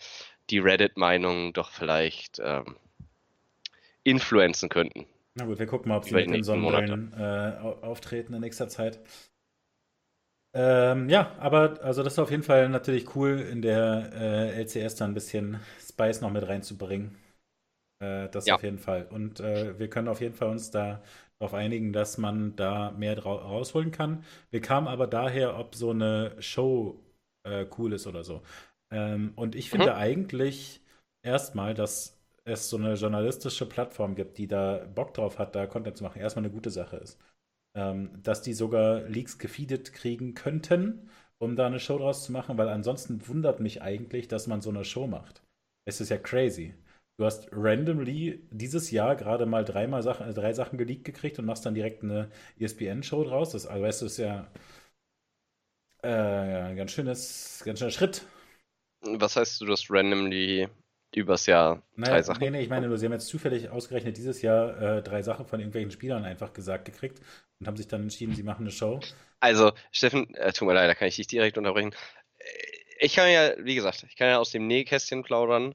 die 0.51 0.59
Reddit-Meinung 0.59 1.53
doch 1.53 1.71
vielleicht 1.71 2.41
ähm, 2.45 2.77
influenzen 4.03 4.69
könnten. 4.69 5.07
Na 5.35 5.47
gut, 5.47 5.59
wir 5.59 5.67
gucken 5.67 5.89
mal, 5.89 5.97
ob 5.97 6.05
sie 6.05 6.15
mit 6.15 6.29
den 6.29 6.45
Sonnenbrillen 6.45 7.13
äh, 7.19 7.57
auftreten 7.83 8.35
in 8.35 8.41
nächster 8.41 8.69
Zeit. 8.69 9.01
Ähm, 10.57 11.09
ja, 11.09 11.33
aber 11.41 11.83
also 11.83 12.05
das 12.05 12.13
ist 12.13 12.19
auf 12.21 12.31
jeden 12.31 12.45
Fall 12.45 12.69
natürlich 12.69 13.17
cool, 13.17 13.41
in 13.41 13.61
der 13.61 14.13
äh, 14.15 14.63
LCS 14.63 14.95
da 14.95 15.05
ein 15.05 15.15
bisschen 15.15 15.59
Spice 15.81 16.21
noch 16.21 16.31
mit 16.31 16.47
reinzubringen. 16.47 17.17
Äh, 17.99 18.29
das 18.29 18.47
ja. 18.47 18.55
auf 18.55 18.63
jeden 18.63 18.79
Fall. 18.79 19.07
Und 19.11 19.41
äh, 19.41 19.77
wir 19.79 19.91
können 19.91 20.07
auf 20.07 20.21
jeden 20.21 20.35
Fall 20.35 20.51
uns 20.51 20.71
da 20.71 21.03
darauf 21.45 21.55
einigen, 21.55 21.93
dass 21.93 22.17
man 22.17 22.57
da 22.57 22.93
mehr 22.93 23.19
rausholen 23.23 23.91
kann. 23.91 24.25
Wir 24.51 24.63
kamen 24.63 24.89
aber 24.89 25.07
daher, 25.07 25.59
ob 25.59 25.75
so 25.75 25.91
eine 25.91 26.35
Show 26.41 26.99
äh, 27.45 27.67
cool 27.77 27.93
ist 27.93 28.07
oder 28.07 28.25
so. 28.25 28.43
Ähm, 28.91 29.33
und 29.37 29.55
ich 29.55 29.69
finde 29.69 29.93
mhm. 29.93 29.99
eigentlich 29.99 30.81
erstmal, 31.23 31.75
dass 31.75 32.19
es 32.45 32.71
so 32.71 32.79
eine 32.79 32.95
journalistische 32.95 33.67
Plattform 33.67 34.15
gibt, 34.15 34.39
die 34.39 34.47
da 34.47 34.87
Bock 34.95 35.13
drauf 35.13 35.39
hat, 35.39 35.55
da 35.55 35.67
Content 35.67 35.99
zu 35.99 36.05
machen, 36.05 36.21
erstmal 36.21 36.47
eine 36.47 36.55
gute 36.55 36.71
Sache 36.71 36.97
ist. 36.97 37.19
Ähm, 37.77 38.23
dass 38.23 38.41
die 38.41 38.55
sogar 38.55 39.03
Leaks 39.03 39.39
gefeedet 39.39 39.93
kriegen 39.93 40.35
könnten, 40.35 41.11
um 41.39 41.57
da 41.57 41.67
eine 41.67 41.81
Show 41.81 41.99
draus 41.99 42.25
zu 42.25 42.33
machen, 42.33 42.57
weil 42.57 42.69
ansonsten 42.69 43.27
wundert 43.29 43.61
mich 43.61 43.83
eigentlich, 43.83 44.29
dass 44.29 44.47
man 44.47 44.63
so 44.63 44.71
eine 44.71 44.85
Show 44.85 45.07
macht. 45.07 45.43
Es 45.85 46.01
ist 46.01 46.09
ja 46.09 46.17
crazy. 46.17 46.75
Du 47.17 47.25
hast 47.25 47.49
randomly 47.53 48.41
dieses 48.51 48.91
Jahr 48.91 49.15
gerade 49.15 49.47
mal 49.47 49.65
dreimal 49.65 50.03
Sachen, 50.03 50.33
drei 50.35 50.53
Sachen 50.53 50.79
geleakt 50.79 51.05
gekriegt 51.05 51.39
und 51.39 51.45
machst 51.45 51.65
dann 51.65 51.75
direkt 51.75 52.03
eine 52.03 52.29
ESPN-Show 52.59 53.25
draus. 53.25 53.53
Das, 53.53 53.67
also 53.67 53.83
weißt 53.85 54.03
du, 54.03 54.07
ist 54.07 54.17
ja 54.17 54.49
äh, 56.03 56.09
ein 56.09 56.77
ganz 56.77 56.91
schönes, 56.91 57.63
ganz 57.65 57.79
schöner 57.79 57.93
Schritt. 57.93 58.23
Was 59.03 59.37
heißt 59.37 59.61
du, 59.61 59.69
hast 59.69 59.91
randomly 59.91 60.69
übers 61.15 61.47
Jahr 61.47 61.83
naja, 61.95 62.15
drei 62.15 62.23
Sachen? 62.23 62.41
Nee, 62.41 62.51
nee, 62.51 62.63
ich 62.63 62.69
meine, 62.69 62.97
sie 62.99 63.07
haben 63.07 63.13
jetzt 63.13 63.29
zufällig 63.29 63.69
ausgerechnet 63.69 64.17
dieses 64.17 64.43
Jahr 64.43 64.81
äh, 64.81 65.03
drei 65.03 65.23
Sachen 65.23 65.47
von 65.47 65.61
irgendwelchen 65.61 65.93
Spielern 65.93 66.25
einfach 66.25 66.53
gesagt 66.53 66.85
gekriegt 66.85 67.21
und 67.61 67.69
haben 67.69 67.77
sich 67.77 67.87
dann 67.87 68.03
entschieden, 68.03 68.35
sie 68.35 68.43
machen 68.43 68.63
eine 68.63 68.73
Show. 68.73 69.01
Also, 69.39 69.73
Steffen, 69.93 70.35
äh, 70.35 70.53
tut 70.53 70.67
mir 70.67 70.75
leid, 70.75 70.91
da 70.91 70.95
kann 70.95 71.07
ich 71.07 71.17
dich 71.17 71.29
direkt 71.29 71.59
unterbrechen. 71.59 71.95
Ich 72.99 73.15
kann 73.15 73.31
ja, 73.31 73.53
wie 73.59 73.75
gesagt, 73.75 74.05
ich 74.09 74.17
kann 74.17 74.29
ja 74.29 74.39
aus 74.39 74.51
dem 74.51 74.67
Nähkästchen 74.67 75.23
plaudern 75.23 75.75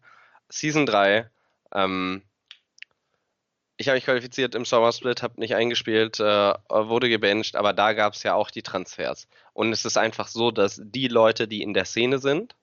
Season 0.49 0.85
3. 0.85 1.29
Ähm, 1.73 2.23
ich 3.77 3.87
habe 3.87 3.95
mich 3.95 4.03
qualifiziert 4.03 4.55
im 4.55 4.65
Summer 4.65 4.91
Split, 4.91 5.23
habe 5.23 5.39
nicht 5.39 5.55
eingespielt, 5.55 6.19
äh, 6.19 6.53
wurde 6.69 7.07
gebencht, 7.07 7.55
aber 7.55 7.71
da 7.71 7.93
gab 7.93 8.13
es 8.13 8.23
ja 8.23 8.33
auch 8.33 8.51
die 8.51 8.61
Transfers. 8.61 9.27
Und 9.53 9.71
es 9.71 9.85
ist 9.85 9.97
einfach 9.97 10.27
so, 10.27 10.51
dass 10.51 10.81
die 10.83 11.07
Leute, 11.07 11.47
die 11.47 11.61
in 11.61 11.73
der 11.73 11.85
Szene 11.85 12.19
sind, 12.19 12.55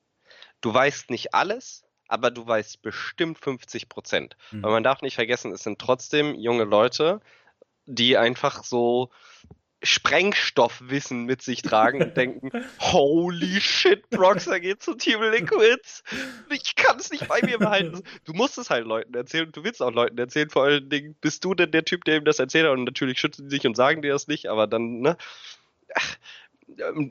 du 0.61 0.75
weißt 0.75 1.09
nicht 1.11 1.33
alles, 1.33 1.85
aber 2.07 2.31
du 2.31 2.47
weißt 2.47 2.83
bestimmt 2.83 3.39
50 3.39 3.89
Prozent. 3.89 4.37
Mhm. 4.51 4.63
Weil 4.63 4.73
man 4.73 4.85
darf 4.85 5.01
nicht 5.01 5.15
vergessen, 5.15 5.53
es 5.53 5.63
sind 5.63 5.79
trotzdem 5.79 6.35
junge 6.35 6.65
Leute, 6.65 7.21
die 7.87 8.19
einfach 8.19 8.63
so 8.63 9.11
Sprengstoffwissen 9.87 11.25
mit 11.25 11.43
sich 11.43 11.63
tragen 11.63 12.03
und 12.03 12.17
denken, 12.17 12.51
holy 12.81 13.61
shit, 13.61 14.09
Broxer 14.11 14.61
geht 14.61 14.83
zu 14.83 14.95
Team 14.95 15.23
Liquids. 15.23 16.03
Ich 16.51 16.75
kann 16.77 16.99
es 16.99 17.11
nicht 17.11 17.29
bei 17.29 17.41
mir 17.43 17.59
behalten. 17.59 18.03
Du 18.25 18.33
musst 18.33 18.59
es 18.59 18.71
halt 18.71 18.87
Leuten 18.87 19.15
erzählen 19.15 19.47
und 19.47 19.57
du 19.57 19.65
willst 19.65 19.81
auch 19.83 19.93
Leuten 19.93 20.19
erzählen. 20.19 20.51
Vor 20.51 20.65
allen 20.65 20.89
Dingen 20.91 21.17
bist 21.21 21.45
du 21.45 21.55
denn 21.55 21.71
der 21.71 21.85
Typ, 21.85 22.05
der 22.05 22.17
ihm 22.17 22.25
das 22.25 22.39
erzählt 22.39 22.67
hat 22.67 22.73
und 22.73 22.85
natürlich 22.85 23.19
schützen 23.19 23.49
sie 23.49 23.57
sich 23.57 23.67
und 23.67 23.77
sagen 23.77 24.03
dir 24.03 24.13
das 24.13 24.29
nicht, 24.29 24.47
aber 24.47 24.67
dann, 24.67 25.01
ne? 25.01 25.17
Ach, 25.95 26.17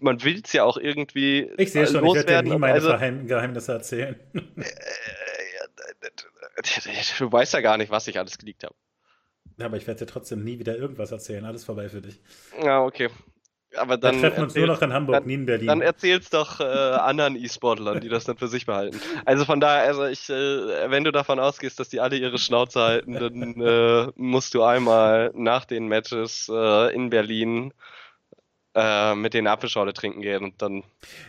man 0.01 0.23
will 0.23 0.41
es 0.43 0.53
ja 0.53 0.63
auch 0.63 0.77
irgendwie. 0.77 1.49
Ich 1.57 1.71
sehe 1.71 1.87
schon, 1.87 2.01
loswerden. 2.01 2.21
ich 2.21 2.27
werde 2.27 2.43
dir 2.43 2.53
nie 2.53 2.59
meine 2.59 2.73
also, 2.73 2.89
Geheimnisse 3.27 3.71
erzählen. 3.73 4.19
du 7.19 7.31
weißt 7.31 7.53
ja 7.53 7.61
gar 7.61 7.77
nicht, 7.77 7.89
was 7.89 8.07
ich 8.07 8.19
alles 8.19 8.37
geleakt 8.37 8.63
habe. 8.63 8.75
Ja, 9.57 9.67
aber 9.67 9.77
ich 9.77 9.87
werde 9.87 9.99
dir 9.99 10.11
trotzdem 10.11 10.43
nie 10.43 10.59
wieder 10.59 10.77
irgendwas 10.77 11.11
erzählen. 11.11 11.45
Alles 11.45 11.63
vorbei 11.63 11.89
für 11.89 12.01
dich. 12.01 12.19
Ja, 12.61 12.83
okay. 12.83 13.09
Aber 13.77 13.97
dann. 13.97 14.15
Wir 14.15 14.29
treffen 14.29 14.43
uns 14.43 14.55
nur 14.55 14.67
noch 14.67 14.81
in 14.81 14.93
Hamburg, 14.93 15.17
dann, 15.17 15.27
nie 15.27 15.33
in 15.33 15.45
Berlin. 15.45 15.67
Dann 15.67 15.81
erzähl's 15.81 16.29
doch 16.29 16.59
äh, 16.59 16.63
anderen 16.63 17.35
E-Sportlern, 17.35 17.99
die 17.99 18.09
das 18.09 18.23
dann 18.23 18.37
für 18.37 18.47
sich 18.47 18.65
behalten. 18.65 18.99
Also 19.25 19.45
von 19.45 19.59
daher, 19.59 19.83
also 19.83 20.05
ich, 20.05 20.29
äh, 20.29 20.89
wenn 20.89 21.03
du 21.03 21.11
davon 21.11 21.39
ausgehst, 21.39 21.79
dass 21.79 21.89
die 21.89 21.99
alle 21.99 22.17
ihre 22.17 22.37
Schnauze 22.37 22.81
halten, 22.81 23.13
dann 23.13 23.61
äh, 23.61 24.11
musst 24.15 24.53
du 24.53 24.63
einmal 24.63 25.31
nach 25.35 25.65
den 25.65 25.87
Matches 25.87 26.49
äh, 26.49 26.93
in 26.93 27.09
Berlin 27.09 27.73
äh, 28.75 29.15
mit 29.15 29.33
den 29.33 29.47
Apfelschorle 29.47 29.93
trinken 29.93 30.21
gehen 30.21 30.43
und 30.43 30.61
dann. 30.61 30.83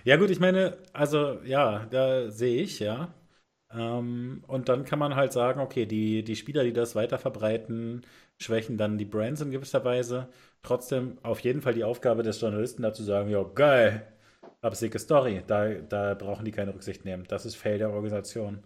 Ja, 0.04 0.16
gut, 0.16 0.30
ich 0.30 0.40
meine, 0.40 0.76
also 0.92 1.38
ja, 1.44 1.86
da 1.90 2.30
sehe 2.30 2.62
ich, 2.62 2.80
ja. 2.80 3.14
Ähm, 3.72 4.44
und 4.46 4.68
dann 4.68 4.84
kann 4.84 4.98
man 4.98 5.16
halt 5.16 5.32
sagen, 5.32 5.60
okay, 5.60 5.86
die, 5.86 6.22
die 6.22 6.36
Spieler, 6.36 6.64
die 6.64 6.72
das 6.72 6.94
weiter 6.94 7.18
verbreiten, 7.18 8.06
schwächen 8.38 8.78
dann 8.78 8.98
die 8.98 9.04
Brands 9.04 9.40
in 9.40 9.50
gewisser 9.50 9.84
Weise. 9.84 10.28
Trotzdem 10.62 11.18
auf 11.22 11.40
jeden 11.40 11.62
Fall 11.62 11.74
die 11.74 11.84
Aufgabe 11.84 12.22
des 12.22 12.40
Journalisten 12.40 12.82
dazu 12.82 13.02
sagen, 13.02 13.30
ja, 13.30 13.42
geil, 13.42 14.06
absicke 14.62 14.98
Story. 14.98 15.42
Da, 15.46 15.74
da 15.74 16.14
brauchen 16.14 16.44
die 16.44 16.52
keine 16.52 16.74
Rücksicht 16.74 17.04
nehmen. 17.04 17.24
Das 17.28 17.46
ist 17.46 17.56
Fail 17.56 17.78
der 17.78 17.90
Organisation. 17.90 18.62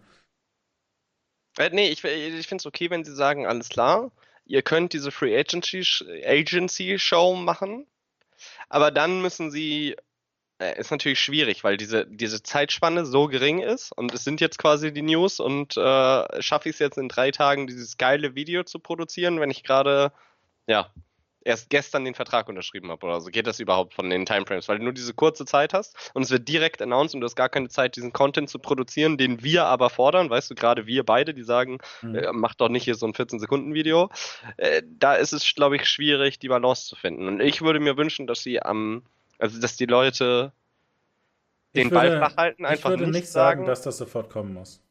Äh, 1.59 1.71
nee, 1.73 1.89
ich, 1.89 2.05
ich 2.05 2.47
finde 2.47 2.63
es 2.63 2.67
okay, 2.67 2.91
wenn 2.91 3.05
sie 3.05 3.15
sagen, 3.15 3.47
alles 3.47 3.69
klar, 3.69 4.13
ihr 4.45 4.63
könnt 4.63 4.93
diese 4.93 5.11
Free 5.11 5.37
Agency, 5.37 5.83
Agency 6.25 6.99
Show 6.99 7.35
machen, 7.35 7.87
aber 8.69 8.91
dann 8.91 9.21
müssen 9.23 9.51
sie 9.51 9.97
ist 10.61 10.91
natürlich 10.91 11.21
schwierig, 11.21 11.65
weil 11.65 11.77
diese, 11.77 12.07
diese 12.07 12.43
Zeitspanne 12.43 13.07
so 13.07 13.27
gering 13.27 13.61
ist 13.61 13.93
und 13.93 14.13
es 14.13 14.25
sind 14.25 14.41
jetzt 14.41 14.59
quasi 14.59 14.93
die 14.93 15.03
News 15.03 15.41
und 15.41 15.77
äh, 15.77 16.43
schaffe 16.43 16.69
ich 16.69 16.75
es 16.75 16.79
jetzt 16.79 16.99
in 16.99 17.09
drei 17.09 17.31
Tagen, 17.31 17.67
dieses 17.67 17.97
geile 17.97 18.35
Video 18.35 18.63
zu 18.65 18.79
produzieren, 18.79 19.41
wenn 19.41 19.51
ich 19.51 19.65
gerade, 19.65 20.13
ja, 20.67 20.93
erst 21.43 21.71
gestern 21.71 22.05
den 22.05 22.15
Vertrag 22.15 22.49
unterschrieben 22.49 22.91
habe 22.91 23.07
oder 23.07 23.21
so. 23.21 23.31
Geht 23.31 23.47
das 23.47 23.61
überhaupt 23.61 23.95
von 23.95 24.11
den 24.11 24.27
Timeframes? 24.27 24.69
Weil 24.69 24.79
du 24.79 24.85
nur 24.85 24.93
diese 24.93 25.15
kurze 25.15 25.47
Zeit 25.47 25.73
hast 25.73 25.97
und 26.15 26.23
es 26.23 26.31
wird 26.31 26.49
direkt 26.49 26.83
announced 26.83 27.15
und 27.15 27.21
du 27.21 27.25
hast 27.25 27.37
gar 27.37 27.49
keine 27.49 27.69
Zeit, 27.69 27.97
diesen 27.97 28.13
Content 28.13 28.51
zu 28.51 28.59
produzieren, 28.59 29.17
den 29.17 29.43
wir 29.43 29.67
aber 29.67 29.91
fordern. 29.91 30.31
Weißt 30.31 30.51
du, 30.51 30.55
gerade 30.55 30.87
wir 30.87 31.05
beide, 31.05 31.35
die 31.35 31.43
sagen, 31.43 31.79
mhm. 32.03 32.15
äh, 32.15 32.33
mach 32.33 32.55
doch 32.55 32.69
nicht 32.69 32.85
hier 32.85 32.95
so 32.95 33.07
ein 33.07 33.15
14-Sekunden-Video. 33.15 34.11
Äh, 34.57 34.83
da 34.87 35.15
ist 35.15 35.33
es, 35.33 35.55
glaube 35.55 35.77
ich, 35.77 35.89
schwierig, 35.89 36.39
die 36.39 36.49
Balance 36.49 36.87
zu 36.87 36.97
finden. 36.97 37.27
Und 37.27 37.41
ich 37.41 37.63
würde 37.63 37.81
mir 37.81 37.97
wünschen, 37.97 38.27
dass 38.27 38.43
sie 38.43 38.61
am 38.63 39.05
also, 39.41 39.61
dass 39.61 39.77
die 39.77 39.87
Leute 39.87 40.53
den 41.75 41.91
würde, 41.91 41.95
Ball 41.95 42.19
flach 42.19 42.37
halten, 42.37 42.65
einfach 42.65 42.91
Ich 42.91 42.99
würde 42.99 43.11
nicht 43.11 43.29
sagen, 43.29 43.65
dass 43.65 43.83
das 43.83 43.99
sofort 43.99 44.31
kommen 44.31 44.55
muss. 44.55 44.83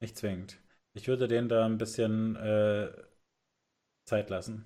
Nicht 0.00 0.16
zwingend. 0.16 0.58
Ich 0.94 1.08
würde 1.08 1.28
denen 1.28 1.48
da 1.48 1.64
ein 1.64 1.78
bisschen 1.78 2.36
äh, 2.36 2.90
Zeit 4.04 4.30
lassen. 4.30 4.64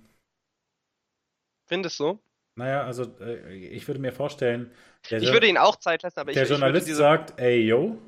Findest 1.66 1.98
du? 2.00 2.18
Naja, 2.56 2.84
also 2.84 3.04
äh, 3.20 3.54
ich 3.54 3.86
würde 3.86 4.00
mir 4.00 4.12
vorstellen. 4.12 4.70
ich 5.08 5.32
würde 5.32 5.46
ihnen 5.46 5.58
auch 5.58 5.76
Zeit 5.76 6.02
lassen, 6.02 6.18
aber 6.18 6.32
der 6.32 6.42
ich 6.42 6.48
Der 6.48 6.58
Journalist 6.58 6.88
diese... 6.88 6.98
sagt, 6.98 7.38
ey, 7.38 7.60
yo, 7.60 7.98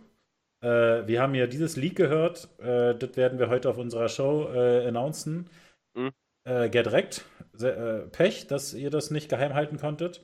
äh, 0.60 1.06
wir 1.06 1.20
haben 1.20 1.34
ja 1.34 1.46
dieses 1.46 1.76
Leak 1.76 1.96
gehört, 1.96 2.48
äh, 2.58 2.94
das 2.94 3.16
werden 3.16 3.38
wir 3.38 3.48
heute 3.48 3.68
auf 3.68 3.78
unserer 3.78 4.08
Show 4.08 4.48
äh, 4.52 4.88
announcen. 4.88 5.48
Mhm. 5.94 6.12
Äh, 6.44 6.68
get 6.70 6.90
wrecked. 6.90 7.24
Pech, 8.12 8.46
dass 8.46 8.72
ihr 8.72 8.90
das 8.90 9.10
nicht 9.10 9.28
geheim 9.28 9.54
halten 9.54 9.78
konntet. 9.78 10.22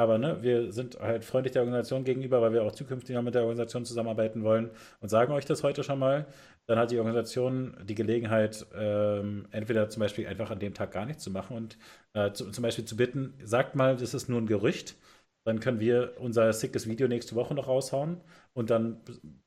Aber 0.00 0.16
ne, 0.16 0.38
wir 0.40 0.72
sind 0.72 0.98
halt 0.98 1.26
freundlich 1.26 1.52
der 1.52 1.60
Organisation 1.60 2.04
gegenüber, 2.04 2.40
weil 2.40 2.54
wir 2.54 2.62
auch 2.62 2.72
zukünftig 2.72 3.14
noch 3.14 3.22
mit 3.22 3.34
der 3.34 3.42
Organisation 3.42 3.84
zusammenarbeiten 3.84 4.42
wollen 4.44 4.70
und 5.00 5.10
sagen 5.10 5.30
euch 5.34 5.44
das 5.44 5.62
heute 5.62 5.84
schon 5.84 5.98
mal. 5.98 6.26
Dann 6.66 6.78
hat 6.78 6.90
die 6.90 6.98
Organisation 6.98 7.76
die 7.84 7.94
Gelegenheit, 7.94 8.64
ähm, 8.74 9.46
entweder 9.50 9.90
zum 9.90 10.00
Beispiel 10.00 10.26
einfach 10.26 10.50
an 10.50 10.58
dem 10.58 10.72
Tag 10.72 10.92
gar 10.92 11.04
nichts 11.04 11.22
zu 11.22 11.30
machen 11.30 11.54
und 11.54 11.76
äh, 12.14 12.32
zu, 12.32 12.50
zum 12.50 12.62
Beispiel 12.62 12.86
zu 12.86 12.96
bitten, 12.96 13.34
sagt 13.44 13.76
mal, 13.76 13.94
das 13.94 14.14
ist 14.14 14.30
nur 14.30 14.40
ein 14.40 14.46
Gerücht. 14.46 14.96
Dann 15.44 15.60
können 15.60 15.80
wir 15.80 16.14
unser 16.18 16.50
sickes 16.54 16.88
Video 16.88 17.06
nächste 17.06 17.34
Woche 17.34 17.54
noch 17.54 17.68
raushauen 17.68 18.22
und 18.54 18.70
dann 18.70 19.02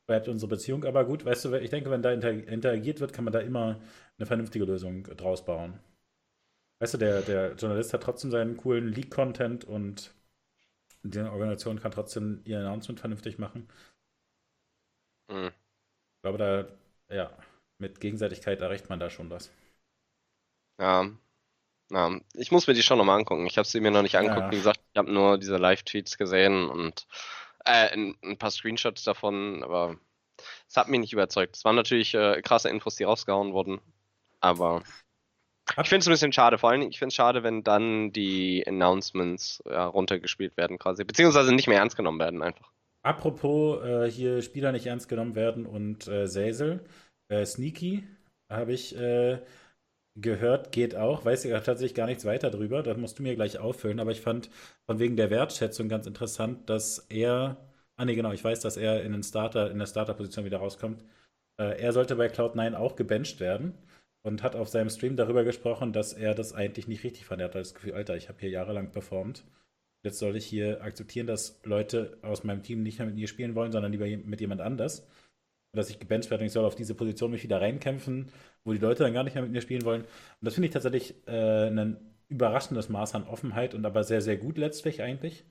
bleibt 0.05 0.27
unsere 0.27 0.49
Beziehung 0.49 0.85
aber 0.85 1.03
gut. 1.05 1.25
Weißt 1.25 1.45
du, 1.45 1.55
ich 1.55 1.71
denke, 1.71 1.89
wenn 1.89 2.03
da 2.03 2.11
interagiert 2.11 2.99
wird, 2.99 3.11
kann 3.11 3.25
man 3.25 3.33
da 3.33 3.39
immer 3.39 3.79
eine 4.19 4.27
vernünftige 4.27 4.65
Lösung 4.65 5.05
draus 5.17 5.45
bauen. 5.45 5.79
Weißt 6.79 6.93
du, 6.93 6.97
der, 6.99 7.21
der 7.21 7.53
Journalist 7.55 7.91
hat 7.93 8.03
trotzdem 8.03 8.29
seinen 8.29 8.55
coolen 8.57 8.89
Leak-Content 8.93 9.65
und 9.65 10.13
die 11.03 11.19
Organisation 11.19 11.79
kann 11.79 11.91
trotzdem 11.91 12.41
ihr 12.45 12.59
Announcement 12.59 12.99
vernünftig 12.99 13.37
machen. 13.37 13.67
Mhm. 15.29 15.47
Ich 15.47 16.21
glaube, 16.21 16.37
da, 16.37 17.13
ja, 17.13 17.31
mit 17.77 17.99
Gegenseitigkeit 17.99 18.61
erreicht 18.61 18.89
man 18.89 18.99
da 18.99 19.09
schon 19.09 19.29
was. 19.29 19.51
Ja. 20.79 21.09
ja. 21.91 22.19
Ich 22.33 22.51
muss 22.51 22.67
mir 22.67 22.73
die 22.73 22.83
schon 22.83 22.97
nochmal 22.97 23.19
angucken. 23.19 23.45
Ich 23.45 23.57
habe 23.57 23.67
sie 23.67 23.81
mir 23.81 23.91
noch 23.91 24.01
nicht 24.01 24.17
angeguckt. 24.17 24.45
Ja. 24.45 24.51
Wie 24.51 24.57
gesagt, 24.57 24.79
ich 24.93 24.97
habe 24.97 25.11
nur 25.11 25.37
diese 25.37 25.57
Live-Tweets 25.57 26.17
gesehen 26.17 26.69
und 26.69 27.05
äh, 27.65 27.89
ein, 27.89 28.17
ein, 28.23 28.37
paar 28.37 28.51
Screenshots 28.51 29.03
davon, 29.03 29.63
aber 29.63 29.97
es 30.67 30.77
hat 30.77 30.87
mich 30.87 30.99
nicht 30.99 31.13
überzeugt. 31.13 31.55
Es 31.55 31.65
waren 31.65 31.75
natürlich 31.75 32.13
äh, 32.13 32.41
krasse 32.41 32.69
Infos, 32.69 32.95
die 32.95 33.03
rausgehauen 33.03 33.53
wurden, 33.53 33.81
aber 34.39 34.83
ich 35.69 35.89
finde 35.89 35.99
es 35.99 36.07
ein 36.07 36.11
bisschen 36.13 36.33
schade, 36.33 36.57
vor 36.57 36.69
allem, 36.69 36.81
ich 36.81 36.99
finde 36.99 37.09
es 37.09 37.15
schade, 37.15 37.43
wenn 37.43 37.63
dann 37.63 38.11
die 38.11 38.63
Announcements 38.67 39.63
ja, 39.65 39.85
runtergespielt 39.85 40.57
werden 40.57 40.77
quasi, 40.77 41.03
beziehungsweise 41.03 41.53
nicht 41.53 41.67
mehr 41.67 41.79
ernst 41.79 41.95
genommen 41.95 42.19
werden 42.19 42.41
einfach. 42.41 42.71
Apropos 43.01 43.83
äh, 43.83 44.09
hier 44.09 44.41
Spieler 44.41 44.71
nicht 44.71 44.85
ernst 44.85 45.09
genommen 45.09 45.35
werden 45.35 45.65
und 45.65 46.07
äh, 46.07 46.27
Säsel, 46.27 46.83
äh, 47.29 47.45
Sneaky 47.45 48.03
habe 48.49 48.73
ich 48.73 48.95
äh, 48.97 49.39
gehört, 50.15 50.71
geht 50.71 50.95
auch, 50.95 51.25
weiß 51.25 51.45
ich 51.45 51.51
tatsächlich 51.51 51.95
gar 51.95 52.05
nichts 52.05 52.25
weiter 52.25 52.51
drüber, 52.51 52.83
das 52.83 52.97
musst 52.97 53.19
du 53.19 53.23
mir 53.23 53.35
gleich 53.35 53.59
auffüllen, 53.59 53.99
aber 53.99 54.11
ich 54.11 54.21
fand 54.21 54.49
von 54.85 54.99
wegen 54.99 55.17
der 55.17 55.29
Wertschätzung 55.29 55.89
ganz 55.89 56.05
interessant, 56.05 56.69
dass 56.69 56.99
er, 57.09 57.57
ah 57.97 58.05
nee 58.05 58.15
genau, 58.15 58.31
ich 58.31 58.43
weiß, 58.43 58.59
dass 58.59 58.77
er 58.77 59.03
in 59.03 59.11
den 59.11 59.23
Starter, 59.23 59.71
in 59.71 59.79
der 59.79 59.87
Starter-Position 59.87 60.45
wieder 60.45 60.59
rauskommt, 60.59 61.03
äh, 61.59 61.81
er 61.81 61.93
sollte 61.93 62.15
bei 62.15 62.27
Cloud9 62.27 62.75
auch 62.75 62.95
gebencht 62.95 63.39
werden 63.39 63.73
und 64.23 64.41
hat 64.41 64.55
auf 64.55 64.69
seinem 64.69 64.89
Stream 64.89 65.15
darüber 65.15 65.43
gesprochen, 65.43 65.93
dass 65.93 66.13
er 66.13 66.33
das 66.33 66.53
eigentlich 66.53 66.87
nicht 66.87 67.03
richtig 67.03 67.25
fand. 67.25 67.41
Er 67.41 67.45
hat 67.45 67.55
das 67.55 67.75
Gefühl, 67.75 67.93
Alter, 67.93 68.15
ich 68.15 68.29
habe 68.29 68.39
hier 68.39 68.49
jahrelang 68.49 68.91
performt. 68.91 69.43
Jetzt 70.03 70.19
soll 70.19 70.35
ich 70.35 70.45
hier 70.45 70.81
akzeptieren, 70.81 71.27
dass 71.27 71.61
Leute 71.63 72.17
aus 72.21 72.43
meinem 72.43 72.63
Team 72.63 72.83
nicht 72.83 72.99
mehr 72.99 73.05
mit 73.07 73.15
mir 73.15 73.27
spielen 73.27 73.55
wollen, 73.55 73.71
sondern 73.71 73.91
lieber 73.91 74.05
mit 74.05 74.41
jemand 74.41 74.61
anders. 74.61 75.07
Dass 75.73 75.89
ich 75.89 75.99
gebencht 75.99 76.29
werde 76.29 76.43
und 76.43 76.47
ich 76.47 76.53
soll 76.53 76.65
auf 76.65 76.75
diese 76.75 76.95
Position 76.95 77.31
mich 77.31 77.43
wieder 77.43 77.61
reinkämpfen, 77.61 78.29
wo 78.63 78.73
die 78.73 78.79
Leute 78.79 79.03
dann 79.03 79.13
gar 79.13 79.23
nicht 79.23 79.35
mehr 79.35 79.43
mit 79.43 79.51
mir 79.51 79.61
spielen 79.61 79.85
wollen. 79.85 80.03
Und 80.03 80.09
das 80.41 80.53
finde 80.55 80.67
ich 80.67 80.73
tatsächlich 80.73 81.15
äh, 81.27 81.67
ein 81.67 81.97
überraschendes 82.29 82.89
Maß 82.89 83.15
an 83.15 83.27
Offenheit 83.27 83.73
und 83.75 83.85
aber 83.85 84.03
sehr, 84.03 84.21
sehr 84.21 84.37
gut 84.37 84.57
letztlich 84.57 85.01
eigentlich. 85.01 85.45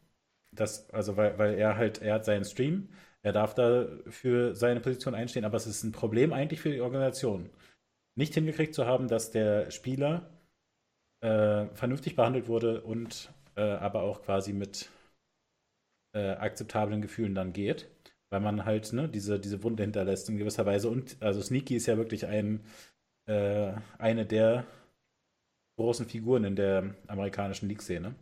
Das, 0.53 0.91
also 0.91 1.17
weil, 1.17 1.39
weil 1.39 1.55
er 1.55 1.77
halt, 1.77 2.03
er 2.03 2.15
hat 2.15 2.25
seinen 2.25 2.45
Stream, 2.45 2.89
er 3.23 3.33
darf 3.33 3.55
da 3.55 3.87
für 4.09 4.55
seine 4.55 4.81
Position 4.81 5.15
einstehen, 5.15 5.45
aber 5.45 5.57
es 5.57 5.67
ist 5.67 5.83
ein 5.85 5.93
Problem 5.93 6.33
eigentlich 6.33 6.61
für 6.61 6.71
die 6.71 6.81
Organisation 6.81 7.51
nicht 8.15 8.35
hingekriegt 8.35 8.75
zu 8.75 8.87
haben, 8.87 9.09
dass 9.09 9.31
der 9.31 9.71
Spieler 9.71 10.31
äh, 11.21 11.67
vernünftig 11.75 12.17
behandelt 12.17 12.49
wurde 12.49 12.83
und 12.83 13.33
äh, 13.57 13.63
aber 13.63 14.03
auch 14.03 14.23
quasi 14.23 14.53
mit 14.53 14.91
äh, 16.15 16.31
akzeptablen 16.33 17.03
Gefühlen 17.03 17.35
dann 17.35 17.53
geht, 17.53 17.89
weil 18.31 18.41
man 18.41 18.65
halt 18.65 18.93
ne, 18.93 19.09
diese, 19.09 19.39
diese 19.41 19.63
Wunde 19.63 19.83
hinterlässt 19.83 20.29
in 20.29 20.37
gewisser 20.37 20.67
Weise. 20.67 20.91
Und 20.91 21.17
also 21.21 21.41
Sneaky 21.41 21.77
ist 21.77 21.87
ja 21.87 21.97
wirklich 21.97 22.27
ein, 22.27 22.61
äh, 23.27 23.73
eine 23.99 24.27
der 24.27 24.67
großen 25.77 26.07
Figuren 26.07 26.45
in 26.45 26.57
der 26.57 26.95
amerikanischen 27.07 27.69
League-Szene. 27.69 28.15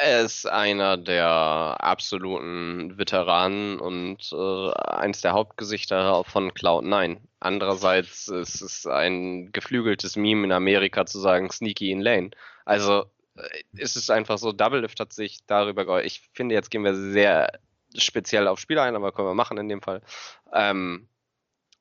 Er 0.00 0.22
ist 0.22 0.46
einer 0.46 0.96
der 0.96 1.26
absoluten 1.28 2.98
Veteranen 2.98 3.80
und 3.80 4.30
äh, 4.32 4.70
eins 4.72 5.20
der 5.22 5.32
Hauptgesichter 5.32 6.24
von 6.24 6.50
Cloud9. 6.50 7.18
Andererseits 7.40 8.28
ist 8.28 8.60
es 8.60 8.86
ein 8.86 9.52
geflügeltes 9.52 10.16
Meme 10.16 10.44
in 10.44 10.52
Amerika 10.52 11.06
zu 11.06 11.18
sagen 11.18 11.50
Sneaky 11.50 11.90
in 11.92 12.00
Lane. 12.00 12.30
Also 12.64 13.06
äh, 13.36 13.62
ist 13.72 13.96
es 13.96 14.10
einfach 14.10 14.38
so, 14.38 14.52
Double 14.52 14.80
Lift 14.80 15.00
hat 15.00 15.12
sich 15.12 15.38
darüber 15.46 15.84
geäußert. 15.84 16.06
Ich 16.06 16.22
finde, 16.34 16.54
jetzt 16.54 16.70
gehen 16.70 16.84
wir 16.84 16.94
sehr 16.94 17.52
speziell 17.96 18.48
auf 18.48 18.58
Spieler 18.58 18.82
ein, 18.82 18.96
aber 18.96 19.12
können 19.12 19.28
wir 19.28 19.34
machen 19.34 19.58
in 19.58 19.68
dem 19.68 19.82
Fall. 19.82 20.02
Ähm, 20.52 21.08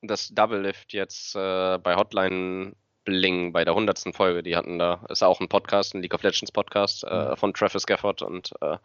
dass 0.02 0.30
Double 0.30 0.62
Lift 0.62 0.94
jetzt 0.94 1.36
äh, 1.36 1.78
bei 1.80 1.96
Hotline 1.96 2.76
Bling 3.06 3.54
bei 3.54 3.64
der 3.64 3.76
hundertsten 3.76 4.12
Folge. 4.12 4.44
Die 4.44 4.56
hatten 4.56 4.78
da, 4.80 5.06
ist 5.10 5.24
auch 5.24 5.40
ein 5.40 5.48
Podcast, 5.48 5.94
ein 5.94 6.02
League 6.02 6.14
of 6.14 6.24
Legends 6.24 6.52
Podcast 6.52 7.06
äh, 7.06 7.30
mhm. 7.30 7.38
von 7.38 7.54
Travis 7.54 7.86
Gafford 7.86 8.22
und 8.22 8.52
äh, 8.62 8.78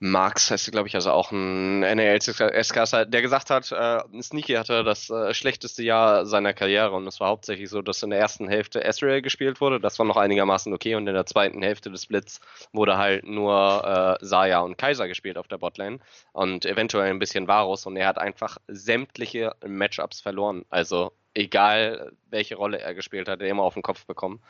Marx 0.00 0.50
heißt 0.52 0.70
glaube 0.70 0.86
ich, 0.86 0.94
also 0.94 1.10
auch 1.10 1.32
ein 1.32 1.80
NAL-SKSer, 1.80 3.04
der 3.04 3.20
gesagt 3.20 3.50
hat, 3.50 3.72
äh, 3.72 4.22
Sneaky 4.22 4.54
hatte 4.54 4.84
das 4.84 5.10
äh, 5.10 5.34
schlechteste 5.34 5.82
Jahr 5.82 6.24
seiner 6.24 6.54
Karriere 6.54 6.92
und 6.92 7.06
es 7.08 7.18
war 7.18 7.28
hauptsächlich 7.28 7.68
so, 7.68 7.82
dass 7.82 8.02
in 8.04 8.10
der 8.10 8.20
ersten 8.20 8.48
Hälfte 8.48 8.84
Ezreal 8.84 9.22
gespielt 9.22 9.60
wurde, 9.60 9.80
das 9.80 9.98
war 9.98 10.06
noch 10.06 10.16
einigermaßen 10.16 10.72
okay 10.72 10.94
und 10.94 11.08
in 11.08 11.14
der 11.14 11.26
zweiten 11.26 11.62
Hälfte 11.62 11.90
des 11.90 12.06
Blitz 12.06 12.40
wurde 12.72 12.96
halt 12.96 13.24
nur 13.26 14.18
äh, 14.20 14.24
Saya 14.24 14.60
und 14.60 14.78
Kaiser 14.78 15.08
gespielt 15.08 15.36
auf 15.36 15.48
der 15.48 15.58
Botlane 15.58 15.98
und 16.32 16.64
eventuell 16.64 17.10
ein 17.10 17.18
bisschen 17.18 17.48
Varus 17.48 17.84
und 17.86 17.96
er 17.96 18.06
hat 18.06 18.18
einfach 18.18 18.58
sämtliche 18.68 19.56
Matchups 19.66 20.20
verloren, 20.20 20.64
also 20.70 21.12
egal 21.38 22.12
welche 22.30 22.56
Rolle 22.56 22.78
er 22.80 22.94
gespielt 22.94 23.28
hat, 23.28 23.40
er 23.40 23.48
immer 23.48 23.62
auf 23.62 23.74
den 23.74 23.82
Kopf 23.82 24.06
bekommen. 24.06 24.40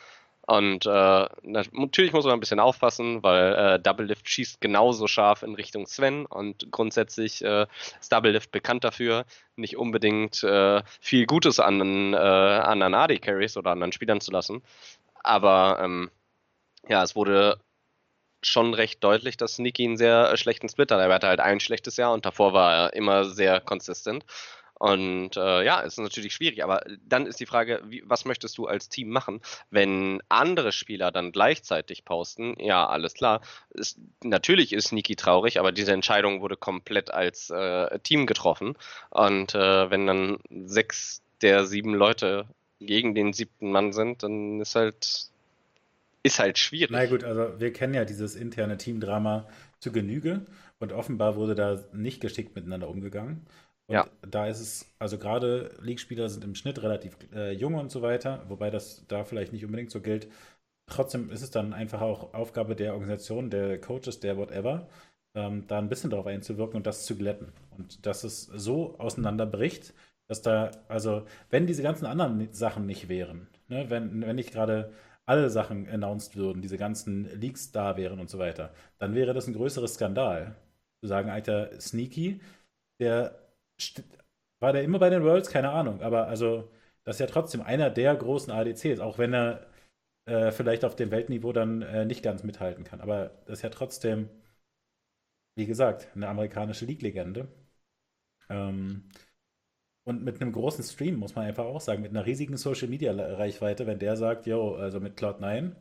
Und 0.46 0.86
äh, 0.86 1.28
natürlich 1.42 2.14
muss 2.14 2.24
man 2.24 2.32
ein 2.32 2.40
bisschen 2.40 2.58
aufpassen, 2.58 3.22
weil 3.22 3.54
äh, 3.54 3.78
Double 3.78 4.06
Lift 4.06 4.26
schießt 4.26 4.62
genauso 4.62 5.06
scharf 5.06 5.42
in 5.42 5.54
Richtung 5.54 5.86
Sven 5.86 6.24
und 6.24 6.72
grundsätzlich 6.72 7.44
äh, 7.44 7.66
ist 8.00 8.10
Double 8.10 8.32
Lift 8.32 8.50
bekannt 8.50 8.82
dafür, 8.82 9.26
nicht 9.56 9.76
unbedingt 9.76 10.42
äh, 10.44 10.82
viel 11.02 11.26
Gutes 11.26 11.60
an 11.60 12.14
äh, 12.14 12.16
anderen 12.16 12.94
AD 12.94 13.18
Carries 13.18 13.58
oder 13.58 13.72
anderen 13.72 13.92
Spielern 13.92 14.22
zu 14.22 14.30
lassen. 14.30 14.62
Aber 15.22 15.80
ähm, 15.82 16.10
ja, 16.88 17.02
es 17.02 17.14
wurde 17.14 17.60
schon 18.42 18.72
recht 18.72 19.04
deutlich, 19.04 19.36
dass 19.36 19.56
Sneaky 19.56 19.84
einen 19.84 19.96
sehr 19.98 20.34
schlechten 20.38 20.70
Split 20.70 20.90
hat. 20.90 21.00
Er 21.00 21.12
hatte 21.12 21.28
halt 21.28 21.40
ein 21.40 21.60
schlechtes 21.60 21.98
Jahr 21.98 22.14
und 22.14 22.24
davor 22.24 22.54
war 22.54 22.74
er 22.74 22.92
immer 22.94 23.26
sehr 23.26 23.60
konsistent. 23.60 24.24
Und 24.78 25.36
äh, 25.36 25.64
ja, 25.64 25.82
es 25.82 25.94
ist 25.94 25.98
natürlich 25.98 26.32
schwierig, 26.32 26.62
aber 26.62 26.82
dann 27.06 27.26
ist 27.26 27.40
die 27.40 27.46
Frage, 27.46 27.82
wie, 27.86 28.02
was 28.06 28.24
möchtest 28.24 28.58
du 28.58 28.66
als 28.66 28.88
Team 28.88 29.08
machen, 29.10 29.40
wenn 29.70 30.22
andere 30.28 30.72
Spieler 30.72 31.10
dann 31.10 31.32
gleichzeitig 31.32 32.04
posten? 32.04 32.54
Ja, 32.58 32.86
alles 32.86 33.14
klar. 33.14 33.40
Ist, 33.70 33.98
natürlich 34.22 34.72
ist 34.72 34.92
Niki 34.92 35.16
traurig, 35.16 35.58
aber 35.58 35.72
diese 35.72 35.92
Entscheidung 35.92 36.40
wurde 36.40 36.56
komplett 36.56 37.10
als 37.10 37.50
äh, 37.50 37.98
Team 38.00 38.26
getroffen. 38.26 38.74
Und 39.10 39.54
äh, 39.54 39.90
wenn 39.90 40.06
dann 40.06 40.38
sechs 40.50 41.22
der 41.42 41.66
sieben 41.66 41.94
Leute 41.94 42.46
gegen 42.80 43.14
den 43.14 43.32
siebten 43.32 43.70
Mann 43.70 43.92
sind, 43.92 44.22
dann 44.22 44.60
ist 44.60 44.74
halt 44.74 45.30
ist 46.22 46.38
halt 46.38 46.58
schwierig. 46.58 46.90
Na 46.90 47.06
gut, 47.06 47.24
also 47.24 47.58
wir 47.58 47.72
kennen 47.72 47.94
ja 47.94 48.04
dieses 48.04 48.34
interne 48.34 48.76
Teamdrama 48.76 49.48
zu 49.80 49.92
Genüge 49.92 50.42
und 50.78 50.92
offenbar 50.92 51.36
wurde 51.36 51.54
da 51.54 51.80
nicht 51.92 52.20
geschickt 52.20 52.54
miteinander 52.54 52.88
umgegangen. 52.88 53.46
Und 53.88 53.94
ja. 53.94 54.06
da 54.20 54.46
ist 54.46 54.60
es, 54.60 54.94
also 54.98 55.16
gerade 55.18 55.74
League-Spieler 55.80 56.28
sind 56.28 56.44
im 56.44 56.54
Schnitt 56.54 56.82
relativ 56.82 57.16
äh, 57.34 57.52
jung 57.52 57.74
und 57.74 57.90
so 57.90 58.02
weiter, 58.02 58.44
wobei 58.48 58.70
das 58.70 59.06
da 59.08 59.24
vielleicht 59.24 59.52
nicht 59.52 59.64
unbedingt 59.64 59.90
so 59.90 60.00
gilt. 60.00 60.28
Trotzdem 60.86 61.30
ist 61.30 61.42
es 61.42 61.50
dann 61.50 61.72
einfach 61.72 62.02
auch 62.02 62.34
Aufgabe 62.34 62.76
der 62.76 62.92
Organisation, 62.92 63.50
der 63.50 63.80
Coaches, 63.80 64.20
der 64.20 64.36
whatever, 64.36 64.88
ähm, 65.34 65.66
da 65.68 65.78
ein 65.78 65.88
bisschen 65.88 66.10
drauf 66.10 66.26
einzuwirken 66.26 66.76
und 66.76 66.86
das 66.86 67.06
zu 67.06 67.16
glätten. 67.16 67.52
Und 67.76 68.04
dass 68.04 68.24
es 68.24 68.42
so 68.44 68.98
auseinanderbricht, 68.98 69.94
dass 70.28 70.42
da, 70.42 70.70
also 70.88 71.24
wenn 71.48 71.66
diese 71.66 71.82
ganzen 71.82 72.04
anderen 72.04 72.52
Sachen 72.52 72.84
nicht 72.84 73.08
wären, 73.08 73.48
ne, 73.68 73.88
wenn, 73.88 74.20
wenn 74.20 74.36
nicht 74.36 74.52
gerade 74.52 74.92
alle 75.24 75.48
Sachen 75.48 75.88
announced 75.88 76.36
würden, 76.36 76.60
diese 76.60 76.78
ganzen 76.78 77.24
Leaks 77.40 77.72
da 77.72 77.96
wären 77.96 78.20
und 78.20 78.28
so 78.28 78.38
weiter, 78.38 78.72
dann 78.98 79.14
wäre 79.14 79.32
das 79.32 79.46
ein 79.46 79.54
größeres 79.54 79.94
Skandal. 79.94 80.56
Zu 81.00 81.06
sagen, 81.08 81.30
alter 81.30 81.80
Sneaky, 81.80 82.40
der 82.98 83.47
war 84.60 84.72
der 84.72 84.82
immer 84.82 84.98
bei 84.98 85.10
den 85.10 85.24
Worlds? 85.24 85.50
Keine 85.50 85.70
Ahnung. 85.70 86.02
Aber 86.02 86.28
also, 86.28 86.70
das 87.04 87.16
ist 87.16 87.20
ja 87.20 87.26
trotzdem 87.26 87.62
einer 87.62 87.90
der 87.90 88.14
großen 88.16 88.52
ADCs, 88.52 89.00
auch 89.00 89.18
wenn 89.18 89.34
er 89.34 89.66
äh, 90.26 90.52
vielleicht 90.52 90.84
auf 90.84 90.96
dem 90.96 91.10
Weltniveau 91.10 91.52
dann 91.52 91.82
äh, 91.82 92.04
nicht 92.04 92.22
ganz 92.22 92.42
mithalten 92.44 92.84
kann. 92.84 93.00
Aber 93.00 93.30
das 93.46 93.58
ist 93.58 93.62
ja 93.62 93.70
trotzdem, 93.70 94.28
wie 95.56 95.66
gesagt, 95.66 96.08
eine 96.14 96.28
amerikanische 96.28 96.84
League-Legende. 96.84 97.48
Ähm, 98.50 99.08
und 100.04 100.24
mit 100.24 100.40
einem 100.40 100.52
großen 100.52 100.84
Stream, 100.84 101.16
muss 101.16 101.34
man 101.34 101.44
einfach 101.44 101.66
auch 101.66 101.80
sagen, 101.80 102.02
mit 102.02 102.10
einer 102.10 102.24
riesigen 102.24 102.56
Social-Media-Reichweite, 102.56 103.86
wenn 103.86 103.98
der 103.98 104.16
sagt, 104.16 104.46
yo, 104.46 104.74
also 104.74 105.00
mit 105.00 105.18
Cloud9, 105.18 105.72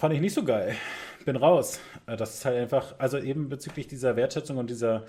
fand 0.00 0.14
ich 0.14 0.20
nicht 0.20 0.34
so 0.34 0.44
geil. 0.44 0.74
Bin 1.24 1.36
raus. 1.36 1.80
Äh, 2.06 2.16
das 2.16 2.34
ist 2.34 2.44
halt 2.44 2.56
einfach, 2.58 2.98
also 2.98 3.18
eben 3.18 3.48
bezüglich 3.48 3.86
dieser 3.86 4.16
Wertschätzung 4.16 4.56
und 4.58 4.70
dieser 4.70 5.06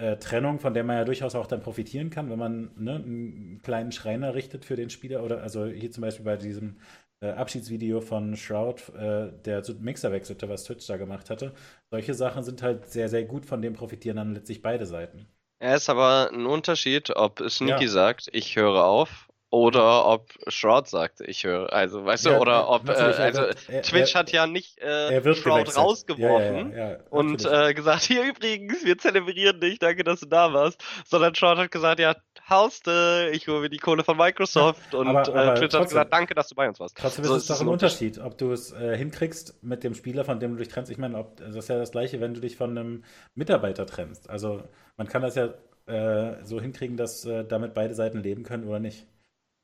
äh, 0.00 0.16
Trennung, 0.16 0.58
von 0.58 0.74
der 0.74 0.82
man 0.82 0.96
ja 0.96 1.04
durchaus 1.04 1.34
auch 1.34 1.46
dann 1.46 1.60
profitieren 1.60 2.10
kann, 2.10 2.30
wenn 2.30 2.38
man 2.38 2.70
ne, 2.76 2.94
einen 2.94 3.60
kleinen 3.62 3.92
Schreiner 3.92 4.34
richtet 4.34 4.64
für 4.64 4.76
den 4.76 4.90
Spieler 4.90 5.22
oder 5.22 5.42
also 5.42 5.66
hier 5.66 5.90
zum 5.90 6.02
Beispiel 6.02 6.24
bei 6.24 6.36
diesem 6.36 6.76
äh, 7.22 7.28
Abschiedsvideo 7.30 8.00
von 8.00 8.36
Shroud, 8.36 8.88
äh, 8.94 9.30
der 9.44 9.62
zu 9.62 9.74
Mixer 9.74 10.10
wechselte, 10.10 10.48
was 10.48 10.64
Twitch 10.64 10.86
da 10.86 10.96
gemacht 10.96 11.28
hatte. 11.28 11.52
Solche 11.90 12.14
Sachen 12.14 12.42
sind 12.42 12.62
halt 12.62 12.90
sehr, 12.90 13.08
sehr 13.08 13.24
gut, 13.24 13.44
von 13.44 13.60
dem 13.60 13.74
profitieren 13.74 14.16
dann 14.16 14.34
letztlich 14.34 14.62
beide 14.62 14.86
Seiten. 14.86 15.26
Er 15.62 15.76
ist 15.76 15.90
aber 15.90 16.30
ein 16.32 16.46
Unterschied, 16.46 17.14
ob 17.14 17.42
Sneaky 17.50 17.84
ja. 17.84 17.90
sagt, 17.90 18.30
ich 18.32 18.56
höre 18.56 18.84
auf, 18.86 19.28
oder 19.50 20.06
ob 20.06 20.28
Shroud 20.46 20.86
sagt, 20.86 21.20
ich 21.20 21.42
höre, 21.42 21.72
also 21.72 22.04
weißt 22.04 22.26
ja, 22.26 22.34
du, 22.34 22.38
oder 22.38 22.68
ob, 22.68 22.88
äh, 22.88 22.92
also 22.92 23.42
er, 23.68 23.82
Twitch 23.82 24.14
er, 24.14 24.20
hat 24.20 24.30
ja 24.30 24.46
nicht 24.46 24.78
äh, 24.78 25.20
Shroud 25.34 25.44
gewechselt. 25.44 25.76
rausgeworfen 25.76 26.72
ja, 26.72 26.90
ja, 26.90 26.98
und 27.10 27.44
äh, 27.44 27.74
gesagt, 27.74 28.02
hier 28.04 28.22
übrigens, 28.22 28.84
wir 28.84 28.96
zelebrieren 28.96 29.60
dich, 29.60 29.80
danke, 29.80 30.04
dass 30.04 30.20
du 30.20 30.26
da 30.26 30.52
warst, 30.52 30.80
sondern 31.04 31.34
Shroud 31.34 31.58
hat 31.58 31.72
gesagt, 31.72 31.98
ja, 31.98 32.14
hauste, 32.48 33.30
ich 33.32 33.48
hole 33.48 33.62
mir 33.62 33.70
die 33.70 33.78
Kohle 33.78 34.04
von 34.04 34.16
Microsoft 34.16 34.94
und 34.94 35.08
aber, 35.08 35.28
äh, 35.28 35.38
aber 35.38 35.54
Twitch 35.56 35.72
trotzdem, 35.72 35.80
hat 35.80 35.88
gesagt, 35.88 36.12
danke, 36.12 36.34
dass 36.34 36.48
du 36.48 36.54
bei 36.54 36.68
uns 36.68 36.78
warst. 36.78 36.96
Trotzdem 36.96 37.24
so, 37.24 37.34
ist 37.34 37.42
es 37.42 37.48
doch 37.48 37.60
ein 37.60 37.68
Unterschied, 37.68 38.20
ob 38.20 38.38
du 38.38 38.52
es 38.52 38.70
äh, 38.72 38.96
hinkriegst 38.96 39.64
mit 39.64 39.82
dem 39.82 39.94
Spieler, 39.94 40.24
von 40.24 40.38
dem 40.38 40.52
du 40.52 40.58
dich 40.58 40.68
trennst. 40.68 40.92
Ich 40.92 40.98
meine, 40.98 41.18
ob, 41.18 41.38
das 41.38 41.56
ist 41.56 41.68
ja 41.68 41.76
das 41.76 41.90
Gleiche, 41.90 42.20
wenn 42.20 42.34
du 42.34 42.40
dich 42.40 42.56
von 42.56 42.70
einem 42.70 43.02
Mitarbeiter 43.34 43.84
trennst. 43.84 44.30
Also 44.30 44.62
man 44.96 45.08
kann 45.08 45.22
das 45.22 45.34
ja 45.34 45.48
äh, 45.86 46.36
so 46.44 46.60
hinkriegen, 46.60 46.96
dass 46.96 47.22
damit 47.48 47.74
beide 47.74 47.94
Seiten 47.94 48.20
leben 48.20 48.44
können 48.44 48.68
oder 48.68 48.78
nicht. 48.78 49.06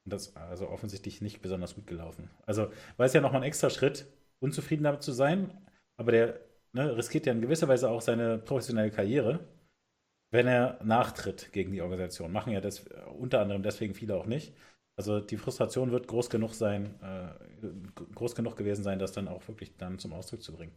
Und 0.06 0.12
das 0.12 0.28
ist 0.28 0.36
also 0.36 0.68
offensichtlich 0.68 1.20
nicht 1.20 1.42
besonders 1.42 1.74
gut 1.74 1.88
gelaufen. 1.88 2.30
Also 2.46 2.70
war 2.96 3.06
es 3.06 3.12
ja 3.12 3.20
nochmal 3.20 3.42
ein 3.42 3.48
extra 3.48 3.70
Schritt, 3.70 4.06
unzufrieden 4.38 4.84
damit 4.84 5.02
zu 5.02 5.10
sein, 5.10 5.50
aber 5.96 6.12
der 6.12 6.40
ne, 6.72 6.96
riskiert 6.96 7.26
ja 7.26 7.32
in 7.32 7.40
gewisser 7.40 7.66
Weise 7.66 7.90
auch 7.90 8.00
seine 8.00 8.38
professionelle 8.38 8.92
Karriere, 8.92 9.40
wenn 10.30 10.46
er 10.46 10.78
nachtritt 10.84 11.52
gegen 11.52 11.72
die 11.72 11.82
Organisation. 11.82 12.30
Machen 12.30 12.52
ja 12.52 12.60
das 12.60 12.86
unter 13.18 13.40
anderem 13.40 13.64
deswegen 13.64 13.94
viele 13.94 14.14
auch 14.14 14.26
nicht. 14.26 14.54
Also 14.96 15.18
die 15.18 15.38
Frustration 15.38 15.90
wird 15.90 16.06
groß 16.06 16.30
genug 16.30 16.54
sein, 16.54 16.94
äh, 17.02 18.06
groß 18.14 18.36
genug 18.36 18.56
gewesen 18.56 18.84
sein, 18.84 19.00
das 19.00 19.10
dann 19.10 19.26
auch 19.26 19.46
wirklich 19.48 19.76
dann 19.76 19.98
zum 19.98 20.12
Ausdruck 20.12 20.40
zu 20.40 20.52
bringen. 20.52 20.72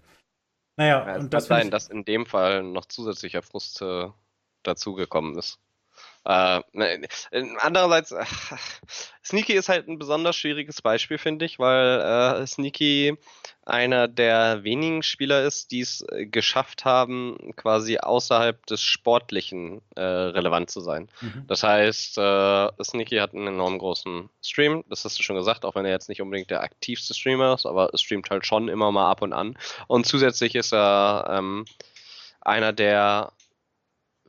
Naja, 0.76 1.08
ja, 1.08 1.16
und 1.18 1.32
das 1.34 1.48
kann 1.48 1.60
sein, 1.62 1.72
dass 1.72 1.88
in 1.88 2.04
dem 2.04 2.26
Fall 2.26 2.64
noch 2.64 2.86
zusätzlicher 2.86 3.44
Frust 3.44 3.82
äh, 3.84 4.10
dazugekommen 4.64 5.38
ist. 5.38 5.60
Äh, 6.30 6.62
ne, 6.74 7.08
andererseits, 7.58 8.12
äh, 8.12 8.24
Sneaky 9.26 9.54
ist 9.54 9.68
halt 9.68 9.88
ein 9.88 9.98
besonders 9.98 10.36
schwieriges 10.36 10.80
Beispiel, 10.80 11.18
finde 11.18 11.46
ich, 11.46 11.58
weil 11.58 12.42
äh, 12.42 12.46
Sneaky 12.46 13.18
einer 13.66 14.08
der 14.08 14.64
wenigen 14.64 15.02
Spieler 15.02 15.42
ist, 15.42 15.72
die 15.72 15.82
es 15.82 16.06
äh, 16.12 16.28
geschafft 16.28 16.86
haben, 16.86 17.54
quasi 17.56 17.98
außerhalb 17.98 18.64
des 18.68 18.84
Sportlichen 18.84 19.82
äh, 19.96 20.02
relevant 20.02 20.70
zu 20.70 20.82
sein. 20.82 21.10
Mhm. 21.22 21.46
Das 21.48 21.64
heißt, 21.64 22.20
äh, 22.20 22.84
Sneaky 22.84 23.18
hat 23.18 23.34
einen 23.34 23.48
enorm 23.48 23.80
großen 23.80 24.30
Stream, 24.44 24.84
das 24.88 25.06
hast 25.06 25.18
du 25.18 25.24
schon 25.24 25.36
gesagt, 25.36 25.66
auch 25.66 25.74
wenn 25.74 25.86
er 25.86 25.92
jetzt 25.92 26.10
nicht 26.10 26.22
unbedingt 26.22 26.52
der 26.52 26.62
aktivste 26.62 27.16
Streamer 27.16 27.56
ist, 27.56 27.66
aber 27.66 27.92
es 27.92 28.02
streamt 28.02 28.30
halt 28.30 28.46
schon 28.46 28.70
immer 28.70 28.92
mal 28.92 29.10
ab 29.10 29.24
und 29.24 29.34
an. 29.34 29.58
Und 29.88 30.06
zusätzlich 30.06 30.54
ist 30.54 30.74
er 30.74 31.26
ähm, 31.28 31.66
einer 32.42 32.72
der 32.72 33.32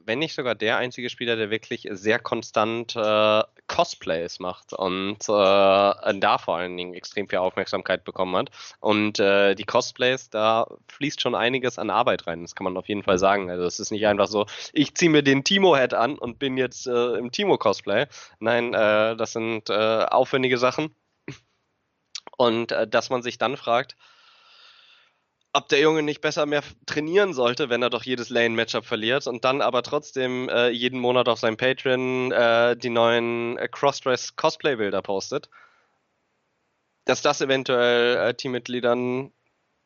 wenn 0.06 0.18
nicht 0.18 0.34
sogar 0.34 0.54
der 0.54 0.76
einzige 0.76 1.10
Spieler, 1.10 1.36
der 1.36 1.50
wirklich 1.50 1.88
sehr 1.90 2.18
konstant 2.18 2.94
äh, 2.96 3.42
Cosplays 3.66 4.40
macht 4.40 4.72
und 4.72 5.18
äh, 5.28 5.28
da 5.28 6.38
vor 6.38 6.56
allen 6.56 6.76
Dingen 6.76 6.94
extrem 6.94 7.28
viel 7.28 7.38
Aufmerksamkeit 7.38 8.04
bekommen 8.04 8.36
hat. 8.36 8.50
Und 8.80 9.20
äh, 9.20 9.54
die 9.54 9.64
Cosplays, 9.64 10.30
da 10.30 10.66
fließt 10.88 11.20
schon 11.20 11.34
einiges 11.34 11.78
an 11.78 11.90
Arbeit 11.90 12.26
rein, 12.26 12.42
das 12.42 12.54
kann 12.54 12.64
man 12.64 12.76
auf 12.76 12.88
jeden 12.88 13.02
Fall 13.02 13.18
sagen. 13.18 13.50
Also 13.50 13.64
es 13.64 13.78
ist 13.78 13.92
nicht 13.92 14.06
einfach 14.06 14.26
so, 14.26 14.46
ich 14.72 14.94
ziehe 14.94 15.10
mir 15.10 15.22
den 15.22 15.44
Timo-Head 15.44 15.94
an 15.94 16.18
und 16.18 16.38
bin 16.38 16.56
jetzt 16.56 16.86
äh, 16.86 17.14
im 17.14 17.30
Timo-Cosplay. 17.30 18.06
Nein, 18.40 18.74
äh, 18.74 19.16
das 19.16 19.32
sind 19.32 19.70
äh, 19.70 20.04
aufwendige 20.04 20.58
Sachen. 20.58 20.94
Und 22.36 22.74
dass 22.88 23.10
man 23.10 23.20
sich 23.20 23.36
dann 23.36 23.58
fragt, 23.58 23.96
ob 25.52 25.68
der 25.68 25.80
Junge 25.80 26.02
nicht 26.02 26.20
besser 26.20 26.46
mehr 26.46 26.62
trainieren 26.86 27.34
sollte, 27.34 27.70
wenn 27.70 27.82
er 27.82 27.90
doch 27.90 28.04
jedes 28.04 28.30
Lane-Matchup 28.30 28.84
verliert 28.84 29.26
und 29.26 29.44
dann 29.44 29.62
aber 29.62 29.82
trotzdem 29.82 30.48
äh, 30.48 30.68
jeden 30.70 31.00
Monat 31.00 31.28
auf 31.28 31.40
seinem 31.40 31.56
Patreon 31.56 32.30
äh, 32.32 32.76
die 32.76 32.90
neuen 32.90 33.58
äh, 33.58 33.68
Crossdress-Cosplay-Bilder 33.68 35.02
postet. 35.02 35.50
Dass 37.04 37.22
das 37.22 37.40
eventuell 37.40 38.16
äh, 38.16 38.34
Teammitgliedern 38.34 39.32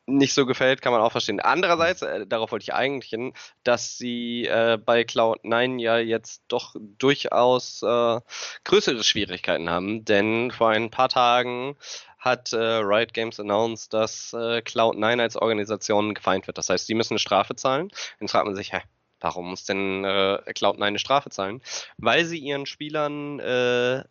nicht 0.07 0.33
so 0.33 0.45
gefällt, 0.45 0.81
kann 0.81 0.91
man 0.93 1.01
auch 1.01 1.11
verstehen. 1.11 1.39
Andererseits, 1.39 2.01
äh, 2.01 2.27
darauf 2.27 2.51
wollte 2.51 2.63
ich 2.63 2.73
eigentlich 2.73 3.09
hin, 3.09 3.33
dass 3.63 3.97
sie 3.97 4.45
äh, 4.45 4.77
bei 4.83 5.01
Cloud9 5.01 5.79
ja 5.79 5.97
jetzt 5.97 6.43
doch 6.47 6.75
durchaus 6.79 7.81
äh, 7.81 8.19
größere 8.63 9.03
Schwierigkeiten 9.03 9.69
haben, 9.69 10.05
denn 10.05 10.51
vor 10.51 10.69
ein 10.69 10.91
paar 10.91 11.09
Tagen 11.09 11.75
hat 12.19 12.53
äh, 12.53 12.57
Riot 12.57 13.13
Games 13.13 13.39
announced, 13.39 13.93
dass 13.93 14.33
äh, 14.33 14.57
Cloud9 14.57 15.21
als 15.21 15.37
Organisation 15.37 16.15
gefeind 16.15 16.47
wird. 16.47 16.57
Das 16.57 16.69
heißt, 16.69 16.87
sie 16.87 16.95
müssen 16.95 17.13
eine 17.13 17.19
Strafe 17.19 17.55
zahlen. 17.55 17.91
Dann 18.19 18.27
fragt 18.27 18.45
man 18.45 18.55
sich, 18.55 18.73
hä, 18.73 18.81
warum 19.19 19.51
muss 19.51 19.65
denn 19.65 20.03
äh, 20.03 20.39
Cloud9 20.47 20.81
eine 20.83 20.99
Strafe 20.99 21.29
zahlen? 21.29 21.61
Weil 21.97 22.25
sie 22.25 22.39
ihren 22.39 22.65
Spielern 22.65 23.39
äh, 23.39 24.03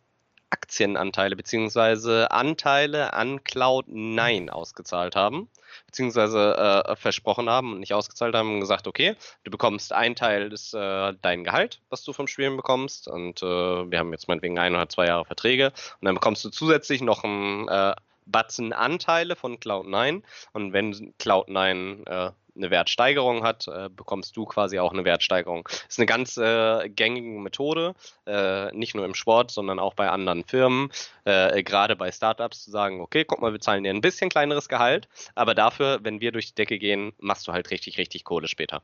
Aktienanteile 0.55 1.35
beziehungsweise 1.35 2.31
Anteile 2.31 3.13
an 3.13 3.41
Cloud9 3.41 4.51
ausgezahlt 4.51 5.17
haben, 5.17 5.49
beziehungsweise 5.87 6.85
äh, 6.87 6.95
versprochen 6.95 7.51
haben 7.51 7.73
und 7.73 7.81
nicht 7.81 7.93
ausgezahlt 7.93 8.37
haben 8.37 8.55
und 8.55 8.61
gesagt, 8.61 8.87
okay, 8.87 9.17
du 9.43 9.51
bekommst 9.51 9.93
einen 9.93 10.15
Teil 10.15 10.51
des 10.51 10.73
äh, 10.73 11.13
dein 11.23 11.43
Gehalt, 11.43 11.81
was 11.89 12.05
du 12.05 12.13
vom 12.13 12.29
Spielen 12.29 12.57
bekommst 12.57 13.09
und 13.09 13.43
äh, 13.43 13.47
wir 13.47 13.99
haben 13.99 14.13
jetzt 14.13 14.29
meinetwegen 14.29 14.61
ein 14.61 14.77
oder 14.77 14.89
zwei 14.89 15.07
Jahre 15.07 15.25
Verträge 15.25 15.73
und 16.01 16.05
dann 16.05 16.15
bekommst 16.15 16.45
du 16.45 16.51
zusätzlich 16.51 17.03
noch 17.03 17.25
ein 17.25 17.67
äh, 17.67 17.95
Batzen 18.27 18.73
Anteile 18.73 19.35
von 19.35 19.59
Cloud9 19.59 20.23
und 20.53 20.73
wenn 20.73 21.15
Cloud9 21.19 22.07
äh, 22.07 22.31
eine 22.57 22.71
Wertsteigerung 22.71 23.43
hat, 23.43 23.67
äh, 23.69 23.89
bekommst 23.89 24.37
du 24.37 24.45
quasi 24.45 24.79
auch 24.79 24.93
eine 24.93 25.05
Wertsteigerung. 25.05 25.69
Ist 25.89 25.99
eine 25.99 26.07
ganz 26.07 26.37
äh, 26.37 26.89
gängige 26.89 27.39
Methode, 27.39 27.95
äh, 28.27 28.73
nicht 28.73 28.95
nur 28.95 29.05
im 29.05 29.15
Sport, 29.15 29.51
sondern 29.51 29.79
auch 29.79 29.95
bei 29.95 30.09
anderen 30.09 30.45
Firmen, 30.45 30.91
äh, 31.25 31.63
gerade 31.63 31.97
bei 31.97 32.13
Startups 32.13 32.65
zu 32.65 32.71
sagen, 32.71 33.01
okay, 33.01 33.25
guck 33.25 33.41
mal, 33.41 33.53
wir 33.53 33.61
zahlen 33.61 33.85
dir 33.85 33.91
ein 33.91 34.01
bisschen 34.01 34.31
kleineres 34.31 34.69
Gehalt, 34.69 35.09
aber 35.35 35.55
dafür, 35.55 36.01
wenn 36.03 36.21
wir 36.21 36.33
durch 36.33 36.47
die 36.47 36.55
Decke 36.55 36.79
gehen, 36.79 37.13
machst 37.19 37.47
du 37.49 37.53
halt 37.53 37.71
richtig, 37.71 37.99
richtig 37.99 38.25
Kohle 38.25 38.49
später. 38.49 38.83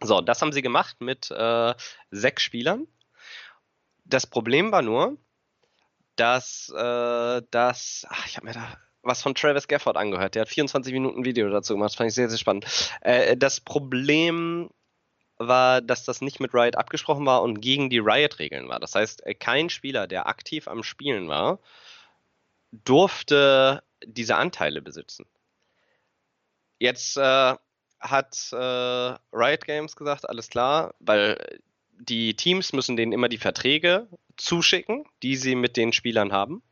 So, 0.00 0.20
das 0.20 0.42
haben 0.42 0.52
sie 0.52 0.62
gemacht 0.62 0.96
mit 1.00 1.30
äh, 1.30 1.74
sechs 2.10 2.42
Spielern. 2.42 2.86
das 4.04 4.26
Problem 4.26 4.72
war 4.72 4.82
nur, 4.82 5.16
dass 6.16 6.72
äh, 6.76 7.42
das, 7.50 8.06
ach, 8.08 8.26
ich 8.26 8.36
habe 8.36 8.46
mir 8.46 8.54
da 8.54 8.76
was 9.06 9.22
von 9.22 9.34
Travis 9.34 9.68
Gafford 9.68 9.96
angehört. 9.96 10.34
Der 10.34 10.42
hat 10.42 10.48
24 10.48 10.92
Minuten 10.92 11.24
Video 11.24 11.48
dazu 11.48 11.74
gemacht. 11.74 11.90
Das 11.90 11.96
fand 11.96 12.08
ich 12.08 12.14
sehr, 12.14 12.28
sehr 12.28 12.38
spannend. 12.38 12.66
Äh, 13.00 13.36
das 13.36 13.60
Problem 13.60 14.68
war, 15.38 15.80
dass 15.80 16.04
das 16.04 16.20
nicht 16.20 16.40
mit 16.40 16.54
Riot 16.54 16.76
abgesprochen 16.76 17.24
war 17.26 17.42
und 17.42 17.60
gegen 17.60 17.90
die 17.90 17.98
Riot-Regeln 17.98 18.68
war. 18.68 18.80
Das 18.80 18.94
heißt, 18.94 19.24
äh, 19.26 19.34
kein 19.34 19.70
Spieler, 19.70 20.06
der 20.06 20.26
aktiv 20.28 20.66
am 20.66 20.82
Spielen 20.82 21.28
war, 21.28 21.60
durfte 22.72 23.82
diese 24.04 24.36
Anteile 24.36 24.82
besitzen. 24.82 25.26
Jetzt 26.78 27.16
äh, 27.16 27.54
hat 28.00 28.48
äh, 28.52 28.56
Riot 29.32 29.64
Games 29.64 29.96
gesagt, 29.96 30.28
alles 30.28 30.48
klar, 30.48 30.94
weil 30.98 31.38
die 31.98 32.34
Teams 32.34 32.72
müssen 32.72 32.96
denen 32.96 33.12
immer 33.12 33.28
die 33.28 33.38
Verträge 33.38 34.08
zuschicken, 34.36 35.04
die 35.22 35.36
sie 35.36 35.54
mit 35.54 35.76
den 35.76 35.92
Spielern 35.92 36.32
haben. 36.32 36.62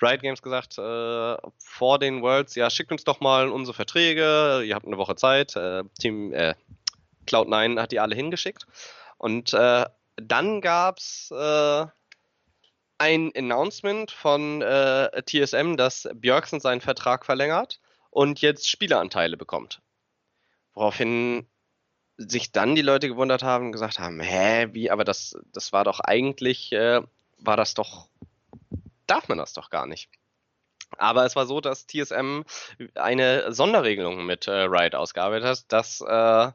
Riot 0.00 0.22
Games 0.22 0.42
gesagt, 0.42 0.78
äh, 0.78 1.36
vor 1.58 1.98
den 1.98 2.22
Worlds, 2.22 2.54
ja, 2.54 2.70
schickt 2.70 2.92
uns 2.92 3.04
doch 3.04 3.20
mal 3.20 3.48
unsere 3.48 3.74
Verträge, 3.74 4.62
ihr 4.64 4.74
habt 4.74 4.86
eine 4.86 4.98
Woche 4.98 5.16
Zeit. 5.16 5.56
Äh, 5.56 5.84
Team 5.98 6.32
äh, 6.32 6.54
Cloud9 7.26 7.80
hat 7.80 7.92
die 7.92 8.00
alle 8.00 8.14
hingeschickt. 8.14 8.66
Und 9.18 9.52
äh, 9.52 9.84
dann 10.16 10.60
gab 10.60 10.98
es 10.98 11.30
äh, 11.30 11.86
ein 12.98 13.32
Announcement 13.34 14.10
von 14.10 14.60
TSM, 14.60 15.76
dass 15.76 16.06
Björksen 16.12 16.60
seinen 16.60 16.82
Vertrag 16.82 17.24
verlängert 17.24 17.80
und 18.10 18.42
jetzt 18.42 18.68
Spieleranteile 18.68 19.38
bekommt. 19.38 19.80
Woraufhin 20.74 21.46
sich 22.28 22.52
dann 22.52 22.74
die 22.74 22.82
Leute 22.82 23.08
gewundert 23.08 23.42
haben 23.42 23.66
und 23.66 23.72
gesagt 23.72 23.98
haben, 23.98 24.20
hä, 24.20 24.68
wie, 24.72 24.90
aber 24.90 25.04
das, 25.04 25.38
das 25.52 25.72
war 25.72 25.84
doch 25.84 26.00
eigentlich, 26.00 26.72
äh, 26.72 27.00
war 27.38 27.56
das 27.56 27.74
doch, 27.74 28.08
darf 29.10 29.28
man 29.28 29.38
das 29.38 29.52
doch 29.52 29.70
gar 29.70 29.86
nicht. 29.86 30.08
Aber 30.98 31.24
es 31.24 31.36
war 31.36 31.46
so, 31.46 31.60
dass 31.60 31.86
TSM 31.86 32.42
eine 32.94 33.52
Sonderregelung 33.52 34.26
mit 34.26 34.48
äh, 34.48 34.52
Riot 34.62 34.94
ausgearbeitet 34.94 35.48
hat, 35.48 35.72
dass 35.72 36.00
äh, 36.00 36.50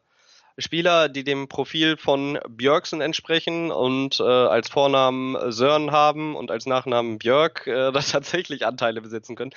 Spieler, 0.58 1.10
die 1.10 1.24
dem 1.24 1.48
Profil 1.50 1.98
von 1.98 2.40
Björksen 2.48 3.02
entsprechen 3.02 3.72
und 3.72 4.20
äh, 4.20 4.24
als 4.24 4.70
Vornamen 4.70 5.52
Sören 5.52 5.92
haben 5.92 6.36
und 6.36 6.50
als 6.50 6.66
Nachnamen 6.66 7.18
Björk, 7.18 7.68
äh, 7.68 7.92
das 7.94 8.12
tatsächlich 8.12 8.66
Anteile 8.66 9.02
besitzen 9.02 9.36
können. 9.36 9.52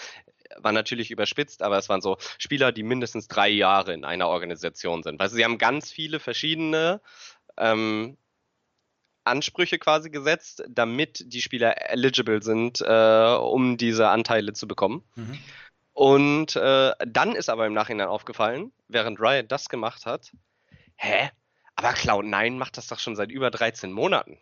War 0.57 0.73
natürlich 0.73 1.11
überspitzt, 1.11 1.63
aber 1.63 1.79
es 1.79 1.89
waren 1.89 2.01
so 2.01 2.17
Spieler, 2.39 2.73
die 2.73 2.83
mindestens 2.83 3.29
drei 3.29 3.49
Jahre 3.49 3.93
in 3.93 4.05
einer 4.05 4.29
Organisation 4.29 5.03
sind. 5.03 5.21
Also 5.21 5.37
sie 5.37 5.45
haben 5.45 5.59
ganz 5.59 5.93
viele 5.93 6.19
verschiedene 6.21 7.01
ähm, 7.57 8.17
Ansprüche 9.29 9.79
quasi 9.79 10.11
gesetzt, 10.11 10.65
damit 10.69 11.23
die 11.27 11.41
Spieler 11.43 11.91
eligible 11.91 12.43
sind, 12.43 12.81
äh, 12.81 13.37
um 13.37 13.77
diese 13.77 14.09
Anteile 14.09 14.53
zu 14.53 14.67
bekommen. 14.67 15.05
Mhm. 15.15 15.39
Und 15.93 16.57
äh, 16.57 16.93
dann 17.07 17.35
ist 17.35 17.51
aber 17.51 17.67
im 17.67 17.75
Nachhinein 17.75 18.09
aufgefallen, 18.09 18.73
während 18.89 19.21
Riot 19.21 19.51
das 19.51 19.69
gemacht 19.69 20.07
hat, 20.07 20.33
hä? 20.97 21.31
Aber 21.75 21.91
Cloud9 21.91 22.53
macht 22.53 22.77
das 22.77 22.89
doch 22.89 22.99
schon 22.99 23.17
seit 23.17 23.31
über 23.31 23.51
13 23.51 23.93
Monaten. 23.93 24.39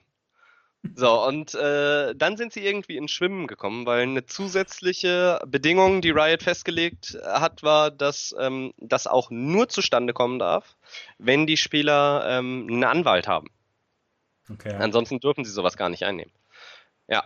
So, 0.94 1.26
und 1.26 1.54
äh, 1.54 2.14
dann 2.14 2.36
sind 2.36 2.52
sie 2.52 2.64
irgendwie 2.64 2.96
ins 2.96 3.10
Schwimmen 3.10 3.46
gekommen, 3.46 3.86
weil 3.86 4.02
eine 4.02 4.26
zusätzliche 4.26 5.40
Bedingung, 5.46 6.00
die 6.00 6.10
Riot 6.10 6.42
festgelegt 6.42 7.18
hat, 7.24 7.62
war, 7.62 7.90
dass 7.90 8.34
ähm, 8.38 8.72
das 8.78 9.06
auch 9.06 9.30
nur 9.30 9.68
zustande 9.68 10.12
kommen 10.12 10.38
darf, 10.38 10.76
wenn 11.18 11.46
die 11.46 11.56
Spieler 11.56 12.24
ähm, 12.28 12.66
einen 12.70 12.84
Anwalt 12.84 13.26
haben. 13.26 13.48
Okay. 14.50 14.74
Ansonsten 14.74 15.20
dürfen 15.20 15.44
sie 15.44 15.50
sowas 15.50 15.76
gar 15.76 15.88
nicht 15.88 16.04
einnehmen. 16.04 16.32
Ja. 17.08 17.24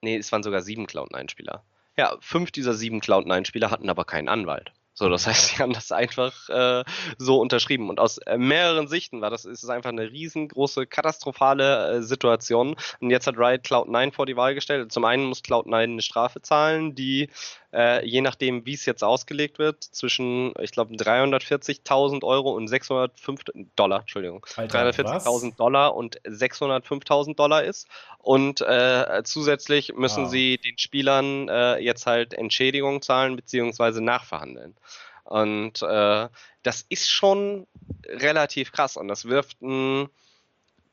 Nee, 0.00 0.16
es 0.16 0.30
waren 0.32 0.42
sogar 0.42 0.62
sieben 0.62 0.86
Cloud9-Spieler. 0.86 1.64
Ja, 1.96 2.16
fünf 2.20 2.50
dieser 2.50 2.74
sieben 2.74 3.00
Cloud9-Spieler 3.00 3.70
hatten 3.70 3.88
aber 3.88 4.04
keinen 4.04 4.28
Anwalt. 4.28 4.72
So, 4.96 5.08
das 5.08 5.26
heißt, 5.26 5.48
sie 5.48 5.62
haben 5.62 5.72
das 5.72 5.90
einfach 5.90 6.48
äh, 6.48 6.84
so 7.18 7.40
unterschrieben. 7.40 7.90
Und 7.90 7.98
aus 7.98 8.18
äh, 8.18 8.38
mehreren 8.38 8.86
Sichten 8.86 9.20
war 9.20 9.30
das 9.30 9.44
ist 9.44 9.64
es 9.64 9.68
einfach 9.68 9.90
eine 9.90 10.10
riesengroße 10.10 10.86
katastrophale 10.86 11.96
äh, 11.96 12.02
Situation. 12.02 12.76
Und 13.00 13.10
jetzt 13.10 13.26
hat 13.26 13.36
Riot 13.36 13.62
Cloud9 13.62 14.12
vor 14.12 14.26
die 14.26 14.36
Wahl 14.36 14.54
gestellt. 14.54 14.92
Zum 14.92 15.04
einen 15.04 15.24
muss 15.24 15.42
Cloud9 15.42 15.74
eine 15.74 16.02
Strafe 16.02 16.42
zahlen, 16.42 16.94
die 16.94 17.28
äh, 17.74 18.06
je 18.06 18.20
nachdem, 18.20 18.64
wie 18.66 18.74
es 18.74 18.86
jetzt 18.86 19.02
ausgelegt 19.02 19.58
wird, 19.58 19.82
zwischen, 19.82 20.54
ich 20.60 20.70
glaube, 20.70 20.94
340.000 20.94 22.22
Euro 22.22 22.52
und 22.52 22.68
605 22.68 23.40
Dollar, 23.74 24.00
Entschuldigung, 24.00 24.44
340.000 24.44 25.56
Dollar 25.56 25.96
und 25.96 26.20
605.000 26.22 27.34
Dollar 27.34 27.64
ist. 27.64 27.88
Und 28.18 28.60
äh, 28.60 29.22
zusätzlich 29.24 29.94
müssen 29.94 30.24
wow. 30.24 30.30
sie 30.30 30.58
den 30.58 30.78
Spielern 30.78 31.48
äh, 31.48 31.78
jetzt 31.78 32.06
halt 32.06 32.32
Entschädigung 32.32 33.02
zahlen 33.02 33.36
beziehungsweise 33.36 34.00
nachverhandeln. 34.00 34.76
Und 35.24 35.82
äh, 35.82 36.28
das 36.62 36.86
ist 36.88 37.10
schon 37.10 37.66
relativ 38.06 38.72
krass 38.72 38.96
und 38.96 39.08
das 39.08 39.24
wirft 39.24 39.60
ein 39.62 40.08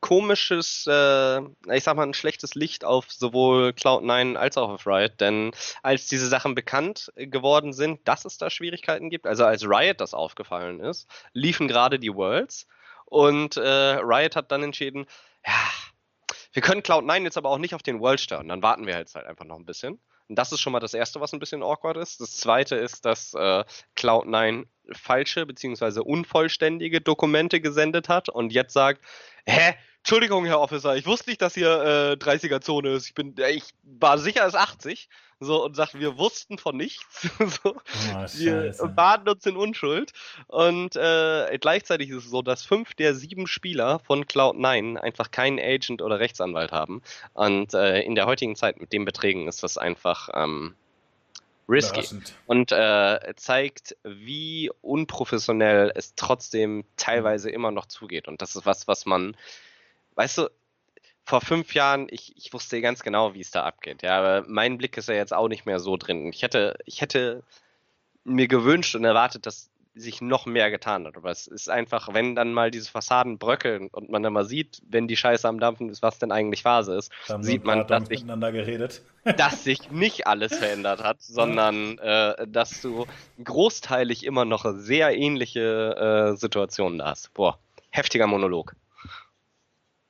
komisches, 0.02 0.84
äh, 0.88 1.40
ich 1.72 1.84
sag 1.84 1.96
mal, 1.96 2.02
ein 2.02 2.12
schlechtes 2.12 2.54
Licht 2.54 2.84
auf 2.84 3.10
sowohl 3.10 3.70
Cloud9 3.70 4.34
als 4.36 4.58
auch 4.58 4.68
auf 4.68 4.86
Riot, 4.86 5.20
denn 5.20 5.52
als 5.82 6.08
diese 6.08 6.26
Sachen 6.26 6.54
bekannt 6.54 7.10
geworden 7.16 7.72
sind, 7.72 8.06
dass 8.06 8.26
es 8.26 8.36
da 8.36 8.50
Schwierigkeiten 8.50 9.08
gibt, 9.08 9.26
also 9.26 9.44
als 9.44 9.64
Riot 9.64 10.00
das 10.00 10.12
aufgefallen 10.12 10.80
ist, 10.80 11.08
liefen 11.32 11.68
gerade 11.68 11.98
die 11.98 12.12
Worlds 12.12 12.66
und 13.06 13.56
äh, 13.56 13.62
Riot 13.62 14.34
hat 14.36 14.50
dann 14.50 14.64
entschieden, 14.64 15.06
ja, 15.46 15.54
wir 16.52 16.62
können 16.62 16.82
Cloud9 16.82 17.22
jetzt 17.22 17.38
aber 17.38 17.50
auch 17.50 17.58
nicht 17.58 17.74
auf 17.74 17.82
den 17.82 18.00
World 18.00 18.20
steuern, 18.20 18.48
dann 18.48 18.62
warten 18.62 18.86
wir 18.86 18.98
jetzt 18.98 19.14
halt 19.14 19.26
einfach 19.26 19.44
noch 19.44 19.56
ein 19.56 19.64
bisschen. 19.64 20.00
Und 20.28 20.36
das 20.36 20.50
ist 20.50 20.60
schon 20.60 20.72
mal 20.72 20.80
das 20.80 20.94
Erste, 20.94 21.20
was 21.20 21.32
ein 21.32 21.40
bisschen 21.40 21.62
awkward 21.62 21.96
ist. 21.96 22.20
Das 22.20 22.38
Zweite 22.38 22.76
ist, 22.76 23.04
dass 23.04 23.34
äh, 23.34 23.64
Cloud9 23.96 24.64
falsche 24.92 25.46
bzw. 25.46 26.00
unvollständige 26.00 27.00
Dokumente 27.00 27.60
gesendet 27.60 28.08
hat 28.08 28.28
und 28.28 28.52
jetzt 28.52 28.72
sagt, 28.72 29.02
hä, 29.46 29.74
Entschuldigung, 29.98 30.44
Herr 30.46 30.60
Officer, 30.60 30.96
ich 30.96 31.06
wusste 31.06 31.30
nicht, 31.30 31.40
dass 31.40 31.54
hier 31.54 32.18
äh, 32.20 32.24
30er-Zone 32.24 32.90
ist. 32.90 33.06
Ich 33.06 33.14
bin, 33.14 33.36
ich 33.48 33.62
war 33.84 34.18
sicher, 34.18 34.42
es 34.42 34.54
ist 34.54 34.60
80. 34.60 35.08
So, 35.38 35.64
und 35.64 35.74
sagt, 35.74 35.98
wir 35.98 36.18
wussten 36.18 36.58
von 36.58 36.76
nichts. 36.76 37.22
so, 37.38 37.74
oh, 37.74 38.26
wir 38.34 38.72
baden 38.94 39.28
uns 39.28 39.44
in 39.46 39.56
Unschuld. 39.56 40.12
Und 40.46 40.96
äh, 40.96 41.58
gleichzeitig 41.60 42.10
ist 42.10 42.24
es 42.24 42.30
so, 42.30 42.42
dass 42.42 42.64
fünf 42.64 42.94
der 42.94 43.14
sieben 43.14 43.46
Spieler 43.46 44.00
von 44.00 44.24
Cloud9 44.24 44.96
einfach 44.96 45.30
keinen 45.30 45.58
Agent 45.58 46.02
oder 46.02 46.20
Rechtsanwalt 46.20 46.72
haben. 46.72 47.02
Und 47.34 47.74
äh, 47.74 48.02
in 48.02 48.14
der 48.14 48.26
heutigen 48.26 48.54
Zeit 48.56 48.80
mit 48.80 48.92
den 48.92 49.04
Beträgen 49.04 49.48
ist 49.48 49.62
das 49.62 49.78
einfach 49.78 50.28
ähm, 50.34 50.74
risky. 51.68 52.06
Und 52.46 52.72
äh, 52.72 53.34
zeigt, 53.36 53.96
wie 54.04 54.70
unprofessionell 54.80 55.92
es 55.94 56.14
trotzdem 56.14 56.84
teilweise 56.96 57.50
immer 57.50 57.70
noch 57.70 57.86
zugeht. 57.86 58.28
Und 58.28 58.42
das 58.42 58.56
ist 58.56 58.66
was, 58.66 58.88
was 58.88 59.06
man 59.06 59.36
weißt 60.14 60.38
du, 60.38 60.50
vor 61.24 61.40
fünf 61.40 61.74
Jahren, 61.74 62.08
ich, 62.10 62.36
ich 62.36 62.52
wusste 62.52 62.80
ganz 62.80 63.02
genau, 63.02 63.34
wie 63.34 63.40
es 63.40 63.50
da 63.50 63.62
abgeht. 63.64 64.02
Ja, 64.02 64.18
aber 64.18 64.46
mein 64.48 64.78
Blick 64.78 64.96
ist 64.96 65.08
ja 65.08 65.14
jetzt 65.14 65.32
auch 65.32 65.48
nicht 65.48 65.66
mehr 65.66 65.78
so 65.78 65.96
drin. 65.96 66.26
Ich 66.32 66.42
hätte, 66.42 66.76
ich 66.84 67.00
hätte 67.00 67.42
mir 68.24 68.48
gewünscht 68.48 68.94
und 68.94 69.04
erwartet, 69.04 69.46
dass 69.46 69.70
sich 69.94 70.20
noch 70.20 70.46
mehr 70.46 70.70
getan 70.70 71.06
hat. 71.06 71.16
Aber 71.16 71.30
es 71.30 71.46
ist 71.46 71.68
einfach, 71.68 72.12
wenn 72.14 72.34
dann 72.34 72.52
mal 72.52 72.70
diese 72.70 72.90
Fassaden 72.90 73.38
bröckeln 73.38 73.88
und 73.88 74.10
man 74.10 74.22
dann 74.22 74.32
mal 74.32 74.44
sieht, 74.44 74.82
wenn 74.88 75.08
die 75.08 75.16
Scheiße 75.16 75.46
am 75.46 75.60
Dampfen 75.60 75.88
ist, 75.90 76.02
was 76.02 76.18
denn 76.18 76.32
eigentlich 76.32 76.62
Phase 76.62 76.96
ist, 76.96 77.12
sieht 77.40 77.64
man, 77.64 77.86
dass 77.86 78.08
sich, 78.08 78.24
dass 79.36 79.64
sich 79.64 79.90
nicht 79.90 80.26
alles 80.26 80.56
verändert 80.56 81.02
hat, 81.02 81.20
sondern 81.20 81.98
äh, 81.98 82.46
dass 82.48 82.80
du 82.80 83.06
großteilig 83.42 84.24
immer 84.24 84.44
noch 84.44 84.64
sehr 84.76 85.16
ähnliche 85.16 86.32
äh, 86.32 86.36
Situationen 86.36 86.98
da 86.98 87.06
hast. 87.10 87.32
Boah, 87.34 87.58
heftiger 87.90 88.26
Monolog. 88.26 88.74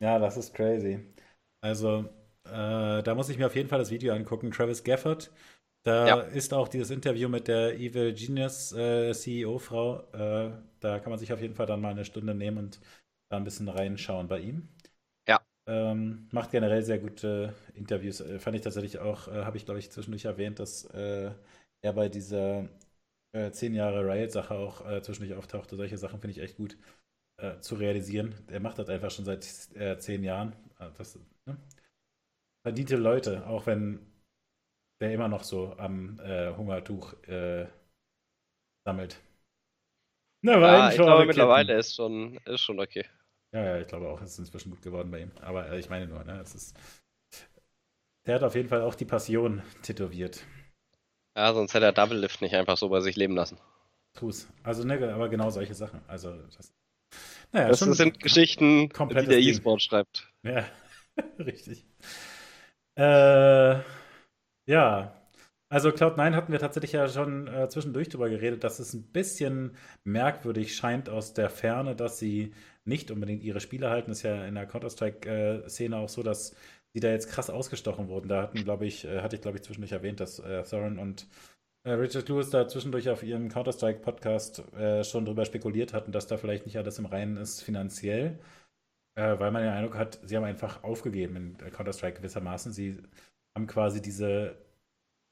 Ja, 0.01 0.19
das 0.19 0.37
ist 0.37 0.55
crazy. 0.55 1.01
Also, 1.61 2.09
äh, 2.45 3.03
da 3.03 3.15
muss 3.15 3.29
ich 3.29 3.39
mir 3.39 3.47
auf 3.47 3.55
jeden 3.55 3.69
Fall 3.69 3.79
das 3.79 3.91
Video 3.91 4.15
angucken. 4.15 4.51
Travis 4.51 4.83
Gafford, 4.83 5.31
da 5.83 6.07
ja. 6.07 6.21
ist 6.21 6.55
auch 6.55 6.69
dieses 6.69 6.91
Interview 6.91 7.29
mit 7.29 7.49
der 7.49 7.75
Evil 7.75 8.13
Genius 8.15 8.73
äh, 8.73 9.13
CEO-Frau. 9.13 10.01
Äh, 10.13 10.53
da 10.81 10.99
kann 10.99 11.11
man 11.11 11.19
sich 11.19 11.33
auf 11.33 11.41
jeden 11.41 11.55
Fall 11.55 11.67
dann 11.67 11.81
mal 11.81 11.91
eine 11.91 12.05
Stunde 12.05 12.35
nehmen 12.35 12.59
und 12.59 12.81
da 13.31 13.37
ein 13.37 13.45
bisschen 13.45 13.69
reinschauen 13.69 14.29
bei 14.29 14.41
ihm. 14.41 14.69
Ja. 15.29 15.41
Ähm, 15.67 16.29
macht 16.33 16.51
generell 16.51 16.83
sehr 16.83 16.99
gute 16.99 17.55
Interviews. 17.75 18.21
Äh, 18.21 18.39
fand 18.39 18.57
ich 18.57 18.63
tatsächlich 18.63 18.99
auch, 18.99 19.29
äh, 19.29 19.45
habe 19.45 19.57
ich 19.57 19.65
glaube 19.65 19.81
ich 19.81 19.91
zwischendurch 19.91 20.25
erwähnt, 20.25 20.59
dass 20.59 20.85
äh, 20.87 21.31
er 21.83 21.93
bei 21.93 22.09
dieser 22.09 22.69
zehn 23.53 23.73
Jahre 23.73 24.07
Riot-Sache 24.07 24.55
auch 24.55 25.01
zwischendurch 25.01 25.39
auftauchte. 25.39 25.75
Solche 25.75 25.97
Sachen 25.97 26.21
finde 26.21 26.33
ich 26.33 26.43
echt 26.43 26.59
gut 26.59 26.77
äh, 27.43 27.59
zu 27.61 27.75
realisieren. 27.75 28.35
Er 28.49 28.61
macht 28.61 28.79
das 28.79 28.89
einfach 28.89 29.11
schon 29.11 29.25
seit 29.25 29.45
äh, 29.75 29.99
zehn 29.99 30.23
Jahren. 30.23 30.53
Äh, 30.79 30.91
das, 30.97 31.19
ne? 31.47 31.57
Verdiente 32.65 32.97
Leute, 32.97 33.47
auch 33.47 33.67
wenn 33.67 33.99
der 35.03 35.13
immer 35.13 35.29
noch 35.29 35.45
so 35.45 35.75
am 35.79 36.19
äh, 36.21 36.55
Hungertuch 36.57 37.15
äh, 37.25 37.67
sammelt. 38.85 39.21
Na, 40.43 40.59
ja, 40.59 40.91
ich 40.91 40.97
glaube, 40.97 41.27
mittlerweile 41.27 41.75
ist 41.75 41.95
schon, 41.95 42.39
ist 42.47 42.63
schon 42.63 42.81
okay. 42.81 43.05
Ja, 43.53 43.65
ja, 43.65 43.81
ich 43.81 43.87
glaube 43.87 44.09
auch, 44.09 44.21
es 44.23 44.33
ist 44.33 44.39
inzwischen 44.39 44.71
gut 44.71 44.83
geworden 44.83 45.11
bei 45.11 45.21
ihm. 45.21 45.31
Aber 45.41 45.71
äh, 45.71 45.79
ich 45.79 45.91
meine 45.91 46.07
nur, 46.07 46.25
ne, 46.25 46.41
es 46.41 46.55
ist. 46.55 46.77
Der 48.27 48.37
hat 48.37 48.43
auf 48.43 48.55
jeden 48.55 48.69
Fall 48.69 48.83
auch 48.83 48.95
die 48.95 49.05
Passion 49.05 49.63
tätowiert. 49.83 50.45
Ja, 51.37 51.53
sonst 51.53 51.75
hätte 51.75 51.87
er 51.87 51.93
Double 51.93 52.19
Lift 52.19 52.41
nicht 52.41 52.55
einfach 52.55 52.77
so 52.77 52.89
bei 52.89 53.01
sich 53.01 53.17
leben 53.17 53.35
lassen. 53.35 53.59
Tu's. 54.15 54.49
Also, 54.63 54.85
ne, 54.85 55.13
aber 55.13 55.29
genau 55.29 55.51
solche 55.51 55.75
Sachen. 55.75 56.01
Also, 56.07 56.33
das, 56.57 56.73
naja, 57.53 57.69
das 57.69 57.81
sind 57.81 58.21
Geschichten, 58.21 58.89
die 58.89 59.27
der 59.27 59.39
E-Sport 59.39 59.83
schreibt. 59.83 60.29
Ja, 60.43 60.65
richtig. 61.39 61.85
Äh, 62.95 63.81
ja, 64.67 65.23
also 65.73 65.89
Cloud9 65.89 66.35
hatten 66.35 66.53
wir 66.53 66.59
tatsächlich 66.59 66.93
ja 66.93 67.09
schon 67.09 67.47
äh, 67.47 67.67
zwischendurch 67.69 68.11
drüber 68.11 68.29
geredet, 68.29 68.63
dass 68.63 68.79
es 68.79 68.93
ein 68.93 69.05
bisschen 69.05 69.75
merkwürdig 70.05 70.77
scheint 70.77 71.09
aus 71.09 71.33
der 71.33 71.49
Ferne, 71.49 71.97
dass 71.97 72.19
sie 72.19 72.53
nicht 72.85 73.11
unbedingt 73.11 73.43
ihre 73.43 73.61
Spiele 73.61 73.89
halten. 73.89 74.11
Ist 74.11 74.23
ja 74.23 74.45
in 74.45 74.55
der 74.55 74.67
Counter-Strike-Szene 74.67 75.97
auch 75.97 76.11
so, 76.11 76.23
dass 76.23 76.55
sie 76.93 77.01
da 77.01 77.09
jetzt 77.09 77.31
krass 77.31 77.49
ausgestochen 77.49 78.09
wurden. 78.09 78.29
Da 78.29 78.43
hatten, 78.43 78.63
glaube 78.65 78.85
ich, 78.85 79.07
äh, 79.07 79.23
hatte 79.23 79.37
ich, 79.37 79.43
glaube 79.43 79.57
ich, 79.57 79.65
zwischendurch 79.65 79.93
erwähnt, 79.93 80.21
dass 80.21 80.41
äh, 80.41 80.63
Thorin 80.63 80.99
und 80.99 81.27
äh, 81.85 81.93
Richard 81.93 82.29
Lewis 82.29 82.51
da 82.51 82.69
zwischendurch 82.69 83.09
auf 83.09 83.23
ihrem 83.23 83.49
Counter-Strike-Podcast 83.49 84.75
äh, 84.75 85.05
schon 85.05 85.25
drüber 85.25 85.47
spekuliert 85.47 85.95
hatten, 85.95 86.13
dass 86.13 86.27
da 86.27 86.37
vielleicht 86.37 86.67
nicht 86.67 86.77
alles 86.77 86.99
im 86.99 87.07
Reinen 87.07 87.39
ist 87.39 87.63
finanziell. 87.63 88.39
Äh, 89.15 89.39
weil 89.39 89.51
man 89.51 89.63
den 89.63 89.73
Eindruck 89.73 89.97
hat, 89.97 90.21
sie 90.23 90.37
haben 90.37 90.45
einfach 90.45 90.85
aufgegeben 90.85 91.37
in 91.37 91.57
Counter-Strike 91.57 92.19
gewissermaßen. 92.19 92.73
Sie 92.73 92.99
haben 93.57 93.67
quasi 93.67 94.01
diese 94.01 94.57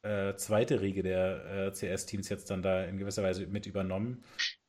äh, 0.03 0.35
zweite 0.37 0.81
Riege 0.81 1.03
der 1.03 1.69
äh, 1.69 1.73
CS-Teams 1.73 2.29
jetzt 2.29 2.51
dann 2.51 2.63
da 2.63 2.85
in 2.85 2.99
gewisser 2.99 3.23
Weise 3.23 3.47
mit 3.47 3.67
übernommen, 3.67 4.25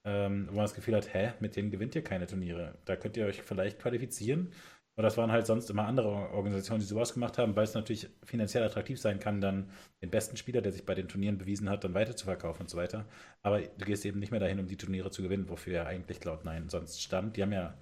ähm, 0.06 0.48
wo 0.49 0.56
man 0.56 0.65
das 0.65 0.73
Gefühl 0.73 0.95
hat, 0.95 1.14
hä, 1.14 1.34
mit 1.40 1.56
denen 1.56 1.72
gewinnt 1.72 1.95
ihr 1.95 2.03
keine 2.03 2.28
Turniere. 2.28 2.78
Da 2.86 2.95
könnt 2.95 3.18
ihr 3.18 3.26
euch 3.26 3.41
vielleicht 3.41 3.80
qualifizieren. 3.80 4.52
Aber 4.98 5.03
das 5.03 5.18
waren 5.18 5.32
halt 5.32 5.48
sonst 5.48 5.69
immer 5.69 5.88
andere 5.88 6.10
Organisationen, 6.32 6.82
die 6.82 6.86
sowas 6.86 7.14
gemacht 7.14 7.38
haben, 7.38 7.56
weil 7.56 7.64
es 7.64 7.73
natürlich 7.73 8.10
finanziell 8.23 8.64
attraktiv 8.64 8.99
sein 8.99 9.19
kann, 9.19 9.40
dann 9.40 9.69
den 10.02 10.10
besten 10.10 10.36
Spieler, 10.36 10.61
der 10.61 10.73
sich 10.73 10.86
bei 10.86 10.94
den 10.94 11.07
Turnieren 11.07 11.38
bewiesen 11.38 11.69
hat, 11.69 11.86
dann 11.86 11.94
weiter 11.94 12.15
zu 12.15 12.26
verkaufen 12.26 12.64
und 12.64 12.69
so 12.69 12.78
weiter. 12.78 13.06
Aber 13.41 13.61
du 13.61 13.86
gehst 13.86 14.06
eben 14.06 14.19
nicht 14.19 14.32
mehr 14.32 14.41
dahin, 14.41 14.60
um 14.60 14.68
die 14.68 14.76
Turniere 14.76 15.10
zu 15.10 15.22
gewinnen, 15.22 15.48
wofür 15.48 15.73
ja 15.73 15.86
eigentlich 15.86 16.18
Cloud9 16.18 16.69
sonst 16.69 17.02
stand. 17.02 17.38
Die 17.38 17.41
haben 17.41 17.53
ja 17.53 17.73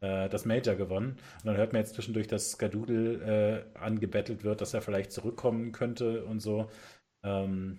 äh, 0.00 0.28
das 0.28 0.44
Major 0.44 0.74
gewonnen. 0.74 1.16
Und 1.38 1.46
dann 1.46 1.56
hört 1.56 1.72
man 1.72 1.82
jetzt 1.82 1.94
zwischendurch, 1.94 2.26
dass 2.26 2.52
Skadoodle 2.52 3.64
äh, 3.74 3.78
angebettelt 3.78 4.44
wird, 4.44 4.60
dass 4.60 4.74
er 4.74 4.82
vielleicht 4.82 5.12
zurückkommen 5.12 5.72
könnte 5.72 6.24
und 6.24 6.40
so. 6.40 6.70
Ähm, 7.22 7.78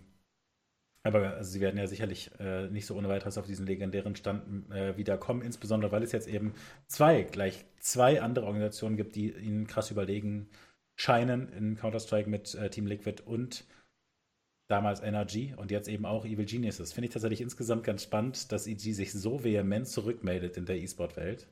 aber 1.04 1.36
also 1.36 1.52
sie 1.52 1.62
werden 1.62 1.78
ja 1.78 1.88
sicherlich 1.88 2.32
äh, 2.40 2.68
nicht 2.68 2.86
so 2.86 2.96
ohne 2.96 3.08
weiteres 3.08 3.38
auf 3.38 3.46
diesen 3.46 3.66
legendären 3.66 4.16
Stand 4.16 4.70
äh, 4.72 4.98
wiederkommen, 4.98 5.42
insbesondere 5.42 5.92
weil 5.92 6.04
es 6.04 6.12
jetzt 6.12 6.28
eben 6.28 6.54
zwei, 6.88 7.24
gleich 7.24 7.66
zwei 7.80 8.22
andere 8.22 8.46
Organisationen 8.46 8.98
gibt, 8.98 9.16
die 9.16 9.32
ihnen 9.32 9.68
krass 9.68 9.90
überlegen 9.90 10.50
scheinen 10.96 11.50
in 11.54 11.78
Counter-Strike 11.78 12.30
mit 12.30 12.56
äh, 12.56 12.70
Team 12.70 12.88
Liquid 12.88 13.24
und 13.26 13.66
damals 14.68 15.00
NRG 15.00 15.56
und 15.56 15.72
jetzt 15.72 15.88
eben 15.88 16.06
auch 16.06 16.26
Evil 16.26 16.46
Geniuses. 16.46 16.92
Finde 16.92 17.08
ich 17.08 17.14
tatsächlich 17.14 17.42
insgesamt 17.42 17.86
ganz 17.86 18.04
spannend, 18.04 18.52
dass 18.52 18.68
EG 18.68 18.92
sich 18.92 19.14
so 19.14 19.44
vehement 19.44 19.88
zurückmeldet 19.88 20.58
in 20.58 20.66
der 20.66 20.78
E-Sport-Welt. 20.78 21.48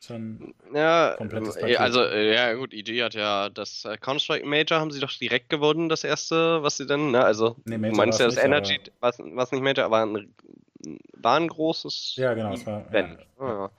Schon 0.00 0.54
ja, 0.72 1.14
komplettes 1.16 1.56
äh, 1.56 1.76
also 1.76 2.02
äh, 2.02 2.32
ja 2.32 2.54
gut, 2.54 2.72
EG 2.72 3.02
hat 3.02 3.14
ja 3.14 3.48
das 3.48 3.84
äh, 3.84 3.96
Counter-Strike 3.96 4.46
Major 4.46 4.78
haben 4.78 4.92
sie 4.92 5.00
doch 5.00 5.10
direkt 5.10 5.50
gewonnen, 5.50 5.88
das 5.88 6.04
erste, 6.04 6.62
was 6.62 6.76
sie 6.76 6.86
dann, 6.86 7.10
ne, 7.10 7.24
also 7.24 7.56
nee, 7.64 7.78
Major 7.78 7.90
du 7.90 7.96
meinst 7.96 8.20
ja 8.20 8.26
das 8.26 8.36
nicht, 8.36 8.44
Energy, 8.44 8.80
was, 9.00 9.18
was 9.18 9.50
nicht 9.50 9.62
Major, 9.62 9.84
aber 9.84 10.06
ein, 10.06 10.34
war 11.14 11.36
ein 11.36 11.48
großes 11.48 12.14
Ja, 12.16 12.34
genau, 12.34 12.52
es 12.52 12.64
war 12.64 12.86
Event. 12.88 13.18
Ja. 13.40 13.70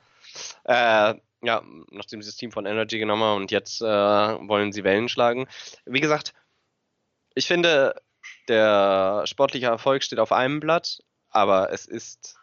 Ja. 0.66 1.12
Äh, 1.12 1.20
ja, 1.42 1.64
nachdem 1.92 2.22
sie 2.22 2.30
das 2.30 2.36
Team 2.36 2.52
von 2.52 2.66
Energy 2.66 3.00
genommen 3.00 3.24
haben 3.24 3.42
und 3.42 3.52
jetzt 3.52 3.82
äh, 3.82 3.86
wollen 3.86 4.74
sie 4.74 4.84
Wellen 4.84 5.08
schlagen. 5.08 5.48
Wie 5.86 6.02
gesagt, 6.02 6.34
ich 7.34 7.48
finde, 7.48 7.96
der 8.50 9.24
sportliche 9.26 9.68
Erfolg 9.68 10.04
steht 10.04 10.20
auf 10.20 10.34
einem 10.34 10.60
Blatt, 10.60 11.00
aber 11.30 11.72
es 11.72 11.86
ist 11.86 12.36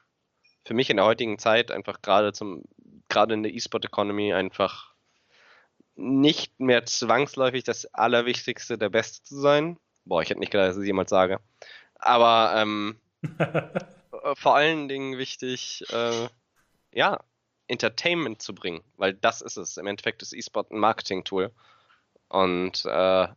für 0.65 0.75
mich 0.75 0.89
in 0.89 0.97
der 0.97 1.05
heutigen 1.05 1.39
Zeit 1.39 1.71
einfach 1.71 2.01
gerade 2.01 2.33
zum 2.33 2.65
gerade 3.09 3.35
in 3.35 3.43
der 3.43 3.53
E-Sport-Economy 3.55 4.33
einfach 4.33 4.95
nicht 5.95 6.61
mehr 6.61 6.85
zwangsläufig 6.85 7.65
das 7.65 7.87
Allerwichtigste, 7.95 8.77
der 8.79 8.91
Beste 8.91 9.23
zu 9.23 9.41
sein. 9.41 9.79
Boah, 10.05 10.23
ich 10.23 10.31
hätte 10.31 10.41
nicht 10.41 10.53
gedacht, 10.53 10.69
dass 10.69 10.77
ich 10.77 10.83
es 10.83 10.87
jemals 10.87 11.11
sage. 11.11 11.41
Aber 11.95 12.53
ähm, 12.55 13.01
vor 14.35 14.55
allen 14.55 14.89
Dingen 14.89 15.19
wichtig, 15.19 15.85
äh, 15.91 16.29
ja, 16.93 17.21
Entertainment 17.67 18.43
zu 18.43 18.55
bringen, 18.55 18.83
weil 18.97 19.15
das 19.15 19.41
ist 19.43 19.57
es. 19.57 19.77
Im 19.77 19.87
Endeffekt 19.87 20.23
ist 20.23 20.33
E-Sport 20.33 20.71
ein 20.71 20.79
Marketing-Tool. 20.79 21.51
Und 22.29 22.85
äh, 22.85 23.29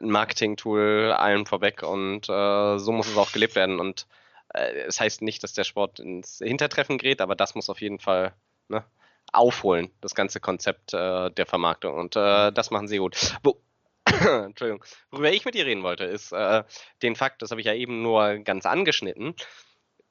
ein 0.00 0.10
Marketing-Tool 0.10 1.12
allen 1.12 1.46
vorweg 1.46 1.82
und 1.82 2.28
äh, 2.28 2.78
so 2.78 2.92
muss 2.92 3.08
es 3.08 3.16
auch 3.16 3.32
gelebt 3.32 3.54
werden. 3.54 3.80
Und 3.80 4.06
äh, 4.54 4.72
es 4.86 5.00
heißt 5.00 5.22
nicht, 5.22 5.42
dass 5.42 5.52
der 5.52 5.64
Sport 5.64 6.00
ins 6.00 6.38
Hintertreffen 6.38 6.98
gerät, 6.98 7.20
aber 7.20 7.36
das 7.36 7.54
muss 7.54 7.70
auf 7.70 7.80
jeden 7.80 8.00
Fall 8.00 8.34
ne, 8.70 8.84
aufholen, 9.32 9.90
das 10.00 10.14
ganze 10.14 10.40
Konzept 10.40 10.94
äh, 10.94 11.30
der 11.30 11.46
Vermarktung. 11.46 11.94
Und 11.94 12.16
äh, 12.16 12.52
das 12.52 12.70
machen 12.70 12.88
sie 12.88 12.98
gut. 12.98 13.36
Wo, 13.42 13.60
Entschuldigung. 14.06 14.84
Worüber 15.10 15.32
ich 15.32 15.44
mit 15.44 15.54
dir 15.54 15.66
reden 15.66 15.82
wollte, 15.82 16.04
ist 16.04 16.32
äh, 16.32 16.64
den 17.02 17.16
Fakt, 17.16 17.42
das 17.42 17.50
habe 17.50 17.60
ich 17.60 17.66
ja 17.66 17.74
eben 17.74 18.02
nur 18.02 18.38
ganz 18.38 18.66
angeschnitten, 18.66 19.34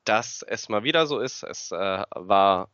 dass 0.05 0.43
es 0.43 0.69
mal 0.69 0.83
wieder 0.83 1.07
so 1.07 1.19
ist, 1.19 1.43
es 1.43 1.71
äh, 1.71 2.03
war 2.11 2.69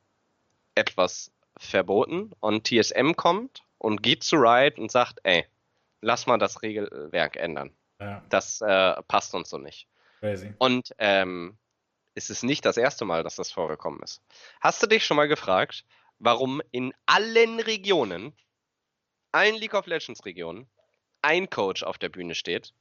etwas 0.76 1.32
verboten 1.58 2.32
und 2.40 2.68
TSM 2.68 3.14
kommt 3.14 3.64
und 3.78 4.04
geht 4.04 4.24
zu 4.24 4.36
Riot 4.36 4.78
und 4.78 4.92
sagt, 4.92 5.20
ey, 5.24 5.46
lass 6.02 6.28
mal 6.28 6.38
das 6.38 6.62
Regelwerk 6.62 7.38
ändern. 7.38 7.72
Ja. 8.00 8.22
Das 8.30 8.62
äh, 8.62 9.02
passt 9.04 9.34
uns 9.34 9.50
so 9.50 9.58
nicht. 9.58 9.88
Crazy. 10.20 10.54
Und 10.58 10.94
ähm, 10.98 11.58
ist 12.16 12.30
es 12.30 12.44
nicht 12.44 12.66
das 12.66 12.78
erste 12.78 13.06
Mal, 13.06 13.24
dass 13.24 13.36
das 13.36 13.52
vorgekommen 13.52 14.02
ist. 14.02 14.22
Hast 14.62 14.82
du 14.82 14.88
dich 14.88 15.06
schon 15.06 15.18
mal 15.18 15.28
gefragt, 15.28 15.86
warum 16.18 16.62
in 16.72 16.94
allen 17.06 17.60
Regionen, 17.60 18.34
allen 19.32 19.56
League 19.56 19.74
of 19.74 19.86
Legends 19.86 20.26
Regionen, 20.26 20.68
ein 21.22 21.50
Coach 21.50 21.84
auf 21.84 21.98
der 21.98 22.10
Bühne 22.10 22.34
steht? 22.34 22.74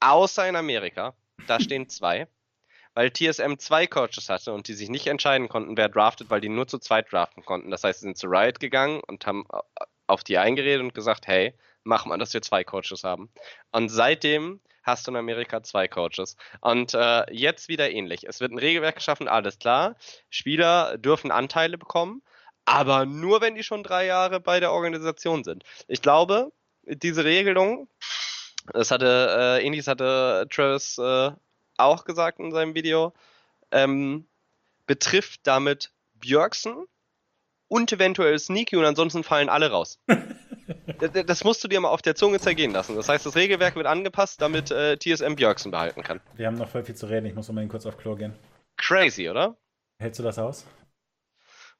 Außer 0.00 0.48
in 0.48 0.56
Amerika, 0.56 1.14
da 1.46 1.60
stehen 1.60 1.88
zwei. 1.88 2.26
Weil 2.94 3.10
TSM 3.10 3.56
zwei 3.56 3.86
Coaches 3.86 4.28
hatte 4.28 4.52
und 4.52 4.68
die 4.68 4.74
sich 4.74 4.90
nicht 4.90 5.06
entscheiden 5.06 5.48
konnten, 5.48 5.78
wer 5.78 5.88
draftet, 5.88 6.28
weil 6.28 6.42
die 6.42 6.50
nur 6.50 6.68
zu 6.68 6.78
zweit 6.78 7.10
draften 7.10 7.42
konnten. 7.42 7.70
Das 7.70 7.84
heißt, 7.84 8.00
sie 8.00 8.06
sind 8.06 8.18
zu 8.18 8.26
Riot 8.26 8.60
gegangen 8.60 9.00
und 9.06 9.26
haben 9.26 9.46
auf 10.06 10.22
die 10.24 10.36
eingeredet 10.36 10.82
und 10.82 10.94
gesagt, 10.94 11.26
hey, 11.26 11.54
mach 11.84 12.04
mal, 12.04 12.18
dass 12.18 12.34
wir 12.34 12.42
zwei 12.42 12.64
Coaches 12.64 13.02
haben. 13.02 13.30
Und 13.70 13.88
seitdem 13.88 14.60
hast 14.82 15.06
du 15.06 15.10
in 15.10 15.16
Amerika 15.16 15.62
zwei 15.62 15.88
Coaches. 15.88 16.36
Und 16.60 16.94
äh, 16.94 17.24
jetzt 17.32 17.68
wieder 17.68 17.90
ähnlich. 17.90 18.24
Es 18.24 18.40
wird 18.40 18.52
ein 18.52 18.58
Regelwerk 18.58 18.96
geschaffen, 18.96 19.28
alles 19.28 19.58
klar. 19.58 19.96
Spieler 20.30 20.98
dürfen 20.98 21.30
Anteile 21.30 21.78
bekommen, 21.78 22.22
aber 22.64 23.06
nur, 23.06 23.40
wenn 23.40 23.54
die 23.54 23.62
schon 23.62 23.82
drei 23.82 24.06
Jahre 24.06 24.40
bei 24.40 24.60
der 24.60 24.72
Organisation 24.72 25.44
sind. 25.44 25.64
Ich 25.88 26.02
glaube, 26.02 26.52
diese 26.84 27.24
Regelung, 27.24 27.88
das 28.72 28.90
hatte, 28.90 29.58
äh, 29.60 29.64
ähnliches 29.64 29.86
hatte 29.86 30.46
Travis 30.50 30.98
äh, 30.98 31.30
auch 31.76 32.04
gesagt 32.04 32.38
in 32.38 32.52
seinem 32.52 32.74
Video, 32.74 33.12
ähm, 33.70 34.26
betrifft 34.86 35.40
damit 35.44 35.90
Björksen 36.14 36.86
und 37.68 37.92
eventuell 37.92 38.38
Sneaky 38.38 38.76
und 38.76 38.84
ansonsten 38.84 39.24
fallen 39.24 39.48
alle 39.48 39.70
raus. 39.70 39.98
das 41.26 41.44
musst 41.44 41.62
du 41.62 41.68
dir 41.68 41.80
mal 41.80 41.88
auf 41.88 42.02
der 42.02 42.14
Zunge 42.14 42.38
zergehen 42.38 42.72
lassen. 42.72 42.96
Das 42.96 43.08
heißt, 43.08 43.24
das 43.26 43.36
Regelwerk 43.36 43.76
wird 43.76 43.86
angepasst, 43.86 44.40
damit 44.40 44.70
äh, 44.70 44.96
TSM 44.96 45.34
Björksen 45.34 45.70
behalten 45.70 46.02
kann. 46.02 46.20
Wir 46.34 46.46
haben 46.46 46.56
noch 46.56 46.68
voll 46.68 46.84
viel 46.84 46.94
zu 46.94 47.06
reden. 47.06 47.26
Ich 47.26 47.34
muss 47.34 47.48
unbedingt 47.48 47.70
kurz 47.70 47.86
auf 47.86 47.96
Klo 47.96 48.16
gehen. 48.16 48.34
Crazy, 48.76 49.28
oder? 49.28 49.56
Hältst 49.98 50.18
du 50.18 50.24
das 50.24 50.38
aus? 50.38 50.66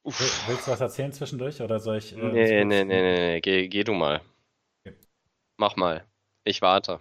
Uff. 0.04 0.48
Willst 0.48 0.66
du 0.66 0.72
was 0.72 0.80
erzählen 0.80 1.12
zwischendurch 1.12 1.60
oder 1.60 1.78
soll 1.78 1.98
ich. 1.98 2.16
Äh, 2.16 2.20
nee, 2.20 2.64
nee, 2.64 2.64
nee, 2.64 2.84
nee, 2.84 3.02
nee, 3.02 3.40
geh, 3.40 3.68
geh 3.68 3.84
du 3.84 3.92
mal. 3.92 4.20
Okay. 4.84 4.96
Mach 5.56 5.76
mal. 5.76 6.04
Ich 6.44 6.60
warte. 6.60 7.00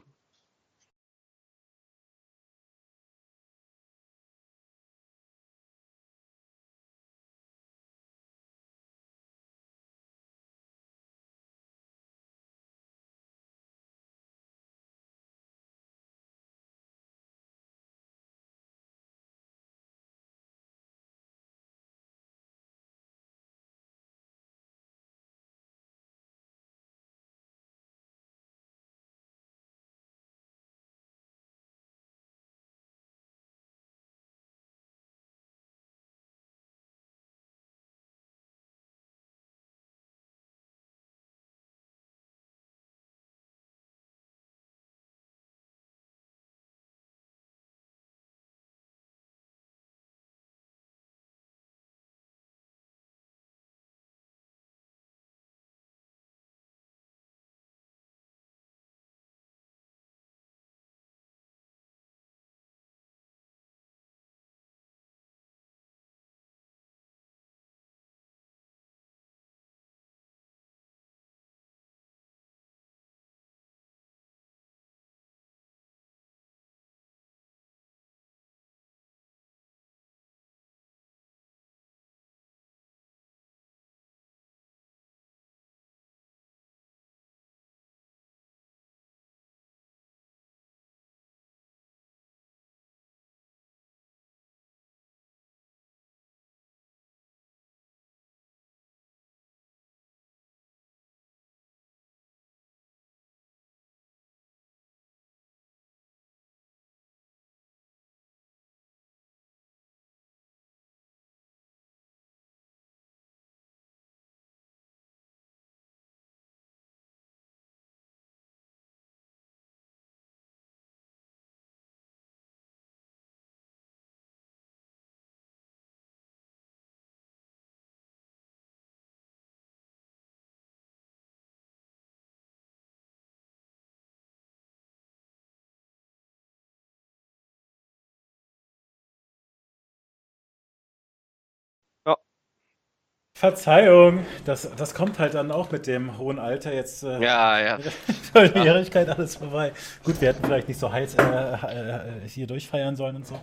Verzeihung, 143.41 144.23
das, 144.45 144.69
das 144.75 144.93
kommt 144.93 145.17
halt 145.17 145.33
dann 145.33 145.51
auch 145.51 145.71
mit 145.71 145.87
dem 145.87 146.19
hohen 146.19 146.37
Alter 146.37 146.75
jetzt. 146.75 147.01
Äh, 147.01 147.23
ja, 147.23 147.59
ja. 147.59 147.79
Volljährigkeit, 148.33 149.09
alles 149.09 149.37
vorbei. 149.37 149.73
Gut, 150.03 150.21
wir 150.21 150.27
hätten 150.27 150.45
vielleicht 150.45 150.67
nicht 150.67 150.79
so 150.79 150.91
heiß 150.91 151.15
äh, 151.15 151.23
äh, 151.23 152.27
hier 152.27 152.45
durchfeiern 152.45 152.95
sollen 152.95 153.15
und 153.15 153.25
so. 153.25 153.41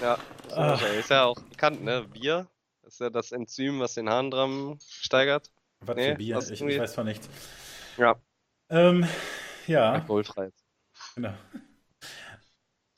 Ja, 0.00 0.16
ah. 0.56 0.78
ist 0.98 1.10
ja 1.10 1.24
auch 1.24 1.38
bekannt, 1.38 1.84
ne? 1.84 2.06
Bier 2.10 2.46
ist 2.86 3.00
ja 3.00 3.10
das 3.10 3.32
Enzym, 3.32 3.80
was 3.80 3.92
den 3.92 4.08
Harndrang 4.08 4.78
steigert. 4.80 5.50
Was 5.80 5.96
nee, 5.96 6.12
für 6.12 6.16
Bier? 6.16 6.38
Ich, 6.38 6.62
ich, 6.62 6.80
weiß 6.80 6.94
von 6.94 7.04
nichts. 7.04 7.28
Ja. 7.98 8.16
Ähm, 8.70 9.06
ja. 9.66 9.92
Alkoholfrei. 9.92 10.52
Genau. 11.16 11.34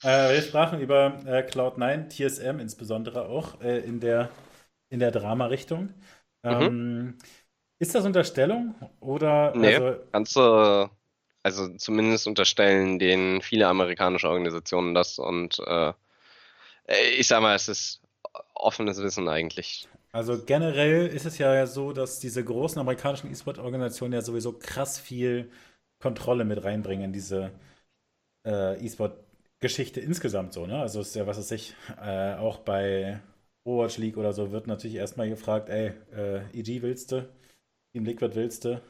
Äh, 0.05 0.33
wir 0.33 0.43
sprachen 0.43 0.79
über 0.79 1.21
äh, 1.27 1.41
Cloud9, 1.41 2.09
TSM 2.09 2.61
insbesondere 2.61 3.27
auch 3.29 3.61
äh, 3.63 3.81
in 3.81 3.99
der, 3.99 4.29
in 4.91 5.01
der 5.01 5.11
Drama-Richtung. 5.11 5.93
Mhm. 6.47 6.63
Ähm. 6.63 7.19
Ist 7.79 7.95
das 7.95 8.07
Unterstellung 8.07 8.75
oder? 9.01 9.55
Nee, 9.55 9.77
also, 9.77 9.97
du 10.13 10.91
also 11.43 11.69
zumindest 11.77 12.27
unterstellen 12.27 12.99
den 12.99 13.43
viele 13.43 13.69
amerikanische 13.69 14.29
Organisationen 14.29 14.95
das 14.95 15.19
und 15.19 15.59
äh, 15.67 15.93
ich 17.19 17.29
sag 17.29 17.43
mal, 17.43 17.55
es 17.55 17.69
ist 17.69 18.01
offenes 18.55 19.03
Wissen 19.03 19.29
eigentlich. 19.29 19.89
Also 20.13 20.43
generell 20.45 21.07
ist 21.07 21.27
es 21.27 21.37
ja 21.39 21.67
so, 21.67 21.93
dass 21.93 22.19
diese 22.19 22.43
großen 22.43 22.81
amerikanischen 22.81 23.31
E-Sport-Organisationen 23.31 24.15
ja 24.15 24.23
sowieso 24.23 24.53
krass 24.53 24.99
viel 24.99 25.51
Kontrolle 26.01 26.45
mit 26.45 26.65
reinbringen 26.65 27.05
in 27.05 27.13
diese 27.13 27.53
äh, 28.47 28.83
E-Sport-Geschichte 28.85 30.01
insgesamt 30.01 30.55
so, 30.55 30.67
ne? 30.67 30.81
Also 30.81 31.01
ist 31.01 31.15
ja, 31.15 31.27
was 31.27 31.39
weiß 31.39 31.51
ich, 31.53 31.75
äh, 32.03 32.35
auch 32.35 32.59
bei 32.59 33.21
Overwatch 33.67 33.99
League 33.99 34.17
oder 34.17 34.33
so 34.33 34.53
wird 34.53 34.67
natürlich 34.67 34.97
erstmal 34.97 35.29
gefragt, 35.29 35.69
ey, 35.69 35.93
äh, 36.15 36.41
EG 36.53 36.83
willst 36.83 37.13
du? 37.13 37.29
Team 37.93 38.05
Liquid 38.05 38.35
willst 38.35 38.65
du? 38.65 38.81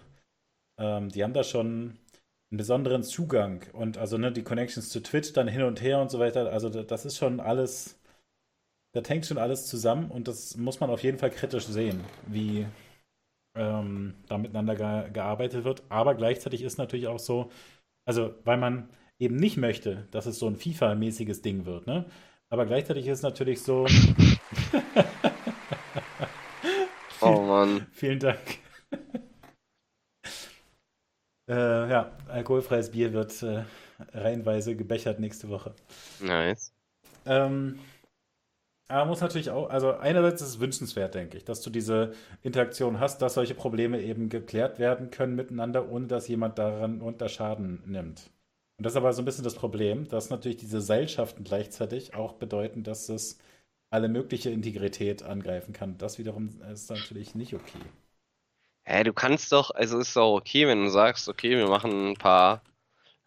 Ähm, 0.78 1.08
die 1.08 1.24
haben 1.24 1.32
da 1.32 1.44
schon 1.44 1.98
einen 2.50 2.58
besonderen 2.58 3.02
Zugang 3.02 3.64
und 3.72 3.98
also 3.98 4.18
ne, 4.18 4.30
die 4.32 4.42
Connections 4.42 4.90
zu 4.90 5.02
Twitch 5.02 5.32
dann 5.32 5.48
hin 5.48 5.62
und 5.62 5.80
her 5.82 6.00
und 6.00 6.10
so 6.10 6.18
weiter. 6.18 6.52
Also 6.52 6.68
das 6.68 7.04
ist 7.04 7.16
schon 7.16 7.40
alles, 7.40 7.98
da 8.92 9.02
hängt 9.06 9.26
schon 9.26 9.38
alles 9.38 9.66
zusammen 9.66 10.10
und 10.10 10.28
das 10.28 10.56
muss 10.56 10.80
man 10.80 10.90
auf 10.90 11.02
jeden 11.02 11.18
Fall 11.18 11.30
kritisch 11.30 11.66
sehen, 11.66 12.04
wie 12.26 12.66
ähm, 13.56 14.14
da 14.28 14.38
miteinander 14.38 14.76
ge 14.76 15.12
gearbeitet 15.12 15.64
wird. 15.64 15.82
Aber 15.88 16.14
gleichzeitig 16.14 16.62
ist 16.62 16.78
natürlich 16.78 17.08
auch 17.08 17.18
so, 17.18 17.50
also 18.06 18.34
weil 18.44 18.58
man 18.58 18.90
eben 19.18 19.36
nicht 19.36 19.56
möchte, 19.56 20.06
dass 20.10 20.26
es 20.26 20.38
so 20.38 20.46
ein 20.46 20.56
FIFA-mäßiges 20.56 21.42
Ding 21.42 21.64
wird, 21.66 21.86
ne? 21.86 22.06
Aber 22.48 22.66
gleichzeitig 22.66 23.06
ist 23.06 23.18
es 23.18 23.22
natürlich 23.22 23.62
so. 23.62 23.86
oh 27.20 27.42
Mann. 27.42 27.86
Vielen 27.92 28.18
Dank. 28.18 28.40
äh, 31.48 31.90
ja, 31.90 32.12
alkoholfreies 32.28 32.90
Bier 32.90 33.12
wird 33.12 33.42
äh, 33.42 33.64
reihenweise 34.12 34.76
gebechert 34.76 35.20
nächste 35.20 35.48
Woche. 35.48 35.74
Nice. 36.20 36.72
Ähm, 37.24 37.78
aber 38.88 39.06
muss 39.06 39.20
natürlich 39.20 39.50
auch, 39.50 39.68
also 39.68 39.94
einerseits 39.94 40.42
ist 40.42 40.48
es 40.48 40.60
wünschenswert, 40.60 41.14
denke 41.14 41.36
ich, 41.36 41.44
dass 41.44 41.60
du 41.60 41.70
diese 41.70 42.12
Interaktion 42.42 43.00
hast, 43.00 43.20
dass 43.20 43.34
solche 43.34 43.54
Probleme 43.54 44.00
eben 44.00 44.28
geklärt 44.28 44.78
werden 44.78 45.10
können 45.10 45.34
miteinander, 45.34 45.90
ohne 45.90 46.06
dass 46.06 46.28
jemand 46.28 46.58
daran 46.58 47.00
unter 47.00 47.28
Schaden 47.28 47.82
nimmt. 47.84 48.30
Und 48.78 48.84
das 48.84 48.92
ist 48.92 48.96
aber 48.96 49.12
so 49.12 49.22
ein 49.22 49.24
bisschen 49.24 49.42
das 49.42 49.56
Problem, 49.56 50.06
dass 50.06 50.30
natürlich 50.30 50.58
diese 50.58 50.80
Seilschaften 50.80 51.42
gleichzeitig 51.42 52.14
auch 52.14 52.34
bedeuten, 52.34 52.84
dass 52.84 53.08
es 53.08 53.38
alle 53.90 54.08
mögliche 54.08 54.50
Integrität 54.50 55.22
angreifen 55.22 55.72
kann. 55.72 55.98
Das 55.98 56.18
wiederum 56.18 56.60
ist 56.72 56.90
natürlich 56.90 57.34
nicht 57.34 57.54
okay. 57.54 57.80
Hä, 58.84 59.02
du 59.04 59.12
kannst 59.12 59.52
doch, 59.52 59.70
also 59.70 59.98
ist 59.98 60.14
doch 60.14 60.34
okay, 60.34 60.66
wenn 60.66 60.84
du 60.84 60.90
sagst, 60.90 61.28
okay, 61.28 61.56
wir 61.56 61.68
machen 61.68 62.10
ein 62.10 62.16
paar 62.16 62.62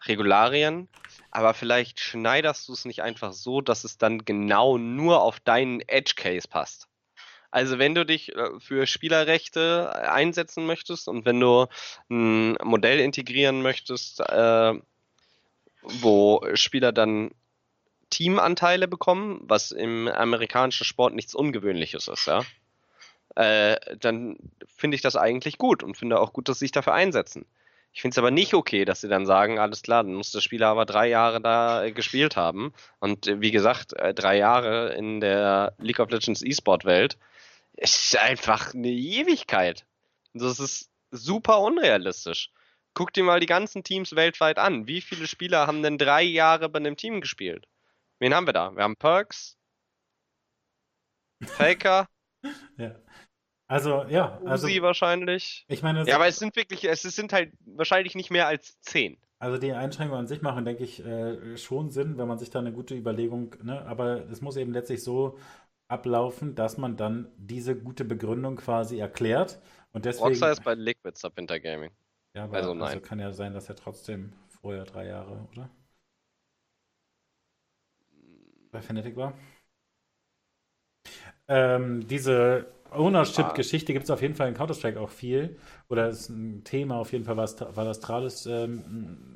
Regularien, 0.06 0.88
aber 1.32 1.54
vielleicht 1.54 2.00
schneiderst 2.00 2.68
du 2.68 2.74
es 2.74 2.86
nicht 2.86 3.02
einfach 3.02 3.34
so, 3.34 3.60
dass 3.60 3.84
es 3.84 3.98
dann 3.98 4.24
genau 4.24 4.78
nur 4.78 5.22
auf 5.22 5.40
deinen 5.42 5.82
Edge 5.82 6.14
Case 6.16 6.48
passt. 6.48 6.88
Also 7.52 7.80
wenn 7.80 7.96
du 7.96 8.06
dich 8.06 8.36
äh, 8.36 8.60
für 8.60 8.86
Spielerrechte 8.86 9.92
einsetzen 10.12 10.66
möchtest 10.66 11.08
und 11.08 11.26
wenn 11.26 11.40
du 11.40 11.66
ein 12.10 12.56
Modell 12.64 13.00
integrieren 13.00 13.62
möchtest, 13.62 14.20
äh, 14.22 14.74
wo 15.82 16.42
Spieler 16.54 16.92
dann 16.92 17.32
Teamanteile 18.10 18.88
bekommen, 18.88 19.42
was 19.44 19.72
im 19.72 20.08
amerikanischen 20.08 20.86
Sport 20.86 21.14
nichts 21.14 21.36
Ungewöhnliches 21.36 22.08
ist, 22.08 22.28
ja, 22.28 22.44
äh, 23.36 23.78
dann 23.98 24.38
finde 24.68 24.96
ich 24.96 25.02
das 25.02 25.16
eigentlich 25.16 25.58
gut 25.58 25.84
und 25.84 25.98
finde 25.98 26.20
auch 26.20 26.34
gut, 26.34 26.50
dass 26.50 26.60
sie 26.60 26.66
sich 26.66 26.72
dafür 26.72 26.94
einsetzen. 26.94 27.46
Ich 27.92 28.02
finde 28.02 28.14
es 28.14 28.18
aber 28.20 28.32
nicht 28.32 28.54
okay, 28.54 28.86
dass 28.86 29.02
sie 29.02 29.08
dann 29.08 29.26
sagen, 29.26 29.60
alles 29.60 29.82
klar, 29.82 30.04
dann 30.04 30.14
muss 30.14 30.32
der 30.32 30.42
Spieler 30.42 30.68
aber 30.68 30.86
drei 30.86 31.08
Jahre 31.08 31.42
da 31.42 31.84
äh, 31.84 31.92
gespielt 31.92 32.36
haben. 32.36 32.74
Und 33.00 33.28
äh, 33.28 33.42
wie 33.42 33.52
gesagt, 33.52 33.94
äh, 33.94 34.14
drei 34.14 34.38
Jahre 34.38 34.94
in 34.94 35.20
der 35.20 35.74
League 35.80 36.00
of 36.00 36.10
Legends 36.10 36.44
E-Sport-Welt 36.44 37.18
ist 37.74 38.18
einfach 38.18 38.74
eine 38.74 38.90
Ewigkeit. 38.90 39.86
Das 40.34 40.60
ist 40.60 40.90
super 41.12 41.62
unrealistisch. 41.62 42.52
Guck 42.94 43.14
dir 43.14 43.24
mal 43.24 43.40
die 43.40 43.46
ganzen 43.46 43.84
Teams 43.84 44.16
weltweit 44.16 44.60
an. 44.60 44.88
Wie 44.88 45.02
viele 45.02 45.28
Spieler 45.28 45.66
haben 45.66 45.82
denn 45.82 45.98
drei 45.98 46.24
Jahre 46.24 46.70
bei 46.70 46.78
einem 46.78 46.98
Team 46.98 47.22
gespielt? 47.22 47.66
Wen 48.20 48.34
haben 48.34 48.48
wir 48.48 48.54
da? 48.54 48.76
Wir 48.76 48.84
haben 48.84 48.96
Perks, 48.96 49.58
Faker. 51.44 52.08
ja. 52.78 52.96
Also, 53.68 54.04
ja. 54.06 54.40
Also, 54.46 54.68
Uzi 54.68 54.82
wahrscheinlich. 54.82 55.66
Ich 55.68 55.84
meine, 55.84 56.06
ja, 56.06 56.16
aber 56.16 56.28
es 56.28 56.38
sind 56.38 56.56
wirklich, 56.56 56.84
es 56.86 57.04
sind 57.04 57.34
halt 57.34 57.54
wahrscheinlich 57.66 58.16
nicht 58.16 58.32
mehr 58.32 58.48
als 58.48 58.80
zehn. 58.82 59.18
Also 59.42 59.58
die 59.58 59.72
Einschränkungen 59.72 60.22
an 60.22 60.28
sich 60.28 60.42
machen, 60.42 60.66
denke 60.66 60.84
ich, 60.84 61.06
äh, 61.06 61.56
schon 61.56 61.92
Sinn, 61.92 62.18
wenn 62.18 62.28
man 62.28 62.40
sich 62.40 62.50
da 62.50 62.60
eine 62.60 62.74
gute 62.74 62.96
Überlegung, 62.96 63.56
ne? 63.64 63.86
aber 63.86 64.30
es 64.30 64.42
muss 64.42 64.58
eben 64.58 64.74
letztlich 64.74 65.02
so 65.02 65.38
ablaufen, 65.88 66.56
dass 66.56 66.78
man 66.78 66.98
dann 66.98 67.32
diese 67.38 67.76
gute 67.76 68.04
Begründung 68.04 68.58
quasi 68.58 69.00
erklärt. 69.00 69.62
Und 69.94 70.04
deswegen, 70.06 70.26
Rockstar 70.26 70.52
ist 70.52 70.64
bei 70.64 70.74
Liquid 70.74 71.18
Sub 71.18 71.38
Winter 71.38 71.60
Gaming. 71.60 71.92
Ja, 72.36 72.44
aber 72.46 72.58
also, 72.58 72.74
nein. 72.74 72.88
also 72.88 73.00
kann 73.00 73.20
ja 73.20 73.32
sein, 73.32 73.54
dass 73.54 73.70
er 73.70 73.76
trotzdem 73.76 74.34
vorher 74.62 74.84
drei 74.84 75.08
Jahre, 75.08 75.48
oder? 75.54 75.70
Bei 78.72 78.82
Fnatic 78.82 79.16
war. 79.16 79.34
Ähm, 81.48 82.08
diese 82.08 82.68
Ownership-Geschichte 82.92 83.94
gibt 83.94 84.06
es 84.06 84.12
auf 84.12 84.22
jeden 84.22 84.36
Fall 84.36 84.48
in 84.48 84.54
Counter-Strike 84.54 85.00
auch 85.00 85.10
viel. 85.10 85.58
Oder 85.90 86.10
ist 86.10 86.30
ein 86.30 86.64
Thema 86.64 86.98
auf 86.98 87.12
jeden 87.12 87.26
Fall, 87.26 87.38
weil 87.38 87.88
Astralis 87.88 88.46
ähm, 88.46 89.36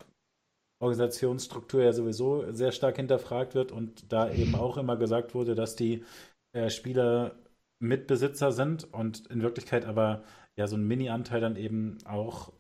Organisationsstruktur 0.80 1.82
ja 1.84 1.94
sowieso 1.94 2.52
sehr 2.52 2.72
stark 2.72 2.98
hinterfragt 2.98 3.56
wird 3.56 3.72
und 3.72 4.12
da 4.12 4.30
eben 4.32 4.56
auch 4.56 4.78
immer 4.78 4.98
gesagt 4.98 5.34
wurde, 5.34 5.56
dass 5.56 5.76
die 5.76 6.04
äh, 6.54 6.70
Spieler 6.70 7.36
Mitbesitzer 7.80 8.52
sind 8.52 8.94
und 8.94 9.28
in 9.28 9.42
Wirklichkeit 9.42 9.86
aber 9.86 10.24
ja 10.58 10.68
so 10.68 10.76
ein 10.76 10.88
Mini-Anteil 10.88 11.42
dann 11.42 11.56
eben 11.56 11.98
auch 12.06 12.52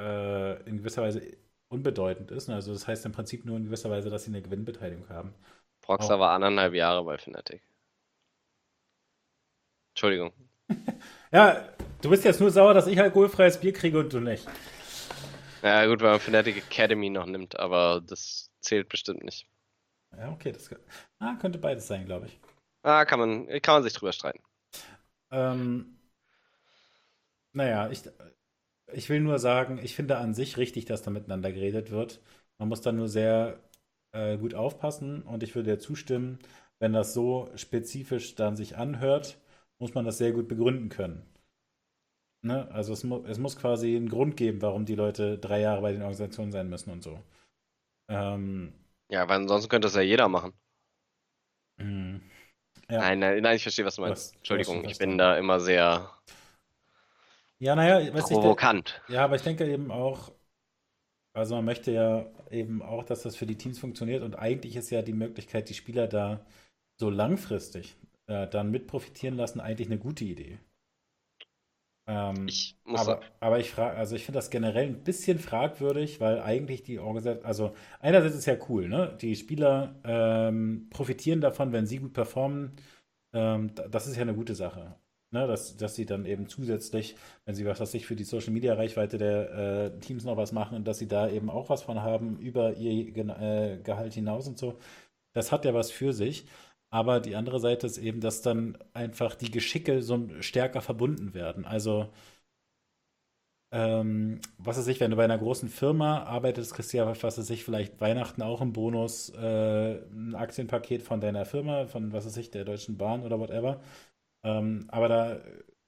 äh, 0.00 0.62
in 0.68 0.78
gewisser 0.78 1.02
Weise 1.02 1.22
unbedeutend 1.68 2.30
ist. 2.30 2.48
Also 2.48 2.72
das 2.72 2.86
heißt 2.88 3.04
im 3.06 3.12
Prinzip 3.12 3.44
nur 3.44 3.56
in 3.56 3.64
gewisser 3.64 3.90
Weise, 3.90 4.10
dass 4.10 4.24
sie 4.24 4.30
eine 4.30 4.42
Gewinnbeteiligung 4.42 5.08
haben. 5.08 5.34
Proxer 5.86 6.18
war 6.18 6.32
anderthalb 6.32 6.74
Jahre 6.74 7.04
bei 7.04 7.16
Fnatic. 7.16 7.62
Entschuldigung. 9.94 10.32
ja, 11.32 11.68
du 12.02 12.10
bist 12.10 12.24
jetzt 12.24 12.40
nur 12.40 12.50
sauer, 12.50 12.74
dass 12.74 12.88
ich 12.88 13.00
alkoholfreies 13.00 13.60
Bier 13.60 13.72
kriege 13.72 14.00
und 14.00 14.12
du 14.12 14.18
nicht. 14.18 14.48
Ja, 15.62 15.86
gut, 15.86 16.00
weil 16.00 16.10
man 16.10 16.20
Fnatic 16.20 16.56
Academy 16.56 17.08
noch 17.08 17.26
nimmt, 17.26 17.58
aber 17.60 18.02
das 18.04 18.50
zählt 18.60 18.88
bestimmt 18.88 19.22
nicht. 19.22 19.46
Ja, 20.18 20.32
okay, 20.32 20.50
das 20.50 20.68
ah, 21.20 21.36
könnte 21.40 21.60
beides 21.60 21.86
sein, 21.86 22.04
glaube 22.04 22.26
ich. 22.26 22.40
Ah, 22.82 23.04
kann 23.04 23.20
man, 23.20 23.46
kann 23.62 23.76
man 23.76 23.82
sich 23.84 23.92
drüber 23.92 24.12
streiten. 24.12 24.42
Ähm, 25.30 26.00
naja, 27.52 27.90
ich, 27.90 28.02
ich 28.92 29.08
will 29.08 29.20
nur 29.20 29.38
sagen, 29.38 29.78
ich 29.80 29.94
finde 29.94 30.18
an 30.18 30.34
sich 30.34 30.56
richtig, 30.56 30.84
dass 30.86 31.02
da 31.02 31.12
miteinander 31.12 31.52
geredet 31.52 31.92
wird. 31.92 32.20
Man 32.58 32.68
muss 32.68 32.80
da 32.80 32.90
nur 32.90 33.08
sehr 33.08 33.60
äh, 34.16 34.38
gut 34.38 34.54
aufpassen 34.54 35.22
und 35.22 35.42
ich 35.42 35.54
würde 35.54 35.72
dir 35.72 35.78
zustimmen, 35.78 36.38
wenn 36.78 36.92
das 36.92 37.14
so 37.14 37.50
spezifisch 37.54 38.34
dann 38.34 38.56
sich 38.56 38.76
anhört, 38.76 39.38
muss 39.78 39.94
man 39.94 40.04
das 40.04 40.18
sehr 40.18 40.32
gut 40.32 40.48
begründen 40.48 40.88
können. 40.88 41.22
Ne? 42.42 42.68
Also 42.70 42.92
es, 42.92 43.04
mu 43.04 43.24
es 43.26 43.38
muss 43.38 43.56
quasi 43.56 43.96
einen 43.96 44.08
Grund 44.08 44.36
geben, 44.36 44.62
warum 44.62 44.84
die 44.84 44.94
Leute 44.94 45.38
drei 45.38 45.60
Jahre 45.60 45.82
bei 45.82 45.92
den 45.92 46.02
Organisationen 46.02 46.52
sein 46.52 46.68
müssen 46.68 46.90
und 46.90 47.02
so. 47.02 47.18
Ähm, 48.08 48.72
ja, 49.10 49.28
weil 49.28 49.40
ansonsten 49.40 49.68
könnte 49.68 49.86
das 49.86 49.94
ja 49.94 50.02
jeder 50.02 50.28
machen. 50.28 50.52
Mh, 51.78 52.20
ja. 52.88 52.98
Nein, 52.98 53.18
nein, 53.18 53.42
nein, 53.42 53.56
ich 53.56 53.62
verstehe, 53.62 53.84
was 53.84 53.96
du 53.96 54.02
meinst. 54.02 54.32
Was, 54.32 54.36
Entschuldigung, 54.36 54.84
was 54.84 54.92
ich 54.92 54.98
bin 54.98 55.18
da 55.18 55.36
immer 55.36 55.60
sehr 55.60 56.10
ja, 57.58 57.74
naja, 57.74 58.10
provokant. 58.12 59.02
Ich, 59.08 59.14
ja, 59.14 59.24
aber 59.24 59.36
ich 59.36 59.42
denke 59.42 59.66
eben 59.66 59.90
auch, 59.90 60.30
also 61.36 61.54
man 61.56 61.64
möchte 61.64 61.92
ja 61.92 62.26
eben 62.50 62.82
auch, 62.82 63.04
dass 63.04 63.22
das 63.22 63.36
für 63.36 63.46
die 63.46 63.56
Teams 63.56 63.78
funktioniert 63.78 64.22
und 64.22 64.34
eigentlich 64.36 64.76
ist 64.76 64.90
ja 64.90 65.02
die 65.02 65.12
Möglichkeit, 65.12 65.68
die 65.68 65.74
Spieler 65.74 66.08
da 66.08 66.44
so 67.00 67.10
langfristig 67.10 67.96
äh, 68.28 68.48
dann 68.48 68.70
mit 68.70 68.86
profitieren 68.86 69.36
lassen, 69.36 69.60
eigentlich 69.60 69.88
eine 69.88 69.98
gute 69.98 70.24
Idee. 70.24 70.58
Ähm, 72.08 72.48
Ich 72.48 72.76
aber, 72.92 73.20
aber 73.40 73.58
ich 73.58 73.70
frage, 73.70 73.96
also 73.96 74.14
ich 74.16 74.24
finde 74.24 74.38
das 74.38 74.50
generell 74.50 74.86
ein 74.86 75.02
bisschen 75.04 75.38
fragwürdig, 75.38 76.20
weil 76.20 76.40
eigentlich 76.40 76.82
die 76.82 76.98
Organisation, 76.98 77.44
also 77.44 77.74
einerseits 78.00 78.34
ist 78.34 78.40
es 78.40 78.46
ja 78.46 78.56
cool, 78.68 78.88
ne? 78.88 79.16
Die 79.20 79.34
Spieler 79.36 79.96
ähm, 80.04 80.86
profitieren 80.90 81.40
davon, 81.40 81.72
wenn 81.72 81.86
sie 81.86 81.98
gut 81.98 82.12
performen. 82.12 82.72
Ähm, 83.34 83.74
da- 83.74 83.88
das 83.88 84.06
ist 84.06 84.16
ja 84.16 84.22
eine 84.22 84.34
gute 84.34 84.54
Sache. 84.54 84.94
Ne? 85.36 85.46
Dass, 85.46 85.76
dass 85.76 85.94
sie 85.94 86.06
dann 86.06 86.24
eben 86.26 86.48
zusätzlich, 86.48 87.16
wenn 87.44 87.54
sie 87.54 87.64
was 87.66 87.80
weiß 87.80 87.94
ich, 87.94 88.06
für 88.06 88.16
die 88.16 88.24
Social 88.24 88.52
Media 88.52 88.74
Reichweite 88.74 89.18
der 89.18 89.92
äh, 89.96 90.00
Teams 90.00 90.24
noch 90.24 90.36
was 90.36 90.52
machen, 90.52 90.84
dass 90.84 90.98
sie 90.98 91.08
da 91.08 91.28
eben 91.28 91.50
auch 91.50 91.68
was 91.70 91.82
von 91.82 92.02
haben 92.02 92.38
über 92.38 92.74
ihr 92.74 93.12
Gen- 93.12 93.30
äh, 93.30 93.78
Gehalt 93.82 94.14
hinaus 94.14 94.48
und 94.48 94.58
so. 94.58 94.78
Das 95.34 95.52
hat 95.52 95.64
ja 95.64 95.74
was 95.74 95.90
für 95.90 96.12
sich. 96.12 96.46
Aber 96.90 97.20
die 97.20 97.36
andere 97.36 97.60
Seite 97.60 97.86
ist 97.86 97.98
eben, 97.98 98.20
dass 98.20 98.42
dann 98.42 98.78
einfach 98.94 99.34
die 99.36 99.50
Geschicke 99.50 100.02
so 100.02 100.28
stärker 100.40 100.80
verbunden 100.82 101.34
werden. 101.34 101.64
Also, 101.66 102.08
ähm, 103.72 104.40
was 104.58 104.78
weiß 104.78 104.86
ich, 104.88 105.00
wenn 105.00 105.10
du 105.10 105.16
bei 105.16 105.24
einer 105.24 105.38
großen 105.38 105.68
Firma 105.68 106.22
arbeitest, 106.24 106.74
kriegst 106.74 106.92
du 106.92 106.98
ja, 106.98 107.06
was 107.08 107.38
weiß 107.38 107.50
ich, 107.50 107.64
vielleicht 107.64 108.00
Weihnachten 108.00 108.42
auch 108.42 108.60
im 108.60 108.72
Bonus 108.72 109.30
äh, 109.30 109.96
ein 110.12 110.34
Aktienpaket 110.34 111.02
von 111.02 111.20
deiner 111.20 111.44
Firma, 111.44 111.86
von, 111.86 112.12
was 112.12 112.26
weiß 112.26 112.36
ich, 112.38 112.50
der 112.50 112.64
Deutschen 112.64 112.96
Bahn 112.96 113.22
oder 113.22 113.38
whatever. 113.40 113.80
Ähm, 114.46 114.86
aber 114.88 115.08
da 115.08 115.40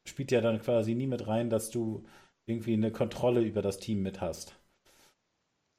spielt 0.05 0.33
ja 0.33 0.41
dann 0.41 0.61
quasi 0.61 0.95
nie 0.97 1.07
mit 1.07 1.27
rein, 1.29 1.49
dass 1.49 1.71
du 1.71 2.05
irgendwie 2.47 2.75
eine 2.75 2.91
Kontrolle 2.91 3.41
über 3.43 3.63
das 3.63 3.79
Team 3.79 4.03
mit 4.03 4.21
hast. 4.21 4.59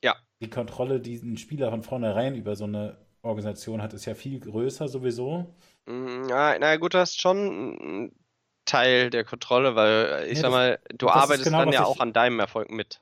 Ja. 0.03 0.15
Die 0.41 0.49
Kontrolle, 0.49 1.01
die 1.01 1.15
ein 1.17 1.37
Spieler 1.37 1.69
von 1.71 1.83
vornherein 1.83 2.35
über 2.35 2.55
so 2.55 2.63
eine 2.63 2.97
Organisation 3.21 3.81
hat, 3.81 3.93
ist 3.93 4.05
ja 4.05 4.15
viel 4.15 4.39
größer 4.39 4.87
sowieso. 4.87 5.53
Mm, 5.87 6.29
Ja, 6.29 6.57
na 6.57 6.77
gut, 6.77 6.93
du 6.93 6.99
hast 6.99 7.19
schon 7.19 7.37
einen 7.37 8.25
Teil 8.65 9.09
der 9.09 9.25
Kontrolle, 9.25 9.75
weil 9.75 10.27
ich 10.29 10.37
sag 10.39 10.43
das- 10.47 10.51
mal, 10.53 10.79
du 10.97 11.09
arbeitest 11.09 11.43
genau, 11.45 11.59
dann 11.59 11.73
ja 11.73 11.81
ich- 11.81 11.87
auch 11.87 11.99
an 11.99 12.13
deinem 12.13 12.39
Erfolg 12.39 12.69
mit. 12.71 13.01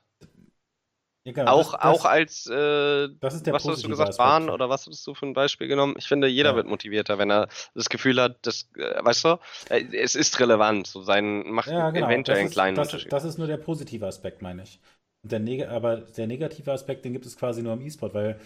Ja, 1.34 1.48
genau, 1.50 1.50
Auch, 1.50 1.74
das, 1.80 1.80
auch 1.80 2.04
als, 2.04 2.46
äh, 2.46 3.08
was 3.50 3.66
hast 3.68 3.82
du 3.84 3.88
gesagt. 3.88 4.16
Bahn 4.16 4.50
oder 4.50 4.68
was 4.68 4.86
hattest 4.86 5.06
du 5.06 5.14
für 5.14 5.26
ein 5.26 5.32
Beispiel 5.34 5.68
genommen? 5.68 5.94
Ich 5.98 6.06
finde, 6.08 6.28
jeder 6.28 6.54
Ja. 6.54 6.56
wird 6.56 6.66
motivierter, 6.66 7.18
wenn 7.18 7.30
er 7.30 7.48
das 7.74 7.88
Gefühl 7.88 8.20
hat, 8.20 8.38
das, 8.42 8.68
äh, 8.76 9.02
weißt 9.04 9.24
du, 9.24 9.38
äh, 9.70 9.84
es 9.96 10.14
ist 10.14 10.38
relevant, 10.40 10.86
so 10.86 11.02
sein, 11.02 11.50
macht 11.50 11.72
Ja, 11.72 11.90
genau. 11.90 12.16
eventuell 12.16 12.38
einen 12.40 12.50
kleinen 12.50 12.78
das, 12.78 12.92
Unterschied. 12.92 13.08
das 13.08 13.24
ist 13.24 13.38
nur 13.38 13.46
der 13.46 13.58
positive 13.58 14.06
Aspekt, 14.06 14.42
meine 14.42 14.62
ich. 14.62 14.80
Der 15.22 15.70
aber 15.70 15.96
der 15.98 16.26
negative 16.26 16.72
Aspekt, 16.72 17.04
den 17.04 17.12
gibt 17.12 17.26
es 17.26 17.36
quasi 17.36 17.62
nur 17.62 17.74
im 17.74 17.82
E-Sport, 17.82 18.14
weil 18.14 18.40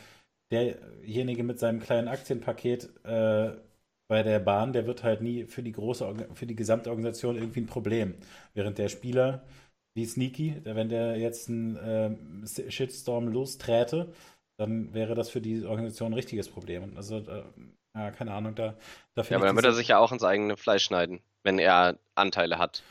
derjenige 0.50 1.44
mit 1.44 1.58
seinem 1.60 1.80
kleinen 1.80 2.08
Aktienpaket 2.08 2.90
äh, 3.04 3.52
bei 4.08 4.22
der 4.22 4.40
Bahn, 4.40 4.72
der 4.72 4.86
wird 4.86 5.02
halt 5.04 5.22
nie 5.22 5.46
für 5.46 5.62
die 5.62 5.72
große, 5.72 6.28
für 6.34 6.46
die 6.46 6.56
gesamte 6.56 6.90
Organisation 6.90 7.36
irgendwie 7.36 7.60
ein 7.62 7.66
Problem. 7.66 8.14
Während 8.54 8.78
der 8.78 8.88
Spieler 8.88 9.44
wie 9.94 10.06
Sneaky, 10.06 10.60
wenn 10.64 10.88
der 10.88 11.16
jetzt 11.18 11.48
einen 11.48 11.78
ähm, 11.82 12.46
Shitstorm 12.46 13.28
losträte, 13.28 14.12
dann 14.58 14.94
wäre 14.94 15.14
das 15.14 15.28
für 15.30 15.40
die 15.40 15.64
Organisation 15.64 16.12
ein 16.12 16.14
richtiges 16.14 16.48
Problem. 16.48 16.96
Also, 16.96 17.18
äh, 17.18 17.42
ja, 17.94 18.10
keine 18.10 18.32
Ahnung, 18.32 18.54
da, 18.54 18.74
da 19.14 19.22
Ja, 19.22 19.36
aber 19.36 19.46
dann 19.46 19.56
wird 19.56 19.66
er 19.66 19.72
sich 19.72 19.88
ja 19.88 19.98
auch 19.98 20.12
ins 20.12 20.24
eigene 20.24 20.56
Fleisch 20.56 20.84
schneiden, 20.84 21.20
wenn 21.42 21.58
er 21.58 21.98
Anteile 22.14 22.58
hat. 22.58 22.82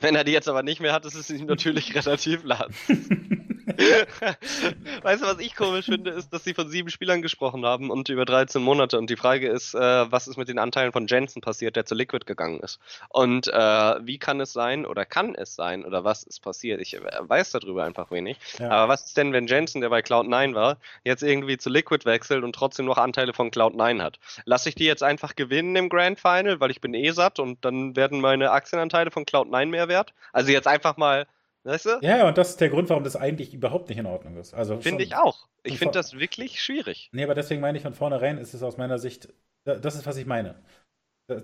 Wenn 0.00 0.14
er 0.14 0.24
die 0.24 0.32
jetzt 0.32 0.48
aber 0.48 0.62
nicht 0.62 0.80
mehr 0.80 0.92
hat, 0.92 1.04
ist 1.04 1.14
es 1.14 1.30
ihm 1.30 1.46
natürlich 1.46 1.94
relativ 1.94 2.44
lahm. 2.44 2.72
weißt 5.02 5.22
du, 5.22 5.26
was 5.26 5.38
ich 5.38 5.54
komisch 5.54 5.86
finde, 5.86 6.10
ist, 6.10 6.32
dass 6.32 6.42
sie 6.42 6.54
von 6.54 6.68
sieben 6.68 6.90
Spielern 6.90 7.22
gesprochen 7.22 7.64
haben 7.64 7.90
und 7.90 8.08
über 8.08 8.24
13 8.24 8.60
Monate. 8.60 8.98
Und 8.98 9.08
die 9.08 9.16
Frage 9.16 9.48
ist, 9.48 9.74
äh, 9.74 10.10
was 10.10 10.26
ist 10.26 10.36
mit 10.36 10.48
den 10.48 10.58
Anteilen 10.58 10.92
von 10.92 11.06
Jensen 11.06 11.40
passiert, 11.40 11.76
der 11.76 11.86
zu 11.86 11.94
Liquid 11.94 12.24
gegangen 12.26 12.60
ist? 12.60 12.80
Und 13.08 13.46
äh, 13.46 13.52
wie 13.52 14.18
kann 14.18 14.40
es 14.40 14.52
sein 14.52 14.84
oder 14.84 15.04
kann 15.04 15.34
es 15.34 15.54
sein 15.54 15.84
oder 15.84 16.02
was 16.02 16.24
ist 16.24 16.40
passiert? 16.42 16.80
Ich 16.80 16.94
äh, 16.94 17.00
weiß 17.20 17.52
darüber 17.52 17.84
einfach 17.84 18.10
wenig. 18.10 18.36
Ja. 18.58 18.70
Aber 18.70 18.92
was 18.92 19.04
ist 19.04 19.16
denn, 19.16 19.32
wenn 19.32 19.46
Jensen, 19.46 19.80
der 19.80 19.90
bei 19.90 20.00
Cloud9 20.00 20.54
war, 20.54 20.78
jetzt 21.04 21.22
irgendwie 21.22 21.56
zu 21.56 21.70
Liquid 21.70 22.04
wechselt 22.04 22.42
und 22.42 22.54
trotzdem 22.54 22.86
noch 22.86 22.98
Anteile 22.98 23.32
von 23.32 23.50
Cloud9 23.50 24.02
hat? 24.02 24.18
Lasse 24.44 24.70
ich 24.70 24.74
die 24.74 24.86
jetzt 24.86 25.02
einfach 25.02 25.36
gewinnen 25.36 25.76
im 25.76 25.88
Grand 25.88 26.18
Final, 26.18 26.58
weil 26.60 26.70
ich 26.72 26.80
bin 26.80 26.94
eh 26.94 27.10
satt 27.10 27.38
und 27.38 27.64
dann 27.64 27.94
werden 27.94 28.20
meine 28.20 28.50
Aktienanteile 28.50 29.12
von 29.12 29.24
Cloud9 29.24 29.66
mehr 29.66 29.88
wert? 29.88 30.14
Also 30.32 30.50
jetzt 30.50 30.66
einfach 30.66 30.96
mal, 30.96 31.26
weißt 31.68 31.86
du? 31.86 31.98
Ja, 32.02 32.26
und 32.28 32.36
das 32.38 32.50
ist 32.50 32.60
der 32.60 32.70
Grund, 32.70 32.88
warum 32.88 33.04
das 33.04 33.16
eigentlich 33.16 33.54
überhaupt 33.54 33.88
nicht 33.88 33.98
in 33.98 34.06
Ordnung 34.06 34.36
ist. 34.36 34.54
Also 34.54 34.80
Finde 34.80 35.04
ich 35.04 35.14
auch. 35.14 35.46
Ich 35.62 35.78
finde 35.78 35.94
das 35.94 36.18
wirklich 36.18 36.60
schwierig. 36.60 37.10
Nee, 37.12 37.24
aber 37.24 37.34
deswegen 37.34 37.60
meine 37.60 37.78
ich 37.78 37.82
von 37.84 37.94
vornherein, 37.94 38.38
ist 38.38 38.54
es 38.54 38.62
aus 38.62 38.76
meiner 38.76 38.98
Sicht, 38.98 39.28
da- 39.64 39.76
das 39.76 39.94
ist, 39.94 40.06
was 40.06 40.16
ich 40.16 40.26
meine. 40.26 40.56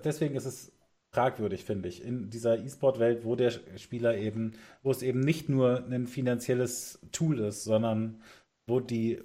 Deswegen 0.03 0.35
ist 0.35 0.45
es 0.45 0.71
fragwürdig, 1.13 1.63
finde 1.63 1.87
ich, 1.87 2.03
in 2.03 2.29
dieser 2.29 2.57
E-Sport-Welt, 2.59 3.23
wo 3.23 3.35
der 3.35 3.51
Spieler 3.77 4.17
eben, 4.17 4.53
wo 4.83 4.91
es 4.91 5.01
eben 5.01 5.19
nicht 5.19 5.47
nur 5.47 5.85
ein 5.85 6.07
finanzielles 6.07 6.99
Tool 7.11 7.39
ist, 7.39 7.63
sondern 7.63 8.21
wo 8.67 8.79
die, 8.79 9.21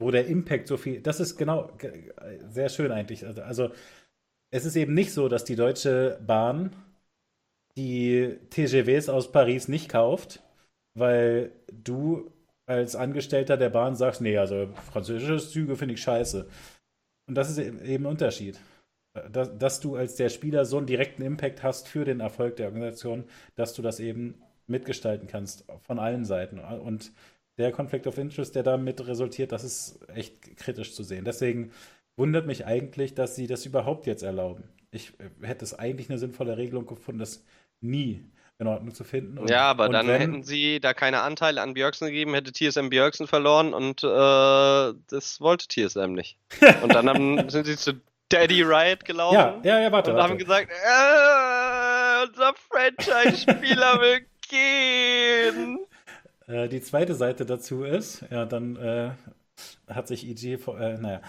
wo 0.00 0.10
der 0.10 0.26
Impact 0.26 0.68
so 0.68 0.76
viel, 0.76 1.00
das 1.02 1.20
ist 1.20 1.36
genau 1.36 1.66
ge- 1.78 2.12
sehr 2.48 2.68
schön 2.68 2.92
eigentlich. 2.92 3.26
Also, 3.26 3.42
also 3.42 3.70
es 4.50 4.64
ist 4.64 4.76
eben 4.76 4.94
nicht 4.94 5.12
so, 5.12 5.28
dass 5.28 5.44
die 5.44 5.56
Deutsche 5.56 6.18
Bahn 6.24 6.74
die 7.78 8.36
TGVs 8.50 9.08
aus 9.08 9.32
Paris 9.32 9.68
nicht 9.68 9.88
kauft, 9.88 10.42
weil 10.94 11.52
du 11.72 12.30
als 12.66 12.96
Angestellter 12.96 13.56
der 13.56 13.70
Bahn 13.70 13.96
sagst, 13.96 14.20
nee, 14.20 14.36
also 14.36 14.68
französische 14.90 15.38
Züge 15.38 15.76
finde 15.76 15.94
ich 15.94 16.02
scheiße. 16.02 16.46
Und 17.26 17.34
das 17.34 17.48
ist 17.48 17.58
eben 17.58 18.04
ein 18.04 18.06
Unterschied. 18.06 18.58
Dass, 19.32 19.56
dass 19.56 19.80
du 19.80 19.96
als 19.96 20.16
der 20.16 20.28
Spieler 20.28 20.64
so 20.64 20.76
einen 20.76 20.86
direkten 20.86 21.22
Impact 21.22 21.62
hast 21.62 21.88
für 21.88 22.04
den 22.04 22.20
Erfolg 22.20 22.56
der 22.56 22.66
Organisation, 22.66 23.24
dass 23.54 23.74
du 23.74 23.80
das 23.80 24.00
eben 24.00 24.42
mitgestalten 24.66 25.28
kannst 25.28 25.64
von 25.80 25.98
allen 25.98 26.24
Seiten. 26.24 26.58
Und 26.58 27.12
der 27.56 27.72
Conflict 27.72 28.06
of 28.06 28.18
Interest, 28.18 28.54
der 28.54 28.62
damit 28.62 29.06
resultiert, 29.06 29.52
das 29.52 29.64
ist 29.64 30.00
echt 30.08 30.56
kritisch 30.56 30.94
zu 30.94 31.02
sehen. 31.02 31.24
Deswegen 31.24 31.72
wundert 32.16 32.46
mich 32.46 32.66
eigentlich, 32.66 33.14
dass 33.14 33.34
sie 33.34 33.46
das 33.46 33.64
überhaupt 33.64 34.06
jetzt 34.06 34.22
erlauben. 34.22 34.64
Ich 34.90 35.18
äh, 35.20 35.46
hätte 35.46 35.64
es 35.64 35.78
eigentlich 35.78 36.10
eine 36.10 36.18
sinnvolle 36.18 36.58
Regelung 36.58 36.86
gefunden, 36.86 37.20
das 37.20 37.44
nie 37.80 38.24
in 38.58 38.66
Ordnung 38.66 38.92
zu 38.92 39.04
finden. 39.04 39.38
Und, 39.38 39.50
ja, 39.50 39.70
aber 39.70 39.88
dann 39.88 40.08
wenn, 40.08 40.20
hätten 40.20 40.42
sie 40.42 40.80
da 40.80 40.92
keine 40.92 41.20
Anteile 41.20 41.62
an 41.62 41.74
Björksen 41.74 42.08
gegeben, 42.08 42.34
hätte 42.34 42.52
TSM 42.52 42.88
Björksen 42.88 43.28
verloren 43.28 43.72
und 43.72 44.02
äh, 44.02 44.94
das 45.08 45.40
wollte 45.40 45.68
TSM 45.68 46.12
nicht. 46.12 46.38
Und 46.82 46.92
dann 46.94 47.08
haben, 47.08 47.48
sind 47.48 47.66
sie 47.66 47.76
zu 47.76 48.00
Daddy 48.30 48.62
Riot 48.62 49.04
gelaufen 49.04 49.34
Ja, 49.34 49.60
ja, 49.62 49.80
ja, 49.80 49.92
warte, 49.92 50.10
und 50.10 50.18
warte. 50.18 50.30
haben 50.30 50.38
gesagt, 50.38 50.70
äh, 50.70 52.26
unser 52.26 52.52
Franchise-Spieler 52.68 54.00
will 54.00 54.26
gehen. 54.48 55.78
Äh, 56.46 56.68
die 56.68 56.82
zweite 56.82 57.14
Seite 57.14 57.46
dazu 57.46 57.84
ist, 57.84 58.24
ja, 58.30 58.44
dann 58.44 58.76
äh, 58.76 59.10
hat 59.88 60.08
sich 60.08 60.26
EG, 60.26 60.58
vor, 60.58 60.78
äh, 60.78 60.98
naja, 60.98 61.22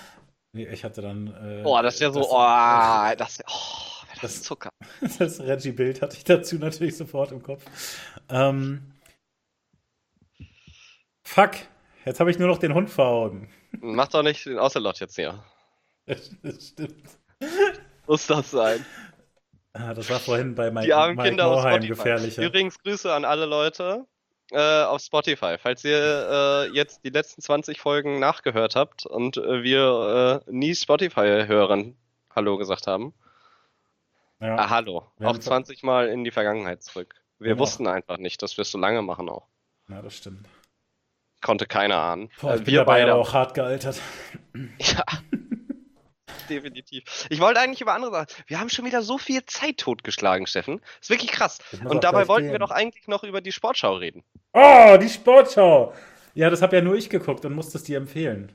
ich 0.53 0.83
hatte 0.83 1.01
dann. 1.01 1.61
Boah, 1.63 1.83
das 1.83 1.93
ist 1.95 2.01
ja 2.01 2.11
so, 2.11 2.27
oh, 2.27 3.15
das, 3.17 3.39
oh, 3.47 3.98
das 4.21 4.43
Zucker. 4.43 4.69
das 5.19 5.39
Reggie-Bild 5.39 6.01
hatte 6.01 6.17
ich 6.17 6.23
dazu 6.23 6.57
natürlich 6.57 6.97
sofort 6.97 7.31
im 7.31 7.41
Kopf. 7.41 7.63
Ähm, 8.29 8.93
fuck, 11.23 11.51
jetzt 12.05 12.19
habe 12.19 12.31
ich 12.31 12.39
nur 12.39 12.47
noch 12.47 12.59
den 12.59 12.73
Hund 12.73 12.89
vor 12.89 13.05
Augen. 13.05 13.49
Mach 13.81 14.07
doch 14.07 14.23
nicht 14.23 14.45
den 14.45 14.59
Ocelot 14.59 14.99
jetzt 14.99 15.15
hier. 15.15 15.43
Das 16.05 16.31
stimmt. 16.59 17.19
Muss 18.07 18.25
das 18.27 18.51
sein. 18.51 18.83
Ah, 19.73 19.93
das 19.93 20.09
war 20.09 20.19
vorhin 20.19 20.55
bei 20.55 20.71
Mike, 20.71 20.87
Die 20.87 20.93
armen 20.93 21.15
Mike 21.15 21.29
Kinder 21.29 21.59
Spotify. 21.59 21.87
gefährlicher. 21.87 22.43
Übrigens 22.43 22.79
Grüße 22.79 23.13
an 23.13 23.23
alle 23.23 23.45
Leute 23.45 24.07
äh, 24.51 24.83
auf 24.83 25.01
Spotify. 25.01 25.57
Falls 25.59 25.83
ihr 25.83 26.67
äh, 26.71 26.75
jetzt 26.75 27.05
die 27.05 27.09
letzten 27.09 27.41
20 27.41 27.79
Folgen 27.79 28.19
nachgehört 28.19 28.75
habt 28.75 29.05
und 29.05 29.37
äh, 29.37 29.61
wir 29.61 30.43
äh, 30.47 30.51
nie 30.51 30.73
Spotify-Hörern 30.73 31.95
Hallo 32.35 32.57
gesagt 32.57 32.87
haben. 32.87 33.13
Ja. 34.41 34.55
Ah, 34.55 34.69
hallo. 34.69 35.11
Wir 35.17 35.27
Auch 35.27 35.33
haben- 35.33 35.41
20 35.41 35.83
Mal 35.83 36.07
in 36.09 36.23
die 36.23 36.31
Vergangenheit 36.31 36.81
zurück. 36.83 37.15
Wir 37.39 37.49
Genau. 37.49 37.61
wussten 37.61 37.87
einfach 37.87 38.17
nicht, 38.17 38.41
dass 38.41 38.57
wir 38.57 38.61
es 38.63 38.71
so 38.71 38.77
lange 38.77 39.01
machen 39.01 39.29
auch. 39.29 39.47
ja, 39.89 40.01
das 40.01 40.15
stimmt. 40.17 40.45
Konnte 41.41 41.65
keiner 41.65 41.95
ahnen. 41.97 42.29
Boah, 42.41 42.55
ich 42.55 42.61
Äh, 42.61 42.65
wir 42.67 42.83
beide 42.85 43.15
auch 43.15 43.33
hart 43.33 43.53
gealtert. 43.53 44.01
Ja. 44.79 45.03
Definitiv. 46.49 47.27
Ich 47.29 47.39
wollte 47.39 47.59
eigentlich 47.59 47.81
über 47.81 47.93
andere 47.93 48.11
Sachen. 48.11 48.27
Wir 48.47 48.59
haben 48.59 48.69
schon 48.69 48.83
wieder 48.85 49.01
so 49.03 49.17
viel 49.19 49.45
Zeit 49.45 49.77
totgeschlagen, 49.77 50.47
Steffen. 50.47 50.81
ist 50.99 51.09
wirklich 51.11 51.31
krass. 51.31 51.59
Und 51.85 52.03
dabei 52.03 52.27
wollten 52.27 52.45
gehen. 52.45 52.51
wir 52.53 52.59
doch 52.59 52.71
eigentlich 52.71 53.07
noch 53.07 53.23
über 53.23 53.39
die 53.41 53.51
Sportschau 53.51 53.95
reden. 53.95 54.23
Oh, 54.53 54.97
die 54.99 55.09
Sportschau! 55.09 55.93
Ja, 56.33 56.49
das 56.49 56.61
habe 56.63 56.75
ja 56.77 56.81
nur 56.81 56.95
ich 56.95 57.09
geguckt 57.09 57.45
und 57.45 57.53
musste 57.53 57.77
es 57.77 57.83
dir 57.83 57.97
empfehlen. 57.97 58.51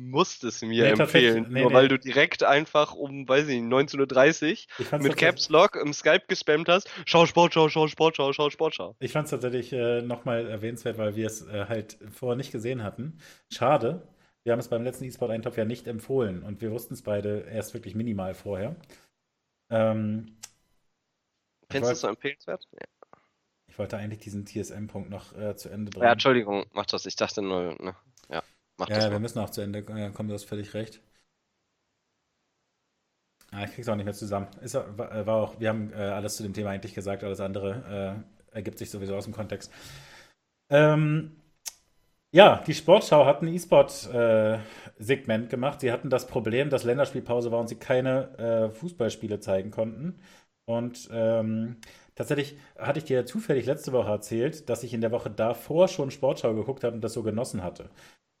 Musst 0.00 0.44
es 0.44 0.62
mir 0.62 0.84
Nee, 0.84 1.00
empfehlen. 1.02 1.46
nee, 1.50 1.60
nur 1.62 1.70
nee. 1.70 1.74
weil 1.76 1.88
du 1.88 1.98
direkt 1.98 2.44
einfach 2.44 2.94
um, 2.94 3.28
weiß 3.28 3.48
ich 3.48 3.60
nicht, 3.60 3.72
19.30 3.72 4.66
Uhr 4.92 4.98
mit 5.00 5.16
Caps 5.16 5.48
Lock 5.48 5.76
im 5.76 5.92
Skype 5.92 6.22
gespammt 6.28 6.68
hast. 6.68 6.88
Schau 7.04 7.26
Sportschau, 7.26 7.68
schau 7.68 7.88
Sportschau, 7.88 8.32
schau 8.32 8.48
Sportschau. 8.50 8.94
Ich 9.00 9.12
fand 9.12 9.24
es 9.24 9.30
tatsächlich 9.32 9.72
äh, 9.72 10.02
nochmal 10.02 10.46
erwähnenswert, 10.48 10.98
weil 10.98 11.16
wir 11.16 11.26
es 11.26 11.46
äh, 11.46 11.66
halt 11.68 11.98
vorher 12.12 12.36
nicht 12.36 12.52
gesehen 12.52 12.82
hatten. 12.82 13.18
Schade. 13.52 14.06
Wir 14.44 14.52
haben 14.52 14.60
es 14.60 14.68
beim 14.68 14.84
letzten 14.84 15.04
E-Sport-Eintopf 15.04 15.56
ja 15.58 15.64
nicht 15.64 15.86
empfohlen 15.88 16.42
und 16.42 16.60
wir 16.62 16.70
wussten 16.70 16.94
es 16.94 17.02
beide 17.02 17.40
erst 17.40 17.74
wirklich 17.74 17.94
minimal 17.94 18.34
vorher. 18.34 18.76
Ähm, 19.70 20.36
Findest 21.70 21.90
du 21.90 21.92
es 21.94 22.00
so 22.02 22.08
empfehlenswert? 22.08 22.66
Ja. 22.72 22.86
Ich 23.66 23.78
wollte 23.78 23.96
eigentlich 23.98 24.20
diesen 24.20 24.46
TSM-Punkt 24.46 25.10
noch 25.10 25.36
äh, 25.36 25.54
zu 25.56 25.68
Ende 25.68 25.90
bringen. 25.90 26.04
Ja, 26.04 26.12
Entschuldigung, 26.12 26.64
mach 26.72 26.86
das. 26.86 27.04
Ich 27.04 27.16
dachte 27.16 27.42
nur, 27.42 27.76
ne? 27.82 27.94
Ja, 28.86 28.96
mach 28.96 29.04
ja, 29.04 29.10
wir 29.12 29.20
müssen 29.20 29.38
auch 29.38 29.50
zu 29.50 29.60
Ende 29.60 29.84
kommen, 29.84 30.26
du 30.28 30.34
hast 30.34 30.44
völlig 30.46 30.74
recht. 30.74 31.00
Ah, 33.50 33.64
ich 33.64 33.72
krieg's 33.74 33.88
auch 33.88 33.96
nicht 33.96 34.04
mehr 34.04 34.14
zusammen. 34.14 34.48
Ist, 34.60 34.74
war, 34.74 35.26
war 35.26 35.36
auch, 35.36 35.58
wir 35.58 35.70
haben 35.70 35.92
äh, 35.92 35.96
alles 35.96 36.36
zu 36.36 36.42
dem 36.42 36.52
Thema 36.52 36.70
eigentlich 36.70 36.94
gesagt, 36.94 37.24
alles 37.24 37.40
andere 37.40 38.24
äh, 38.52 38.56
ergibt 38.56 38.78
sich 38.78 38.90
sowieso 38.90 39.16
aus 39.16 39.24
dem 39.24 39.32
Kontext. 39.32 39.72
Ähm, 40.70 41.36
ja, 42.32 42.62
die 42.66 42.74
Sportschau 42.74 43.26
hat 43.26 43.42
ein 43.42 43.48
E-Sport-Segment 43.48 45.46
äh, 45.46 45.48
gemacht. 45.48 45.80
Sie 45.80 45.92
hatten 45.92 46.10
das 46.10 46.26
Problem, 46.26 46.70
dass 46.70 46.84
Länderspielpause 46.84 47.50
war 47.52 47.60
und 47.60 47.68
sie 47.68 47.76
keine 47.76 48.38
äh, 48.38 48.70
Fußballspiele 48.70 49.40
zeigen 49.40 49.70
konnten. 49.70 50.20
Und 50.66 51.08
ähm, 51.12 51.78
tatsächlich 52.14 52.58
hatte 52.78 52.98
ich 53.00 53.06
dir 53.06 53.26
zufällig 53.26 53.66
letzte 53.66 53.92
Woche 53.92 54.10
erzählt, 54.10 54.68
dass 54.68 54.82
ich 54.84 54.94
in 54.94 55.00
der 55.00 55.12
Woche 55.12 55.30
davor 55.30 55.88
schon 55.88 56.10
Sportschau 56.10 56.54
geguckt 56.54 56.84
habe 56.84 56.94
und 56.96 57.02
das 57.02 57.14
so 57.14 57.22
genossen 57.22 57.62
hatte. 57.64 57.90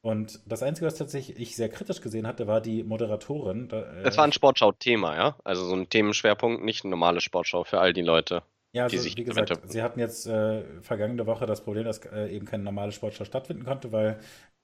Und 0.00 0.40
das 0.46 0.62
Einzige, 0.62 0.86
was 0.86 0.94
tatsächlich 0.94 1.38
ich 1.38 1.56
sehr 1.56 1.68
kritisch 1.68 2.00
gesehen 2.00 2.26
hatte, 2.26 2.46
war 2.46 2.60
die 2.60 2.84
Moderatorin. 2.84 3.68
Äh, 3.70 4.02
das 4.04 4.16
war 4.16 4.24
ein 4.24 4.32
Sportschau-Thema, 4.32 5.16
ja? 5.16 5.36
Also 5.44 5.64
so 5.64 5.74
ein 5.74 5.88
Themenschwerpunkt, 5.88 6.62
nicht 6.62 6.84
eine 6.84 6.90
normale 6.90 7.20
Sportschau 7.20 7.64
für 7.64 7.80
all 7.80 7.92
die 7.92 8.02
Leute. 8.02 8.42
Ja, 8.72 8.84
also, 8.84 9.04
wie 9.16 9.24
gesagt, 9.24 9.60
sie 9.64 9.82
hatten 9.82 9.98
jetzt 9.98 10.26
äh, 10.26 10.62
vergangene 10.82 11.26
Woche 11.26 11.46
das 11.46 11.62
Problem, 11.62 11.84
dass 11.84 12.04
äh, 12.04 12.28
eben 12.28 12.46
keine 12.46 12.62
normale 12.64 12.92
Sportschau 12.92 13.24
stattfinden 13.24 13.64
konnte, 13.64 13.92
weil 13.92 14.20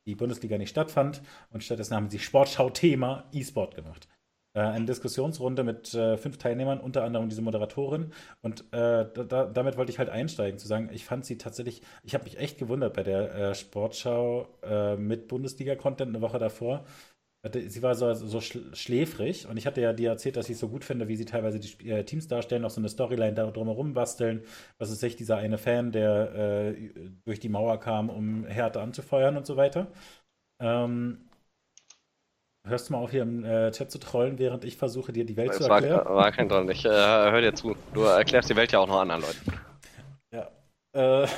die 0.06 0.14
Bundesliga 0.14 0.58
nicht 0.58 0.70
stattfand. 0.70 1.22
Und 1.50 1.64
stattdessen 1.64 1.96
haben 1.96 2.10
sie 2.10 2.18
Sportschau-Thema 2.18 3.24
E-Sport 3.32 3.74
gemacht. 3.74 4.06
Äh, 4.54 4.60
eine 4.60 4.84
Diskussionsrunde 4.86 5.64
mit 5.64 5.94
äh, 5.94 6.16
fünf 6.16 6.38
Teilnehmern, 6.38 6.80
unter 6.80 7.02
anderem 7.04 7.28
diese 7.28 7.42
Moderatorin. 7.42 8.12
Und 8.40 8.60
äh, 8.72 9.06
da, 9.28 9.46
damit 9.46 9.76
wollte 9.76 9.90
ich 9.90 9.98
halt 9.98 10.08
einsteigen, 10.10 10.58
zu 10.58 10.68
sagen, 10.68 10.90
ich 10.92 11.04
fand 11.04 11.24
sie 11.24 11.38
tatsächlich, 11.38 11.82
ich 12.04 12.14
habe 12.14 12.24
mich 12.24 12.38
echt 12.38 12.58
gewundert 12.58 12.94
bei 12.94 13.02
der 13.02 13.34
äh, 13.34 13.54
Sportschau 13.54 14.46
äh, 14.62 14.96
mit 14.96 15.28
Bundesliga-Content 15.28 16.08
eine 16.10 16.20
Woche 16.20 16.38
davor. 16.38 16.84
Sie 17.52 17.82
war 17.82 17.94
so, 17.94 18.14
so 18.14 18.40
schläfrig 18.40 19.46
und 19.46 19.58
ich 19.58 19.66
hatte 19.66 19.82
ja 19.82 19.92
dir 19.92 20.08
erzählt, 20.08 20.36
dass 20.36 20.46
ich 20.48 20.54
es 20.54 20.60
so 20.60 20.68
gut 20.68 20.82
finde, 20.82 21.08
wie 21.08 21.16
sie 21.16 21.26
teilweise 21.26 21.60
die 21.60 21.90
äh, 21.90 22.02
Teams 22.02 22.26
darstellen, 22.26 22.64
auch 22.64 22.70
so 22.70 22.80
eine 22.80 22.88
Storyline 22.88 23.34
da 23.34 23.50
drumherum 23.50 23.92
basteln. 23.92 24.42
Was 24.78 24.90
ist 24.90 25.00
sich 25.00 25.14
dieser 25.16 25.36
eine 25.36 25.58
Fan, 25.58 25.92
der 25.92 26.74
durch 27.26 27.40
die 27.40 27.50
Mauer 27.50 27.78
kam, 27.80 28.08
um 28.08 28.46
Härte 28.46 28.80
anzufeuern 28.80 29.36
und 29.36 29.44
so 29.44 29.56
weiter. 29.58 29.88
Ähm, 30.60 31.18
Hörst 32.66 32.88
du 32.88 32.94
mal 32.94 33.00
auf, 33.00 33.10
hier 33.10 33.22
im 33.22 33.44
äh, 33.44 33.70
Chat 33.72 33.90
zu 33.90 33.98
trollen, 33.98 34.38
während 34.38 34.64
ich 34.64 34.78
versuche, 34.78 35.12
dir 35.12 35.26
die 35.26 35.36
Welt 35.36 35.50
das 35.50 35.58
zu 35.58 35.64
erklären? 35.64 36.04
War, 36.06 36.16
war 36.16 36.32
kein 36.32 36.48
Troll. 36.48 36.70
Ich 36.70 36.84
äh, 36.86 36.88
höre 36.88 37.42
dir 37.42 37.54
zu. 37.54 37.76
Du 37.92 38.02
erklärst 38.02 38.48
die 38.48 38.56
Welt 38.56 38.72
ja 38.72 38.78
auch 38.78 38.88
noch 38.88 39.00
anderen 39.00 39.20
Leuten. 39.20 39.60
Ja. 40.32 40.50
Äh, 40.94 41.28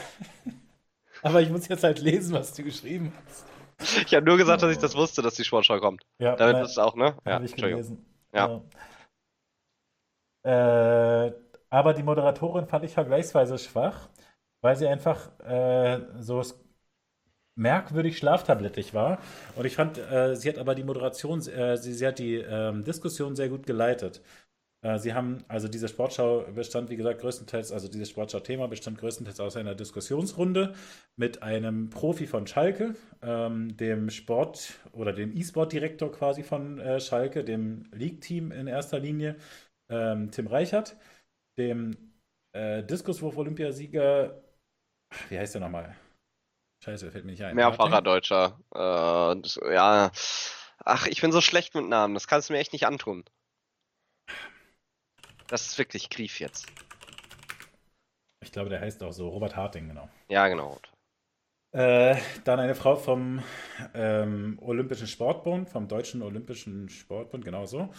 aber 1.23 1.43
ich 1.43 1.51
muss 1.51 1.67
jetzt 1.67 1.83
halt 1.83 1.99
lesen, 1.99 2.33
was 2.33 2.55
du 2.55 2.63
geschrieben 2.63 3.13
hast. 3.27 3.45
Ich 4.07 4.15
habe 4.15 4.25
nur 4.25 4.37
gesagt, 4.37 4.63
dass 4.63 4.71
ich 4.71 4.79
das 4.79 4.95
wusste, 4.95 5.21
dass 5.21 5.35
die 5.35 5.45
Sportschau 5.45 5.81
kommt. 5.81 6.03
Ja, 6.19 6.37
Damit 6.37 6.63
ist 6.65 6.71
es 6.71 6.79
auch, 6.79 6.95
ne? 6.95 7.17
Ja, 7.27 7.41
ich 7.41 7.57
gelesen. 7.57 8.07
Ja. 8.33 8.63
Äh, 10.45 11.33
aber 11.71 11.93
die 11.93 12.05
Moderatorin 12.05 12.67
fand 12.67 12.85
ich 12.85 12.93
vergleichsweise 12.93 13.59
schwach, 13.59 14.09
weil 14.63 14.77
sie 14.77 14.87
einfach 14.87 15.37
äh, 15.41 16.01
so 16.21 16.43
merkwürdig 17.57 18.19
schlaftablettig 18.19 18.95
war. 18.95 19.19
Und 19.57 19.65
ich 19.65 19.75
fand, 19.75 19.99
äh, 19.99 20.37
sie 20.37 20.49
hat 20.49 20.59
aber 20.59 20.75
die 20.75 20.85
Moderation, 20.85 21.41
äh, 21.49 21.77
sie, 21.77 21.95
sie, 21.95 22.07
hat 22.07 22.19
die 22.19 22.37
ähm, 22.37 22.85
Diskussion 22.85 23.35
sehr 23.35 23.49
gut 23.49 23.67
geleitet. 23.67 24.23
Äh, 24.83 24.99
sie 24.99 25.15
haben, 25.15 25.39
also 25.49 25.69
diese 25.69 25.89
Sportschau 25.89 26.43
bestand, 26.55 26.91
wie 26.91 26.97
gesagt, 26.97 27.21
größtenteils, 27.21 27.73
also 27.73 27.89
dieses 27.89 28.11
Sportschau-Thema 28.11 28.69
bestand 28.69 28.99
größtenteils 28.99 29.41
aus 29.41 29.57
einer 29.57 29.75
Diskussionsrunde 29.75 30.75
mit 31.17 31.43
einem 31.43 31.91
Profi 31.91 32.27
von 32.27 32.47
Schalke, 32.47 32.95
ähm, 33.23 33.77
dem 33.77 34.11
Sport- 34.11 34.75
oder 34.93 35.13
dem 35.13 35.37
E-Sport-Direktor 35.37 36.13
quasi 36.13 36.43
von 36.43 36.79
äh, 36.79 37.01
Schalke, 37.01 37.43
dem 37.43 37.85
League-Team 37.93 38.53
in 38.53 38.67
erster 38.67 38.99
Linie, 39.01 39.37
ähm, 39.91 40.31
Tim 40.31 40.47
Reichert, 40.47 40.97
dem 41.59 41.97
äh, 42.53 42.83
Diskuswurf-Olympiasieger, 42.85 44.43
wie 45.31 45.39
heißt 45.39 45.55
der 45.55 45.63
nochmal? 45.63 45.97
Scheiße, 46.87 47.11
fällt 47.11 47.25
mir 47.25 47.33
nicht 47.33 47.43
ein. 47.43 47.57
Mehrfacher 47.57 48.01
Deutscher. 48.01 48.61
Äh, 48.73 49.41
das, 49.43 49.59
ja. 49.73 50.13
Ach, 50.85 51.09
ich 51.09 51.21
bin 51.21 51.33
so 51.33 51.41
schlecht 51.41 51.75
mit 51.75 51.89
Namen. 51.89 52.15
Das 52.15 52.29
kannst 52.29 52.49
du 52.49 52.53
mir 52.53 52.61
echt 52.61 52.73
nicht 52.73 52.87
antun. 52.87 53.25
Das 55.49 55.67
ist 55.67 55.79
wirklich 55.79 56.11
Grief 56.11 56.39
jetzt. 56.39 56.67
Ich 58.41 58.53
glaube, 58.53 58.71
der 58.71 58.81
heißt 58.81 59.03
auch 59.03 59.11
so. 59.11 59.29
Robert 59.31 59.57
Harting, 59.57 59.89
genau. 59.89 60.09
Ja, 60.29 60.47
genau. 60.47 60.79
Äh, 61.73 62.19
dann 62.45 62.61
eine 62.61 62.77
Frau 62.77 62.95
vom 62.95 63.43
ähm, 63.93 64.57
Olympischen 64.61 65.09
Sportbund, 65.09 65.69
vom 65.69 65.89
Deutschen 65.89 66.23
Olympischen 66.23 66.89
Sportbund, 66.89 67.45
genau 67.45 67.67
so. 67.67 67.93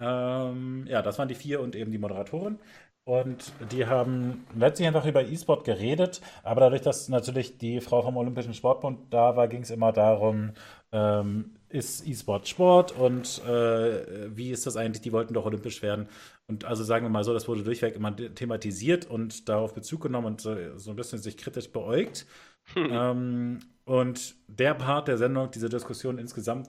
Ähm, 0.00 0.84
ja, 0.86 1.00
das 1.00 1.18
waren 1.18 1.28
die 1.28 1.34
vier 1.34 1.60
und 1.60 1.76
eben 1.76 1.92
die 1.92 1.98
Moderatorin. 1.98 2.58
Und 3.06 3.52
die 3.70 3.86
haben 3.86 4.46
letztlich 4.56 4.88
einfach 4.88 5.04
über 5.04 5.22
E-Sport 5.22 5.64
geredet, 5.64 6.22
aber 6.42 6.62
dadurch, 6.62 6.80
dass 6.80 7.10
natürlich 7.10 7.58
die 7.58 7.82
Frau 7.82 8.00
vom 8.00 8.16
Olympischen 8.16 8.54
Sportbund 8.54 9.12
da 9.12 9.36
war, 9.36 9.46
ging 9.46 9.60
es 9.60 9.70
immer 9.70 9.92
darum, 9.92 10.52
ähm, 10.90 11.56
ist 11.68 12.06
E-Sport 12.06 12.48
Sport 12.48 12.92
und 12.92 13.44
äh, 13.44 14.34
wie 14.34 14.50
ist 14.50 14.66
das 14.66 14.76
eigentlich? 14.76 15.02
Die 15.02 15.12
wollten 15.12 15.34
doch 15.34 15.44
olympisch 15.44 15.82
werden. 15.82 16.08
Und 16.46 16.64
also 16.64 16.82
sagen 16.82 17.04
wir 17.04 17.10
mal 17.10 17.24
so, 17.24 17.34
das 17.34 17.46
wurde 17.46 17.62
durchweg 17.62 17.94
immer 17.94 18.16
thematisiert 18.16 19.04
und 19.04 19.50
darauf 19.50 19.74
Bezug 19.74 20.02
genommen 20.02 20.28
und 20.28 20.40
so, 20.40 20.56
so 20.78 20.90
ein 20.90 20.96
bisschen 20.96 21.18
sich 21.18 21.36
kritisch 21.36 21.70
beäugt. 21.70 22.26
Hm. 22.72 22.88
Ähm, 22.90 23.58
und 23.84 24.34
der 24.46 24.72
Part 24.72 25.08
der 25.08 25.18
Sendung, 25.18 25.50
diese 25.50 25.68
Diskussion 25.68 26.16
insgesamt, 26.16 26.68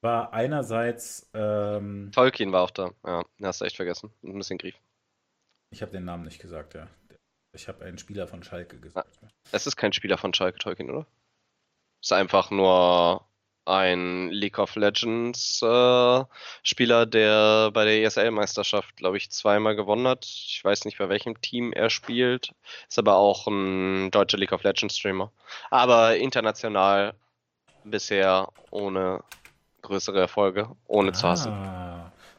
war 0.00 0.32
einerseits. 0.32 1.28
Ähm, 1.34 2.10
Tolkien 2.14 2.52
war 2.52 2.62
auch 2.62 2.70
da, 2.70 2.92
ja, 3.04 3.24
hast 3.42 3.60
du 3.60 3.64
echt 3.64 3.76
vergessen. 3.76 4.10
Ein 4.22 4.38
bisschen 4.38 4.58
Grief. 4.58 4.76
Ich 5.76 5.82
habe 5.82 5.92
den 5.92 6.06
Namen 6.06 6.24
nicht 6.24 6.40
gesagt, 6.40 6.72
ja. 6.72 6.86
Ich 7.52 7.68
habe 7.68 7.84
einen 7.84 7.98
Spieler 7.98 8.26
von 8.26 8.42
Schalke 8.42 8.78
gesagt. 8.78 9.18
Es 9.52 9.66
ist 9.66 9.76
kein 9.76 9.92
Spieler 9.92 10.16
von 10.16 10.32
Schalke, 10.32 10.58
Tolkien, 10.58 10.88
oder? 10.88 11.06
Es 12.00 12.08
ist 12.08 12.12
einfach 12.12 12.50
nur 12.50 13.26
ein 13.66 14.30
League 14.30 14.58
of 14.58 14.74
Legends 14.76 15.60
äh, 15.60 16.24
Spieler, 16.62 17.04
der 17.04 17.72
bei 17.72 17.84
der 17.84 18.02
ESL-Meisterschaft, 18.04 18.96
glaube 18.96 19.18
ich, 19.18 19.30
zweimal 19.30 19.76
gewonnen 19.76 20.08
hat. 20.08 20.24
Ich 20.24 20.62
weiß 20.64 20.86
nicht, 20.86 20.96
bei 20.96 21.10
welchem 21.10 21.42
Team 21.42 21.74
er 21.74 21.90
spielt. 21.90 22.54
Ist 22.88 22.98
aber 22.98 23.16
auch 23.16 23.46
ein 23.46 24.10
deutscher 24.10 24.38
League 24.38 24.52
of 24.52 24.62
Legends 24.62 24.96
Streamer. 24.96 25.30
Aber 25.68 26.16
international 26.16 27.12
bisher 27.84 28.48
ohne 28.70 29.22
größere 29.82 30.20
Erfolge, 30.20 30.74
ohne 30.86 31.10
ah. 31.10 31.12
zu 31.12 31.28
hassen. 31.28 31.85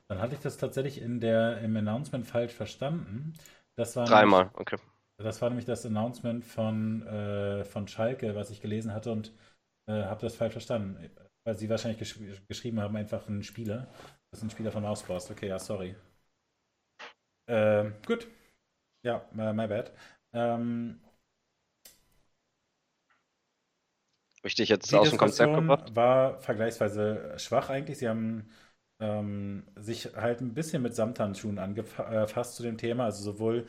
Dann 0.09 0.21
hatte 0.21 0.35
ich 0.35 0.41
das 0.41 0.57
tatsächlich 0.57 1.01
in 1.01 1.19
der, 1.19 1.59
im 1.59 1.75
Announcement 1.75 2.25
falsch 2.25 2.53
verstanden. 2.53 3.33
Das 3.75 3.95
war 3.95 4.05
Dreimal, 4.07 4.45
nämlich, 4.45 4.59
okay. 4.59 4.77
Das 5.17 5.41
war 5.41 5.49
nämlich 5.49 5.65
das 5.65 5.85
Announcement 5.85 6.45
von, 6.45 7.05
äh, 7.07 7.65
von 7.65 7.87
Schalke, 7.87 8.35
was 8.35 8.49
ich 8.51 8.61
gelesen 8.61 8.93
hatte 8.93 9.11
und 9.11 9.33
äh, 9.87 10.03
habe 10.03 10.21
das 10.21 10.35
falsch 10.35 10.53
verstanden. 10.53 11.09
Weil 11.43 11.57
sie 11.57 11.69
wahrscheinlich 11.69 11.99
gesch 11.99 12.19
geschrieben 12.47 12.79
haben, 12.79 12.95
einfach 12.95 13.27
ein 13.27 13.43
Spieler. 13.43 13.87
Das 14.31 14.39
ist 14.39 14.43
ein 14.43 14.49
Spieler 14.49 14.71
von 14.71 14.85
Auspost. 14.85 15.31
Okay, 15.31 15.47
ja, 15.47 15.59
sorry. 15.59 15.95
Äh, 17.47 17.91
gut. 18.05 18.27
Ja, 19.03 19.25
my 19.33 19.67
bad. 19.67 19.91
Ähm, 20.33 20.99
Richtig 24.43 24.69
jetzt 24.69 24.93
aus 24.93 25.09
dem 25.09 25.17
Konzept 25.17 25.55
gebracht? 25.55 25.95
War 25.95 26.39
vergleichsweise 26.39 27.33
schwach 27.37 27.69
eigentlich. 27.69 27.97
Sie 27.97 28.07
haben 28.07 28.49
ähm, 28.99 29.63
sich 29.75 30.15
halt 30.15 30.41
ein 30.41 30.53
bisschen 30.53 30.81
mit 30.81 30.95
Samthandschuhen 30.95 31.59
angefasst 31.59 32.55
zu 32.55 32.63
dem 32.63 32.77
Thema. 32.77 33.05
Also 33.05 33.23
sowohl, 33.23 33.65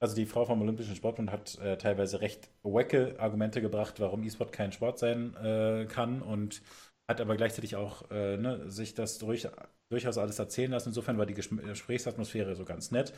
also 0.00 0.14
die 0.16 0.26
Frau 0.26 0.44
vom 0.44 0.62
Olympischen 0.62 0.96
Sportbund 0.96 1.30
hat 1.32 1.58
äh, 1.60 1.78
teilweise 1.78 2.20
recht 2.20 2.50
wacke 2.62 3.16
Argumente 3.18 3.60
gebracht, 3.62 4.00
warum 4.00 4.22
E-Sport 4.24 4.52
kein 4.52 4.72
Sport 4.72 4.98
sein 4.98 5.34
äh, 5.36 5.86
kann 5.86 6.22
und 6.22 6.62
hat 7.08 7.20
aber 7.20 7.36
gleichzeitig 7.36 7.76
auch 7.76 8.10
äh, 8.10 8.36
ne, 8.36 8.70
sich 8.70 8.94
das 8.94 9.18
durch, 9.18 9.48
durchaus 9.90 10.18
alles 10.18 10.38
erzählen 10.38 10.70
lassen. 10.70 10.90
Insofern 10.90 11.18
war 11.18 11.26
die 11.26 11.34
Gesprächsatmosphäre 11.34 12.54
so 12.56 12.64
ganz 12.64 12.90
nett. 12.90 13.12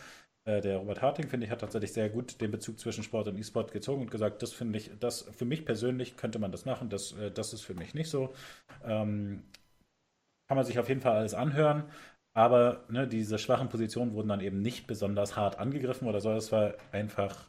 Äh, 0.45 0.61
der 0.61 0.79
Robert 0.79 1.03
Harting, 1.03 1.29
finde 1.29 1.47
ich, 1.47 1.53
hat 1.53 1.61
tatsächlich 1.61 1.93
sehr 1.93 2.11
gut 2.11 2.41
den 2.41 2.51
Bezug 2.51 2.79
zwischen 2.81 3.05
Sport 3.05 3.29
und 3.29 3.39
E-Sport 3.39 3.73
gezogen 3.73 4.03
und 4.03 4.11
gesagt, 4.11 4.43
das 4.43 4.53
finde 4.53 4.79
ich, 4.79 4.91
das 4.99 5.23
für 5.23 5.45
mich 5.45 5.65
persönlich 5.65 6.17
könnte 6.17 6.39
man 6.39 6.53
das 6.53 6.65
machen, 6.65 6.89
das, 6.91 7.13
äh, 7.13 7.31
das 7.31 7.53
ist 7.53 7.63
für 7.63 7.75
mich 7.75 7.95
nicht 7.95 8.11
so. 8.11 8.33
Ähm, 8.85 9.43
kann 10.49 10.57
man 10.57 10.65
sich 10.65 10.79
auf 10.79 10.89
jeden 10.89 11.01
Fall 11.01 11.17
alles 11.17 11.35
anhören. 11.35 11.85
Aber 12.35 12.85
ne, 12.89 13.09
diese 13.09 13.39
schwachen 13.39 13.69
Positionen 13.69 14.13
wurden 14.13 14.29
dann 14.29 14.41
eben 14.41 14.61
nicht 14.61 14.87
besonders 14.87 15.37
hart 15.37 15.59
angegriffen 15.59 16.07
oder 16.07 16.21
so. 16.21 16.35
Das 16.35 16.53
war 16.53 16.75
einfach 16.93 17.47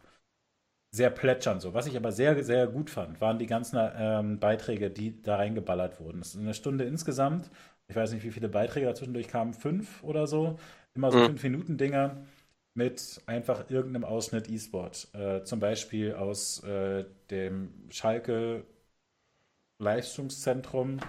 sehr 0.96 1.10
plätschernd 1.10 1.62
so. 1.62 1.74
Was 1.74 1.88
ich 1.88 1.98
aber 1.98 2.12
sehr, 2.12 2.44
sehr 2.44 2.68
gut 2.68 2.90
fand, 2.90 3.20
waren 3.20 3.38
die 3.38 3.48
ganzen 3.48 3.78
ähm, 3.98 4.40
Beiträge, 4.40 4.90
die 4.90 5.22
da 5.22 5.36
reingeballert 5.36 6.00
wurden. 6.00 6.20
Das 6.20 6.30
ist 6.30 6.40
eine 6.40 6.54
Stunde 6.54 6.86
insgesamt. 6.86 7.50
Ich 7.90 7.96
weiß 7.96 8.14
nicht, 8.14 8.24
wie 8.24 8.32
viele 8.32 8.50
Beiträge 8.50 8.86
dazwischendurch 8.86 9.28
kamen. 9.28 9.54
Fünf 9.54 10.04
oder 10.04 10.26
so. 10.28 10.58
Immer 10.96 11.12
so 11.12 11.20
mhm. 11.20 11.26
fünf 11.26 11.44
Minuten 11.44 11.78
Dinger 11.78 12.26
mit 12.74 13.22
einfach 13.26 13.70
irgendeinem 13.70 14.06
Ausschnitt 14.06 14.50
E-Sport. 14.50 15.08
Äh, 15.14 15.44
zum 15.44 15.60
Beispiel 15.60 16.14
aus 16.14 16.64
äh, 16.64 17.06
dem 17.30 17.74
Schalke 17.90 18.64
Leistungszentrum, 19.80 21.00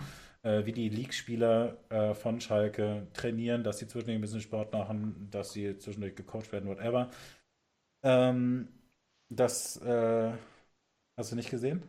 äh, 0.43 0.65
wie 0.65 0.73
die 0.73 0.89
League-Spieler 0.89 1.77
äh, 1.91 2.15
von 2.15 2.41
Schalke 2.41 3.09
trainieren, 3.13 3.65
dass 3.65 3.79
sie 3.79 3.87
zwischendurch 3.87 4.19
ein 4.19 4.23
bisschen 4.23 4.41
Sport 4.41 4.73
machen, 4.73 5.29
dass 5.31 5.53
sie 5.53 5.79
zwischendurch 5.79 6.15
gecoacht 6.17 6.53
werden, 6.53 6.69
whatever. 6.69 7.11
Ähm, 8.03 8.69
das 9.31 9.77
äh, 9.83 10.33
hast 11.17 11.33
du 11.33 11.37
nicht 11.37 11.51
gesehen? 11.51 11.83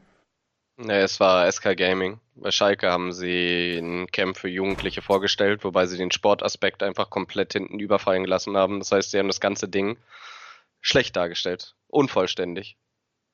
Nee, 0.77 1.01
es 1.01 1.19
war 1.19 1.51
SK 1.51 1.75
Gaming. 1.75 2.21
Bei 2.35 2.51
Schalke 2.51 2.89
haben 2.89 3.11
sie 3.11 3.77
ein 3.77 4.07
Camp 4.07 4.37
für 4.37 4.47
Jugendliche 4.47 5.01
vorgestellt, 5.01 5.65
wobei 5.65 5.85
sie 5.85 5.97
den 5.97 6.11
Sportaspekt 6.11 6.83
einfach 6.83 7.09
komplett 7.09 7.51
hinten 7.51 7.79
überfallen 7.79 8.23
gelassen 8.23 8.55
haben. 8.55 8.79
Das 8.79 8.91
heißt, 8.91 9.11
sie 9.11 9.19
haben 9.19 9.27
das 9.27 9.41
ganze 9.41 9.67
Ding 9.67 9.97
schlecht 10.79 11.17
dargestellt. 11.17 11.75
Unvollständig. 11.87 12.77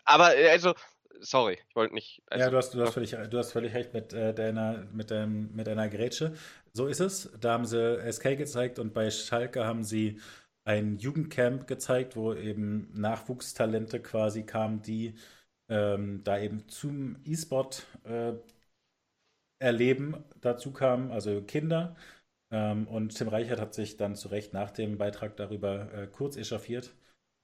Aber, 0.05 0.27
also, 0.49 0.73
sorry, 1.21 1.57
ich 1.67 1.75
wollte 1.75 1.93
nicht. 1.93 2.21
Also, 2.27 2.45
ja, 2.45 2.49
du 2.49 2.57
hast, 2.57 2.73
du, 2.73 2.81
hast 2.81 2.93
völlig, 2.93 3.11
du 3.11 3.37
hast 3.37 3.51
völlig 3.51 3.73
recht 3.73 3.93
mit, 3.93 4.13
äh, 4.13 4.33
deiner, 4.33 4.85
mit, 4.93 5.11
deinem, 5.11 5.55
mit 5.55 5.67
deiner 5.67 5.89
Grätsche. 5.89 6.33
So 6.73 6.87
ist 6.87 6.99
es. 6.99 7.31
Da 7.39 7.53
haben 7.53 7.65
sie 7.65 7.99
SK 8.11 8.37
gezeigt 8.37 8.79
und 8.79 8.93
bei 8.93 9.09
Schalke 9.11 9.65
haben 9.65 9.83
sie 9.83 10.19
ein 10.65 10.97
Jugendcamp 10.97 11.67
gezeigt, 11.67 12.15
wo 12.15 12.33
eben 12.33 12.89
Nachwuchstalente 12.93 14.01
quasi 14.01 14.43
kamen, 14.43 14.81
die 14.81 15.15
ähm, 15.69 16.23
da 16.23 16.39
eben 16.39 16.67
zum 16.67 17.17
E-Sport 17.25 17.85
äh, 18.03 18.33
erleben 19.59 20.23
dazu 20.41 20.71
kamen, 20.71 21.11
also 21.11 21.41
Kinder. 21.41 21.95
Ähm, 22.51 22.87
und 22.87 23.15
Tim 23.15 23.27
Reichert 23.27 23.59
hat 23.59 23.73
sich 23.73 23.97
dann 23.97 24.15
zu 24.15 24.29
Recht 24.29 24.53
nach 24.53 24.71
dem 24.71 24.97
Beitrag 24.97 25.35
darüber 25.37 25.91
äh, 25.93 26.07
kurz 26.07 26.37
echauffiert. 26.37 26.93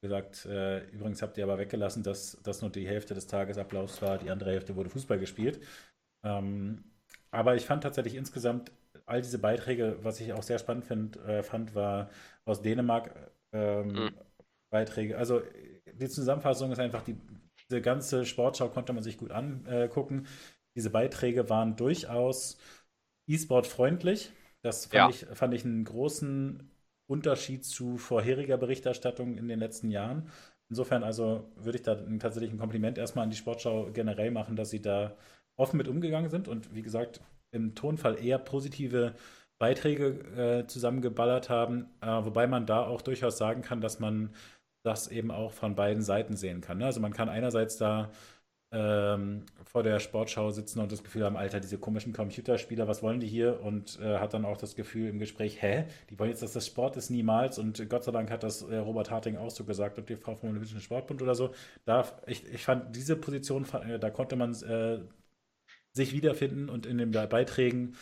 Gesagt, 0.02 0.46
äh, 0.46 0.86
übrigens 0.90 1.22
habt 1.22 1.38
ihr 1.38 1.44
aber 1.44 1.60
weggelassen, 1.60 2.04
dass 2.04 2.40
das 2.44 2.62
nur 2.62 2.72
die 2.72 2.88
Hälfte 2.88 3.14
des 3.14 3.28
Tagesablaufs 3.28 4.02
war, 4.02 4.18
die 4.18 4.32
andere 4.32 4.52
Hälfte 4.52 4.76
wurde 4.76 4.90
Fußball 4.90 5.20
gespielt. 5.20 5.60
Ähm, 6.26 6.84
aber 7.30 7.56
ich 7.56 7.66
fand 7.66 7.84
tatsächlich 7.84 8.16
insgesamt 8.16 8.72
all 9.06 9.22
diese 9.22 9.40
Beiträge, 9.40 9.98
was 10.02 10.20
ich 10.20 10.34
auch 10.34 10.44
sehr 10.44 10.60
spannend 10.60 10.86
find, 10.86 11.18
äh, 11.18 11.44
fand, 11.44 11.76
war 11.76 12.10
aus 12.46 12.62
Dänemark 12.62 13.14
ähm, 13.54 13.88
mhm. 13.88 14.12
Beiträge. 14.72 15.18
Also 15.18 15.42
die 15.94 16.10
Zusammenfassung 16.10 16.72
ist 16.72 16.80
einfach 16.80 17.04
die 17.04 17.18
diese 17.72 17.82
ganze 17.82 18.26
Sportschau 18.26 18.68
konnte 18.68 18.92
man 18.92 19.02
sich 19.02 19.18
gut 19.18 19.32
angucken. 19.32 20.28
Diese 20.76 20.90
Beiträge 20.90 21.50
waren 21.50 21.78
durchaus 21.78 22.58
E-Sport 23.30 23.66
freundlich. 23.66 24.32
Das 24.62 24.88
fand, 24.88 24.94
ja. 24.94 25.10
ich, 25.10 25.38
fand 25.38 25.54
ich 25.54 25.64
einen 25.64 25.86
großen 25.86 26.70
Unterschied 27.12 27.66
zu 27.66 27.98
vorheriger 27.98 28.58
Berichterstattung 28.58 29.38
in 29.38 29.50
den 29.50 29.60
letzten 29.60 29.92
Jahren. 29.92 30.30
Insofern 30.70 31.04
also 31.04 31.52
würde 31.58 31.78
ich 31.78 31.84
da 31.84 31.96
tatsächlich 31.96 32.52
ein 32.52 32.58
Kompliment 32.58 32.98
erstmal 32.98 33.24
an 33.24 33.30
die 33.30 33.36
Sportschau 33.36 33.92
generell 33.92 34.32
machen, 34.32 34.56
dass 34.56 34.70
sie 34.70 34.82
da 34.82 35.18
offen 35.60 35.76
mit 35.78 35.90
umgegangen 35.90 36.30
sind 36.30 36.48
und 36.48 36.74
wie 36.74 36.82
gesagt 36.82 37.20
im 37.54 37.76
Tonfall 37.76 38.24
eher 38.24 38.38
positive 38.38 39.14
Beiträge 39.60 40.62
äh, 40.64 40.68
zusammengeballert 40.68 41.50
haben, 41.50 41.90
äh, 42.00 42.08
wobei 42.08 42.48
man 42.48 42.66
da 42.66 42.88
auch 42.88 43.02
durchaus 43.02 43.38
sagen 43.38 43.62
kann, 43.62 43.82
dass 43.82 44.00
man 44.00 44.34
das 44.84 45.10
eben 45.10 45.30
auch 45.30 45.52
von 45.52 45.76
beiden 45.76 46.02
Seiten 46.02 46.38
sehen 46.38 46.62
kann. 46.62 46.78
Ne? 46.78 46.86
Also 46.86 47.02
man 47.02 47.14
kann 47.14 47.28
einerseits 47.28 47.78
da 47.78 48.10
ähm, 48.72 49.46
vor 49.66 49.84
der 49.84 50.00
Sportschau 50.00 50.50
sitzen 50.52 50.80
und 50.80 50.92
das 50.92 51.04
Gefühl 51.04 51.26
haben, 51.26 51.36
Alter, 51.36 51.60
diese 51.60 51.78
komischen 51.78 52.14
Computerspieler, 52.14 52.88
was 52.88 53.04
wollen 53.04 53.20
die 53.20 53.28
hier? 53.28 53.62
Und 53.62 54.00
äh, 54.02 54.18
hat 54.18 54.34
dann 54.34 54.46
auch 54.46 54.58
das 54.58 54.76
Gefühl 54.76 55.10
im 55.10 55.20
Gespräch, 55.20 55.62
hä, 55.62 55.86
die 56.10 56.18
wollen 56.18 56.30
jetzt, 56.30 56.42
dass 56.42 56.54
das 56.54 56.68
Sport 56.68 56.96
ist 56.98 57.10
niemals. 57.10 57.60
Und 57.60 57.90
Gott 57.90 58.04
sei 58.04 58.12
Dank 58.12 58.32
hat 58.32 58.44
das 58.44 58.62
äh, 58.62 58.78
Robert 58.78 59.12
Harting 59.12 59.38
auch 59.38 59.52
so 59.52 59.66
gesagt 59.66 59.98
und 59.98 60.10
die 60.10 60.16
Frau 60.16 60.36
vom 60.36 60.50
Olympischen 60.50 60.80
Sportbund 60.80 61.22
oder 61.22 61.36
so. 61.36 61.54
Da, 61.86 62.06
ich, 62.28 62.46
ich 62.52 62.64
fand 62.64 62.96
diese 62.96 63.16
Position, 63.18 63.66
äh, 63.88 64.00
da 64.00 64.10
konnte 64.10 64.36
man 64.36 64.54
äh, 64.64 65.00
sich 65.94 66.14
wiederfinden 66.14 66.70
und 66.70 66.86
in 66.86 66.98
den 66.98 67.12
Beiträgen 67.12 67.96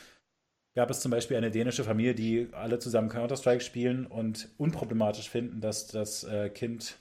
gab 0.76 0.90
es 0.92 1.02
zum 1.02 1.12
Beispiel 1.12 1.38
eine 1.38 1.52
dänische 1.52 1.84
Familie, 1.84 2.14
die 2.14 2.50
alle 2.54 2.80
zusammen 2.80 3.10
Counter-Strike 3.10 3.62
spielen 3.62 4.06
und 4.06 4.50
unproblematisch 4.58 5.30
finden, 5.30 5.62
dass 5.62 5.88
das 5.88 6.24
äh, 6.24 6.50
Kind 6.50 7.00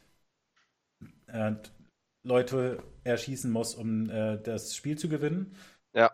äh, 1.27 1.53
Leute 2.24 2.82
erschießen 3.05 3.51
muss, 3.51 3.74
um 3.74 4.11
äh, 4.11 4.39
das 4.40 4.74
Spiel 4.74 4.99
zu 4.99 5.09
gewinnen. 5.09 5.55
Ja. 5.95 6.11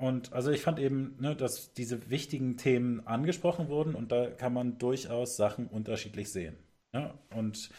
Und 0.00 0.32
also 0.32 0.50
ich 0.50 0.62
fand 0.62 0.78
eben, 0.78 1.16
ne, 1.20 1.34
dass 1.34 1.72
diese 1.72 2.10
wichtigen 2.10 2.56
Themen 2.56 3.06
angesprochen 3.06 3.68
wurden 3.68 3.94
und 3.94 4.12
da 4.12 4.30
kann 4.30 4.52
man 4.52 4.78
durchaus 4.78 5.36
Sachen 5.36 5.66
unterschiedlich 5.66 6.30
sehen. 6.30 6.56
Ne? 6.92 7.12
Und 7.34 7.70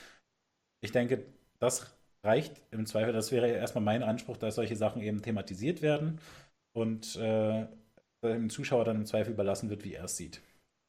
ich 0.82 0.92
denke, 0.92 1.26
das 1.60 1.98
reicht 2.24 2.62
im 2.72 2.86
Zweifel. 2.86 3.14
Das 3.14 3.32
wäre 3.32 3.48
erstmal 3.48 3.84
mein 3.84 4.04
Anspruch, 4.04 4.38
dass 4.38 4.56
solche 4.56 4.76
Sachen 4.76 5.02
eben 5.02 5.22
thematisiert 5.22 5.82
werden 5.82 6.20
und 6.74 7.16
äh, 7.16 7.68
dem 8.24 8.50
Zuschauer 8.50 8.84
dann 8.84 8.98
im 8.98 9.06
Zweifel 9.06 9.34
überlassen 9.34 9.70
wird, 9.70 9.86
wie 9.86 9.94
er 9.94 10.06
es 10.06 10.18
sieht. 10.18 10.42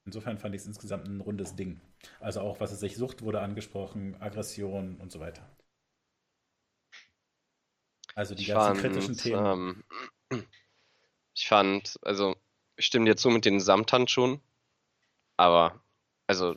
Insofern 0.06 0.38
fand 0.38 0.54
ich 0.54 0.62
es 0.62 0.66
insgesamt 0.66 1.06
ein 1.06 1.20
rundes 1.20 1.54
Ding. 1.54 1.80
Also 2.18 2.40
auch, 2.40 2.58
was 2.58 2.72
es 2.72 2.80
sich 2.80 2.96
Sucht 2.96 3.22
wurde 3.22 3.40
angesprochen, 3.40 4.16
Aggression 4.20 4.96
und 4.96 5.12
so 5.12 5.20
weiter. 5.20 5.48
Also 8.14 8.34
die 8.34 8.42
ich 8.42 8.48
ganzen 8.48 8.66
fand, 8.66 8.80
kritischen 8.80 9.16
Themen. 9.16 9.84
Ähm, 10.30 10.44
ich 11.34 11.48
fand, 11.48 11.98
also 12.02 12.36
ich 12.76 12.86
stimme 12.86 13.06
dir 13.06 13.16
zu 13.16 13.30
mit 13.30 13.44
den 13.44 13.60
Samthandschuhen, 13.60 14.40
aber 15.36 15.82
also 16.26 16.56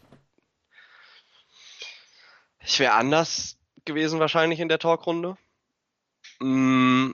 ich 2.65 2.80
wäre 2.80 2.93
anders 2.93 3.57
gewesen 3.85 4.19
wahrscheinlich 4.19 4.59
in 4.59 4.69
der 4.69 4.80
Talkrunde. 4.80 5.38
Mm, 6.39 7.11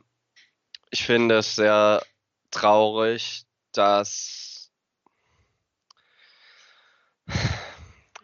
ich 0.91 1.03
finde 1.06 1.38
es 1.38 1.56
sehr 1.56 2.06
traurig, 2.52 3.45
dass 3.72 4.72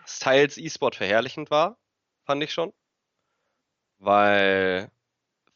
es 0.05 0.19
teils 0.19 0.57
E-Sport 0.57 0.95
verherrlichend 0.95 1.51
war, 1.51 1.77
fand 2.25 2.43
ich 2.43 2.53
schon. 2.53 2.73
Weil 3.97 4.91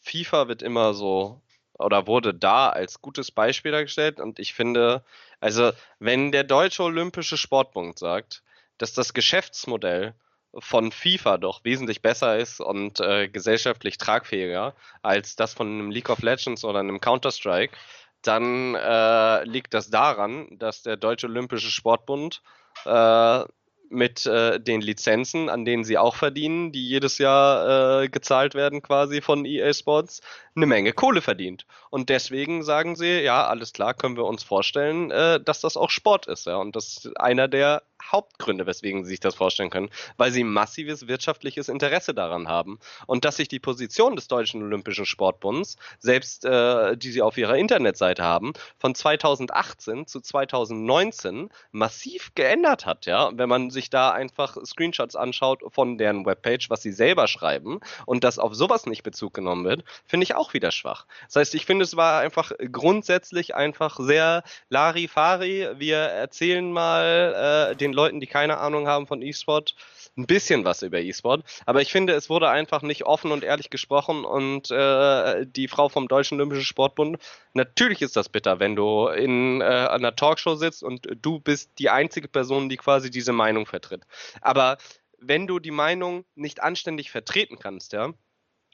FIFA 0.02 0.48
wird 0.48 0.62
immer 0.62 0.94
so 0.94 1.42
oder 1.78 2.08
wurde 2.08 2.34
da 2.34 2.70
als 2.70 3.02
gutes 3.02 3.32
Beispiel 3.32 3.72
dargestellt 3.72 4.20
und 4.20 4.40
ich 4.40 4.54
finde, 4.54 5.04
also 5.40 5.72
wenn 6.00 6.32
der 6.32 6.44
Deutsche 6.44 6.84
Olympische 6.84 7.38
Sportbund 7.38 7.98
sagt, 7.98 8.44
dass 8.78 8.94
das 8.94 9.14
Geschäftsmodell 9.14 10.14
von 10.58 10.92
FIFA 10.92 11.38
doch 11.38 11.64
wesentlich 11.64 12.02
besser 12.02 12.38
ist 12.38 12.60
und 12.60 13.00
äh, 13.00 13.28
gesellschaftlich 13.28 13.98
tragfähiger 13.98 14.74
als 15.02 15.36
das 15.36 15.54
von 15.54 15.68
einem 15.68 15.92
League 15.92 16.10
of 16.10 16.22
Legends 16.22 16.64
oder 16.64 16.80
einem 16.80 17.00
Counter-Strike, 17.00 17.78
dann 18.24 18.76
äh, 18.76 19.44
liegt 19.44 19.74
das 19.74 19.90
daran, 19.90 20.48
dass 20.58 20.82
der 20.82 20.98
Deutsche 20.98 21.28
Olympische 21.28 21.70
Sportbund 21.70 22.42
äh, 22.86 23.44
mit 23.90 24.26
äh, 24.26 24.60
den 24.60 24.82
Lizenzen, 24.82 25.50
an 25.50 25.66
denen 25.66 25.84
sie 25.84 25.98
auch 25.98 26.16
verdienen, 26.16 26.72
die 26.72 26.88
jedes 26.88 27.18
Jahr 27.18 28.04
äh, 28.04 28.10
gezahlt 28.10 28.56
werden 28.56 28.82
quasi 28.82 29.22
von 29.22 29.46
EA 29.46 29.74
Sports, 29.74 30.22
eine 30.56 30.66
Menge 30.66 30.94
Kohle 30.94 31.22
verdient. 31.22 31.66
Und 31.90 32.10
deswegen 32.10 32.64
sagen 32.64 32.96
sie, 32.96 33.20
ja, 33.22 33.48
alles 33.48 33.74
klar, 33.74 33.94
können 33.94 34.16
wir 34.16 34.26
uns 34.26 34.44
vorstellen, 34.44 35.12
äh, 35.12 35.40
dass 35.40 35.62
das 35.62 35.78
auch 35.78 35.90
Sport 35.90 36.28
ist. 36.28 36.46
Ja? 36.46 36.58
Und 36.58 36.76
das 36.76 36.98
ist 36.98 37.20
einer 37.20 37.48
der 37.48 37.84
Hauptgründe, 38.04 38.66
weswegen 38.66 39.04
sie 39.04 39.12
sich 39.12 39.20
das 39.20 39.36
vorstellen 39.36 39.70
können, 39.70 39.90
weil 40.18 40.32
sie 40.32 40.44
massives 40.44 41.08
wirtschaftliches 41.08 41.70
Interesse 41.70 42.14
daran 42.14 42.48
haben. 42.48 42.80
Und 43.08 43.26
dass 43.26 43.38
sich 43.38 43.48
die 43.48 43.60
Position 43.60 44.16
des 44.16 44.28
Deutschen 44.28 44.64
Olympischen 44.64 45.06
Sportbunds, 45.06 45.78
selbst 46.00 46.46
äh, 46.46 46.98
die 46.98 47.12
sie 47.12 47.22
auf 47.22 47.38
ihrer 47.38 47.56
Internetseite 47.56 48.24
haben, 48.24 48.54
von 48.78 48.96
2018 48.96 50.08
zu 50.08 50.22
2019 50.22 51.50
massiv 51.72 52.32
geändert 52.36 52.86
hat. 52.86 53.06
Ja? 53.06 53.32
Wenn 53.34 53.50
man 53.50 53.70
sich 53.70 53.90
da 53.90 54.12
einfach 54.12 54.58
Screenshots 54.66 55.16
anschaut 55.16 55.62
von 55.70 55.98
deren 55.98 56.26
Webpage, 56.26 56.70
was 56.70 56.82
sie 56.82 56.92
selber 56.92 57.28
schreiben 57.28 57.80
und 58.06 58.24
das 58.24 58.40
auf 58.40 58.56
sowas 58.56 58.86
nicht 58.86 59.04
Bezug 59.04 59.34
genommen 59.34 59.66
wird, 59.66 59.84
finde 60.06 60.24
ich 60.24 60.36
auch 60.36 60.54
wieder 60.54 60.72
schwach. 60.72 61.06
Das 61.26 61.36
heißt, 61.38 61.56
ich 61.56 61.66
finde, 61.66 61.84
es 61.84 61.96
war 61.96 62.22
einfach 62.22 62.52
grundsätzlich 62.72 63.56
einfach 63.56 64.00
sehr 64.00 64.44
Larifari. 64.70 65.68
Wir 65.78 65.98
erzählen 65.98 66.72
mal 66.72 67.72
äh, 67.72 67.76
den 67.76 67.89
Leuten, 67.94 68.20
die 68.20 68.28
keine 68.28 68.58
Ahnung 68.58 68.88
haben 68.88 69.08
von 69.08 69.22
E-Sport, 69.22 69.76
ein 70.18 70.26
bisschen 70.26 70.66
was 70.66 70.82
über 70.82 71.00
E-Sport. 71.00 71.44
Aber 71.66 71.82
ich 71.82 71.92
finde, 71.92 72.14
es 72.14 72.30
wurde 72.30 72.50
einfach 72.50 72.82
nicht 72.82 73.06
offen 73.06 73.32
und 73.32 73.44
ehrlich 73.44 73.70
gesprochen 73.70 74.26
und 74.26 74.72
äh, 74.72 75.46
die 75.46 75.68
Frau 75.68 75.90
vom 75.90 76.08
Deutschen 76.08 76.40
Olympischen 76.40 76.66
Sportbund, 76.66 77.18
natürlich 77.54 78.02
ist 78.02 78.16
das 78.16 78.30
bitter, 78.30 78.60
wenn 78.60 78.76
du 78.76 79.08
in 79.08 79.62
äh, 79.62 79.64
einer 79.64 80.16
Talkshow 80.16 80.56
sitzt 80.56 80.84
und 80.84 81.08
du 81.22 81.40
bist 81.40 81.72
die 81.80 81.90
einzige 81.90 82.28
Person, 82.28 82.70
die 82.70 82.78
quasi 82.78 83.10
diese 83.10 83.34
Meinung 83.34 83.66
vertritt. 83.66 84.02
Aber 84.42 84.78
wenn 85.20 85.48
du 85.48 85.60
die 85.60 85.72
Meinung 85.72 86.26
nicht 86.36 86.62
anständig 86.64 87.12
vertreten 87.12 87.60
kannst, 87.60 87.94
ja, 87.94 88.14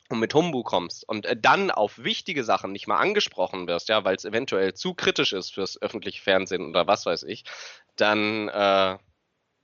und 0.10 0.20
mit 0.20 0.34
Humbu 0.34 0.64
kommst 0.64 1.08
und 1.08 1.26
äh, 1.26 1.36
dann 1.40 1.72
auf 1.72 1.98
wichtige 2.04 2.44
Sachen 2.44 2.72
nicht 2.72 2.88
mal 2.88 2.98
angesprochen 3.00 3.68
wirst, 3.68 3.90
ja, 3.90 4.04
weil 4.04 4.16
es 4.16 4.26
eventuell 4.26 4.74
zu 4.74 4.94
kritisch 4.94 5.34
ist 5.34 5.54
fürs 5.54 5.82
öffentliche 5.82 6.22
Fernsehen 6.22 6.70
oder 6.70 6.88
was 6.88 7.06
weiß 7.06 7.24
ich, 7.24 7.44
dann 7.96 8.50
äh, 8.50 8.98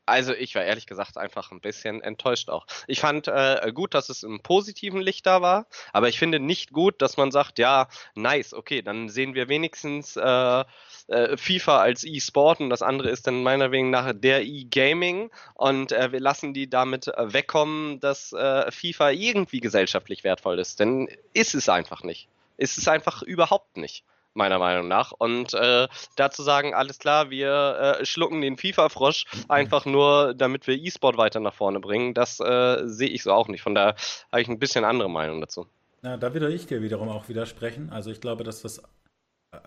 Also 0.05 0.33
ich 0.33 0.55
war 0.55 0.63
ehrlich 0.63 0.87
gesagt 0.87 1.17
einfach 1.17 1.51
ein 1.51 1.61
bisschen 1.61 2.01
enttäuscht 2.01 2.49
auch. 2.49 2.65
Ich 2.87 2.99
fand 2.99 3.27
äh, 3.27 3.71
gut, 3.73 3.93
dass 3.93 4.09
es 4.09 4.23
im 4.23 4.41
positiven 4.41 4.99
Licht 5.01 5.25
da 5.25 5.41
war, 5.41 5.67
aber 5.93 6.09
ich 6.09 6.19
finde 6.19 6.39
nicht 6.39 6.71
gut, 6.71 7.01
dass 7.01 7.17
man 7.17 7.31
sagt, 7.31 7.59
ja, 7.59 7.87
nice, 8.15 8.53
okay, 8.53 8.81
dann 8.81 9.09
sehen 9.09 9.35
wir 9.35 9.47
wenigstens 9.47 10.17
äh, 10.17 10.65
äh, 11.11 11.37
FIFA 11.37 11.79
als 11.79 12.03
E-Sport 12.03 12.59
und 12.59 12.69
das 12.69 12.81
andere 12.81 13.09
ist 13.09 13.27
dann 13.27 13.43
meiner 13.43 13.69
Meinung 13.69 13.91
nach 13.91 14.13
der 14.13 14.43
E-Gaming 14.43 15.29
und 15.53 15.91
äh, 15.91 16.11
wir 16.11 16.19
lassen 16.19 16.53
die 16.53 16.69
damit 16.69 17.07
äh, 17.07 17.33
wegkommen, 17.33 17.99
dass 17.99 18.33
äh, 18.33 18.71
FIFA 18.71 19.11
irgendwie 19.11 19.59
gesellschaftlich 19.59 20.23
wertvoll 20.23 20.59
ist, 20.59 20.79
denn 20.79 21.07
ist 21.33 21.55
es 21.55 21.69
einfach 21.69 22.03
nicht. 22.03 22.27
Ist 22.57 22.77
es 22.77 22.87
einfach 22.87 23.21
überhaupt 23.21 23.77
nicht 23.77 24.03
meiner 24.33 24.59
Meinung 24.59 24.87
nach. 24.87 25.11
Und 25.11 25.53
äh, 25.53 25.87
dazu 26.15 26.43
sagen, 26.43 26.73
alles 26.73 26.99
klar, 26.99 27.29
wir 27.29 27.97
äh, 27.99 28.05
schlucken 28.05 28.41
den 28.41 28.57
FIFA-Frosch 28.57 29.25
einfach 29.47 29.85
nur, 29.85 30.33
damit 30.33 30.67
wir 30.67 30.75
E-Sport 30.75 31.17
weiter 31.17 31.39
nach 31.39 31.53
vorne 31.53 31.79
bringen. 31.79 32.13
Das 32.13 32.39
äh, 32.39 32.83
sehe 32.85 33.09
ich 33.09 33.23
so 33.23 33.33
auch 33.33 33.47
nicht. 33.47 33.61
Von 33.61 33.75
daher 33.75 33.95
habe 34.31 34.41
ich 34.41 34.47
ein 34.47 34.59
bisschen 34.59 34.85
andere 34.85 35.09
Meinung 35.09 35.41
dazu. 35.41 35.67
Na, 36.01 36.17
da 36.17 36.33
würde 36.33 36.51
ich 36.53 36.65
dir 36.65 36.81
wiederum 36.81 37.09
auch 37.09 37.29
widersprechen. 37.29 37.89
Also 37.91 38.09
ich 38.11 38.21
glaube, 38.21 38.43
dass 38.43 38.61
das, 38.61 38.81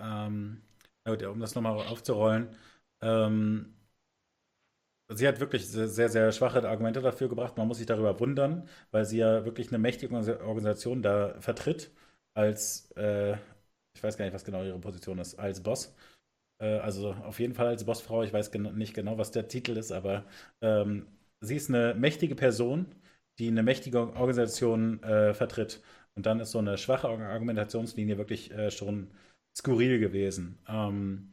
ähm, 0.01 0.61
um 1.07 1.41
das 1.41 1.55
nochmal 1.55 1.77
aufzurollen, 1.87 2.49
ähm, 3.03 3.75
sie 5.09 5.29
hat 5.29 5.41
wirklich 5.41 5.67
sehr, 5.69 6.09
sehr 6.09 6.33
schwache 6.33 6.67
Argumente 6.69 7.01
dafür 7.01 7.29
gebracht. 7.29 7.57
Man 7.57 7.69
muss 7.69 7.79
sich 7.79 7.87
darüber 7.87 8.19
wundern, 8.21 8.69
weil 8.91 9.05
sie 9.05 9.19
ja 9.19 9.45
wirklich 9.45 9.69
eine 9.69 9.79
mächtige 9.79 10.15
Organisation 10.45 11.03
da 11.03 11.35
vertritt 11.41 11.93
als 12.35 12.91
äh, 12.97 13.37
ich 13.97 14.03
weiß 14.03 14.17
gar 14.19 14.25
nicht, 14.25 14.35
was 14.35 14.45
genau 14.45 14.65
ihre 14.65 14.79
Position 14.81 15.19
ist, 15.19 15.37
als 15.37 15.63
Boss. 15.63 15.95
Äh, 16.61 16.79
also 16.79 17.13
auf 17.15 17.41
jeden 17.41 17.55
Fall 17.55 17.69
als 17.69 17.85
Bossfrau. 17.85 18.23
Ich 18.25 18.33
weiß 18.33 18.51
gen 18.53 18.77
nicht 18.79 18.95
genau, 18.95 19.19
was 19.19 19.31
der 19.33 19.49
Titel 19.49 19.77
ist, 19.79 19.93
aber 19.93 20.27
ähm, 20.63 21.07
sie 21.41 21.57
ist 21.57 21.71
eine 21.71 21.95
mächtige 21.95 22.35
Person, 22.37 22.87
die 23.39 23.49
eine 23.49 23.63
mächtige 23.65 24.01
Organisation 24.17 25.03
äh, 25.05 25.35
vertritt. 25.35 25.83
Und 26.17 26.27
dann 26.27 26.41
ist 26.41 26.53
so 26.53 26.59
eine 26.61 26.79
schwache 26.79 27.09
Argumentationslinie 27.09 28.19
wirklich 28.19 28.53
äh, 28.53 28.71
schon 28.71 29.11
skurril 29.55 29.99
gewesen. 29.99 30.59
Ähm, 30.69 31.31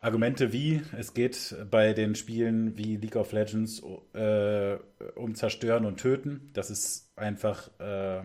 Argumente 0.00 0.52
wie, 0.52 0.80
es 0.96 1.12
geht 1.12 1.56
bei 1.70 1.92
den 1.92 2.14
Spielen 2.14 2.76
wie 2.78 2.96
League 2.96 3.16
of 3.16 3.32
Legends 3.32 3.82
äh, 4.14 4.78
um 5.16 5.34
Zerstören 5.34 5.84
und 5.86 5.98
Töten. 5.98 6.50
Das 6.52 6.70
ist 6.70 7.10
einfach 7.16 7.68
äh, 7.80 8.22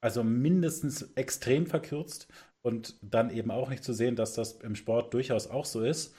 also 0.00 0.22
mindestens 0.22 1.02
extrem 1.14 1.66
verkürzt 1.66 2.28
und 2.62 2.96
dann 3.02 3.30
eben 3.30 3.50
auch 3.50 3.70
nicht 3.70 3.84
zu 3.84 3.92
sehen, 3.92 4.16
dass 4.16 4.34
das 4.34 4.52
im 4.60 4.74
Sport 4.74 5.14
durchaus 5.14 5.46
auch 5.48 5.64
so 5.64 5.82
ist, 5.82 6.14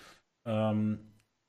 ähm, 0.45 0.99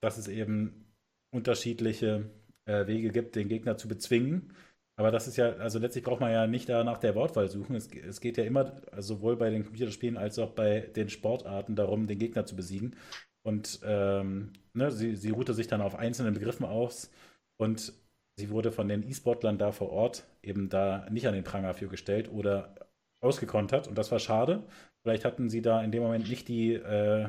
dass 0.00 0.18
es 0.18 0.28
eben 0.28 0.92
unterschiedliche 1.30 2.30
äh, 2.66 2.86
Wege 2.86 3.10
gibt, 3.10 3.36
den 3.36 3.48
Gegner 3.48 3.76
zu 3.76 3.88
bezwingen. 3.88 4.54
Aber 5.00 5.10
das 5.10 5.26
ist 5.26 5.38
ja, 5.38 5.54
also 5.54 5.78
letztlich 5.78 6.04
braucht 6.04 6.20
man 6.20 6.30
ja 6.30 6.46
nicht 6.46 6.68
da 6.68 6.84
nach 6.84 6.98
der 6.98 7.14
Wortwahl 7.14 7.48
suchen. 7.48 7.74
Es, 7.74 7.88
es 7.90 8.20
geht 8.20 8.36
ja 8.36 8.44
immer, 8.44 8.76
sowohl 8.98 9.34
bei 9.34 9.48
den 9.48 9.64
Computerspielen 9.64 10.18
als 10.18 10.38
auch 10.38 10.50
bei 10.50 10.80
den 10.80 11.08
Sportarten 11.08 11.74
darum, 11.74 12.06
den 12.06 12.18
Gegner 12.18 12.44
zu 12.44 12.54
besiegen. 12.54 12.94
Und 13.42 13.80
ähm, 13.82 14.52
ne, 14.74 14.90
sie, 14.90 15.16
sie 15.16 15.30
ruhte 15.30 15.54
sich 15.54 15.68
dann 15.68 15.80
auf 15.80 15.94
einzelnen 15.94 16.34
Begriffen 16.34 16.66
aus 16.66 17.10
und 17.56 17.94
sie 18.38 18.50
wurde 18.50 18.72
von 18.72 18.88
den 18.88 19.02
E-Sportlern 19.08 19.56
da 19.56 19.72
vor 19.72 19.88
Ort 19.88 20.26
eben 20.42 20.68
da 20.68 21.08
nicht 21.08 21.26
an 21.26 21.32
den 21.32 21.44
Pranger 21.44 21.72
für 21.72 21.88
gestellt 21.88 22.30
oder 22.30 22.74
ausgekontert. 23.22 23.88
Und 23.88 23.96
das 23.96 24.12
war 24.12 24.18
schade. 24.18 24.64
Vielleicht 25.02 25.24
hatten 25.24 25.48
sie 25.48 25.62
da 25.62 25.82
in 25.82 25.92
dem 25.92 26.02
Moment 26.02 26.28
nicht 26.28 26.46
die 26.46 26.74
äh, 26.74 27.26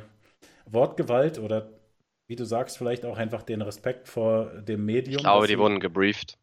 Wortgewalt 0.66 1.40
oder 1.40 1.70
wie 2.32 2.38
du 2.38 2.46
sagst, 2.46 2.78
vielleicht 2.78 3.04
auch 3.04 3.18
einfach 3.18 3.44
den 3.44 3.62
Respekt 3.62 4.08
vor 4.08 4.46
dem 4.62 4.86
Medium. 4.86 5.18
Ich 5.18 5.24
glaube, 5.24 5.48
die 5.48 5.60
wurden 5.60 5.82
gebrieft. 5.82 6.38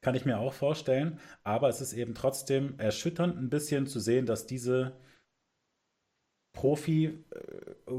Kann 0.00 0.14
ich 0.14 0.24
mir 0.24 0.38
auch 0.38 0.54
vorstellen. 0.54 1.20
Aber 1.42 1.68
es 1.68 1.82
ist 1.82 1.92
eben 1.92 2.14
trotzdem 2.14 2.78
erschütternd 2.78 3.36
ein 3.36 3.50
bisschen 3.50 3.86
zu 3.86 4.00
sehen, 4.00 4.24
dass 4.24 4.46
diese 4.46 4.92
Profi, 6.54 7.22
äh, 7.30 7.92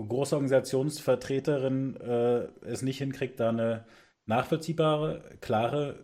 äh, 1.98 2.48
es 2.66 2.82
nicht 2.82 2.98
hinkriegt, 2.98 3.40
da 3.40 3.50
eine 3.50 3.86
nachvollziehbare, 4.26 5.38
klare 5.40 6.04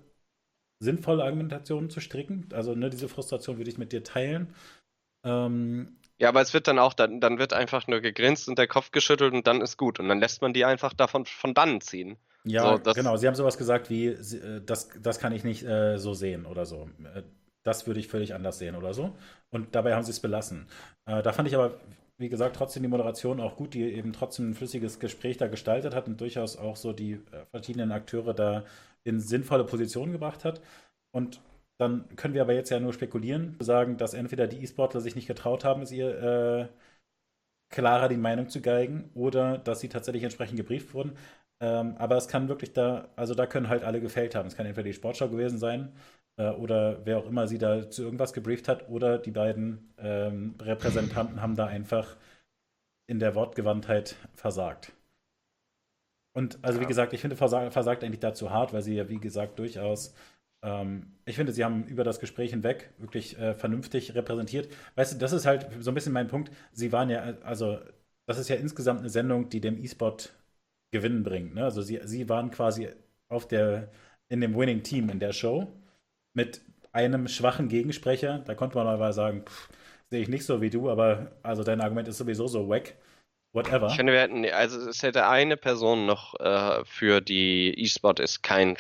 sinnvolle 0.80 1.24
Argumentationen 1.24 1.90
zu 1.90 2.02
stricken. 2.02 2.50
Also 2.54 2.76
ne, 2.76 2.92
diese 2.92 3.10
Frustration 3.10 3.58
würde 3.58 3.72
ich 3.72 3.80
mit 3.80 3.94
dir 3.94 4.04
teilen. 4.04 4.54
Ähm, 5.26 5.98
ja, 6.22 6.30
aber 6.30 6.42
es 6.42 6.54
wird 6.54 6.68
dann 6.68 6.78
auch, 6.78 6.94
dann, 6.94 7.20
dann 7.20 7.40
wird 7.40 7.52
einfach 7.52 7.88
nur 7.88 8.00
gegrinst 8.00 8.48
und 8.48 8.60
der 8.60 8.68
Kopf 8.68 8.92
geschüttelt 8.92 9.34
und 9.34 9.48
dann 9.48 9.60
ist 9.60 9.76
gut. 9.76 10.00
Und 10.00 10.08
dann 10.08 10.20
lässt 10.20 10.44
man 10.44 10.54
die 10.54 10.66
einfach 10.66 10.94
davon 10.94 11.26
von 11.26 11.56
dann 11.56 11.82
ziehen. 11.82 12.16
Ja, 12.44 12.80
so, 12.84 12.94
genau. 12.94 13.18
Sie 13.18 13.26
haben 13.26 13.34
sowas 13.34 13.58
gesagt 13.58 13.90
wie, 13.90 14.10
äh, 14.10 14.62
das, 14.64 14.90
das 15.02 15.18
kann 15.18 15.34
ich 15.34 15.44
nicht 15.44 15.64
äh, 15.64 15.98
so 15.98 16.14
sehen 16.14 16.46
oder 16.46 16.68
so. 16.68 16.88
Äh, 17.16 17.24
das 17.64 17.88
würde 17.88 18.00
ich 18.00 18.08
völlig 18.08 18.36
anders 18.36 18.60
sehen 18.60 18.76
oder 18.76 18.94
so. 18.94 19.16
Und 19.50 19.74
dabei 19.74 19.96
haben 19.96 20.04
sie 20.04 20.12
es 20.12 20.20
belassen. 20.20 20.68
Äh, 21.08 21.24
da 21.24 21.34
fand 21.34 21.48
ich 21.48 21.56
aber, 21.56 21.80
wie 22.20 22.30
gesagt, 22.30 22.56
trotzdem 22.56 22.84
die 22.84 22.90
Moderation 22.90 23.40
auch 23.40 23.56
gut, 23.56 23.74
die 23.74 23.82
eben 23.82 24.14
trotzdem 24.14 24.52
ein 24.52 24.54
flüssiges 24.54 25.00
Gespräch 25.00 25.38
da 25.38 25.48
gestaltet 25.48 25.96
hat 25.96 26.06
und 26.06 26.22
durchaus 26.22 26.56
auch 26.56 26.76
so 26.76 26.94
die 26.94 27.14
äh, 27.14 27.46
verschiedenen 27.50 27.92
Akteure 27.92 28.36
da 28.36 28.64
in 29.04 29.20
sinnvolle 29.20 29.64
Positionen 29.64 30.12
gebracht 30.12 30.46
hat. 30.46 30.62
Und 31.10 31.42
dann 31.82 32.08
können 32.16 32.34
wir 32.34 32.42
aber 32.42 32.54
jetzt 32.54 32.70
ja 32.70 32.80
nur 32.80 32.94
spekulieren, 32.94 33.58
sagen, 33.60 33.98
dass 33.98 34.14
entweder 34.14 34.48
die 34.48 34.62
E-Sportler 34.64 35.02
sich 35.02 35.16
nicht 35.16 35.28
getraut 35.28 35.66
haben, 35.66 35.82
es 35.82 35.92
ihr 35.92 36.22
äh, 36.22 36.68
klarer 37.70 38.08
die 38.08 38.18
Meinung 38.18 38.50
zu 38.50 38.62
geigen 38.62 39.10
oder 39.16 39.58
dass 39.58 39.80
sie 39.80 39.90
tatsächlich 39.90 40.24
entsprechend 40.24 40.58
gebrieft 40.58 40.94
wurden. 40.94 41.18
Ähm, 41.60 41.96
aber 41.98 42.18
es 42.18 42.28
kann 42.28 42.50
wirklich 42.50 42.74
da, 42.74 43.10
also 43.16 43.34
da 43.34 43.48
können 43.48 43.70
halt 43.70 43.84
alle 43.84 44.02
gefällt 44.02 44.36
haben. 44.36 44.48
Es 44.48 44.56
kann 44.56 44.66
entweder 44.66 44.88
die 44.88 44.94
Sportschau 44.94 45.30
gewesen 45.30 45.58
sein 45.58 45.92
äh, 46.38 46.50
oder 46.52 47.06
wer 47.06 47.18
auch 47.18 47.26
immer 47.26 47.48
sie 47.48 47.58
da 47.58 47.90
zu 47.90 48.04
irgendwas 48.04 48.34
gebrieft 48.34 48.68
hat 48.68 48.90
oder 48.90 49.18
die 49.18 49.32
beiden 49.32 49.94
ähm, 49.98 50.56
Repräsentanten 50.62 51.42
haben 51.42 51.56
da 51.56 51.66
einfach 51.66 52.16
in 53.08 53.20
der 53.20 53.36
Wortgewandtheit 53.36 54.16
versagt. 54.34 54.94
Und 56.34 56.60
also 56.62 56.78
ja. 56.80 56.84
wie 56.84 56.88
gesagt, 56.88 57.14
ich 57.14 57.22
finde, 57.22 57.36
versagt, 57.36 57.74
versagt 57.74 58.04
eigentlich 58.04 58.20
dazu 58.20 58.52
hart, 58.52 58.74
weil 58.74 58.82
sie 58.82 58.96
ja, 58.96 59.10
wie 59.10 59.20
gesagt, 59.20 59.60
durchaus, 59.60 60.14
ähm, 60.64 61.08
ich 61.26 61.36
finde, 61.36 61.54
sie 61.54 61.64
haben 61.64 61.86
über 61.86 62.04
das 62.04 62.20
Gespräch 62.20 62.52
hinweg 62.52 62.92
wirklich 62.98 63.38
äh, 63.38 63.54
vernünftig 63.56 64.16
repräsentiert. 64.16 64.72
Weißt 64.96 65.14
du, 65.14 65.18
das 65.18 65.34
ist 65.34 65.46
halt 65.46 65.68
so 65.80 65.92
ein 65.92 65.94
bisschen 65.94 66.14
mein 66.14 66.28
Punkt. 66.28 66.52
Sie 66.72 66.92
waren 66.92 67.10
ja, 67.10 67.22
also, 67.44 67.80
das 68.28 68.38
ist 68.38 68.50
ja 68.50 68.56
insgesamt 68.56 69.00
eine 69.00 69.10
Sendung, 69.10 69.50
die 69.50 69.62
dem 69.62 69.82
E-Sport 69.84 70.34
Gewinnen 70.92 71.24
bringt. 71.24 71.56
Ne? 71.56 71.64
Also 71.64 71.82
sie, 71.82 72.00
sie 72.04 72.28
waren 72.30 72.52
quasi 72.52 72.90
auf 73.30 73.48
der, 73.48 73.90
in 74.30 74.42
dem 74.42 74.56
Winning 74.56 74.84
Team 74.84 75.10
in 75.10 75.20
der 75.20 75.34
Show 75.34 75.72
mit 76.34 76.62
einem 76.92 77.28
schwachen 77.28 77.70
Gegensprecher. 77.70 78.40
Da 78.40 78.56
konnte 78.56 78.78
man 78.78 79.00
mal 79.00 79.14
sagen, 79.14 79.46
sehe 80.10 80.22
ich 80.22 80.28
nicht 80.28 80.46
so 80.46 80.62
wie 80.62 80.70
du, 80.70 80.90
aber 80.90 81.32
also 81.42 81.64
dein 81.64 81.82
Argument 81.82 82.08
ist 82.08 82.18
sowieso 82.18 82.48
so 82.48 82.68
wack. 82.68 82.96
Whatever. 83.54 83.88
Ich 83.88 83.96
finde, 83.96 84.14
wir 84.14 84.22
hätten, 84.22 84.46
also 84.46 84.90
es 84.90 85.04
hätte 85.04 85.28
eine 85.28 85.58
Person 85.58 86.06
noch 86.06 86.40
äh, 86.40 86.86
für 86.86 87.20
die 87.20 87.74
E-Sport 87.78 88.22
ist 88.22 88.44
kein 88.44 88.78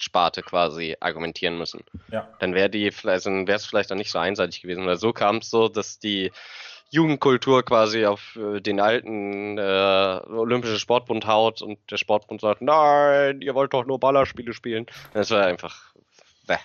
Sportsparte 0.00 0.42
quasi 0.42 0.96
argumentieren 1.00 1.58
müssen. 1.58 1.84
Ja. 2.10 2.28
Dann 2.38 2.54
wäre 2.54 2.70
die 2.70 2.90
vielleicht, 2.90 3.26
dann 3.26 3.46
wäre 3.46 3.56
es 3.56 3.66
vielleicht 3.66 3.92
auch 3.92 3.96
nicht 3.96 4.10
so 4.10 4.18
einseitig 4.18 4.62
gewesen. 4.62 4.82
Oder 4.84 4.96
so 4.96 5.12
kam 5.12 5.36
es 5.36 5.50
so, 5.50 5.68
dass 5.68 5.98
die 5.98 6.32
Jugendkultur 6.90 7.62
quasi 7.64 8.06
auf 8.06 8.36
äh, 8.36 8.60
den 8.60 8.80
alten 8.80 9.58
äh, 9.58 10.20
Olympischen 10.28 10.78
Sportbund 10.78 11.26
haut 11.26 11.62
und 11.62 11.78
der 11.90 11.98
Sportbund 11.98 12.40
sagt, 12.40 12.62
nein, 12.62 13.40
ihr 13.42 13.54
wollt 13.54 13.72
doch 13.74 13.86
nur 13.86 14.00
Ballerspiele 14.00 14.52
spielen. 14.52 14.86
Das 15.12 15.30
war 15.30 15.44
einfach. 15.44 15.94
Bäh. 16.46 16.56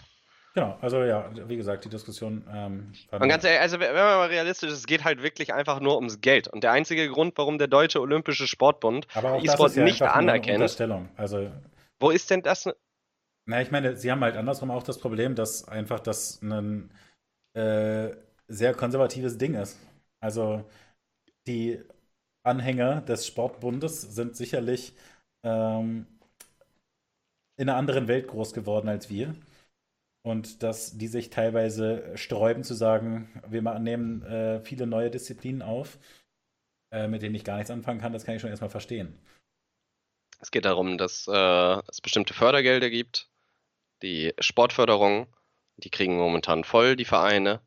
Genau, 0.56 0.78
also 0.80 1.04
ja, 1.04 1.30
wie 1.48 1.58
gesagt, 1.58 1.84
die 1.84 1.90
Diskussion. 1.90 2.44
Ähm, 2.52 2.94
und 3.12 3.28
ganz 3.28 3.44
ehrlich, 3.44 3.60
also 3.60 3.80
wenn 3.80 3.94
man 3.94 4.18
mal 4.18 4.30
realistisch 4.30 4.72
ist, 4.72 4.78
es 4.78 4.88
geht 4.88 5.04
halt 5.04 5.22
wirklich 5.22 5.54
einfach 5.54 5.82
nur 5.82 5.98
ums 5.98 6.22
Geld. 6.22 6.48
Und 6.48 6.64
der 6.64 6.72
einzige 6.72 7.10
Grund, 7.10 7.38
warum 7.38 7.58
der 7.58 7.68
Deutsche 7.68 8.00
Olympische 8.00 8.48
Sportbund 8.48 9.06
E-Sport 9.16 9.76
ja 9.76 9.84
nicht 9.84 10.02
anerkennt. 10.02 10.64
Also, 11.18 11.52
wo 12.00 12.10
ist 12.10 12.32
denn 12.32 12.42
das? 12.42 12.70
Na, 13.48 13.62
ich 13.62 13.72
meine, 13.72 13.96
sie 13.98 14.12
haben 14.12 14.22
halt 14.24 14.38
andersrum 14.38 14.72
auch 14.72 14.84
das 14.84 15.00
Problem, 15.00 15.36
dass 15.36 15.68
einfach 15.68 16.00
das 16.00 16.42
ein 16.42 16.92
äh, 17.54 18.16
sehr 18.48 18.74
konservatives 18.74 19.38
Ding 19.38 19.54
ist. 19.56 19.80
Also 20.20 20.66
die 21.48 21.80
Anhänger 22.44 23.02
des 23.02 23.28
Sportbundes 23.28 24.02
sind 24.02 24.36
sicherlich 24.36 24.94
ähm, 25.44 26.08
in 27.58 27.70
einer 27.70 27.78
anderen 27.78 28.08
Welt 28.08 28.28
groß 28.28 28.54
geworden 28.54 28.90
als 28.90 29.10
wir 29.10 29.36
und 30.26 30.64
dass 30.64 30.98
die 30.98 31.08
sich 31.08 31.30
teilweise 31.30 32.18
sträuben 32.18 32.64
zu 32.64 32.74
sagen, 32.74 33.42
wir 33.48 33.62
nehmen 33.80 34.24
äh, 34.24 34.60
viele 34.62 34.88
neue 34.88 35.12
Disziplinen 35.12 35.62
auf, 35.62 36.00
äh, 36.92 37.08
mit 37.08 37.22
denen 37.22 37.36
ich 37.36 37.44
gar 37.44 37.58
nichts 37.58 37.72
anfangen 37.72 38.02
kann, 38.02 38.12
das 38.12 38.26
kann 38.26 38.36
ich 38.36 38.42
schon 38.42 38.50
erstmal 38.50 38.72
verstehen. 38.72 39.18
Es 40.40 40.52
geht 40.52 40.66
darum, 40.66 40.98
dass 40.98 41.28
äh, 41.28 41.82
es 41.88 42.02
bestimmte 42.02 42.34
Fördergelder 42.34 42.90
gibt, 42.90 43.30
die 44.06 44.34
Sportförderung, 44.40 45.28
die 45.78 45.90
kriegen 45.90 46.16
momentan 46.18 46.64
voll 46.64 46.96
die 46.96 47.06
Vereine 47.06 47.62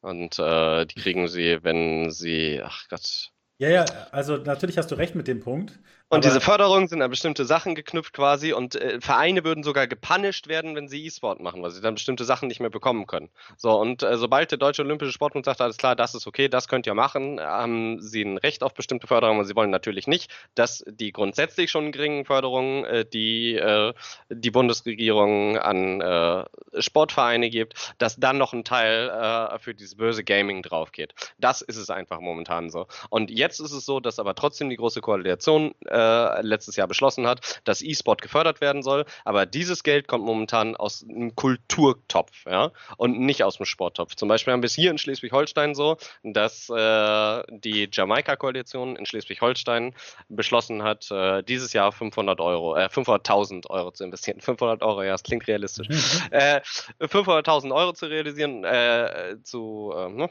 und 0.00 0.38
äh, 0.38 0.84
die 0.86 1.00
kriegen 1.00 1.26
sie, 1.28 1.64
wenn 1.64 2.10
sie, 2.10 2.60
ach 2.62 2.86
Gott, 2.88 3.32
ja, 3.60 3.70
ja, 3.70 3.84
also 4.12 4.36
natürlich 4.36 4.78
hast 4.78 4.92
du 4.92 4.94
recht 4.94 5.16
mit 5.16 5.26
dem 5.26 5.40
Punkt, 5.40 5.80
Und 6.10 6.24
diese 6.24 6.40
Förderungen 6.40 6.88
sind 6.88 7.02
an 7.02 7.10
bestimmte 7.10 7.44
Sachen 7.44 7.74
geknüpft 7.74 8.14
quasi 8.14 8.54
und 8.54 8.76
äh, 8.76 8.98
Vereine 8.98 9.44
würden 9.44 9.62
sogar 9.62 9.86
gepunished 9.86 10.48
werden, 10.48 10.74
wenn 10.74 10.88
sie 10.88 11.04
E-Sport 11.04 11.40
machen, 11.40 11.62
weil 11.62 11.70
sie 11.70 11.82
dann 11.82 11.94
bestimmte 11.94 12.24
Sachen 12.24 12.48
nicht 12.48 12.60
mehr 12.60 12.70
bekommen 12.70 13.06
können. 13.06 13.28
So, 13.58 13.78
und 13.78 14.02
äh, 14.02 14.16
sobald 14.16 14.50
der 14.50 14.56
Deutsche 14.56 14.82
Olympische 14.82 15.12
Sportbund 15.12 15.44
sagt, 15.44 15.60
alles 15.60 15.76
klar, 15.76 15.94
das 15.96 16.14
ist 16.14 16.26
okay, 16.26 16.48
das 16.48 16.66
könnt 16.66 16.86
ihr 16.86 16.94
machen, 16.94 17.38
haben 17.40 18.00
sie 18.00 18.22
ein 18.22 18.38
Recht 18.38 18.62
auf 18.62 18.72
bestimmte 18.72 19.06
Förderungen, 19.06 19.38
aber 19.38 19.46
sie 19.46 19.54
wollen 19.54 19.70
natürlich 19.70 20.06
nicht, 20.06 20.30
dass 20.54 20.82
die 20.88 21.12
grundsätzlich 21.12 21.70
schon 21.70 21.92
geringen 21.92 22.24
Förderungen, 22.24 22.84
äh, 22.84 23.04
die 23.04 23.56
äh, 23.56 23.92
die 24.30 24.50
Bundesregierung 24.50 25.58
an 25.58 26.00
äh, 26.00 26.44
Sportvereine 26.78 27.50
gibt, 27.50 27.94
dass 27.98 28.16
dann 28.16 28.38
noch 28.38 28.54
ein 28.54 28.64
Teil 28.64 29.10
äh, 29.10 29.58
für 29.58 29.74
dieses 29.74 29.96
böse 29.96 30.24
Gaming 30.24 30.62
drauf 30.62 30.92
geht. 30.92 31.14
Das 31.38 31.60
ist 31.60 31.76
es 31.76 31.90
einfach 31.90 32.20
momentan 32.20 32.70
so. 32.70 32.86
Und 33.10 33.30
jetzt 33.30 33.60
ist 33.60 33.72
es 33.72 33.84
so, 33.84 34.00
dass 34.00 34.18
aber 34.18 34.34
trotzdem 34.34 34.70
die 34.70 34.76
Große 34.76 35.02
Koalition 35.02 35.74
äh, 35.84 35.97
äh, 35.98 36.42
letztes 36.42 36.76
Jahr 36.76 36.86
beschlossen 36.86 37.26
hat, 37.26 37.60
dass 37.64 37.82
E-Sport 37.82 38.22
gefördert 38.22 38.60
werden 38.60 38.82
soll. 38.82 39.04
Aber 39.24 39.46
dieses 39.46 39.82
Geld 39.82 40.08
kommt 40.08 40.24
momentan 40.24 40.76
aus 40.76 41.04
einem 41.08 41.34
Kulturtopf, 41.34 42.46
ja, 42.46 42.70
und 42.96 43.18
nicht 43.20 43.44
aus 43.44 43.56
dem 43.56 43.66
Sporttopf. 43.66 44.14
Zum 44.14 44.28
Beispiel 44.28 44.52
haben 44.52 44.62
wir 44.62 44.66
es 44.66 44.74
hier 44.74 44.90
in 44.90 44.98
Schleswig-Holstein 44.98 45.74
so, 45.74 45.96
dass 46.22 46.68
äh, 46.68 47.42
die 47.50 47.88
Jamaika-Koalition 47.92 48.96
in 48.96 49.06
Schleswig-Holstein 49.06 49.94
beschlossen 50.28 50.82
hat, 50.82 51.10
äh, 51.10 51.42
dieses 51.42 51.72
Jahr 51.72 51.92
500 51.92 52.40
Euro, 52.40 52.76
äh, 52.76 52.86
500.000 52.86 53.68
Euro 53.70 53.90
zu 53.90 54.04
investieren. 54.04 54.40
500 54.40 54.82
Euro, 54.82 55.02
ja, 55.02 55.12
das 55.12 55.22
klingt 55.22 55.46
realistisch. 55.48 55.88
äh, 56.30 56.60
500.000 57.00 57.74
Euro 57.74 57.92
zu 57.92 58.06
realisieren, 58.06 58.64
äh, 58.64 59.36
zu, 59.42 59.92
äh, 59.96 60.08
ne? 60.08 60.30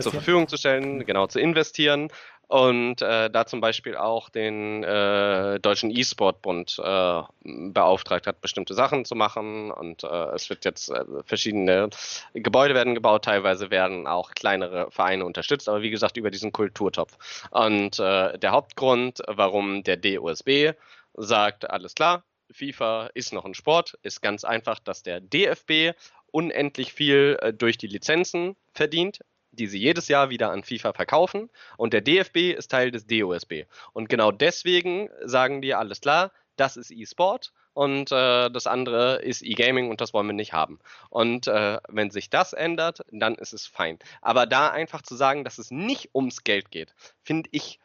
zur 0.00 0.12
Verfügung 0.12 0.48
zu 0.48 0.56
stellen, 0.56 1.04
genau, 1.04 1.26
zu 1.26 1.40
investieren 1.40 2.08
und 2.52 3.00
äh, 3.00 3.30
da 3.30 3.46
zum 3.46 3.62
Beispiel 3.62 3.96
auch 3.96 4.28
den 4.28 4.84
äh, 4.84 5.58
Deutschen 5.58 5.90
E-Sport-Bund 5.90 6.78
äh, 6.84 7.22
beauftragt 7.44 8.26
hat, 8.26 8.42
bestimmte 8.42 8.74
Sachen 8.74 9.06
zu 9.06 9.14
machen 9.14 9.70
und 9.70 10.04
äh, 10.04 10.34
es 10.34 10.50
wird 10.50 10.66
jetzt 10.66 10.90
äh, 10.90 11.02
verschiedene 11.24 11.88
Gebäude 12.34 12.74
werden 12.74 12.94
gebaut, 12.94 13.24
teilweise 13.24 13.70
werden 13.70 14.06
auch 14.06 14.32
kleinere 14.32 14.90
Vereine 14.90 15.24
unterstützt, 15.24 15.66
aber 15.66 15.80
wie 15.80 15.88
gesagt 15.88 16.18
über 16.18 16.30
diesen 16.30 16.52
Kulturtopf. 16.52 17.16
Und 17.52 17.98
äh, 17.98 18.38
der 18.38 18.50
Hauptgrund, 18.50 19.22
warum 19.28 19.82
der 19.82 19.96
DOSB 19.96 20.72
sagt, 21.14 21.70
alles 21.70 21.94
klar, 21.94 22.22
FIFA 22.50 23.08
ist 23.14 23.32
noch 23.32 23.46
ein 23.46 23.54
Sport, 23.54 23.98
ist 24.02 24.20
ganz 24.20 24.44
einfach, 24.44 24.78
dass 24.78 25.02
der 25.02 25.22
DFB 25.22 25.96
unendlich 26.30 26.92
viel 26.92 27.38
durch 27.56 27.78
die 27.78 27.86
Lizenzen 27.86 28.56
verdient 28.74 29.20
die 29.52 29.66
sie 29.66 29.78
jedes 29.78 30.08
Jahr 30.08 30.30
wieder 30.30 30.50
an 30.50 30.64
FIFA 30.64 30.92
verkaufen. 30.92 31.50
Und 31.76 31.92
der 31.92 32.00
DFB 32.00 32.52
ist 32.56 32.70
Teil 32.70 32.90
des 32.90 33.06
DOSB. 33.06 33.64
Und 33.92 34.08
genau 34.08 34.32
deswegen 34.32 35.08
sagen 35.24 35.62
die, 35.62 35.74
alles 35.74 36.00
klar, 36.00 36.32
das 36.56 36.76
ist 36.76 36.90
E-Sport 36.90 37.52
und 37.74 38.12
äh, 38.12 38.50
das 38.50 38.66
andere 38.66 39.22
ist 39.22 39.42
E-Gaming 39.42 39.90
und 39.90 40.00
das 40.00 40.12
wollen 40.12 40.26
wir 40.26 40.34
nicht 40.34 40.52
haben. 40.52 40.78
Und 41.08 41.46
äh, 41.46 41.78
wenn 41.88 42.10
sich 42.10 42.30
das 42.30 42.52
ändert, 42.52 43.00
dann 43.10 43.34
ist 43.34 43.52
es 43.52 43.66
fein. 43.66 43.98
Aber 44.20 44.46
da 44.46 44.68
einfach 44.68 45.02
zu 45.02 45.14
sagen, 45.14 45.44
dass 45.44 45.58
es 45.58 45.70
nicht 45.70 46.10
ums 46.14 46.44
Geld 46.44 46.70
geht, 46.70 46.94
finde 47.22 47.48
ich. 47.52 47.78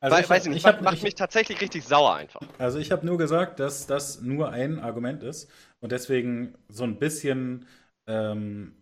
Also 0.00 0.16
we 0.16 0.20
ich, 0.20 0.30
weiß 0.30 0.44
ich 0.44 0.48
nicht, 0.50 0.58
ich 0.58 0.64
hab, 0.64 0.80
macht 0.80 0.98
ich, 0.98 1.02
mich 1.02 1.16
tatsächlich 1.16 1.60
richtig 1.60 1.84
sauer 1.84 2.14
einfach. 2.14 2.40
Also 2.58 2.78
ich 2.78 2.92
habe 2.92 3.04
nur 3.04 3.18
gesagt, 3.18 3.58
dass 3.58 3.86
das 3.86 4.20
nur 4.20 4.50
ein 4.50 4.78
Argument 4.78 5.22
ist 5.22 5.50
und 5.80 5.92
deswegen 5.92 6.54
so 6.68 6.84
ein 6.84 6.98
bisschen 6.98 7.66
ähm, 8.06 8.76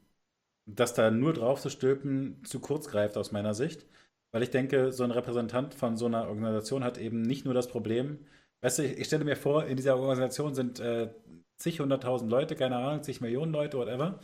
dass 0.67 0.95
da 0.95 1.11
nur 1.11 1.33
drauf 1.33 1.61
zu 1.61 1.71
stülpen 1.71 2.45
zu 2.45 2.61
kurz 2.61 2.89
greift 2.89 3.17
aus 3.17 3.33
meiner 3.33 3.55
Sicht. 3.55 3.87
Weil 4.33 4.43
ich 4.43 4.51
denke, 4.51 4.93
so 4.93 5.05
ein 5.05 5.13
Repräsentant 5.13 5.75
von 5.75 5.97
so 5.97 6.07
einer 6.07 6.29
Organisation 6.29 6.85
hat 6.85 6.99
eben 6.99 7.23
nicht 7.23 7.45
nur 7.45 7.55
das 7.55 7.69
Problem, 7.69 8.19
weißt 8.61 8.81
du, 8.81 8.85
ich, 8.85 8.99
ich 8.99 9.07
stelle 9.07 9.25
mir 9.25 9.37
vor, 9.37 9.67
in 9.67 9.77
dieser 9.77 9.97
Organisation 9.97 10.55
sind 10.55 10.81
äh, 10.81 11.11
zig 11.57 11.81
hunderttausend 11.81 12.31
Leute, 12.31 12.57
keine 12.57 12.77
Ahnung, 12.77 13.03
zig 13.03 13.21
Millionen 13.21 13.53
Leute, 13.53 13.79
whatever. 13.79 14.21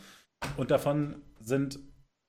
Und 0.57 0.71
davon 0.71 1.21
sind 1.39 1.79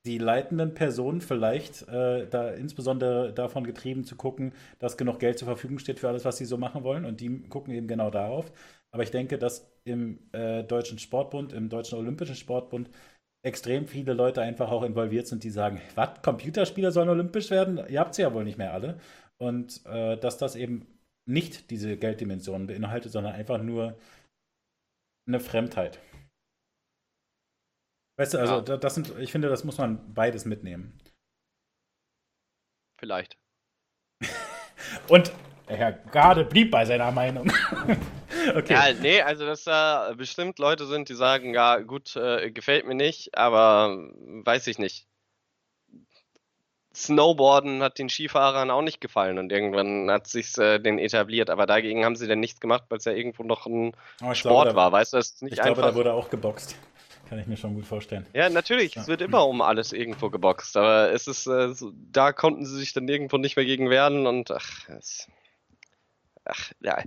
die 0.07 0.19
leitenden 0.19 0.75
Personen 0.75 1.21
vielleicht 1.21 1.89
äh, 1.89 2.29
da 2.29 2.51
insbesondere 2.51 3.33
davon 3.33 3.65
getrieben 3.65 4.05
zu 4.05 4.17
gucken, 4.17 4.53
dass 4.79 4.99
genug 4.99 5.19
Geld 5.19 5.39
zur 5.39 5.47
Verfügung 5.47 5.79
steht 5.79 5.99
für 5.99 6.09
alles, 6.09 6.25
was 6.25 6.37
sie 6.37 6.45
so 6.45 6.59
machen 6.59 6.85
wollen. 6.85 7.05
Und 7.07 7.21
die 7.21 7.43
gucken 7.49 7.73
eben 7.73 7.89
genau 7.89 8.11
darauf. 8.11 8.53
Aber 8.91 9.03
ich 9.03 9.11
denke, 9.11 9.39
dass 9.39 9.73
im 9.85 10.21
äh, 10.33 10.63
Deutschen 10.63 10.99
Sportbund, 10.99 11.53
im 11.53 11.69
Deutschen 11.69 11.99
Olympischen 11.99 12.37
Sportbund 12.37 12.91
extrem 13.45 13.87
viele 13.87 14.15
Leute 14.15 14.41
einfach 14.41 14.71
auch 14.71 14.83
involviert 14.83 15.27
sind, 15.27 15.45
die 15.45 15.51
sagen, 15.51 15.81
was, 15.95 16.23
Computerspiele 16.23 16.91
sollen 16.91 17.11
olympisch 17.11 17.51
werden? 17.51 17.79
Ihr 17.89 18.01
habt 18.01 18.15
sie 18.15 18.23
ja 18.23 18.33
wohl 18.33 18.45
nicht 18.45 18.59
mehr 18.59 18.73
alle. 18.73 18.99
Und 19.39 19.85
äh, 19.87 20.17
dass 20.17 20.39
das 20.39 20.57
eben 20.57 20.87
nicht 21.29 21.71
diese 21.71 21.97
Gelddimensionen 21.97 22.67
beinhaltet, 22.67 23.13
sondern 23.13 23.35
einfach 23.35 23.63
nur 23.63 23.99
eine 25.29 25.41
Fremdheit. 25.41 25.99
Weißt 28.19 28.35
du, 28.35 28.39
also 28.39 28.73
ja. 28.73 28.77
das 28.77 28.95
sind, 28.95 29.19
ich 29.19 29.33
finde, 29.33 29.49
das 29.49 29.65
muss 29.65 29.79
man 29.79 30.15
beides 30.15 30.45
mitnehmen. 30.45 30.99
Vielleicht. 32.99 33.37
Und 35.09 35.33
Herr 35.67 35.93
Garde 35.93 36.45
blieb 36.45 36.71
bei 36.71 36.85
seiner 36.85 37.11
Meinung. 37.11 37.51
okay. 38.55 38.73
Ja, 38.73 38.85
nee, 39.01 39.23
also 39.23 39.47
dass 39.47 39.65
da 39.65 40.13
bestimmt 40.17 40.59
Leute 40.59 40.87
sind, 40.87 41.09
die 41.09 41.15
sagen, 41.15 41.55
ja, 41.55 41.79
gut, 41.79 42.17
äh, 42.17 42.51
gefällt 42.51 42.87
mir 42.87 42.95
nicht, 42.95 43.37
aber 43.37 44.11
weiß 44.45 44.67
ich 44.67 44.79
nicht. 44.79 45.07
Snowboarden 46.95 47.83
hat 47.83 47.99
den 47.99 48.09
Skifahrern 48.09 48.71
auch 48.71 48.83
nicht 48.83 49.01
gefallen 49.01 49.39
und 49.39 49.51
irgendwann 49.51 50.09
hat 50.11 50.29
sich 50.29 50.57
äh, 50.59 50.79
den 50.79 50.99
etabliert, 50.99 51.51
aber 51.51 51.67
dagegen 51.67 52.05
haben 52.05 52.15
sie 52.15 52.29
dann 52.29 52.39
nichts 52.39 52.61
gemacht, 52.61 52.85
weil 52.89 52.99
es 52.99 53.05
ja 53.05 53.13
irgendwo 53.13 53.43
noch 53.43 53.67
ein 53.67 53.95
Sport 54.33 54.67
glaube, 54.67 54.77
war, 54.77 54.93
weißt 54.93 55.13
du, 55.13 55.17
das 55.17 55.31
ist 55.31 55.43
nicht 55.43 55.55
ich 55.55 55.63
einfach. 55.63 55.71
Ich 55.71 55.77
glaube, 55.77 55.91
da 55.91 55.97
wurde 55.97 56.13
auch 56.13 56.31
geboxt. 56.31 56.77
Kann 57.29 57.39
ich 57.39 57.47
mir 57.47 57.57
schon 57.57 57.75
gut 57.75 57.87
vorstellen. 57.87 58.27
Ja, 58.33 58.49
natürlich, 58.49 58.95
ja. 58.95 59.03
es 59.03 59.09
wird 59.09 59.23
immer 59.23 59.47
um 59.49 59.61
alles 59.61 59.93
irgendwo 59.93 60.31
geboxt, 60.31 60.77
aber 60.77 61.11
es 61.11 61.27
ist, 61.27 61.47
äh, 61.47 61.73
so, 61.73 61.91
da 62.13 62.33
konnten 62.33 62.65
sie 62.65 62.77
sich 62.77 62.93
dann 62.93 63.09
irgendwo 63.09 63.39
nicht 63.39 63.57
mehr 63.57 63.65
gegen 63.65 63.91
werden 63.91 64.27
und 64.29 64.53
ach, 64.53 64.89
es, 64.91 65.29
ach 66.45 66.73
ja 66.81 67.03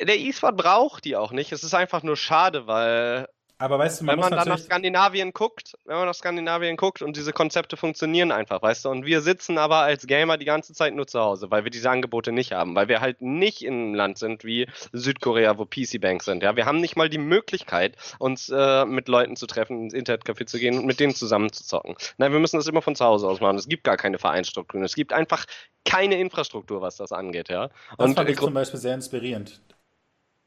der 0.00 0.18
E-Sport 0.18 0.56
braucht 0.56 1.04
die 1.04 1.16
auch 1.16 1.32
nicht. 1.32 1.52
Es 1.52 1.62
ist 1.62 1.74
einfach 1.74 2.02
nur 2.02 2.16
schade, 2.16 2.66
weil 2.66 3.28
aber 3.58 3.78
weißt 3.78 4.00
du, 4.00 4.04
man 4.04 4.16
wenn 4.16 4.20
man 4.20 4.32
dann 4.32 4.48
nach 4.48 4.58
Skandinavien 4.58 5.32
guckt, 5.32 5.74
wenn 5.84 5.96
man 5.96 6.06
nach 6.06 6.14
Skandinavien 6.14 6.76
guckt 6.76 7.02
und 7.02 7.16
diese 7.16 7.32
Konzepte 7.32 7.76
funktionieren 7.76 8.32
einfach, 8.32 8.60
weißt 8.62 8.84
du, 8.84 8.90
und 8.90 9.06
wir 9.06 9.20
sitzen 9.20 9.58
aber 9.58 9.78
als 9.78 10.06
Gamer 10.06 10.38
die 10.38 10.44
ganze 10.44 10.72
Zeit 10.72 10.94
nur 10.94 11.06
zu 11.06 11.20
Hause, 11.20 11.50
weil 11.50 11.64
wir 11.64 11.70
diese 11.70 11.88
Angebote 11.88 12.32
nicht 12.32 12.52
haben, 12.52 12.74
weil 12.74 12.88
wir 12.88 13.00
halt 13.00 13.22
nicht 13.22 13.62
in 13.62 13.74
einem 13.74 13.94
Land 13.94 14.18
sind 14.18 14.44
wie 14.44 14.66
Südkorea, 14.92 15.56
wo 15.56 15.66
PC-Banks 15.66 16.24
sind, 16.24 16.42
ja. 16.42 16.56
Wir 16.56 16.66
haben 16.66 16.80
nicht 16.80 16.96
mal 16.96 17.08
die 17.08 17.18
Möglichkeit, 17.18 17.96
uns 18.18 18.48
äh, 18.48 18.84
mit 18.86 19.08
Leuten 19.08 19.36
zu 19.36 19.46
treffen, 19.46 19.84
ins 19.84 19.94
Internetcafé 19.94 20.46
zu 20.46 20.58
gehen 20.58 20.78
und 20.78 20.86
mit 20.86 20.98
denen 20.98 21.14
zusammen 21.14 21.52
zu 21.52 21.64
zocken. 21.64 21.94
Nein, 22.18 22.32
wir 22.32 22.40
müssen 22.40 22.56
das 22.56 22.66
immer 22.66 22.82
von 22.82 22.96
zu 22.96 23.04
Hause 23.04 23.28
aus 23.28 23.40
machen. 23.40 23.56
Es 23.56 23.68
gibt 23.68 23.84
gar 23.84 23.96
keine 23.96 24.18
Vereinsstrukturen. 24.18 24.84
Es 24.84 24.94
gibt 24.94 25.12
einfach 25.12 25.46
keine 25.84 26.18
Infrastruktur, 26.18 26.80
was 26.80 26.96
das 26.96 27.12
angeht, 27.12 27.48
ja. 27.50 27.68
Das 27.98 28.08
und 28.08 28.14
fand 28.14 28.30
ich 28.30 28.38
zum 28.38 28.54
Beispiel 28.54 28.80
sehr 28.80 28.94
inspirierend 28.94 29.60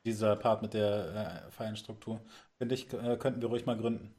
dieser 0.08 0.36
Part 0.38 0.62
mit 0.62 0.74
der 0.74 1.44
äh, 1.48 1.52
Vereinsstruktur. 1.52 2.22
Finde 2.58 2.76
ich, 2.76 2.92
äh, 2.94 3.18
könnten 3.18 3.42
wir 3.42 3.50
ruhig 3.50 3.66
mal 3.66 3.78
gründen. 3.78 4.16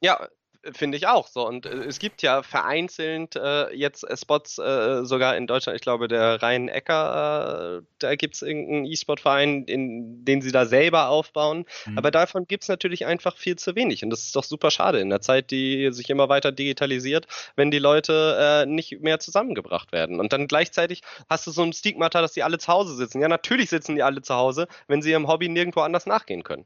Ja, 0.00 0.28
Finde 0.72 0.96
ich 0.96 1.06
auch 1.06 1.28
so. 1.28 1.46
Und 1.46 1.66
äh, 1.66 1.84
es 1.84 2.00
gibt 2.00 2.20
ja 2.20 2.42
vereinzelt 2.42 3.36
äh, 3.36 3.72
jetzt 3.74 4.02
äh, 4.02 4.16
Spots 4.16 4.58
äh, 4.58 5.04
sogar 5.04 5.36
in 5.36 5.46
Deutschland. 5.46 5.76
Ich 5.76 5.82
glaube, 5.82 6.08
der 6.08 6.42
Rhein-Ecker, 6.42 7.78
äh, 7.78 7.86
da 8.00 8.16
gibt 8.16 8.34
es 8.34 8.42
irgendeinen 8.42 8.84
E-Sport-Verein, 8.84 9.66
den 9.66 10.42
sie 10.42 10.50
da 10.50 10.66
selber 10.66 11.10
aufbauen. 11.10 11.64
Mhm. 11.86 11.98
Aber 11.98 12.10
davon 12.10 12.46
gibt 12.46 12.64
es 12.64 12.68
natürlich 12.68 13.06
einfach 13.06 13.36
viel 13.36 13.54
zu 13.56 13.76
wenig. 13.76 14.02
Und 14.02 14.10
das 14.10 14.24
ist 14.24 14.34
doch 14.34 14.42
super 14.42 14.72
schade 14.72 14.98
in 14.98 15.10
der 15.10 15.20
Zeit, 15.20 15.52
die 15.52 15.92
sich 15.92 16.10
immer 16.10 16.28
weiter 16.28 16.50
digitalisiert, 16.50 17.26
wenn 17.54 17.70
die 17.70 17.78
Leute 17.78 18.64
nicht 18.68 19.00
mehr 19.00 19.20
zusammengebracht 19.20 19.92
werden. 19.92 20.18
Und 20.18 20.32
dann 20.32 20.48
gleichzeitig 20.48 21.02
hast 21.28 21.46
du 21.46 21.52
so 21.52 21.62
ein 21.62 21.72
Stigmata, 21.72 22.20
dass 22.20 22.32
die 22.32 22.42
alle 22.42 22.58
zu 22.58 22.68
Hause 22.68 22.96
sitzen. 22.96 23.20
Ja, 23.20 23.28
natürlich 23.28 23.70
sitzen 23.70 23.94
die 23.94 24.02
alle 24.02 24.22
zu 24.22 24.34
Hause, 24.34 24.66
wenn 24.88 25.02
sie 25.02 25.10
ihrem 25.10 25.28
Hobby 25.28 25.48
nirgendwo 25.48 25.80
anders 25.80 26.06
nachgehen 26.06 26.42
können. 26.42 26.64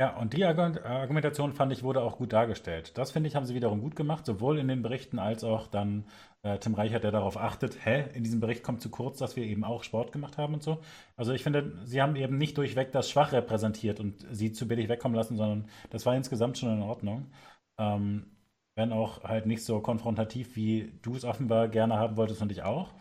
Ja, 0.00 0.16
und 0.16 0.32
die 0.32 0.44
Argumentation 0.44 1.52
fand 1.52 1.72
ich 1.72 1.82
wurde 1.82 2.02
auch 2.02 2.18
gut 2.18 2.32
dargestellt. 2.32 2.96
Das 2.96 3.10
finde 3.10 3.28
ich, 3.28 3.34
haben 3.34 3.46
sie 3.46 3.54
wiederum 3.56 3.80
gut 3.80 3.96
gemacht, 3.96 4.24
sowohl 4.26 4.58
in 4.60 4.68
den 4.68 4.80
Berichten 4.80 5.18
als 5.18 5.42
auch 5.42 5.66
dann 5.66 6.06
äh, 6.42 6.56
Tim 6.58 6.74
Reichert, 6.74 7.02
der 7.02 7.10
darauf 7.10 7.36
achtet, 7.36 7.84
hä, 7.84 8.04
in 8.14 8.22
diesem 8.22 8.38
Bericht 8.38 8.62
kommt 8.62 8.80
zu 8.80 8.90
kurz, 8.90 9.18
dass 9.18 9.34
wir 9.34 9.42
eben 9.42 9.64
auch 9.64 9.82
Sport 9.82 10.12
gemacht 10.12 10.38
haben 10.38 10.54
und 10.54 10.62
so. 10.62 10.78
Also 11.16 11.32
ich 11.32 11.42
finde, 11.42 11.76
sie 11.84 12.00
haben 12.00 12.14
eben 12.14 12.38
nicht 12.38 12.56
durchweg 12.58 12.92
das 12.92 13.10
Schwach 13.10 13.32
repräsentiert 13.32 13.98
und 13.98 14.24
sie 14.30 14.52
zu 14.52 14.68
billig 14.68 14.88
wegkommen 14.88 15.16
lassen, 15.16 15.36
sondern 15.36 15.68
das 15.90 16.06
war 16.06 16.14
insgesamt 16.14 16.58
schon 16.58 16.72
in 16.76 16.82
Ordnung. 16.82 17.32
Ähm, 17.78 18.36
wenn 18.76 18.92
auch 18.92 19.24
halt 19.24 19.46
nicht 19.46 19.64
so 19.64 19.80
konfrontativ, 19.80 20.54
wie 20.54 20.92
du 21.02 21.16
es 21.16 21.24
offenbar 21.24 21.66
gerne 21.68 21.96
haben 21.98 22.16
wolltest 22.16 22.40
und 22.40 22.52
ich 22.52 22.62
auch. 22.62 22.92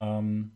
Ähm, 0.00 0.52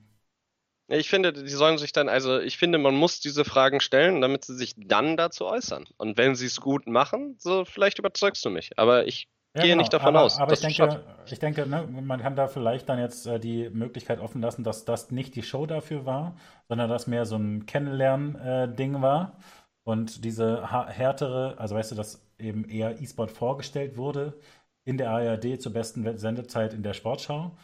ich 0.98 1.08
finde, 1.08 1.32
die 1.32 1.48
sollen 1.48 1.78
sich 1.78 1.92
dann, 1.92 2.08
also 2.08 2.38
ich 2.38 2.58
finde, 2.58 2.78
man 2.78 2.94
muss 2.94 3.20
diese 3.20 3.44
Fragen 3.44 3.80
stellen, 3.80 4.20
damit 4.20 4.44
sie 4.44 4.54
sich 4.54 4.74
dann 4.76 5.16
dazu 5.16 5.46
äußern. 5.46 5.86
Und 5.96 6.16
wenn 6.18 6.34
sie 6.34 6.46
es 6.46 6.60
gut 6.60 6.86
machen, 6.86 7.36
so 7.38 7.64
vielleicht 7.64 7.98
überzeugst 7.98 8.44
du 8.44 8.50
mich. 8.50 8.70
Aber 8.76 9.06
ich 9.06 9.28
ja, 9.54 9.62
gehe 9.62 9.70
genau. 9.70 9.82
nicht 9.82 9.92
davon 9.92 10.16
aber, 10.16 10.24
aus. 10.24 10.38
Aber 10.38 10.52
ich 10.52 10.60
denke, 10.60 11.04
ich 11.26 11.38
denke 11.38 11.66
ne, 11.66 11.86
man 11.86 12.20
kann 12.20 12.36
da 12.36 12.46
vielleicht 12.46 12.88
dann 12.88 12.98
jetzt 12.98 13.26
äh, 13.26 13.38
die 13.38 13.68
Möglichkeit 13.70 14.20
offen 14.20 14.40
lassen, 14.40 14.64
dass 14.64 14.84
das 14.84 15.10
nicht 15.10 15.34
die 15.34 15.42
Show 15.42 15.66
dafür 15.66 16.06
war, 16.06 16.36
sondern 16.68 16.88
dass 16.88 17.06
mehr 17.06 17.26
so 17.26 17.36
ein 17.36 17.66
Kennenlernen-Ding 17.66 18.96
äh, 18.96 19.02
war. 19.02 19.38
Und 19.84 20.24
diese 20.24 20.68
härtere, 20.70 21.56
also 21.58 21.74
weißt 21.74 21.92
du, 21.92 21.96
dass 21.96 22.24
eben 22.38 22.64
eher 22.68 23.00
E-Sport 23.00 23.30
vorgestellt 23.30 23.96
wurde 23.96 24.38
in 24.84 24.96
der 24.96 25.10
ARD 25.10 25.60
zur 25.60 25.72
besten 25.72 26.18
Sendezeit 26.18 26.72
in 26.72 26.82
der 26.82 26.92
Sportschau, 26.94 27.56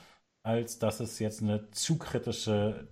als 0.42 0.78
dass 0.78 1.00
es 1.00 1.18
jetzt 1.18 1.42
eine 1.42 1.70
zu 1.70 1.98
kritische 1.98 2.88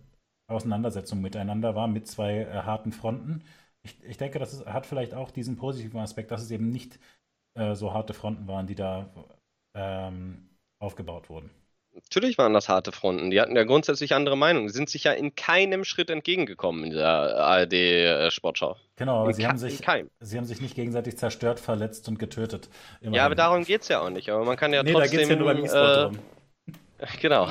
Auseinandersetzung 0.48 1.20
miteinander 1.20 1.74
war 1.74 1.88
mit 1.88 2.06
zwei 2.06 2.40
äh, 2.40 2.62
harten 2.62 2.92
Fronten. 2.92 3.42
Ich, 3.82 3.96
ich 4.04 4.16
denke, 4.16 4.38
das 4.38 4.52
ist, 4.52 4.66
hat 4.66 4.86
vielleicht 4.86 5.14
auch 5.14 5.30
diesen 5.30 5.56
positiven 5.56 6.00
Aspekt, 6.00 6.30
dass 6.30 6.42
es 6.42 6.50
eben 6.50 6.70
nicht 6.70 6.98
äh, 7.54 7.74
so 7.74 7.92
harte 7.92 8.14
Fronten 8.14 8.46
waren, 8.48 8.66
die 8.66 8.74
da 8.74 9.08
ähm, 9.74 10.48
aufgebaut 10.78 11.28
wurden. 11.28 11.50
Natürlich 11.94 12.36
waren 12.36 12.52
das 12.52 12.68
harte 12.68 12.92
Fronten. 12.92 13.30
Die 13.30 13.40
hatten 13.40 13.56
ja 13.56 13.64
grundsätzlich 13.64 14.14
andere 14.14 14.36
Meinungen. 14.36 14.66
Die 14.66 14.72
sind 14.72 14.90
sich 14.90 15.04
ja 15.04 15.12
in 15.12 15.34
keinem 15.34 15.82
Schritt 15.82 16.10
entgegengekommen 16.10 16.84
in 16.84 16.90
der 16.90 17.06
ARD-Sportschau. 17.08 18.72
Äh, 18.72 18.76
genau, 18.96 19.22
aber 19.22 19.32
sie 19.32 19.46
haben, 19.46 19.56
sich, 19.56 19.78
sie 20.20 20.36
haben 20.36 20.44
sich 20.44 20.60
nicht 20.60 20.74
gegenseitig 20.74 21.16
zerstört, 21.16 21.58
verletzt 21.58 22.06
und 22.08 22.18
getötet. 22.18 22.68
Immerhin. 23.00 23.14
Ja, 23.14 23.24
aber 23.24 23.34
darum 23.34 23.64
geht 23.64 23.80
es 23.80 23.88
ja 23.88 24.02
auch 24.02 24.10
nicht. 24.10 24.28
Aber 24.28 24.44
man 24.44 24.58
kann 24.58 24.74
ja 24.74 24.82
nee, 24.82 24.92
trotzdem. 24.92 25.10
Da 25.10 25.16
geht's 25.16 25.30
ja 25.30 25.36
nur 25.36 25.46
beim 25.46 25.64
E-Sport 25.64 25.96
äh, 25.96 26.02
drum. 26.02 26.18
Genau. 27.20 27.48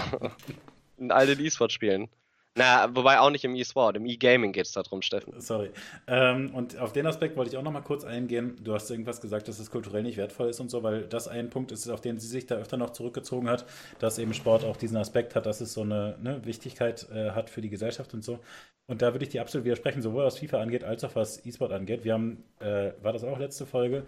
in 0.97 1.11
all 1.11 1.25
den 1.25 1.43
E-Sport 1.43 1.71
spielen. 1.71 2.09
Na, 2.57 2.89
wobei 2.95 3.19
auch 3.19 3.29
nicht 3.29 3.43
im 3.43 3.53
E-Sport, 3.53 3.97
im 3.97 4.05
E-Gaming 4.05 4.53
geht 4.53 4.65
es 4.65 4.71
darum, 4.71 5.01
Steffen. 5.01 5.33
Sorry. 5.41 5.71
Ähm, 6.07 6.55
und 6.55 6.77
auf 6.79 6.93
den 6.93 7.05
Aspekt 7.05 7.35
wollte 7.35 7.51
ich 7.51 7.57
auch 7.57 7.63
noch 7.63 7.73
mal 7.73 7.81
kurz 7.81 8.05
eingehen. 8.05 8.55
Du 8.63 8.73
hast 8.73 8.89
irgendwas 8.89 9.19
gesagt, 9.19 9.49
dass 9.49 9.59
es 9.59 9.69
kulturell 9.69 10.03
nicht 10.03 10.15
wertvoll 10.15 10.49
ist 10.49 10.61
und 10.61 10.71
so, 10.71 10.81
weil 10.81 11.01
das 11.03 11.27
ein 11.27 11.49
Punkt 11.49 11.73
ist, 11.73 11.89
auf 11.89 11.99
den 11.99 12.17
sie 12.17 12.27
sich 12.27 12.45
da 12.45 12.55
öfter 12.55 12.77
noch 12.77 12.91
zurückgezogen 12.91 13.49
hat, 13.49 13.65
dass 13.99 14.19
eben 14.19 14.33
Sport 14.33 14.63
auch 14.63 14.77
diesen 14.77 14.95
Aspekt 14.95 15.35
hat, 15.35 15.45
dass 15.45 15.59
es 15.59 15.73
so 15.73 15.81
eine 15.81 16.17
ne, 16.21 16.45
Wichtigkeit 16.45 17.05
äh, 17.11 17.31
hat 17.31 17.49
für 17.49 17.59
die 17.59 17.69
Gesellschaft 17.69 18.13
und 18.13 18.23
so. 18.23 18.39
Und 18.87 19.01
da 19.01 19.13
würde 19.13 19.25
ich 19.25 19.29
dir 19.29 19.41
absolut 19.41 19.65
widersprechen, 19.65 20.01
sowohl 20.01 20.23
was 20.23 20.39
FIFA 20.39 20.61
angeht, 20.61 20.85
als 20.85 21.03
auch 21.03 21.15
was 21.15 21.45
E-Sport 21.45 21.73
angeht. 21.73 22.05
Wir 22.05 22.13
haben, 22.13 22.41
äh, 22.59 22.91
war 23.01 23.11
das 23.11 23.25
auch 23.25 23.37
letzte 23.37 23.65
Folge, 23.65 24.05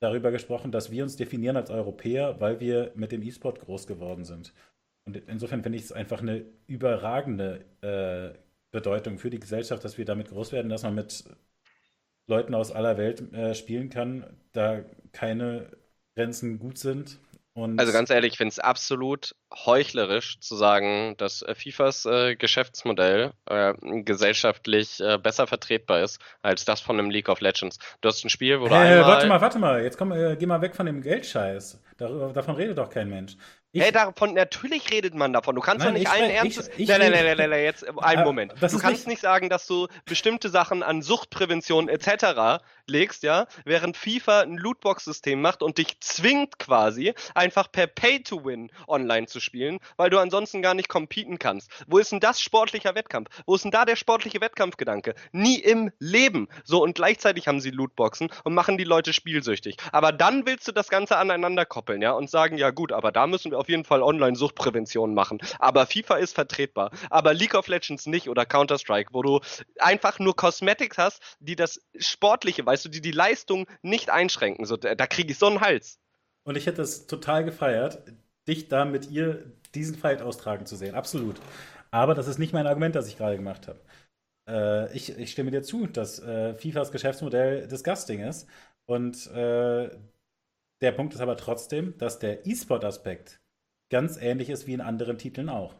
darüber 0.00 0.30
gesprochen, 0.30 0.72
dass 0.72 0.90
wir 0.90 1.02
uns 1.02 1.16
definieren 1.16 1.56
als 1.56 1.70
Europäer, 1.70 2.40
weil 2.40 2.58
wir 2.58 2.90
mit 2.94 3.12
dem 3.12 3.22
E-Sport 3.22 3.60
groß 3.60 3.86
geworden 3.86 4.24
sind. 4.24 4.52
Und 5.04 5.16
insofern 5.16 5.62
finde 5.62 5.78
ich 5.78 5.84
es 5.84 5.92
einfach 5.92 6.20
eine 6.20 6.44
überragende 6.66 7.64
äh, 7.80 8.38
Bedeutung 8.70 9.18
für 9.18 9.30
die 9.30 9.40
Gesellschaft, 9.40 9.84
dass 9.84 9.98
wir 9.98 10.04
damit 10.04 10.30
groß 10.30 10.52
werden, 10.52 10.68
dass 10.68 10.82
man 10.82 10.94
mit 10.94 11.24
Leuten 12.26 12.54
aus 12.54 12.72
aller 12.72 12.96
Welt 12.96 13.32
äh, 13.32 13.54
spielen 13.54 13.90
kann, 13.90 14.24
da 14.52 14.84
keine 15.12 15.70
Grenzen 16.14 16.58
gut 16.58 16.78
sind. 16.78 17.18
Und 17.54 17.78
also 17.78 17.92
ganz 17.92 18.08
ehrlich, 18.08 18.32
ich 18.32 18.38
finde 18.38 18.52
es 18.52 18.58
absolut 18.58 19.34
heuchlerisch 19.52 20.40
zu 20.40 20.56
sagen, 20.56 21.14
dass 21.18 21.42
äh, 21.42 21.54
FIFAs 21.54 22.06
äh, 22.06 22.34
Geschäftsmodell 22.34 23.32
äh, 23.44 23.74
gesellschaftlich 24.04 25.00
äh, 25.00 25.18
besser 25.18 25.46
vertretbar 25.46 26.02
ist 26.02 26.18
als 26.40 26.64
das 26.64 26.80
von 26.80 26.98
einem 26.98 27.10
League 27.10 27.28
of 27.28 27.40
Legends. 27.42 27.78
Du 28.00 28.08
hast 28.08 28.24
ein 28.24 28.30
Spiel, 28.30 28.58
wo 28.60 28.68
du 28.68 28.74
hey, 28.74 28.94
einmal... 28.94 29.12
Warte 29.12 29.26
mal, 29.26 29.40
warte 29.42 29.58
mal, 29.58 29.82
jetzt 29.82 29.98
komm, 29.98 30.12
äh, 30.12 30.36
geh 30.36 30.46
mal 30.46 30.62
weg 30.62 30.74
von 30.74 30.86
dem 30.86 31.02
Geldscheiß. 31.02 31.78
Dar 31.98 32.32
davon 32.32 32.54
redet 32.54 32.78
doch 32.78 32.88
kein 32.88 33.10
Mensch. 33.10 33.36
Ich, 33.74 33.82
hey, 33.82 33.90
davon, 33.90 34.34
natürlich 34.34 34.90
redet 34.92 35.14
man 35.14 35.32
davon. 35.32 35.54
Du 35.54 35.62
kannst 35.62 35.82
nein, 35.82 35.94
doch 35.94 35.98
nicht 35.98 36.10
allen 36.10 36.30
Ernstes. 36.30 36.68
Ich, 36.68 36.80
ich 36.80 36.88
nein, 36.88 37.00
nein, 37.00 37.12
nein, 37.12 37.36
nein, 37.38 37.50
nein, 37.50 37.64
jetzt 37.64 37.88
einen 37.88 37.98
ah, 38.20 38.24
Moment. 38.24 38.52
Du 38.52 38.58
kannst 38.78 38.84
nicht, 38.84 39.06
nicht 39.06 39.20
sagen, 39.22 39.48
dass 39.48 39.66
du 39.66 39.88
bestimmte 40.04 40.50
Sachen 40.50 40.82
an 40.82 41.00
Suchtprävention 41.00 41.88
etc. 41.88 42.62
legst, 42.88 43.22
ja, 43.22 43.46
während 43.64 43.96
FIFA 43.96 44.40
ein 44.42 44.56
Lootbox-System 44.56 45.40
macht 45.40 45.62
und 45.62 45.78
dich 45.78 46.00
zwingt 46.00 46.58
quasi, 46.58 47.14
einfach 47.34 47.70
per 47.70 47.86
Pay-to-Win 47.86 48.70
online 48.86 49.26
zu 49.26 49.40
spielen, 49.40 49.78
weil 49.96 50.10
du 50.10 50.18
ansonsten 50.18 50.62
gar 50.62 50.74
nicht 50.74 50.88
competen 50.88 51.38
kannst. 51.38 51.70
Wo 51.86 51.98
ist 51.98 52.12
denn 52.12 52.20
das 52.20 52.40
sportlicher 52.40 52.94
Wettkampf? 52.94 53.28
Wo 53.46 53.54
ist 53.54 53.64
denn 53.64 53.70
da 53.70 53.84
der 53.84 53.96
sportliche 53.96 54.40
Wettkampfgedanke? 54.40 55.14
Nie 55.32 55.58
im 55.58 55.90
Leben. 55.98 56.48
So, 56.64 56.82
und 56.82 56.94
gleichzeitig 56.94 57.48
haben 57.48 57.60
sie 57.60 57.70
Lootboxen 57.70 58.30
und 58.44 58.54
machen 58.54 58.78
die 58.78 58.84
Leute 58.84 59.12
spielsüchtig. 59.12 59.76
Aber 59.92 60.12
dann 60.12 60.46
willst 60.46 60.68
du 60.68 60.72
das 60.72 60.88
Ganze 60.88 61.16
aneinander 61.16 61.64
koppeln, 61.64 62.02
ja, 62.02 62.12
und 62.12 62.30
sagen, 62.30 62.56
ja 62.56 62.70
gut, 62.70 62.92
aber 62.92 63.12
da 63.12 63.26
müssen 63.26 63.50
wir 63.50 63.58
auf 63.58 63.68
jeden 63.68 63.84
Fall 63.84 64.02
Online-Suchtprävention 64.02 65.14
machen. 65.14 65.40
Aber 65.58 65.86
FIFA 65.86 66.16
ist 66.16 66.34
vertretbar. 66.34 66.90
Aber 67.10 67.34
League 67.34 67.54
of 67.54 67.68
Legends 67.68 68.06
nicht 68.06 68.28
oder 68.28 68.44
Counter-Strike, 68.46 69.10
wo 69.12 69.22
du 69.22 69.40
einfach 69.78 70.18
nur 70.18 70.36
Cosmetics 70.36 70.98
hast, 70.98 71.22
die 71.40 71.56
das 71.56 71.80
Sportliche, 71.98 72.66
weißt 72.72 72.86
du, 72.86 72.88
die 72.88 73.02
die 73.02 73.12
Leistung 73.12 73.66
nicht 73.82 74.08
einschränken. 74.08 74.64
So, 74.64 74.78
da, 74.78 74.94
da 74.94 75.06
kriege 75.06 75.30
ich 75.30 75.38
so 75.38 75.46
einen 75.46 75.60
Hals. 75.60 75.98
Und 76.44 76.56
ich 76.56 76.66
hätte 76.66 76.80
es 76.80 77.06
total 77.06 77.44
gefeiert, 77.44 78.02
dich 78.48 78.68
da 78.68 78.86
mit 78.86 79.10
ihr 79.10 79.44
diesen 79.74 79.94
Fight 79.94 80.22
austragen 80.22 80.64
zu 80.64 80.76
sehen. 80.76 80.94
Absolut. 80.94 81.36
Aber 81.90 82.14
das 82.14 82.28
ist 82.28 82.38
nicht 82.38 82.54
mein 82.54 82.66
Argument, 82.66 82.94
das 82.94 83.08
ich 83.08 83.18
gerade 83.18 83.36
gemacht 83.36 83.68
habe. 83.68 83.78
Äh, 84.48 84.96
ich, 84.96 85.16
ich, 85.18 85.30
stimme 85.32 85.50
dir 85.50 85.62
zu, 85.62 85.86
dass 85.86 86.18
äh, 86.20 86.54
FIFAs 86.54 86.90
Geschäftsmodell 86.90 87.68
disgusting 87.68 88.20
ist. 88.20 88.48
Und 88.86 89.26
äh, 89.28 89.90
der 90.80 90.92
Punkt 90.92 91.14
ist 91.14 91.20
aber 91.20 91.36
trotzdem, 91.36 91.96
dass 91.98 92.18
der 92.18 92.46
E-Sport-Aspekt 92.46 93.40
ganz 93.90 94.16
ähnlich 94.16 94.48
ist 94.48 94.66
wie 94.66 94.72
in 94.72 94.80
anderen 94.80 95.18
Titeln 95.18 95.50
auch. 95.50 95.74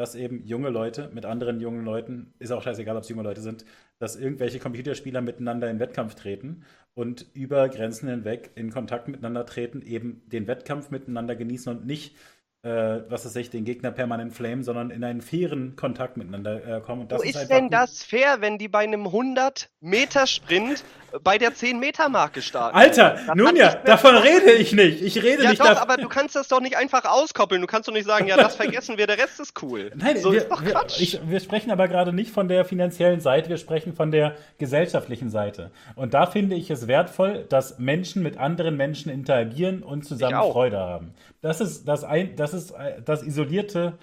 Dass 0.00 0.14
eben 0.14 0.42
junge 0.46 0.70
Leute 0.70 1.10
mit 1.12 1.26
anderen 1.26 1.60
jungen 1.60 1.84
Leuten, 1.84 2.32
ist 2.38 2.52
auch 2.52 2.62
scheißegal, 2.62 2.96
ob 2.96 3.02
es 3.02 3.10
junge 3.10 3.22
Leute 3.22 3.42
sind, 3.42 3.66
dass 3.98 4.16
irgendwelche 4.16 4.58
Computerspieler 4.58 5.20
miteinander 5.20 5.68
in 5.68 5.78
Wettkampf 5.78 6.14
treten 6.14 6.64
und 6.94 7.26
über 7.34 7.68
Grenzen 7.68 8.08
hinweg 8.08 8.50
in 8.54 8.70
Kontakt 8.70 9.08
miteinander 9.08 9.44
treten, 9.44 9.82
eben 9.82 10.22
den 10.24 10.46
Wettkampf 10.46 10.90
miteinander 10.90 11.36
genießen 11.36 11.70
und 11.70 11.84
nicht 11.84 12.16
äh, 12.62 13.00
was 13.08 13.24
weiß 13.24 13.36
ich, 13.36 13.48
den 13.48 13.64
Gegner 13.64 13.90
permanent 13.90 14.34
flamen, 14.34 14.62
sondern 14.62 14.90
in 14.90 15.02
einen 15.02 15.22
fairen 15.22 15.76
Kontakt 15.76 16.18
miteinander 16.18 16.76
äh, 16.76 16.80
kommen. 16.80 17.02
Und 17.02 17.12
das 17.12 17.20
Wo 17.20 17.22
ist, 17.22 17.36
ist 17.36 17.48
denn 17.48 17.64
gut. 17.64 17.72
das 17.72 18.02
fair, 18.02 18.40
wenn 18.40 18.58
die 18.58 18.68
bei 18.68 18.80
einem 18.80 19.06
100-Meter-Sprint 19.06 20.84
bei 21.22 21.38
der 21.38 21.52
10-Meter-Marke 21.52 22.42
starten? 22.42 22.76
Alter, 22.76 23.18
das 23.26 23.34
nun 23.34 23.56
ja, 23.56 23.74
davon 23.76 24.14
rede 24.14 24.52
ich 24.52 24.72
nicht. 24.72 25.00
Ich 25.00 25.22
rede 25.22 25.42
ja, 25.42 25.50
nicht 25.50 25.62
doch, 25.62 25.80
aber 25.80 25.96
du 25.96 26.08
kannst 26.08 26.36
das 26.36 26.48
doch 26.48 26.60
nicht 26.60 26.76
einfach 26.76 27.06
auskoppeln. 27.06 27.62
Du 27.62 27.66
kannst 27.66 27.88
doch 27.88 27.94
nicht 27.94 28.06
sagen, 28.06 28.26
ja, 28.26 28.36
das 28.36 28.56
vergessen 28.56 28.98
wir, 28.98 29.06
der 29.06 29.16
Rest 29.16 29.40
ist 29.40 29.60
cool. 29.62 29.90
Nein, 29.94 30.18
so 30.18 30.30
wir, 30.30 30.40
ist 30.40 30.50
doch 30.50 30.62
Quatsch. 30.62 30.98
Wir, 30.98 31.02
ich, 31.02 31.20
wir 31.30 31.40
sprechen 31.40 31.70
aber 31.70 31.88
gerade 31.88 32.12
nicht 32.12 32.30
von 32.30 32.46
der 32.46 32.66
finanziellen 32.66 33.20
Seite, 33.20 33.48
wir 33.48 33.56
sprechen 33.56 33.94
von 33.94 34.10
der 34.10 34.36
gesellschaftlichen 34.58 35.30
Seite. 35.30 35.70
Und 35.96 36.12
da 36.12 36.26
finde 36.26 36.56
ich 36.56 36.70
es 36.70 36.86
wertvoll, 36.86 37.46
dass 37.48 37.78
Menschen 37.78 38.22
mit 38.22 38.38
anderen 38.38 38.76
Menschen 38.76 39.10
interagieren 39.10 39.82
und 39.82 40.04
zusammen 40.04 40.52
Freude 40.52 40.78
haben. 40.78 41.14
Das 41.40 41.62
ist 41.62 41.88
das, 41.88 42.04
ein, 42.04 42.36
das, 42.36 42.49
ist 42.54 42.72
äh, 42.72 43.00
das 43.02 43.22
isolierte 43.22 43.98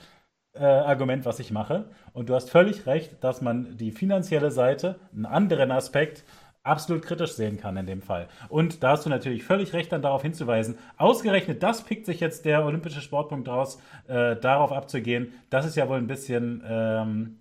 äh, 0.53 0.63
Argument, 0.63 1.25
was 1.25 1.39
ich 1.39 1.51
mache. 1.51 1.85
Und 2.13 2.29
du 2.29 2.35
hast 2.35 2.49
völlig 2.49 2.85
recht, 2.85 3.23
dass 3.23 3.41
man 3.41 3.77
die 3.77 3.91
finanzielle 3.91 4.51
Seite, 4.51 4.99
einen 5.13 5.25
anderen 5.25 5.71
Aspekt, 5.71 6.23
absolut 6.63 7.03
kritisch 7.03 7.31
sehen 7.31 7.57
kann 7.57 7.77
in 7.77 7.85
dem 7.85 8.01
Fall. 8.01 8.27
Und 8.49 8.83
da 8.83 8.91
hast 8.91 9.05
du 9.05 9.09
natürlich 9.09 9.43
völlig 9.43 9.73
recht, 9.73 9.91
dann 9.91 10.01
darauf 10.01 10.21
hinzuweisen. 10.21 10.77
Ausgerechnet 10.97 11.63
das 11.63 11.83
pickt 11.83 12.05
sich 12.05 12.19
jetzt 12.19 12.45
der 12.45 12.65
Olympische 12.65 13.01
Sportpunkt 13.01 13.47
raus, 13.47 13.81
äh, 14.07 14.35
darauf 14.35 14.71
abzugehen. 14.71 15.33
Das 15.49 15.65
ist 15.65 15.75
ja 15.75 15.87
wohl 15.87 15.97
ein 15.97 16.07
bisschen 16.07 16.63
ähm, 16.67 17.39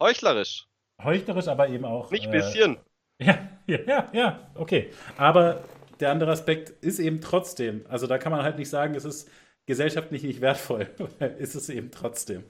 heuchlerisch. 0.00 0.66
Heuchlerisch, 1.02 1.48
aber 1.48 1.68
eben 1.68 1.84
auch. 1.84 2.10
Nicht 2.10 2.26
ein 2.26 2.34
äh, 2.34 2.38
bisschen. 2.38 2.76
Ja, 3.20 3.36
ja, 3.66 3.78
ja, 3.84 4.08
ja, 4.12 4.38
okay. 4.54 4.92
Aber 5.16 5.64
der 5.98 6.12
andere 6.12 6.30
Aspekt 6.30 6.70
ist 6.84 7.00
eben 7.00 7.20
trotzdem, 7.20 7.84
also 7.88 8.06
da 8.06 8.16
kann 8.16 8.30
man 8.30 8.44
halt 8.44 8.58
nicht 8.58 8.70
sagen, 8.70 8.94
es 8.94 9.04
ist 9.04 9.28
gesellschaftlich 9.68 10.24
nicht 10.24 10.40
wertvoll, 10.40 10.88
ist 11.38 11.54
es 11.54 11.68
eben 11.68 11.92
trotzdem. 11.92 12.44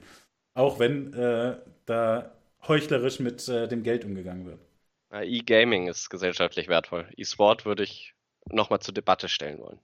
Auch 0.55 0.79
wenn 0.79 1.13
äh, 1.13 1.57
da 1.85 2.31
heuchlerisch 2.67 3.19
mit 3.19 3.47
äh, 3.47 3.67
dem 3.67 3.83
Geld 3.83 4.03
umgegangen 4.03 4.45
wird. 4.45 4.59
E-Gaming 5.11 5.87
ist 5.87 6.09
gesellschaftlich 6.09 6.67
wertvoll. 6.67 7.07
E-Sport 7.15 7.65
würde 7.65 7.83
ich 7.83 8.15
nochmal 8.51 8.79
zur 8.79 8.93
Debatte 8.93 9.29
stellen 9.29 9.59
wollen. 9.59 9.79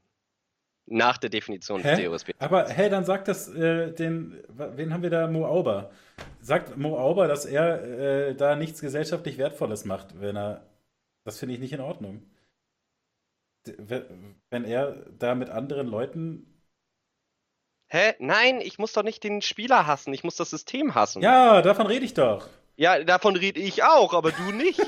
Nach 0.88 1.18
der 1.18 1.30
Definition 1.30 1.82
hä? 1.82 1.96
des 1.96 2.06
DOSB. 2.06 2.32
Aber 2.40 2.70
hä, 2.70 2.90
dann 2.90 3.06
sagt 3.06 3.28
das 3.28 3.48
äh, 3.50 3.92
den, 3.92 4.44
wen 4.50 4.94
haben 4.94 5.04
wir 5.04 5.10
da? 5.10 5.28
Mo 5.28 5.46
Auber. 5.46 5.92
Sagt 6.42 6.78
Mo 6.78 6.98
Auber, 6.98 7.28
dass 7.28 7.46
er 7.46 7.84
äh, 8.30 8.36
da 8.36 8.56
nichts 8.56 8.82
gesellschaftlich 8.82 9.38
Wertvolles 9.38 9.86
macht, 9.86 10.20
wenn 10.20 10.36
er. 10.36 10.66
Das 11.24 11.40
finde 11.40 11.56
ich 11.56 11.60
nicht 11.60 11.74
in 11.74 11.82
Ordnung 11.82 12.22
wenn 14.50 14.64
er 14.66 14.96
da 15.18 15.36
mit 15.36 15.50
anderen 15.50 15.88
Leuten. 15.88 16.48
Hä? 17.96 18.14
Nein, 18.20 18.60
ich 18.60 18.78
muss 18.78 18.92
doch 18.92 19.04
nicht 19.04 19.24
den 19.24 19.42
Spieler 19.42 19.88
hassen, 19.88 20.14
ich 20.14 20.26
muss 20.26 20.36
das 20.36 20.50
System 20.50 20.96
hassen. 20.96 21.22
Ja, 21.22 21.62
davon 21.62 21.88
rede 21.88 22.04
ich 22.04 22.14
doch. 22.14 22.46
Ja, 22.76 23.02
davon 23.02 23.38
rede 23.38 23.62
ich 23.62 23.86
auch, 23.86 24.14
aber 24.14 24.34
du 24.34 24.52
nicht. 24.52 24.82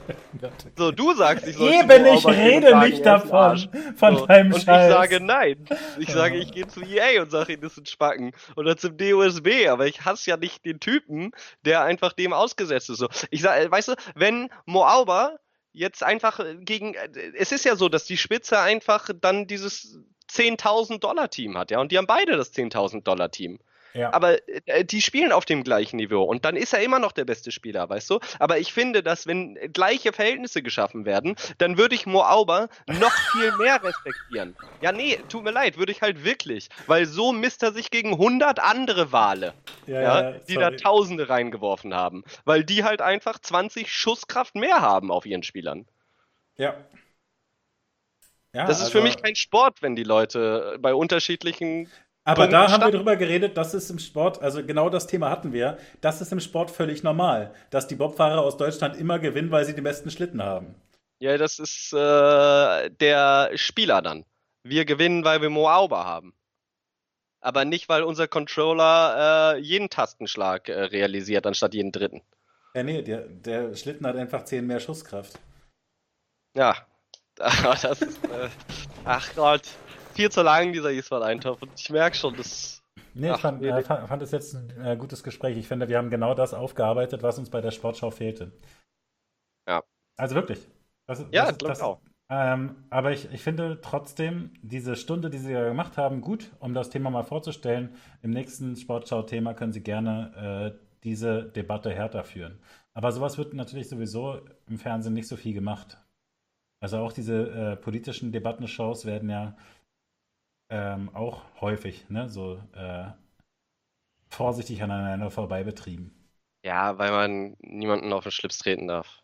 so, 0.76 0.92
du 0.92 1.14
sagst, 1.14 1.48
ich 1.48 1.56
soll 1.56 1.72
Eben, 1.72 2.06
ich 2.06 2.24
rede 2.24 2.78
nicht 2.78 3.04
davon, 3.04 3.68
von 3.96 4.18
so. 4.18 4.26
deinem 4.26 4.52
Und 4.52 4.62
Scheiß. 4.62 4.86
ich 4.86 4.94
sage 4.94 5.18
nein. 5.18 5.66
Ich 5.98 6.12
sage, 6.12 6.36
ich 6.36 6.52
gehe 6.52 6.68
zu 6.68 6.82
EA 6.82 7.22
und 7.22 7.32
sage, 7.32 7.58
das 7.58 7.74
sind 7.74 7.88
Spacken. 7.88 8.30
Oder 8.54 8.76
zum 8.76 8.96
DOSB, 8.96 9.66
aber 9.68 9.88
ich 9.88 10.04
hasse 10.04 10.30
ja 10.30 10.36
nicht 10.36 10.64
den 10.64 10.78
Typen, 10.78 11.32
der 11.64 11.82
einfach 11.82 12.12
dem 12.12 12.32
ausgesetzt 12.32 12.88
ist. 12.88 12.98
So, 12.98 13.08
ich 13.32 13.42
sage, 13.42 13.68
weißt 13.68 13.88
du, 13.88 13.94
wenn 14.14 14.48
Moauber 14.64 15.40
jetzt 15.72 16.04
einfach 16.04 16.38
gegen. 16.60 16.94
Es 17.36 17.50
ist 17.50 17.64
ja 17.64 17.74
so, 17.74 17.88
dass 17.88 18.04
die 18.04 18.16
Spitze 18.16 18.60
einfach 18.60 19.10
dann 19.20 19.48
dieses 19.48 19.98
10.000 20.30 20.98
Dollar 20.98 21.30
Team 21.30 21.56
hat, 21.56 21.70
ja, 21.70 21.80
und 21.80 21.92
die 21.92 21.98
haben 21.98 22.06
beide 22.06 22.36
das 22.36 22.52
10.000 22.52 23.02
Dollar 23.02 23.30
Team. 23.30 23.58
Ja. 23.94 24.12
Aber 24.12 24.38
äh, 24.66 24.84
die 24.84 25.00
spielen 25.00 25.32
auf 25.32 25.44
dem 25.44 25.64
gleichen 25.64 25.96
Niveau 25.96 26.22
und 26.22 26.44
dann 26.44 26.56
ist 26.56 26.72
er 26.72 26.80
immer 26.82 26.98
noch 26.98 27.12
der 27.12 27.24
beste 27.24 27.50
Spieler, 27.50 27.88
weißt 27.88 28.10
du? 28.10 28.20
Aber 28.38 28.58
ich 28.58 28.72
finde, 28.72 29.02
dass 29.02 29.26
wenn 29.26 29.54
gleiche 29.72 30.12
Verhältnisse 30.12 30.62
geschaffen 30.62 31.04
werden, 31.04 31.36
dann 31.58 31.78
würde 31.78 31.94
ich 31.94 32.06
Mo 32.06 32.22
Auber 32.22 32.68
noch 32.86 33.12
viel 33.32 33.50
mehr 33.56 33.82
respektieren. 33.82 34.56
Ja, 34.80 34.92
nee, 34.92 35.18
tut 35.28 35.44
mir 35.44 35.50
leid, 35.50 35.78
würde 35.78 35.92
ich 35.92 36.02
halt 36.02 36.24
wirklich, 36.24 36.68
weil 36.86 37.06
so 37.06 37.32
misst 37.32 37.62
er 37.62 37.72
sich 37.72 37.90
gegen 37.90 38.12
100 38.12 38.60
andere 38.60 39.10
Wale, 39.12 39.54
ja, 39.86 40.00
ja, 40.00 40.32
die 40.32 40.54
da 40.54 40.70
Tausende 40.70 41.28
reingeworfen 41.28 41.94
haben, 41.94 42.24
weil 42.44 42.64
die 42.64 42.84
halt 42.84 43.00
einfach 43.00 43.38
20 43.38 43.90
Schusskraft 43.90 44.54
mehr 44.54 44.80
haben 44.80 45.10
auf 45.10 45.26
ihren 45.26 45.42
Spielern. 45.42 45.86
Ja. 46.56 46.76
Ja, 48.54 48.66
das 48.66 48.78
ist 48.78 48.86
also, 48.86 48.98
für 48.98 49.02
mich 49.02 49.20
kein 49.20 49.36
Sport, 49.36 49.82
wenn 49.82 49.94
die 49.94 50.04
Leute 50.04 50.78
bei 50.80 50.94
unterschiedlichen 50.94 51.88
aber 52.28 52.42
Punkten 52.42 52.52
da 52.52 52.70
haben 52.70 52.84
wir 52.84 52.90
drüber 52.90 53.16
geredet, 53.16 53.56
das 53.56 53.72
ist 53.72 53.88
im 53.88 53.98
Sport, 53.98 54.42
also 54.42 54.62
genau 54.62 54.90
das 54.90 55.06
Thema 55.06 55.30
hatten 55.30 55.54
wir, 55.54 55.78
das 56.02 56.20
ist 56.20 56.30
im 56.30 56.40
Sport 56.40 56.70
völlig 56.70 57.02
normal, 57.02 57.54
dass 57.70 57.86
die 57.86 57.94
Bobfahrer 57.94 58.42
aus 58.42 58.58
Deutschland 58.58 58.96
immer 58.98 59.18
gewinnen, 59.18 59.50
weil 59.50 59.64
sie 59.64 59.74
die 59.74 59.80
besten 59.80 60.10
Schlitten 60.10 60.42
haben. 60.42 60.74
Ja, 61.20 61.38
das 61.38 61.58
ist 61.58 61.94
äh, 61.94 62.90
der 62.90 63.52
Spieler 63.54 64.02
dann. 64.02 64.26
Wir 64.62 64.84
gewinnen, 64.84 65.24
weil 65.24 65.40
wir 65.40 65.48
Moauber 65.48 66.04
haben. 66.04 66.34
Aber 67.40 67.64
nicht, 67.64 67.88
weil 67.88 68.02
unser 68.02 68.28
Controller 68.28 69.54
äh, 69.56 69.60
jeden 69.60 69.88
Tastenschlag 69.88 70.68
äh, 70.68 70.82
realisiert, 70.82 71.46
anstatt 71.46 71.72
jeden 71.72 71.92
dritten. 71.92 72.20
Ja, 72.74 72.82
nee, 72.82 73.00
der, 73.00 73.22
der 73.22 73.74
Schlitten 73.74 74.06
hat 74.06 74.16
einfach 74.16 74.44
10 74.44 74.66
mehr 74.66 74.80
Schusskraft. 74.80 75.38
Ja, 76.54 76.74
das 77.82 78.02
ist. 78.02 78.24
Äh, 78.24 78.48
ach 79.04 79.34
Gott, 79.34 79.62
viel 80.14 80.30
zu 80.30 80.42
lang, 80.42 80.72
dieser 80.72 80.90
E-Sport-Eintopf. 80.90 81.62
Und 81.62 81.72
ich 81.76 81.90
merke 81.90 82.16
schon, 82.16 82.36
das. 82.36 82.82
Nee, 83.14 83.30
ich 83.30 83.38
fand, 83.38 83.62
äh, 83.62 83.82
fand, 83.82 84.08
fand 84.08 84.22
es 84.22 84.30
jetzt 84.30 84.54
ein 84.54 84.84
äh, 84.84 84.96
gutes 84.96 85.22
Gespräch. 85.22 85.56
Ich 85.56 85.68
finde, 85.68 85.88
wir 85.88 85.98
haben 85.98 86.10
genau 86.10 86.34
das 86.34 86.54
aufgearbeitet, 86.54 87.22
was 87.22 87.38
uns 87.38 87.50
bei 87.50 87.60
der 87.60 87.70
Sportschau 87.70 88.10
fehlte. 88.10 88.52
Ja. 89.68 89.82
Also 90.16 90.34
wirklich. 90.34 90.66
Das, 91.06 91.24
ja, 91.32 91.50
glaube 91.52 91.74
ich 91.74 91.80
auch. 91.80 92.00
Ähm, 92.30 92.84
aber 92.90 93.12
ich, 93.12 93.32
ich 93.32 93.42
finde 93.42 93.80
trotzdem 93.80 94.50
diese 94.60 94.96
Stunde, 94.96 95.30
die 95.30 95.38
Sie 95.38 95.52
ja 95.52 95.66
gemacht 95.66 95.96
haben, 95.96 96.20
gut, 96.20 96.50
um 96.58 96.74
das 96.74 96.90
Thema 96.90 97.10
mal 97.10 97.22
vorzustellen. 97.22 97.94
Im 98.22 98.30
nächsten 98.30 98.76
Sportschau-Thema 98.76 99.54
können 99.54 99.72
Sie 99.72 99.82
gerne 99.82 100.74
äh, 100.76 100.78
diese 101.04 101.44
Debatte 101.44 101.90
härter 101.90 102.24
führen. 102.24 102.60
Aber 102.92 103.12
sowas 103.12 103.38
wird 103.38 103.54
natürlich 103.54 103.88
sowieso 103.88 104.40
im 104.68 104.78
Fernsehen 104.78 105.14
nicht 105.14 105.28
so 105.28 105.36
viel 105.36 105.54
gemacht. 105.54 105.98
Also 106.80 106.98
auch 106.98 107.12
diese 107.12 107.50
äh, 107.50 107.76
politischen 107.76 108.30
Debattenshows 108.32 109.04
werden 109.04 109.30
ja 109.30 109.56
ähm, 110.70 111.10
auch 111.14 111.42
häufig 111.60 112.08
ne, 112.08 112.28
so 112.28 112.62
äh, 112.74 113.06
vorsichtig 114.28 114.82
aneinander 114.82 115.30
vorbei 115.30 115.64
betrieben. 115.64 116.14
Ja, 116.64 116.98
weil 116.98 117.10
man 117.10 117.56
niemanden 117.60 118.12
auf 118.12 118.24
den 118.24 118.32
Schlips 118.32 118.58
treten 118.58 118.88
darf. 118.88 119.22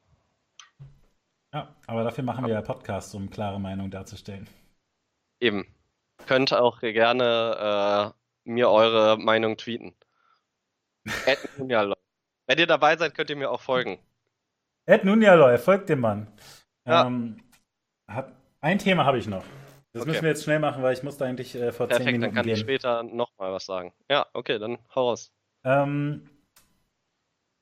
Ja, 1.52 1.74
aber 1.86 2.02
dafür 2.02 2.24
machen 2.24 2.46
wir 2.46 2.54
ja 2.54 2.62
Podcasts, 2.62 3.14
um 3.14 3.30
klare 3.30 3.60
Meinung 3.60 3.90
darzustellen. 3.90 4.48
Eben. 5.40 5.66
Könnt 6.26 6.52
auch 6.52 6.80
gerne 6.80 8.14
äh, 8.44 8.50
mir 8.50 8.70
eure 8.70 9.18
Meinung 9.18 9.56
tweeten. 9.56 9.94
Wenn 11.56 12.58
ihr 12.58 12.66
dabei 12.66 12.96
seid, 12.96 13.14
könnt 13.14 13.30
ihr 13.30 13.36
mir 13.36 13.50
auch 13.50 13.60
folgen. 13.60 13.98
Ed 14.86 15.04
Nunjaloy, 15.04 15.58
folgt 15.58 15.88
dem 15.88 16.00
Mann. 16.00 16.28
Ja. 16.86 17.06
Ähm, 17.06 17.43
hab, 18.08 18.32
ein 18.60 18.78
Thema 18.78 19.04
habe 19.04 19.18
ich 19.18 19.26
noch. 19.26 19.44
Das 19.92 20.02
okay. 20.02 20.10
müssen 20.10 20.22
wir 20.22 20.30
jetzt 20.30 20.44
schnell 20.44 20.58
machen, 20.58 20.82
weil 20.82 20.92
ich 20.92 21.02
musste 21.02 21.24
eigentlich 21.24 21.54
äh, 21.54 21.70
vor 21.70 21.86
Perfekt, 21.86 22.06
10 22.06 22.12
Minuten 22.14 22.22
dann 22.22 22.34
kann 22.34 22.46
gehen. 22.46 22.54
ich 22.54 22.60
später 22.60 23.02
nochmal 23.04 23.52
was 23.52 23.64
sagen. 23.64 23.92
Ja, 24.10 24.26
okay, 24.32 24.58
dann 24.58 24.78
hau 24.94 25.08
raus. 25.08 25.32
Ähm, 25.64 26.28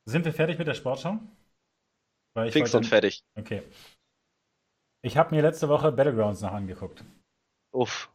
sind 0.07 0.25
wir 0.25 0.33
fertig 0.33 0.59
mit 0.59 0.67
der 0.67 0.75
Sportschau? 0.75 1.19
Weil 2.35 2.49
ich 2.49 2.55
Fix 2.55 2.75
und 2.75 2.87
fertig. 2.87 3.23
Okay. 3.35 3.63
Ich 5.03 5.17
habe 5.17 5.35
mir 5.35 5.43
letzte 5.43 5.69
Woche 5.69 5.93
Battlegrounds 5.93 6.41
noch 6.41 6.53
angeguckt. 6.53 7.05
Uff. 7.73 8.11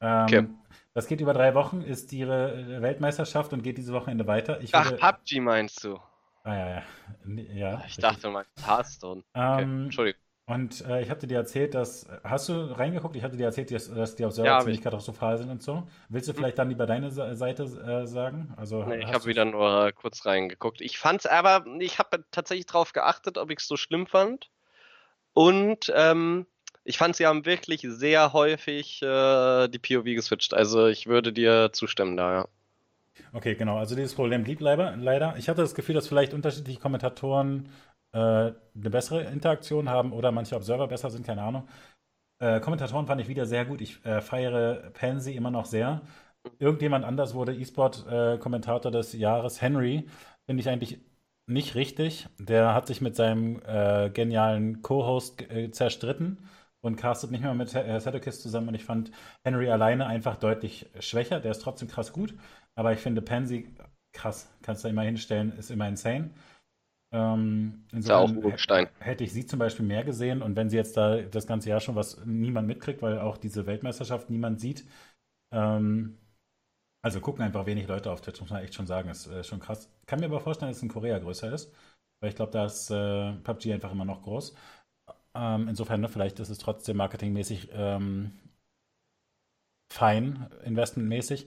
Ähm, 0.00 0.24
okay. 0.24 0.48
Das 0.94 1.06
geht 1.06 1.20
über 1.20 1.32
drei 1.32 1.54
Wochen, 1.54 1.80
ist 1.80 2.12
ihre 2.12 2.82
Weltmeisterschaft 2.82 3.52
und 3.52 3.62
geht 3.62 3.78
diese 3.78 3.92
Wochenende 3.92 4.26
weiter. 4.26 4.60
Ich 4.60 4.74
Ach, 4.74 4.90
würde... 4.90 4.98
PUBG 4.98 5.40
meinst 5.40 5.84
du? 5.84 5.98
Ah, 6.42 6.54
ja, 6.54 6.68
ja. 6.68 6.82
ja 7.54 7.78
ich 7.78 7.84
richtig. 7.84 8.02
dachte 8.02 8.30
mal 8.30 8.44
Hearthstone. 8.64 9.22
Okay, 9.32 9.62
ähm, 9.62 9.84
Entschuldigung. 9.84 10.20
Und 10.48 10.82
äh, 10.86 11.02
ich 11.02 11.10
hatte 11.10 11.26
dir 11.26 11.36
erzählt, 11.36 11.74
dass. 11.74 12.08
Hast 12.24 12.48
du 12.48 12.54
reingeguckt? 12.54 13.14
Ich 13.16 13.22
hatte 13.22 13.36
dir 13.36 13.44
erzählt, 13.44 13.70
dass, 13.70 13.92
dass 13.92 14.16
die 14.16 14.24
Observer 14.24 14.48
ja, 14.48 14.60
ziemlich 14.60 14.80
katastrophal 14.80 15.36
sind 15.36 15.50
und 15.50 15.62
so. 15.62 15.86
Willst 16.08 16.26
du 16.26 16.32
hm. 16.32 16.38
vielleicht 16.38 16.58
dann 16.58 16.70
lieber 16.70 16.86
deine 16.86 17.10
Seite 17.10 17.64
äh, 17.64 18.06
sagen? 18.06 18.54
Also, 18.56 18.82
nee, 18.84 19.00
ich 19.00 19.12
habe 19.12 19.26
wieder 19.26 19.44
nur 19.44 19.92
kurz 19.92 20.24
reingeguckt. 20.24 20.80
Ich 20.80 20.98
fand's 20.98 21.26
aber, 21.26 21.66
ich 21.80 21.98
habe 21.98 22.24
tatsächlich 22.30 22.64
darauf 22.64 22.94
geachtet, 22.94 23.36
ob 23.36 23.50
ich 23.50 23.58
es 23.58 23.68
so 23.68 23.76
schlimm 23.76 24.06
fand. 24.06 24.48
Und 25.34 25.92
ähm, 25.94 26.46
ich 26.82 26.96
fand, 26.96 27.14
sie 27.14 27.26
haben 27.26 27.44
wirklich 27.44 27.82
sehr 27.86 28.32
häufig 28.32 29.02
äh, 29.02 29.68
die 29.68 29.78
POV 29.78 30.04
geswitcht. 30.04 30.54
Also 30.54 30.86
ich 30.86 31.06
würde 31.06 31.30
dir 31.30 31.74
zustimmen 31.74 32.16
da, 32.16 32.32
ja. 32.32 32.48
Okay, 33.34 33.54
genau. 33.54 33.76
Also 33.76 33.94
dieses 33.94 34.14
Problem 34.14 34.44
blieb 34.44 34.60
leider. 34.60 35.36
Ich 35.36 35.50
hatte 35.50 35.60
das 35.60 35.74
Gefühl, 35.74 35.94
dass 35.94 36.08
vielleicht 36.08 36.32
unterschiedliche 36.32 36.80
Kommentatoren 36.80 37.68
äh, 38.12 38.18
eine 38.18 38.90
bessere 38.90 39.22
Interaktion 39.24 39.88
haben 39.88 40.12
oder 40.12 40.32
manche 40.32 40.56
Observer 40.56 40.88
besser 40.88 41.10
sind, 41.10 41.26
keine 41.26 41.42
Ahnung. 41.42 41.68
Äh, 42.40 42.60
Kommentatoren 42.60 43.06
fand 43.06 43.20
ich 43.20 43.28
wieder 43.28 43.46
sehr 43.46 43.64
gut. 43.64 43.80
Ich 43.80 44.04
äh, 44.04 44.20
feiere 44.20 44.90
Pansy 44.94 45.32
immer 45.34 45.50
noch 45.50 45.66
sehr. 45.66 46.02
Irgendjemand 46.58 47.04
anders 47.04 47.34
wurde 47.34 47.54
E-Sport-Kommentator 47.54 48.90
des 48.92 49.12
Jahres. 49.12 49.60
Henry 49.60 50.08
finde 50.46 50.60
ich 50.62 50.68
eigentlich 50.68 51.00
nicht 51.46 51.74
richtig. 51.74 52.28
Der 52.38 52.74
hat 52.74 52.86
sich 52.86 53.00
mit 53.00 53.16
seinem 53.16 53.60
äh, 53.66 54.10
genialen 54.10 54.82
Co-Host 54.82 55.42
äh, 55.50 55.70
zerstritten 55.70 56.48
und 56.80 56.96
castet 56.96 57.30
nicht 57.30 57.42
mehr 57.42 57.54
mit 57.54 57.74
äh, 57.74 58.00
zusammen. 58.30 58.68
Und 58.68 58.74
ich 58.74 58.84
fand 58.84 59.10
Henry 59.44 59.70
alleine 59.70 60.06
einfach 60.06 60.36
deutlich 60.36 60.86
schwächer. 61.00 61.40
Der 61.40 61.50
ist 61.52 61.62
trotzdem 61.62 61.88
krass 61.88 62.12
gut. 62.12 62.34
Aber 62.76 62.92
ich 62.92 63.00
finde 63.00 63.22
Pansy 63.22 63.74
krass. 64.12 64.48
Kannst 64.62 64.84
du 64.84 64.88
immer 64.88 65.02
hinstellen, 65.02 65.52
ist 65.52 65.70
immer 65.70 65.88
insane. 65.88 66.30
Ähm, 67.12 67.84
ist 67.92 68.08
ja. 68.08 68.26
Hätte 68.98 69.24
ich 69.24 69.32
sie 69.32 69.46
zum 69.46 69.58
Beispiel 69.58 69.86
mehr 69.86 70.04
gesehen 70.04 70.42
und 70.42 70.56
wenn 70.56 70.68
sie 70.68 70.76
jetzt 70.76 70.96
da 70.96 71.22
das 71.22 71.46
ganze 71.46 71.70
Jahr 71.70 71.80
schon 71.80 71.96
was 71.96 72.24
niemand 72.26 72.68
mitkriegt, 72.68 73.00
weil 73.02 73.18
auch 73.18 73.38
diese 73.38 73.66
Weltmeisterschaft 73.66 74.30
niemand 74.30 74.60
sieht. 74.60 74.84
Ähm, 75.54 76.18
also 77.02 77.20
gucken 77.20 77.42
einfach 77.42 77.66
wenig 77.66 77.86
Leute 77.88 78.10
auf 78.10 78.20
Twitch, 78.20 78.40
muss 78.40 78.50
man 78.50 78.62
echt 78.62 78.74
schon 78.74 78.86
sagen. 78.86 79.08
Ist 79.08 79.26
äh, 79.26 79.44
schon 79.44 79.60
krass. 79.60 79.90
Kann 80.06 80.20
mir 80.20 80.26
aber 80.26 80.40
vorstellen, 80.40 80.70
dass 80.70 80.78
es 80.78 80.82
in 80.82 80.88
Korea 80.90 81.18
größer 81.18 81.52
ist, 81.52 81.72
weil 82.20 82.30
ich 82.30 82.36
glaube, 82.36 82.52
da 82.52 82.66
ist 82.66 82.90
äh, 82.90 83.32
PUBG 83.32 83.72
einfach 83.72 83.92
immer 83.92 84.04
noch 84.04 84.22
groß. 84.22 84.54
Ähm, 85.34 85.68
insofern, 85.68 86.00
ne, 86.00 86.08
vielleicht 86.08 86.40
ist 86.40 86.50
es 86.50 86.58
trotzdem 86.58 86.96
marketingmäßig 86.96 87.70
ähm, 87.72 88.32
fein, 89.92 90.48
investmentmäßig. 90.64 91.46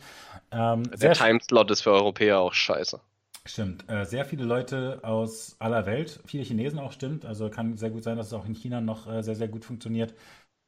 Ähm, 0.51 0.83
Der 0.99 1.13
Timeslot 1.13 1.69
ist 1.71 1.81
für 1.81 1.91
Europäer 1.91 2.39
auch 2.39 2.53
scheiße. 2.53 3.01
Stimmt. 3.47 3.89
Äh, 3.89 4.05
sehr 4.05 4.26
viele 4.26 4.43
Leute 4.45 4.99
aus 5.03 5.55
aller 5.59 5.85
Welt, 5.88 6.22
viele 6.26 6.43
Chinesen 6.43 6.77
auch, 6.80 6.91
stimmt. 6.91 7.26
Also 7.26 7.49
kann 7.49 7.76
sehr 7.76 7.89
gut 7.89 8.03
sein, 8.03 8.18
dass 8.18 8.27
es 8.27 8.34
auch 8.34 8.45
in 8.45 8.53
China 8.53 8.81
noch 8.81 9.07
äh, 9.11 9.23
sehr, 9.23 9.35
sehr 9.35 9.47
gut 9.47 9.65
funktioniert. 9.65 10.13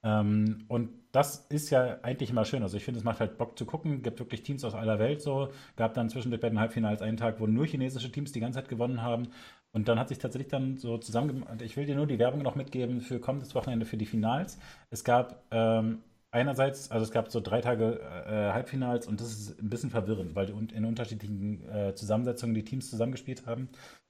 Ähm, 0.03 0.65
und 0.69 0.91
das 1.11 1.45
ist 1.49 1.69
ja 1.71 1.99
eigentlich 2.03 2.31
immer 2.31 2.45
schön. 2.45 2.63
Also 2.63 2.77
ich 2.77 2.85
finde, 2.85 2.99
es 2.99 3.03
macht 3.05 3.19
halt 3.19 3.37
Bock 3.37 3.57
zu 3.59 3.65
gucken. 3.65 4.03
Gibt 4.03 4.19
wirklich 4.19 4.43
Teams 4.43 4.63
aus 4.65 4.75
aller 4.75 4.99
Welt 4.99 5.21
so. 5.21 5.49
Gab 5.77 5.93
dann 5.95 6.09
zwischendurch 6.09 6.41
bei 6.41 6.49
den 6.49 6.59
Halbfinals 6.59 7.01
einen 7.03 7.17
Tag, 7.17 7.39
wo 7.39 7.47
nur 7.47 7.65
chinesische 7.67 8.11
Teams 8.11 8.31
die 8.33 8.39
ganze 8.39 8.59
Zeit 8.59 8.69
gewonnen 8.69 9.01
haben. 9.03 9.29
Und 9.71 9.87
dann 9.87 9.99
hat 9.99 10.09
sich 10.09 10.19
tatsächlich 10.19 10.49
dann 10.51 10.77
so 10.77 10.97
zusammen. 10.99 11.45
Ich 11.61 11.77
will 11.77 11.85
dir 11.85 11.95
nur 11.95 12.07
die 12.07 12.19
Werbung 12.19 12.43
noch 12.43 12.55
mitgeben 12.55 13.01
für 13.01 13.19
kommendes 13.19 13.55
Wochenende 13.55 13.85
für 13.85 13.97
die 13.97 14.05
Finals. 14.07 14.59
Es 14.91 15.03
gab 15.03 15.43
ähm, 15.51 16.03
einerseits, 16.33 16.91
also 16.91 17.03
es 17.03 17.11
gab 17.11 17.31
so 17.31 17.39
drei 17.39 17.61
Tage 17.61 17.99
äh, 18.01 18.51
Halbfinals 18.51 19.07
und 19.07 19.21
das 19.21 19.31
ist 19.31 19.61
ein 19.61 19.69
bisschen 19.69 19.91
verwirrend, 19.91 20.35
weil 20.35 20.49
in 20.49 20.85
unterschiedlichen 20.85 21.67
äh, 21.69 21.95
Zusammensetzungen 21.95 22.55
die 22.55 22.65
Teams 22.65 22.89
zusammengespielt 22.89 23.45
haben. 23.45 23.69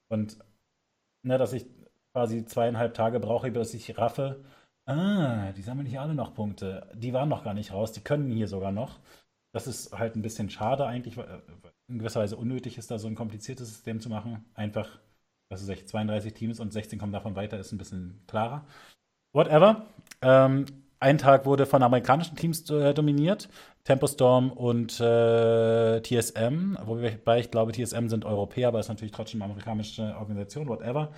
Und 0.09 0.37
ne, 1.23 1.37
dass 1.37 1.53
ich 1.53 1.65
quasi 2.13 2.45
zweieinhalb 2.45 2.93
Tage 2.93 3.19
brauche, 3.19 3.51
bis 3.51 3.73
ich 3.73 3.97
raffe. 3.97 4.43
Ah, 4.85 5.51
die 5.53 5.61
sammeln 5.61 5.87
hier 5.87 6.01
alle 6.01 6.15
noch 6.15 6.33
Punkte. 6.33 6.89
Die 6.95 7.13
waren 7.13 7.29
noch 7.29 7.43
gar 7.43 7.53
nicht 7.53 7.71
raus, 7.73 7.91
die 7.91 8.01
können 8.01 8.31
hier 8.31 8.47
sogar 8.47 8.71
noch. 8.71 8.99
Das 9.53 9.67
ist 9.67 9.97
halt 9.97 10.15
ein 10.15 10.21
bisschen 10.21 10.49
schade 10.49 10.85
eigentlich, 10.85 11.17
weil 11.17 11.43
in 11.87 11.99
gewisser 11.99 12.21
Weise 12.21 12.37
unnötig 12.37 12.77
ist, 12.77 12.89
da 12.89 12.97
so 12.99 13.07
ein 13.07 13.15
kompliziertes 13.15 13.69
System 13.69 13.99
zu 13.99 14.09
machen. 14.09 14.45
Einfach, 14.55 14.99
dass 15.49 15.61
es 15.61 15.85
32 15.85 16.33
Teams 16.33 16.59
und 16.59 16.73
16 16.73 16.99
kommen 16.99 17.13
davon 17.13 17.35
weiter, 17.35 17.59
ist 17.59 17.71
ein 17.71 17.77
bisschen 17.77 18.23
klarer. 18.27 18.65
Whatever. 19.33 19.87
Ähm, 20.21 20.65
ein 21.03 21.17
Tag 21.17 21.45
wurde 21.45 21.65
von 21.65 21.83
amerikanischen 21.83 22.35
Teams 22.35 22.69
äh, 22.69 22.93
dominiert, 22.93 23.49
Tempostorm 23.83 24.51
und 24.51 24.99
äh, 24.99 26.01
TSM, 26.01 26.77
wobei 26.85 27.39
ich 27.39 27.51
glaube, 27.51 27.73
TSM 27.73 28.07
sind 28.07 28.25
Europäer, 28.25 28.69
aber 28.69 28.79
ist 28.79 28.87
natürlich 28.87 29.11
trotzdem 29.11 29.41
eine 29.41 29.51
amerikanische 29.51 30.15
Organisation, 30.17 30.67
whatever. 30.67 31.11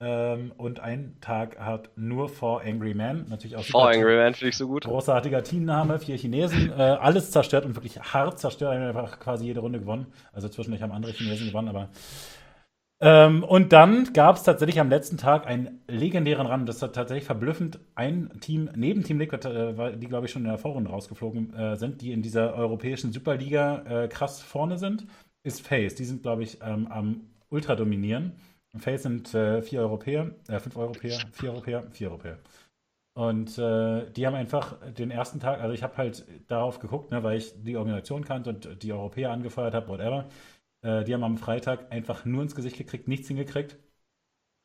Ähm, 0.00 0.52
und 0.56 0.80
ein 0.80 1.16
Tag 1.20 1.58
hat 1.58 1.90
nur 1.96 2.28
Four 2.28 2.62
Angry 2.62 2.94
Men, 2.94 3.26
natürlich 3.28 3.56
auch 3.56 3.64
Four 3.64 3.90
Angry 3.90 4.16
Men 4.16 4.34
finde 4.34 4.50
ich 4.50 4.56
so 4.56 4.68
gut. 4.68 4.84
Großartiger 4.84 5.42
Teamname, 5.42 5.98
vier 5.98 6.16
Chinesen, 6.16 6.70
äh, 6.70 6.82
alles 6.82 7.30
zerstört 7.30 7.64
und 7.64 7.74
wirklich 7.74 8.00
hart 8.00 8.38
zerstört, 8.38 8.76
einfach 8.76 9.18
quasi 9.18 9.46
jede 9.46 9.60
Runde 9.60 9.80
gewonnen. 9.80 10.06
Also 10.32 10.48
zwischendurch 10.48 10.82
haben 10.82 10.92
andere 10.92 11.12
Chinesen 11.12 11.48
gewonnen, 11.48 11.68
aber 11.68 11.88
ähm, 13.00 13.42
und 13.42 13.72
dann 13.72 14.12
gab 14.12 14.36
es 14.36 14.44
tatsächlich 14.44 14.80
am 14.80 14.88
letzten 14.88 15.16
Tag 15.16 15.46
einen 15.46 15.82
legendären 15.88 16.46
Run. 16.46 16.66
Das 16.66 16.80
hat 16.80 16.94
tatsächlich 16.94 17.24
verblüffend 17.24 17.80
ein 17.94 18.30
Team 18.40 18.70
neben 18.76 19.02
Team 19.02 19.18
Liquid, 19.18 19.46
äh, 19.46 19.96
die 19.96 20.06
glaube 20.06 20.26
ich 20.26 20.32
schon 20.32 20.42
in 20.42 20.48
der 20.48 20.58
Vorrunde 20.58 20.90
rausgeflogen 20.90 21.54
äh, 21.54 21.76
sind, 21.76 22.02
die 22.02 22.12
in 22.12 22.22
dieser 22.22 22.54
europäischen 22.54 23.12
Superliga 23.12 24.04
äh, 24.04 24.08
krass 24.08 24.40
vorne 24.40 24.78
sind, 24.78 25.06
ist 25.42 25.66
Face. 25.66 25.94
Die 25.96 26.04
sind 26.04 26.22
glaube 26.22 26.44
ich 26.44 26.58
ähm, 26.62 26.86
am 26.88 27.22
Ultra 27.48 27.74
dominieren. 27.74 28.32
Face 28.76 29.02
sind 29.02 29.34
äh, 29.34 29.62
vier 29.62 29.80
Europäer, 29.80 30.30
äh, 30.48 30.58
fünf 30.58 30.76
Europäer, 30.76 31.18
vier 31.32 31.50
Europäer, 31.50 31.84
vier 31.92 32.08
Europäer. 32.08 32.38
Und 33.16 33.58
äh, 33.58 34.10
die 34.10 34.26
haben 34.26 34.34
einfach 34.34 34.76
den 34.98 35.12
ersten 35.12 35.38
Tag, 35.38 35.60
also 35.60 35.72
ich 35.72 35.84
habe 35.84 35.96
halt 35.96 36.24
darauf 36.48 36.80
geguckt, 36.80 37.12
ne, 37.12 37.22
weil 37.22 37.38
ich 37.38 37.54
die 37.62 37.76
Organisation 37.76 38.24
kannte 38.24 38.50
und 38.50 38.82
die 38.82 38.92
Europäer 38.92 39.30
angefeuert 39.30 39.72
habe, 39.72 39.86
whatever. 39.86 40.26
Äh, 40.84 41.04
die 41.04 41.14
haben 41.14 41.24
am 41.24 41.38
Freitag 41.38 41.92
einfach 41.92 42.24
nur 42.24 42.42
ins 42.42 42.54
Gesicht 42.54 42.76
gekriegt, 42.78 43.08
nichts 43.08 43.28
hingekriegt. 43.28 43.76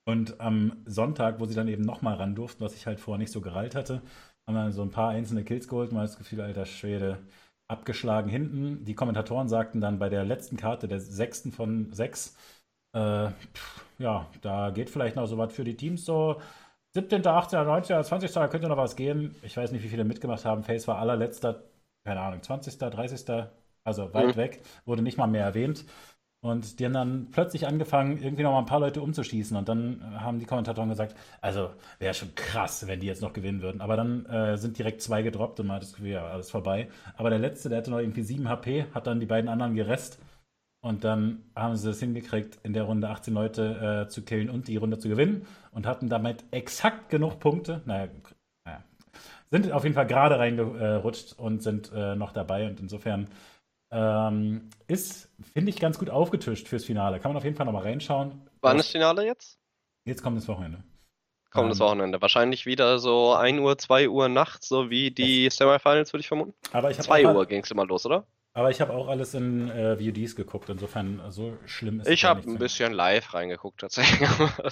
Und 0.06 0.40
am 0.42 0.78
Sonntag, 0.86 1.40
wo 1.40 1.46
sie 1.46 1.54
dann 1.56 1.68
eben 1.68 1.84
nochmal 1.84 2.16
ran 2.16 2.36
durften, 2.36 2.64
was 2.64 2.76
ich 2.76 2.88
halt 2.88 3.00
vorher 3.00 3.20
nicht 3.20 3.32
so 3.32 3.42
gereilt 3.42 3.76
hatte, 3.76 4.02
haben 4.48 4.56
dann 4.56 4.72
so 4.72 4.82
ein 4.82 4.92
paar 4.92 5.10
einzelne 5.12 5.44
Kills 5.44 5.68
geholt. 5.68 5.92
Hat 5.94 6.04
das 6.04 6.18
Gefühl, 6.18 6.42
alter 6.42 6.66
Schwede, 6.66 7.20
abgeschlagen 7.68 8.30
hinten. 8.30 8.86
Die 8.86 8.96
Kommentatoren 8.96 9.48
sagten 9.50 9.82
dann 9.82 10.00
bei 10.00 10.10
der 10.10 10.26
letzten 10.26 10.58
Karte, 10.58 10.88
der 10.88 11.00
sechsten 11.00 11.52
von 11.52 11.94
sechs, 11.94 12.36
äh, 12.94 13.30
pff, 13.30 13.86
ja, 14.00 14.28
da 14.42 14.72
geht 14.72 14.90
vielleicht 14.90 15.16
noch 15.16 15.28
so 15.28 15.38
was 15.38 15.54
für 15.54 15.64
die 15.64 15.78
Teams 15.78 16.06
so. 16.06 16.42
17., 16.94 17.26
18., 17.26 17.66
19., 17.66 18.04
20. 18.04 18.32
Da 18.34 18.48
könnte 18.48 18.68
noch 18.68 18.78
was 18.78 18.96
gehen. 18.96 19.36
Ich 19.44 19.56
weiß 19.58 19.72
nicht, 19.72 19.84
wie 19.84 19.90
viele 19.90 20.06
mitgemacht 20.06 20.46
haben. 20.46 20.64
Face 20.64 20.88
war 20.88 20.98
allerletzter, 21.00 21.64
keine 22.04 22.22
Ahnung, 22.22 22.42
20., 22.42 22.78
30., 22.80 23.26
also 23.90 24.14
weit 24.14 24.36
mhm. 24.36 24.40
weg, 24.40 24.62
wurde 24.86 25.02
nicht 25.02 25.18
mal 25.18 25.28
mehr 25.28 25.44
erwähnt. 25.44 25.86
Und 26.42 26.80
die 26.80 26.86
haben 26.86 26.94
dann 26.94 27.28
plötzlich 27.32 27.68
angefangen, 27.68 28.22
irgendwie 28.22 28.44
noch 28.44 28.54
mal 28.54 28.60
ein 28.60 28.66
paar 28.66 28.80
Leute 28.80 29.02
umzuschießen. 29.02 29.58
Und 29.58 29.68
dann 29.68 30.02
haben 30.22 30.40
die 30.40 30.46
Kommentatoren 30.46 30.88
gesagt, 30.88 31.16
also 31.42 31.72
wäre 32.00 32.14
schon 32.14 32.34
krass, 32.34 32.88
wenn 32.88 33.02
die 33.02 33.08
jetzt 33.08 33.22
noch 33.22 33.34
gewinnen 33.34 33.62
würden. 33.62 33.82
Aber 33.82 33.98
dann 33.98 34.26
äh, 34.26 34.58
sind 34.58 34.78
direkt 34.78 35.02
zwei 35.02 35.22
gedroppt 35.22 35.60
und 35.60 35.68
man 35.68 35.76
hat 35.76 35.84
das 35.84 35.94
Gefühl, 35.94 36.12
ja, 36.12 36.26
alles 36.26 36.50
vorbei. 36.50 36.88
Aber 37.18 37.30
der 37.30 37.40
letzte, 37.40 37.68
der 37.68 37.80
hatte 37.80 37.92
noch 37.92 38.00
irgendwie 38.00 38.22
7 38.22 38.48
HP, 38.48 38.86
hat 38.94 39.08
dann 39.08 39.20
die 39.20 39.26
beiden 39.26 39.50
anderen 39.50 39.76
geresst. 39.76 40.20
Und 40.82 41.04
dann 41.04 41.44
haben 41.58 41.76
sie 41.76 41.90
es 41.90 42.00
hingekriegt, 42.00 42.60
in 42.64 42.72
der 42.72 42.84
Runde 42.84 43.10
18 43.10 43.34
Leute 43.34 44.06
äh, 44.06 44.10
zu 44.10 44.22
killen 44.24 44.50
und 44.50 44.70
die 44.70 44.78
Runde 44.78 44.98
zu 44.98 45.10
gewinnen. 45.10 45.46
Und 45.72 45.86
hatten 45.86 46.08
damit 46.08 46.46
exakt 46.52 47.10
genug 47.10 47.42
Punkte. 47.42 47.82
Naja, 47.86 48.08
naja. 48.64 48.82
sind 49.52 49.70
auf 49.74 49.84
jeden 49.84 49.96
Fall 49.96 50.08
gerade 50.08 50.40
reingerutscht 50.40 51.38
und 51.38 51.62
sind 51.64 51.92
äh, 51.94 52.16
noch 52.16 52.32
dabei. 52.32 52.66
Und 52.66 52.80
insofern 52.80 53.28
ähm, 53.92 54.70
ist, 54.88 55.30
finde 55.54 55.70
ich, 55.70 55.80
ganz 55.80 55.98
gut 55.98 56.10
aufgetischt 56.10 56.68
fürs 56.68 56.86
Finale. 56.86 57.20
Kann 57.20 57.32
man 57.32 57.38
auf 57.38 57.44
jeden 57.44 57.56
Fall 57.56 57.66
nochmal 57.66 57.84
reinschauen. 57.84 58.42
Wann 58.62 58.78
ist 58.78 58.88
das 58.88 58.92
Finale 58.92 59.26
jetzt? 59.26 59.58
Jetzt 60.06 60.24
kommt 60.24 60.38
das 60.38 60.48
Wochenende. 60.48 60.84
Kommt 61.52 61.72
das 61.72 61.80
ähm, 61.80 61.86
Wochenende. 61.86 62.22
Wahrscheinlich 62.22 62.66
wieder 62.66 63.00
so 63.00 63.34
1 63.34 63.60
Uhr, 63.60 63.78
2 63.78 64.10
Uhr 64.10 64.30
nachts, 64.30 64.68
so 64.68 64.90
wie 64.90 65.12
die 65.12 65.50
Semifinals, 65.50 66.14
würde 66.14 66.22
ich 66.22 66.28
vermuten. 66.28 66.54
Aber 66.72 66.92
ich 66.92 67.00
2 67.00 67.34
Uhr 67.34 67.46
ging 67.48 67.64
es 67.64 67.72
immer 67.72 67.86
los, 67.86 68.06
oder? 68.06 68.26
Aber 68.54 68.72
ich 68.72 68.82
habe 68.82 68.94
auch 68.94 69.08
alles 69.08 69.36
in 69.36 69.70
äh, 69.70 69.96
VODs 69.98 70.36
geguckt, 70.36 70.70
insofern 70.70 71.22
so 71.30 71.58
schlimm 71.66 72.02
ist 72.02 72.08
es 72.08 72.14
Ich 72.14 72.26
habe 72.26 72.42
ein 72.50 72.58
bisschen 72.58 72.94
live 72.94 73.34
reingeguckt, 73.34 73.80
tatsächlich. 73.82 74.28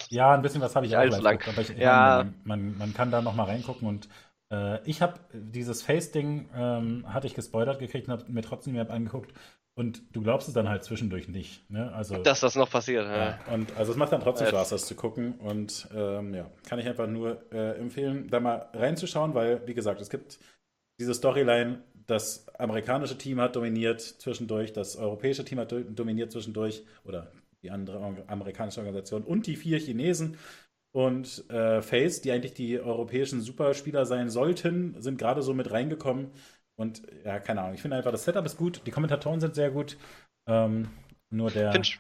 ja, 0.10 0.34
ein 0.34 0.42
bisschen 0.42 0.62
was 0.62 0.76
habe 0.76 0.88
ich 0.88 0.98
auch 0.98 1.04
live 1.04 1.22
lang. 1.22 1.38
geguckt, 1.38 1.58
aber 1.58 1.62
ich, 1.62 1.78
ja. 1.78 2.24
man, 2.24 2.34
man, 2.44 2.78
man, 2.80 2.94
kann 2.94 3.12
da 3.12 3.22
nochmal 3.22 3.46
reingucken 3.46 3.88
und 3.88 4.10
äh, 4.52 4.88
ich 4.88 5.02
habe 5.02 5.20
dieses 5.34 5.82
Face-Ding, 5.82 6.50
ähm, 6.56 7.14
hatte 7.14 7.28
ich 7.28 7.34
gespoilert 7.34 7.80
gekriegt 7.80 8.08
und 8.08 8.14
habe 8.14 8.32
mir 8.32 8.42
trotzdem 8.42 8.74
die 8.74 8.80
App 8.80 8.92
angeguckt. 8.92 9.34
Und 9.76 10.02
du 10.16 10.24
glaubst 10.24 10.48
es 10.48 10.56
dann 10.56 10.68
halt 10.68 10.84
zwischendurch 10.84 11.28
nicht. 11.28 11.70
Ne? 11.70 11.94
Also, 11.94 12.18
Dass 12.24 12.40
das 12.40 12.56
noch 12.56 12.72
passiert, 12.72 13.06
ja. 13.06 13.18
ja. 13.18 13.40
Und 13.54 13.78
also 13.78 13.92
es 13.92 13.98
macht 13.98 14.12
dann 14.12 14.22
trotzdem 14.22 14.48
Spaß, 14.48 14.70
das 14.70 14.88
zu 14.88 14.96
gucken. 14.96 15.34
Und 15.34 15.88
ähm, 15.94 16.34
ja, 16.34 16.50
kann 16.68 16.80
ich 16.80 16.88
einfach 16.88 17.06
nur 17.06 17.44
äh, 17.52 17.78
empfehlen, 17.78 18.28
da 18.28 18.40
mal 18.40 18.70
reinzuschauen, 18.74 19.36
weil, 19.36 19.68
wie 19.68 19.76
gesagt, 19.76 20.02
es 20.02 20.10
gibt 20.10 20.40
diese 21.00 21.14
Storyline, 21.14 21.84
das 22.08 22.48
amerikanische 22.58 23.20
Team 23.20 23.40
hat 23.40 23.56
dominiert 23.56 24.02
zwischendurch, 24.02 24.74
das 24.74 24.96
europäische 24.96 25.46
Team 25.46 25.60
hat 25.60 25.72
dominiert 25.72 26.32
zwischendurch, 26.32 26.84
oder 27.04 27.32
die 27.62 27.70
andere 27.70 28.26
amerikanische 28.28 28.80
Organisation 28.80 29.24
und 29.24 29.46
die 29.46 29.56
vier 29.56 29.78
Chinesen 29.80 30.38
und 30.98 31.48
äh, 31.52 31.84
Face, 31.84 32.22
die 32.22 32.32
eigentlich 32.32 32.56
die 32.56 32.80
europäischen 32.80 33.40
Superspieler 33.40 34.08
sein 34.08 34.32
sollten, 34.32 35.00
sind 35.00 35.20
gerade 35.20 35.44
so 35.44 35.54
mit 35.54 35.70
reingekommen. 35.70 36.32
Und 36.76 37.04
ja, 37.24 37.40
keine 37.40 37.62
Ahnung. 37.62 37.76
Ich 37.76 37.84
finde 37.84 37.98
einfach, 37.98 38.12
das 38.12 38.24
Setup 38.24 38.44
ist 38.44 38.58
gut, 38.58 38.82
die 38.88 38.90
Kommentatoren 38.90 39.40
sind 39.40 39.54
sehr 39.54 39.70
gut. 39.70 39.96
Ähm, 40.48 40.90
nur 41.30 41.52
der 41.52 41.72
Finch. 41.72 42.00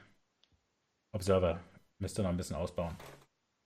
Observer 1.13 1.59
müsste 1.99 2.23
noch 2.23 2.31
ein 2.31 2.37
bisschen 2.37 2.55
ausbauen. 2.55 2.95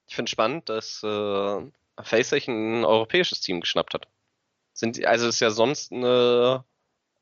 Ich 0.09 0.17
finde 0.17 0.29
spannend, 0.29 0.67
dass 0.67 1.01
äh, 1.01 1.61
Face 2.01 2.29
sich 2.29 2.49
ein 2.49 2.83
europäisches 2.83 3.39
Team 3.39 3.61
geschnappt 3.61 3.93
hat. 3.93 4.09
Sind, 4.73 5.05
also 5.05 5.29
ist 5.29 5.39
ja 5.39 5.51
sonst 5.51 5.93
eine 5.93 6.65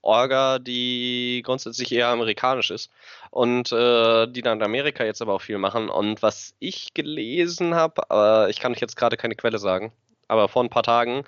Orga, 0.01 0.59
die 0.59 1.41
grundsätzlich 1.45 1.91
eher 1.91 2.07
amerikanisch 2.07 2.71
ist 2.71 2.91
und 3.31 3.71
äh, 3.71 4.27
die 4.27 4.41
dann 4.41 4.59
in 4.59 4.63
Amerika 4.63 5.03
jetzt 5.03 5.21
aber 5.21 5.33
auch 5.33 5.41
viel 5.41 5.57
machen. 5.57 5.89
Und 5.89 6.21
was 6.21 6.55
ich 6.59 6.93
gelesen 6.93 7.75
habe, 7.75 8.01
äh, 8.11 8.49
ich 8.49 8.59
kann 8.59 8.71
euch 8.71 8.79
jetzt 8.79 8.95
gerade 8.95 9.17
keine 9.17 9.35
Quelle 9.35 9.59
sagen, 9.59 9.91
aber 10.27 10.47
vor 10.47 10.63
ein 10.63 10.69
paar 10.69 10.83
Tagen 10.83 11.25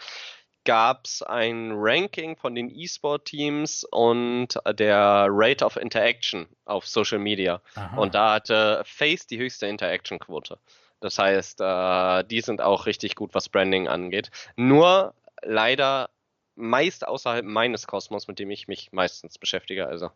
gab 0.64 1.06
es 1.06 1.24
ein 1.24 1.72
Ranking 1.74 2.38
von 2.38 2.54
den 2.56 2.70
E-Sport-Teams 2.70 3.84
und 3.86 4.50
der 4.78 5.28
Rate 5.30 5.66
of 5.66 5.76
Interaction 5.76 6.48
auf 6.66 6.88
Social 6.88 7.20
Media. 7.20 7.62
Aha. 7.76 7.98
Und 7.98 8.14
da 8.14 8.34
hatte 8.34 8.84
Face 8.86 9.26
die 9.26 9.40
höchste 9.40 9.68
Interaction-Quote. 9.68 10.58
Das 11.00 11.18
heißt, 11.18 11.62
äh, 11.62 12.24
die 12.26 12.42
sind 12.42 12.62
auch 12.62 12.86
richtig 12.86 13.16
gut, 13.16 13.34
was 13.34 13.50
Branding 13.50 13.88
angeht. 13.88 14.30
Nur 14.56 15.16
leider 15.42 16.10
meist 16.56 17.08
außerhalb 17.08 17.46
meines 17.46 17.88
Kosmos, 17.88 18.28
mit 18.28 18.40
dem 18.40 18.52
ich 18.52 18.68
mich 18.68 18.92
meistens 18.92 19.38
beschäftige. 19.38 19.88
Also 19.88 20.12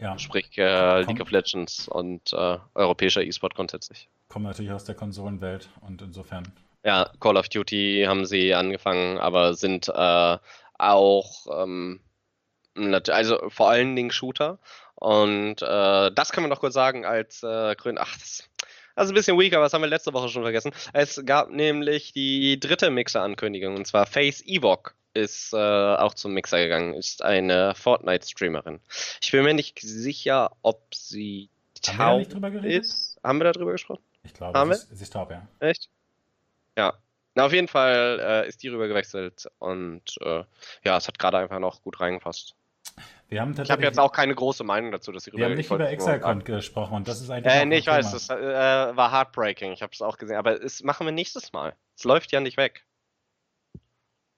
ja. 0.00 0.18
sprich 0.18 0.56
äh, 0.58 1.02
League 1.02 1.20
of 1.20 1.30
Legends 1.30 1.88
und 1.88 2.32
äh, 2.32 2.58
europäischer 2.74 3.22
E-Sport 3.22 3.54
grundsätzlich. 3.54 4.08
Kommen 4.28 4.46
natürlich 4.46 4.72
aus 4.72 4.84
der 4.84 4.94
Konsolenwelt 4.94 5.68
und 5.80 6.02
insofern. 6.02 6.50
Ja, 6.84 7.10
Call 7.20 7.36
of 7.36 7.48
Duty 7.48 8.04
haben 8.06 8.26
sie 8.26 8.54
angefangen, 8.54 9.18
aber 9.18 9.54
sind 9.54 9.88
äh, 9.88 10.38
auch 10.78 11.46
ähm, 11.50 12.00
also 13.08 13.48
vor 13.48 13.70
allen 13.70 13.96
Dingen 13.96 14.10
Shooter. 14.10 14.58
Und 14.94 15.62
äh, 15.62 16.10
das 16.12 16.32
kann 16.32 16.42
man 16.42 16.50
doch 16.50 16.60
kurz 16.60 16.74
sagen 16.74 17.04
als 17.04 17.42
äh, 17.42 17.74
Grün. 17.76 17.98
Ach, 17.98 18.12
das, 18.14 18.48
das 18.94 19.04
ist 19.04 19.10
ein 19.10 19.14
bisschen 19.14 19.38
weak, 19.38 19.54
aber 19.54 19.64
das 19.64 19.72
haben 19.72 19.82
wir 19.82 19.88
letzte 19.88 20.12
Woche 20.12 20.28
schon 20.28 20.42
vergessen. 20.42 20.72
Es 20.92 21.22
gab 21.24 21.50
nämlich 21.50 22.12
die 22.12 22.58
dritte 22.58 22.90
Mixer-Ankündigung, 22.90 23.76
und 23.76 23.86
zwar 23.86 24.06
Face 24.06 24.42
Evoc 24.46 24.94
ist 25.16 25.52
äh, 25.52 25.56
auch 25.56 26.14
zum 26.14 26.32
Mixer 26.32 26.58
gegangen, 26.58 26.94
ist 26.94 27.22
eine 27.22 27.74
Fortnite-Streamerin. 27.74 28.80
Ich 29.20 29.32
bin 29.32 29.42
mir 29.44 29.54
nicht 29.54 29.80
sicher, 29.80 30.52
ob 30.62 30.94
sie 30.94 31.48
taub 31.82 32.22
ist. 32.62 33.18
Haben 33.24 33.40
wir 33.40 33.52
darüber 33.52 33.72
gesprochen? 33.72 34.02
Ich 34.22 34.34
glaube, 34.34 34.58
Haben 34.58 34.74
sie, 34.74 34.80
ist, 34.80 34.96
sie 34.96 35.02
ist 35.02 35.12
taub, 35.12 35.30
ja. 35.30 35.46
Echt? 35.60 35.88
Ja. 36.76 36.94
Na, 37.34 37.46
auf 37.46 37.52
jeden 37.52 37.68
Fall 37.68 38.20
äh, 38.20 38.48
ist 38.48 38.62
die 38.62 38.68
rüber 38.68 38.88
gewechselt 38.88 39.46
und 39.58 40.02
äh, 40.20 40.44
ja, 40.84 40.96
es 40.96 41.06
hat 41.06 41.18
gerade 41.18 41.38
einfach 41.38 41.58
noch 41.58 41.82
gut 41.82 42.00
reingepasst. 42.00 42.54
Wir 43.28 43.40
haben 43.40 43.60
ich 43.60 43.70
habe 43.70 43.82
jetzt 43.82 43.98
auch 43.98 44.12
keine 44.12 44.34
große 44.34 44.64
Meinung 44.64 44.92
dazu, 44.92 45.12
dass 45.12 45.24
sie 45.24 45.30
rüber 45.30 45.40
Wir 45.40 45.46
haben 45.46 45.54
nicht 45.54 45.70
über 45.70 45.90
Exalcon 45.90 46.44
gesprochen 46.44 46.94
und 46.94 47.08
das 47.08 47.20
ist 47.20 47.28
eigentlich. 47.28 47.52
Äh, 47.52 47.66
nee, 47.66 47.78
ich 47.78 47.86
weiß, 47.86 48.12
das 48.12 48.30
äh, 48.30 48.36
war 48.96 49.12
heartbreaking. 49.12 49.72
Ich 49.72 49.82
habe 49.82 49.92
es 49.92 50.00
auch 50.00 50.16
gesehen, 50.16 50.36
aber 50.36 50.62
es 50.62 50.82
machen 50.82 51.06
wir 51.06 51.12
nächstes 51.12 51.52
Mal. 51.52 51.74
Es 51.96 52.04
läuft 52.04 52.32
ja 52.32 52.40
nicht 52.40 52.56
weg. 52.56 52.84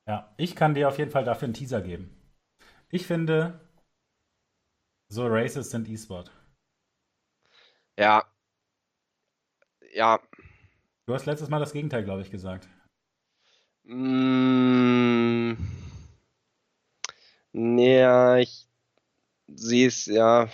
Ja, 0.08 0.32
ich 0.38 0.56
kann 0.56 0.72
dir 0.72 0.88
auf 0.88 0.96
jeden 0.98 1.10
Fall 1.10 1.24
dafür 1.24 1.44
einen 1.46 1.54
Teaser 1.54 1.82
geben. 1.82 2.10
Ich 2.90 3.06
finde, 3.06 3.60
so 5.10 5.26
Races 5.26 5.70
sind 5.70 5.86
E-Sport. 5.86 6.32
Ja. 7.98 8.24
Ja. 9.92 10.18
Du 11.06 11.12
hast 11.12 11.26
letztes 11.26 11.50
Mal 11.50 11.58
das 11.60 11.72
Gegenteil, 11.72 12.04
glaube 12.04 12.22
ich, 12.22 12.30
gesagt. 12.30 12.68
Mm, 13.84 15.52
ja, 17.52 18.38
ich 18.38 18.66
sehe 19.46 19.88
es, 19.88 20.06
ja. 20.06 20.48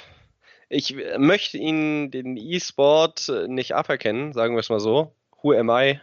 Ich 0.69 0.97
möchte 1.19 1.59
ihn, 1.59 2.11
den 2.11 2.37
E-Sport, 2.37 3.31
nicht 3.47 3.77
aberkennen, 3.77 4.33
sagen 4.33 4.55
wir 4.55 4.61
es 4.61 4.69
mal 4.69 4.81
so. 4.81 5.15
Who 5.43 5.53
am 5.53 5.71
I? 5.71 6.01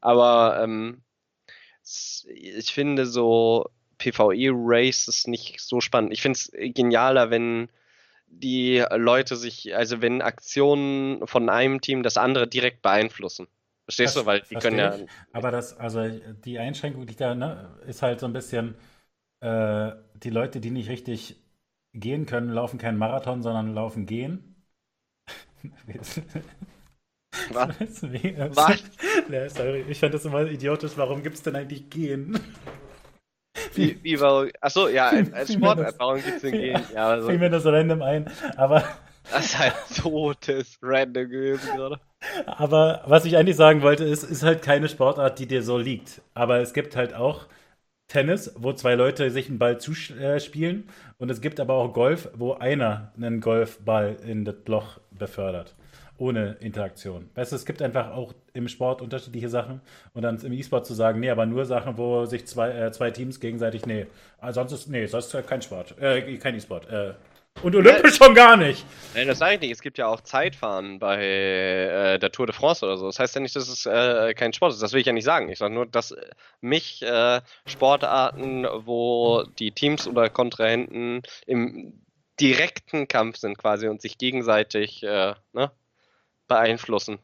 Aber 0.00 0.60
ähm, 0.60 1.01
ich 2.26 2.72
finde 2.72 3.06
so 3.06 3.70
PvE-Races 3.98 5.26
nicht 5.26 5.60
so 5.60 5.80
spannend. 5.80 6.12
Ich 6.12 6.22
finde 6.22 6.38
es 6.38 6.52
genialer, 6.74 7.30
wenn 7.30 7.68
die 8.26 8.84
Leute 8.96 9.36
sich, 9.36 9.76
also 9.76 10.00
wenn 10.00 10.22
Aktionen 10.22 11.26
von 11.26 11.48
einem 11.48 11.80
Team 11.80 12.02
das 12.02 12.16
andere 12.16 12.48
direkt 12.48 12.82
beeinflussen. 12.82 13.46
Verstehst 13.84 14.16
du? 14.16 14.26
Weil 14.26 14.42
die 14.48 14.54
können 14.56 14.78
ja. 14.78 14.96
Ich. 14.96 15.06
Aber 15.32 15.50
das, 15.50 15.76
also 15.76 16.08
die 16.08 16.58
Einschränkung, 16.58 17.06
die 17.06 17.16
da, 17.16 17.34
ne, 17.34 17.78
ist 17.86 18.02
halt 18.02 18.20
so 18.20 18.26
ein 18.26 18.32
bisschen, 18.32 18.74
äh, 19.40 19.92
die 20.14 20.30
Leute, 20.30 20.60
die 20.60 20.70
nicht 20.70 20.88
richtig 20.88 21.36
gehen 21.92 22.26
können, 22.26 22.50
laufen 22.50 22.78
keinen 22.78 22.96
Marathon, 22.96 23.42
sondern 23.42 23.74
laufen 23.74 24.06
gehen. 24.06 24.56
Was? 27.50 28.02
Was? 28.54 28.82
Ja, 29.30 29.48
sorry, 29.48 29.84
ich 29.88 29.98
fand 29.98 30.14
das 30.14 30.24
immer 30.24 30.46
idiotisch. 30.46 30.92
Warum 30.96 31.22
gibt 31.22 31.36
es 31.36 31.42
denn 31.42 31.56
eigentlich 31.56 31.88
Gehen? 31.88 32.38
Wie, 33.74 33.98
wie 34.02 34.20
warum? 34.20 34.50
Achso, 34.60 34.88
ja, 34.88 35.08
als, 35.08 35.32
als 35.32 35.52
Sport, 35.52 35.94
warum 35.98 36.16
gibt 36.16 36.36
es 36.36 36.42
denn 36.42 36.52
Gehen? 36.52 36.82
Ja, 36.94 37.08
also, 37.08 37.28
fiel 37.28 37.38
mir 37.38 37.50
das 37.50 37.64
random 37.64 38.02
ein, 38.02 38.30
aber. 38.56 38.84
Das 39.30 39.46
ist 39.46 39.58
halt 39.58 39.74
totes 39.96 40.78
Random 40.82 41.30
gewesen 41.30 41.76
gerade. 41.76 42.00
Aber 42.46 43.02
was 43.06 43.24
ich 43.24 43.36
eigentlich 43.36 43.56
sagen 43.56 43.82
wollte, 43.82 44.04
ist, 44.04 44.24
ist 44.24 44.42
halt 44.42 44.62
keine 44.62 44.88
Sportart, 44.88 45.38
die 45.38 45.46
dir 45.46 45.62
so 45.62 45.78
liegt. 45.78 46.20
Aber 46.34 46.58
es 46.58 46.72
gibt 46.72 46.96
halt 46.96 47.14
auch 47.14 47.46
Tennis, 48.08 48.52
wo 48.56 48.72
zwei 48.72 48.94
Leute 48.94 49.30
sich 49.30 49.48
einen 49.48 49.60
Ball 49.60 49.78
zuspielen. 49.78 50.88
Und 51.18 51.30
es 51.30 51.40
gibt 51.40 51.60
aber 51.60 51.74
auch 51.74 51.92
Golf, 51.92 52.30
wo 52.34 52.54
einer 52.54 53.12
einen 53.16 53.40
Golfball 53.40 54.16
in 54.26 54.44
das 54.44 54.56
Loch 54.66 54.98
befördert 55.12 55.76
ohne 56.22 56.56
Interaktion. 56.60 57.28
Weißt 57.34 57.50
du, 57.50 57.56
es 57.56 57.66
gibt 57.66 57.82
einfach 57.82 58.12
auch 58.12 58.32
im 58.52 58.68
Sport 58.68 59.02
unterschiedliche 59.02 59.48
Sachen 59.48 59.80
und 60.14 60.22
dann 60.22 60.38
im 60.38 60.52
E-Sport 60.52 60.86
zu 60.86 60.94
sagen, 60.94 61.18
nee, 61.18 61.30
aber 61.30 61.46
nur 61.46 61.64
Sachen, 61.64 61.98
wo 61.98 62.26
sich 62.26 62.46
zwei, 62.46 62.70
äh, 62.70 62.92
zwei 62.92 63.10
Teams 63.10 63.40
gegenseitig, 63.40 63.86
nee, 63.86 64.06
also 64.38 64.60
sonst 64.60 64.72
ist, 64.72 64.88
nee, 64.88 65.04
sonst 65.06 65.34
ist 65.34 65.46
kein 65.48 65.62
Sport, 65.62 65.98
äh, 66.00 66.36
kein 66.36 66.54
E-Sport, 66.54 66.88
äh, 66.90 67.14
und 67.60 67.76
olympisch 67.76 68.18
ja, 68.18 68.24
schon 68.24 68.34
gar 68.34 68.56
nicht. 68.56 68.84
Nein, 69.14 69.28
das 69.28 69.38
sage 69.38 69.56
ich 69.56 69.60
nicht. 69.60 69.72
Es 69.72 69.82
gibt 69.82 69.98
ja 69.98 70.06
auch 70.06 70.22
Zeitfahren 70.22 70.98
bei 70.98 71.22
äh, 71.22 72.18
der 72.18 72.32
Tour 72.32 72.46
de 72.46 72.54
France 72.54 72.84
oder 72.84 72.96
so. 72.96 73.06
Das 73.06 73.18
heißt 73.18 73.34
ja 73.34 73.42
nicht, 73.42 73.54
dass 73.54 73.68
es 73.68 73.84
äh, 73.84 74.32
kein 74.32 74.54
Sport 74.54 74.72
ist. 74.72 74.80
Das 74.80 74.94
will 74.94 75.00
ich 75.00 75.06
ja 75.06 75.12
nicht 75.12 75.26
sagen. 75.26 75.50
Ich 75.50 75.58
sage 75.58 75.74
nur, 75.74 75.84
dass 75.84 76.14
mich 76.62 77.02
äh, 77.02 77.42
Sportarten, 77.66 78.66
wo 78.86 79.44
die 79.58 79.70
Teams 79.72 80.08
oder 80.08 80.30
Kontrahenten 80.30 81.22
im 81.46 82.00
direkten 82.40 83.06
Kampf 83.06 83.36
sind 83.36 83.58
quasi 83.58 83.86
und 83.86 84.00
sich 84.00 84.16
gegenseitig 84.16 85.02
äh, 85.02 85.34
ne, 85.52 85.70
beeinflussen. 86.52 87.18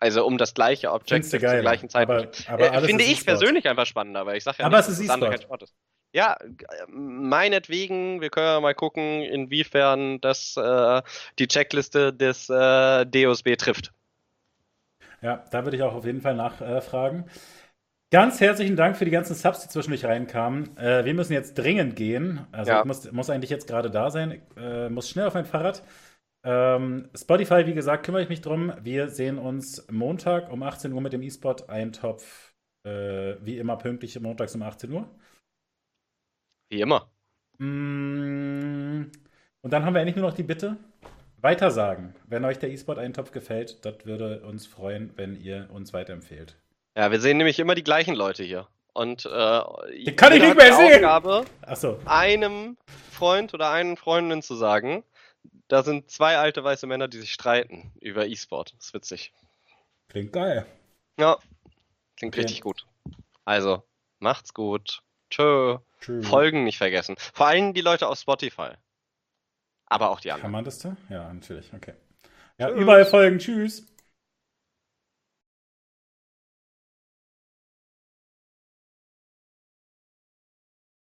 Also 0.00 0.26
um 0.26 0.36
das 0.36 0.54
gleiche 0.54 0.92
Objekt 0.92 1.26
zur 1.26 1.38
gleichen 1.38 1.88
Zeit. 1.88 2.10
Aber, 2.10 2.28
aber 2.48 2.72
äh, 2.72 2.80
finde 2.82 3.04
ich 3.04 3.24
persönlich 3.24 3.68
einfach 3.68 3.86
spannender, 3.86 4.26
weil 4.26 4.36
ich 4.36 4.44
sage 4.44 4.58
ja 4.58 4.66
aber 4.66 4.76
nicht, 4.76 4.88
dass 4.88 4.98
es 4.98 5.06
das 5.06 5.20
kein 5.20 5.40
Sport 5.40 5.62
ist. 5.62 5.74
Ja, 6.12 6.36
meinetwegen, 6.88 8.20
wir 8.20 8.30
können 8.30 8.46
ja 8.46 8.60
mal 8.60 8.74
gucken, 8.74 9.22
inwiefern 9.22 10.20
das 10.20 10.56
äh, 10.56 11.02
die 11.38 11.48
Checkliste 11.48 12.12
des 12.12 12.48
äh, 12.48 13.04
DOSB 13.06 13.56
trifft. 13.56 13.92
Ja, 15.22 15.42
da 15.50 15.64
würde 15.64 15.76
ich 15.76 15.82
auch 15.82 15.94
auf 15.94 16.04
jeden 16.04 16.20
Fall 16.20 16.36
nachfragen. 16.36 17.24
Ganz 18.10 18.40
herzlichen 18.40 18.76
Dank 18.76 18.96
für 18.96 19.04
die 19.04 19.10
ganzen 19.10 19.34
Subs, 19.34 19.62
die 19.62 19.68
zwischendurch 19.68 20.04
reinkamen. 20.04 20.76
Äh, 20.76 21.04
wir 21.04 21.14
müssen 21.14 21.32
jetzt 21.32 21.54
dringend 21.54 21.96
gehen. 21.96 22.46
Also 22.52 22.70
ja. 22.70 22.80
ich 22.80 22.84
muss, 22.84 23.10
muss, 23.10 23.30
eigentlich 23.30 23.50
jetzt 23.50 23.66
gerade 23.66 23.90
da 23.90 24.10
sein. 24.10 24.30
Ich, 24.30 24.62
äh, 24.62 24.88
muss 24.88 25.08
schnell 25.08 25.26
auf 25.26 25.34
mein 25.34 25.46
Fahrrad. 25.46 25.82
Ähm, 26.44 27.08
Spotify, 27.16 27.66
wie 27.66 27.74
gesagt, 27.74 28.04
kümmere 28.04 28.22
ich 28.22 28.28
mich 28.28 28.42
drum. 28.42 28.72
Wir 28.82 29.08
sehen 29.08 29.38
uns 29.38 29.86
Montag 29.90 30.52
um 30.52 30.62
18 30.62 30.92
Uhr 30.92 31.00
mit 31.00 31.14
dem 31.14 31.22
E-Sport 31.22 31.70
Eintopf. 31.70 32.52
Äh, 32.86 33.36
wie 33.40 33.58
immer 33.58 33.76
pünktlich 33.76 34.20
montags 34.20 34.54
um 34.54 34.62
18 34.62 34.92
Uhr. 34.92 35.08
Wie 36.70 36.82
immer. 36.82 37.10
Mm, 37.58 39.10
und 39.62 39.70
dann 39.70 39.84
haben 39.84 39.94
wir 39.94 40.02
eigentlich 40.02 40.16
nur 40.16 40.26
noch 40.28 40.36
die 40.36 40.42
Bitte, 40.42 40.76
weitersagen. 41.40 42.14
Wenn 42.26 42.44
euch 42.44 42.58
der 42.58 42.70
E-Sport 42.70 42.98
Eintopf 42.98 43.30
gefällt, 43.30 43.84
das 43.86 44.04
würde 44.04 44.40
uns 44.40 44.66
freuen, 44.66 45.12
wenn 45.16 45.40
ihr 45.40 45.68
uns 45.72 45.94
weiterempfehlt. 45.94 46.56
Ja, 46.96 47.10
wir 47.10 47.20
sehen 47.20 47.38
nämlich 47.38 47.58
immer 47.58 47.74
die 47.74 47.84
gleichen 47.84 48.14
Leute 48.14 48.42
hier. 48.42 48.68
Und 48.92 49.24
äh, 49.24 49.60
die 50.04 50.14
kann 50.14 50.32
ich 50.32 50.42
nicht 50.42 50.56
mehr 50.56 50.74
sehen. 50.74 51.04
Aufgabe, 51.04 51.44
so. 51.74 51.98
einem 52.04 52.76
Freund 53.10 53.52
oder 53.54 53.70
einen 53.70 53.96
Freundin 53.96 54.42
zu 54.42 54.54
sagen, 54.54 55.04
da 55.68 55.82
sind 55.82 56.10
zwei 56.10 56.36
alte 56.38 56.62
weiße 56.62 56.86
Männer, 56.86 57.08
die 57.08 57.18
sich 57.18 57.32
streiten 57.32 57.92
über 58.00 58.26
E-Sport. 58.26 58.74
Das 58.76 58.86
ist 58.86 58.94
witzig. 58.94 59.32
Klingt 60.08 60.32
geil. 60.32 60.66
Ja, 61.18 61.38
klingt 62.16 62.34
okay. 62.34 62.42
richtig 62.42 62.60
gut. 62.60 62.86
Also, 63.44 63.82
macht's 64.18 64.54
gut. 64.54 65.02
Tschö. 65.30 65.78
Tschö. 66.00 66.22
Folgen 66.22 66.64
nicht 66.64 66.78
vergessen. 66.78 67.16
Vor 67.18 67.46
allem 67.46 67.74
die 67.74 67.80
Leute 67.80 68.08
auf 68.08 68.18
Spotify. 68.18 68.70
Aber 69.86 70.10
auch 70.10 70.20
die 70.20 70.30
anderen. 70.30 70.42
Kann 70.42 70.52
man 70.52 70.64
das 70.64 70.78
da? 70.78 70.96
Ja, 71.08 71.32
natürlich. 71.32 71.72
Okay. 71.72 71.94
Ja, 72.58 72.68
Tschüss. 72.68 72.80
überall 72.80 73.06
folgen. 73.06 73.38
Tschüss. 73.38 73.86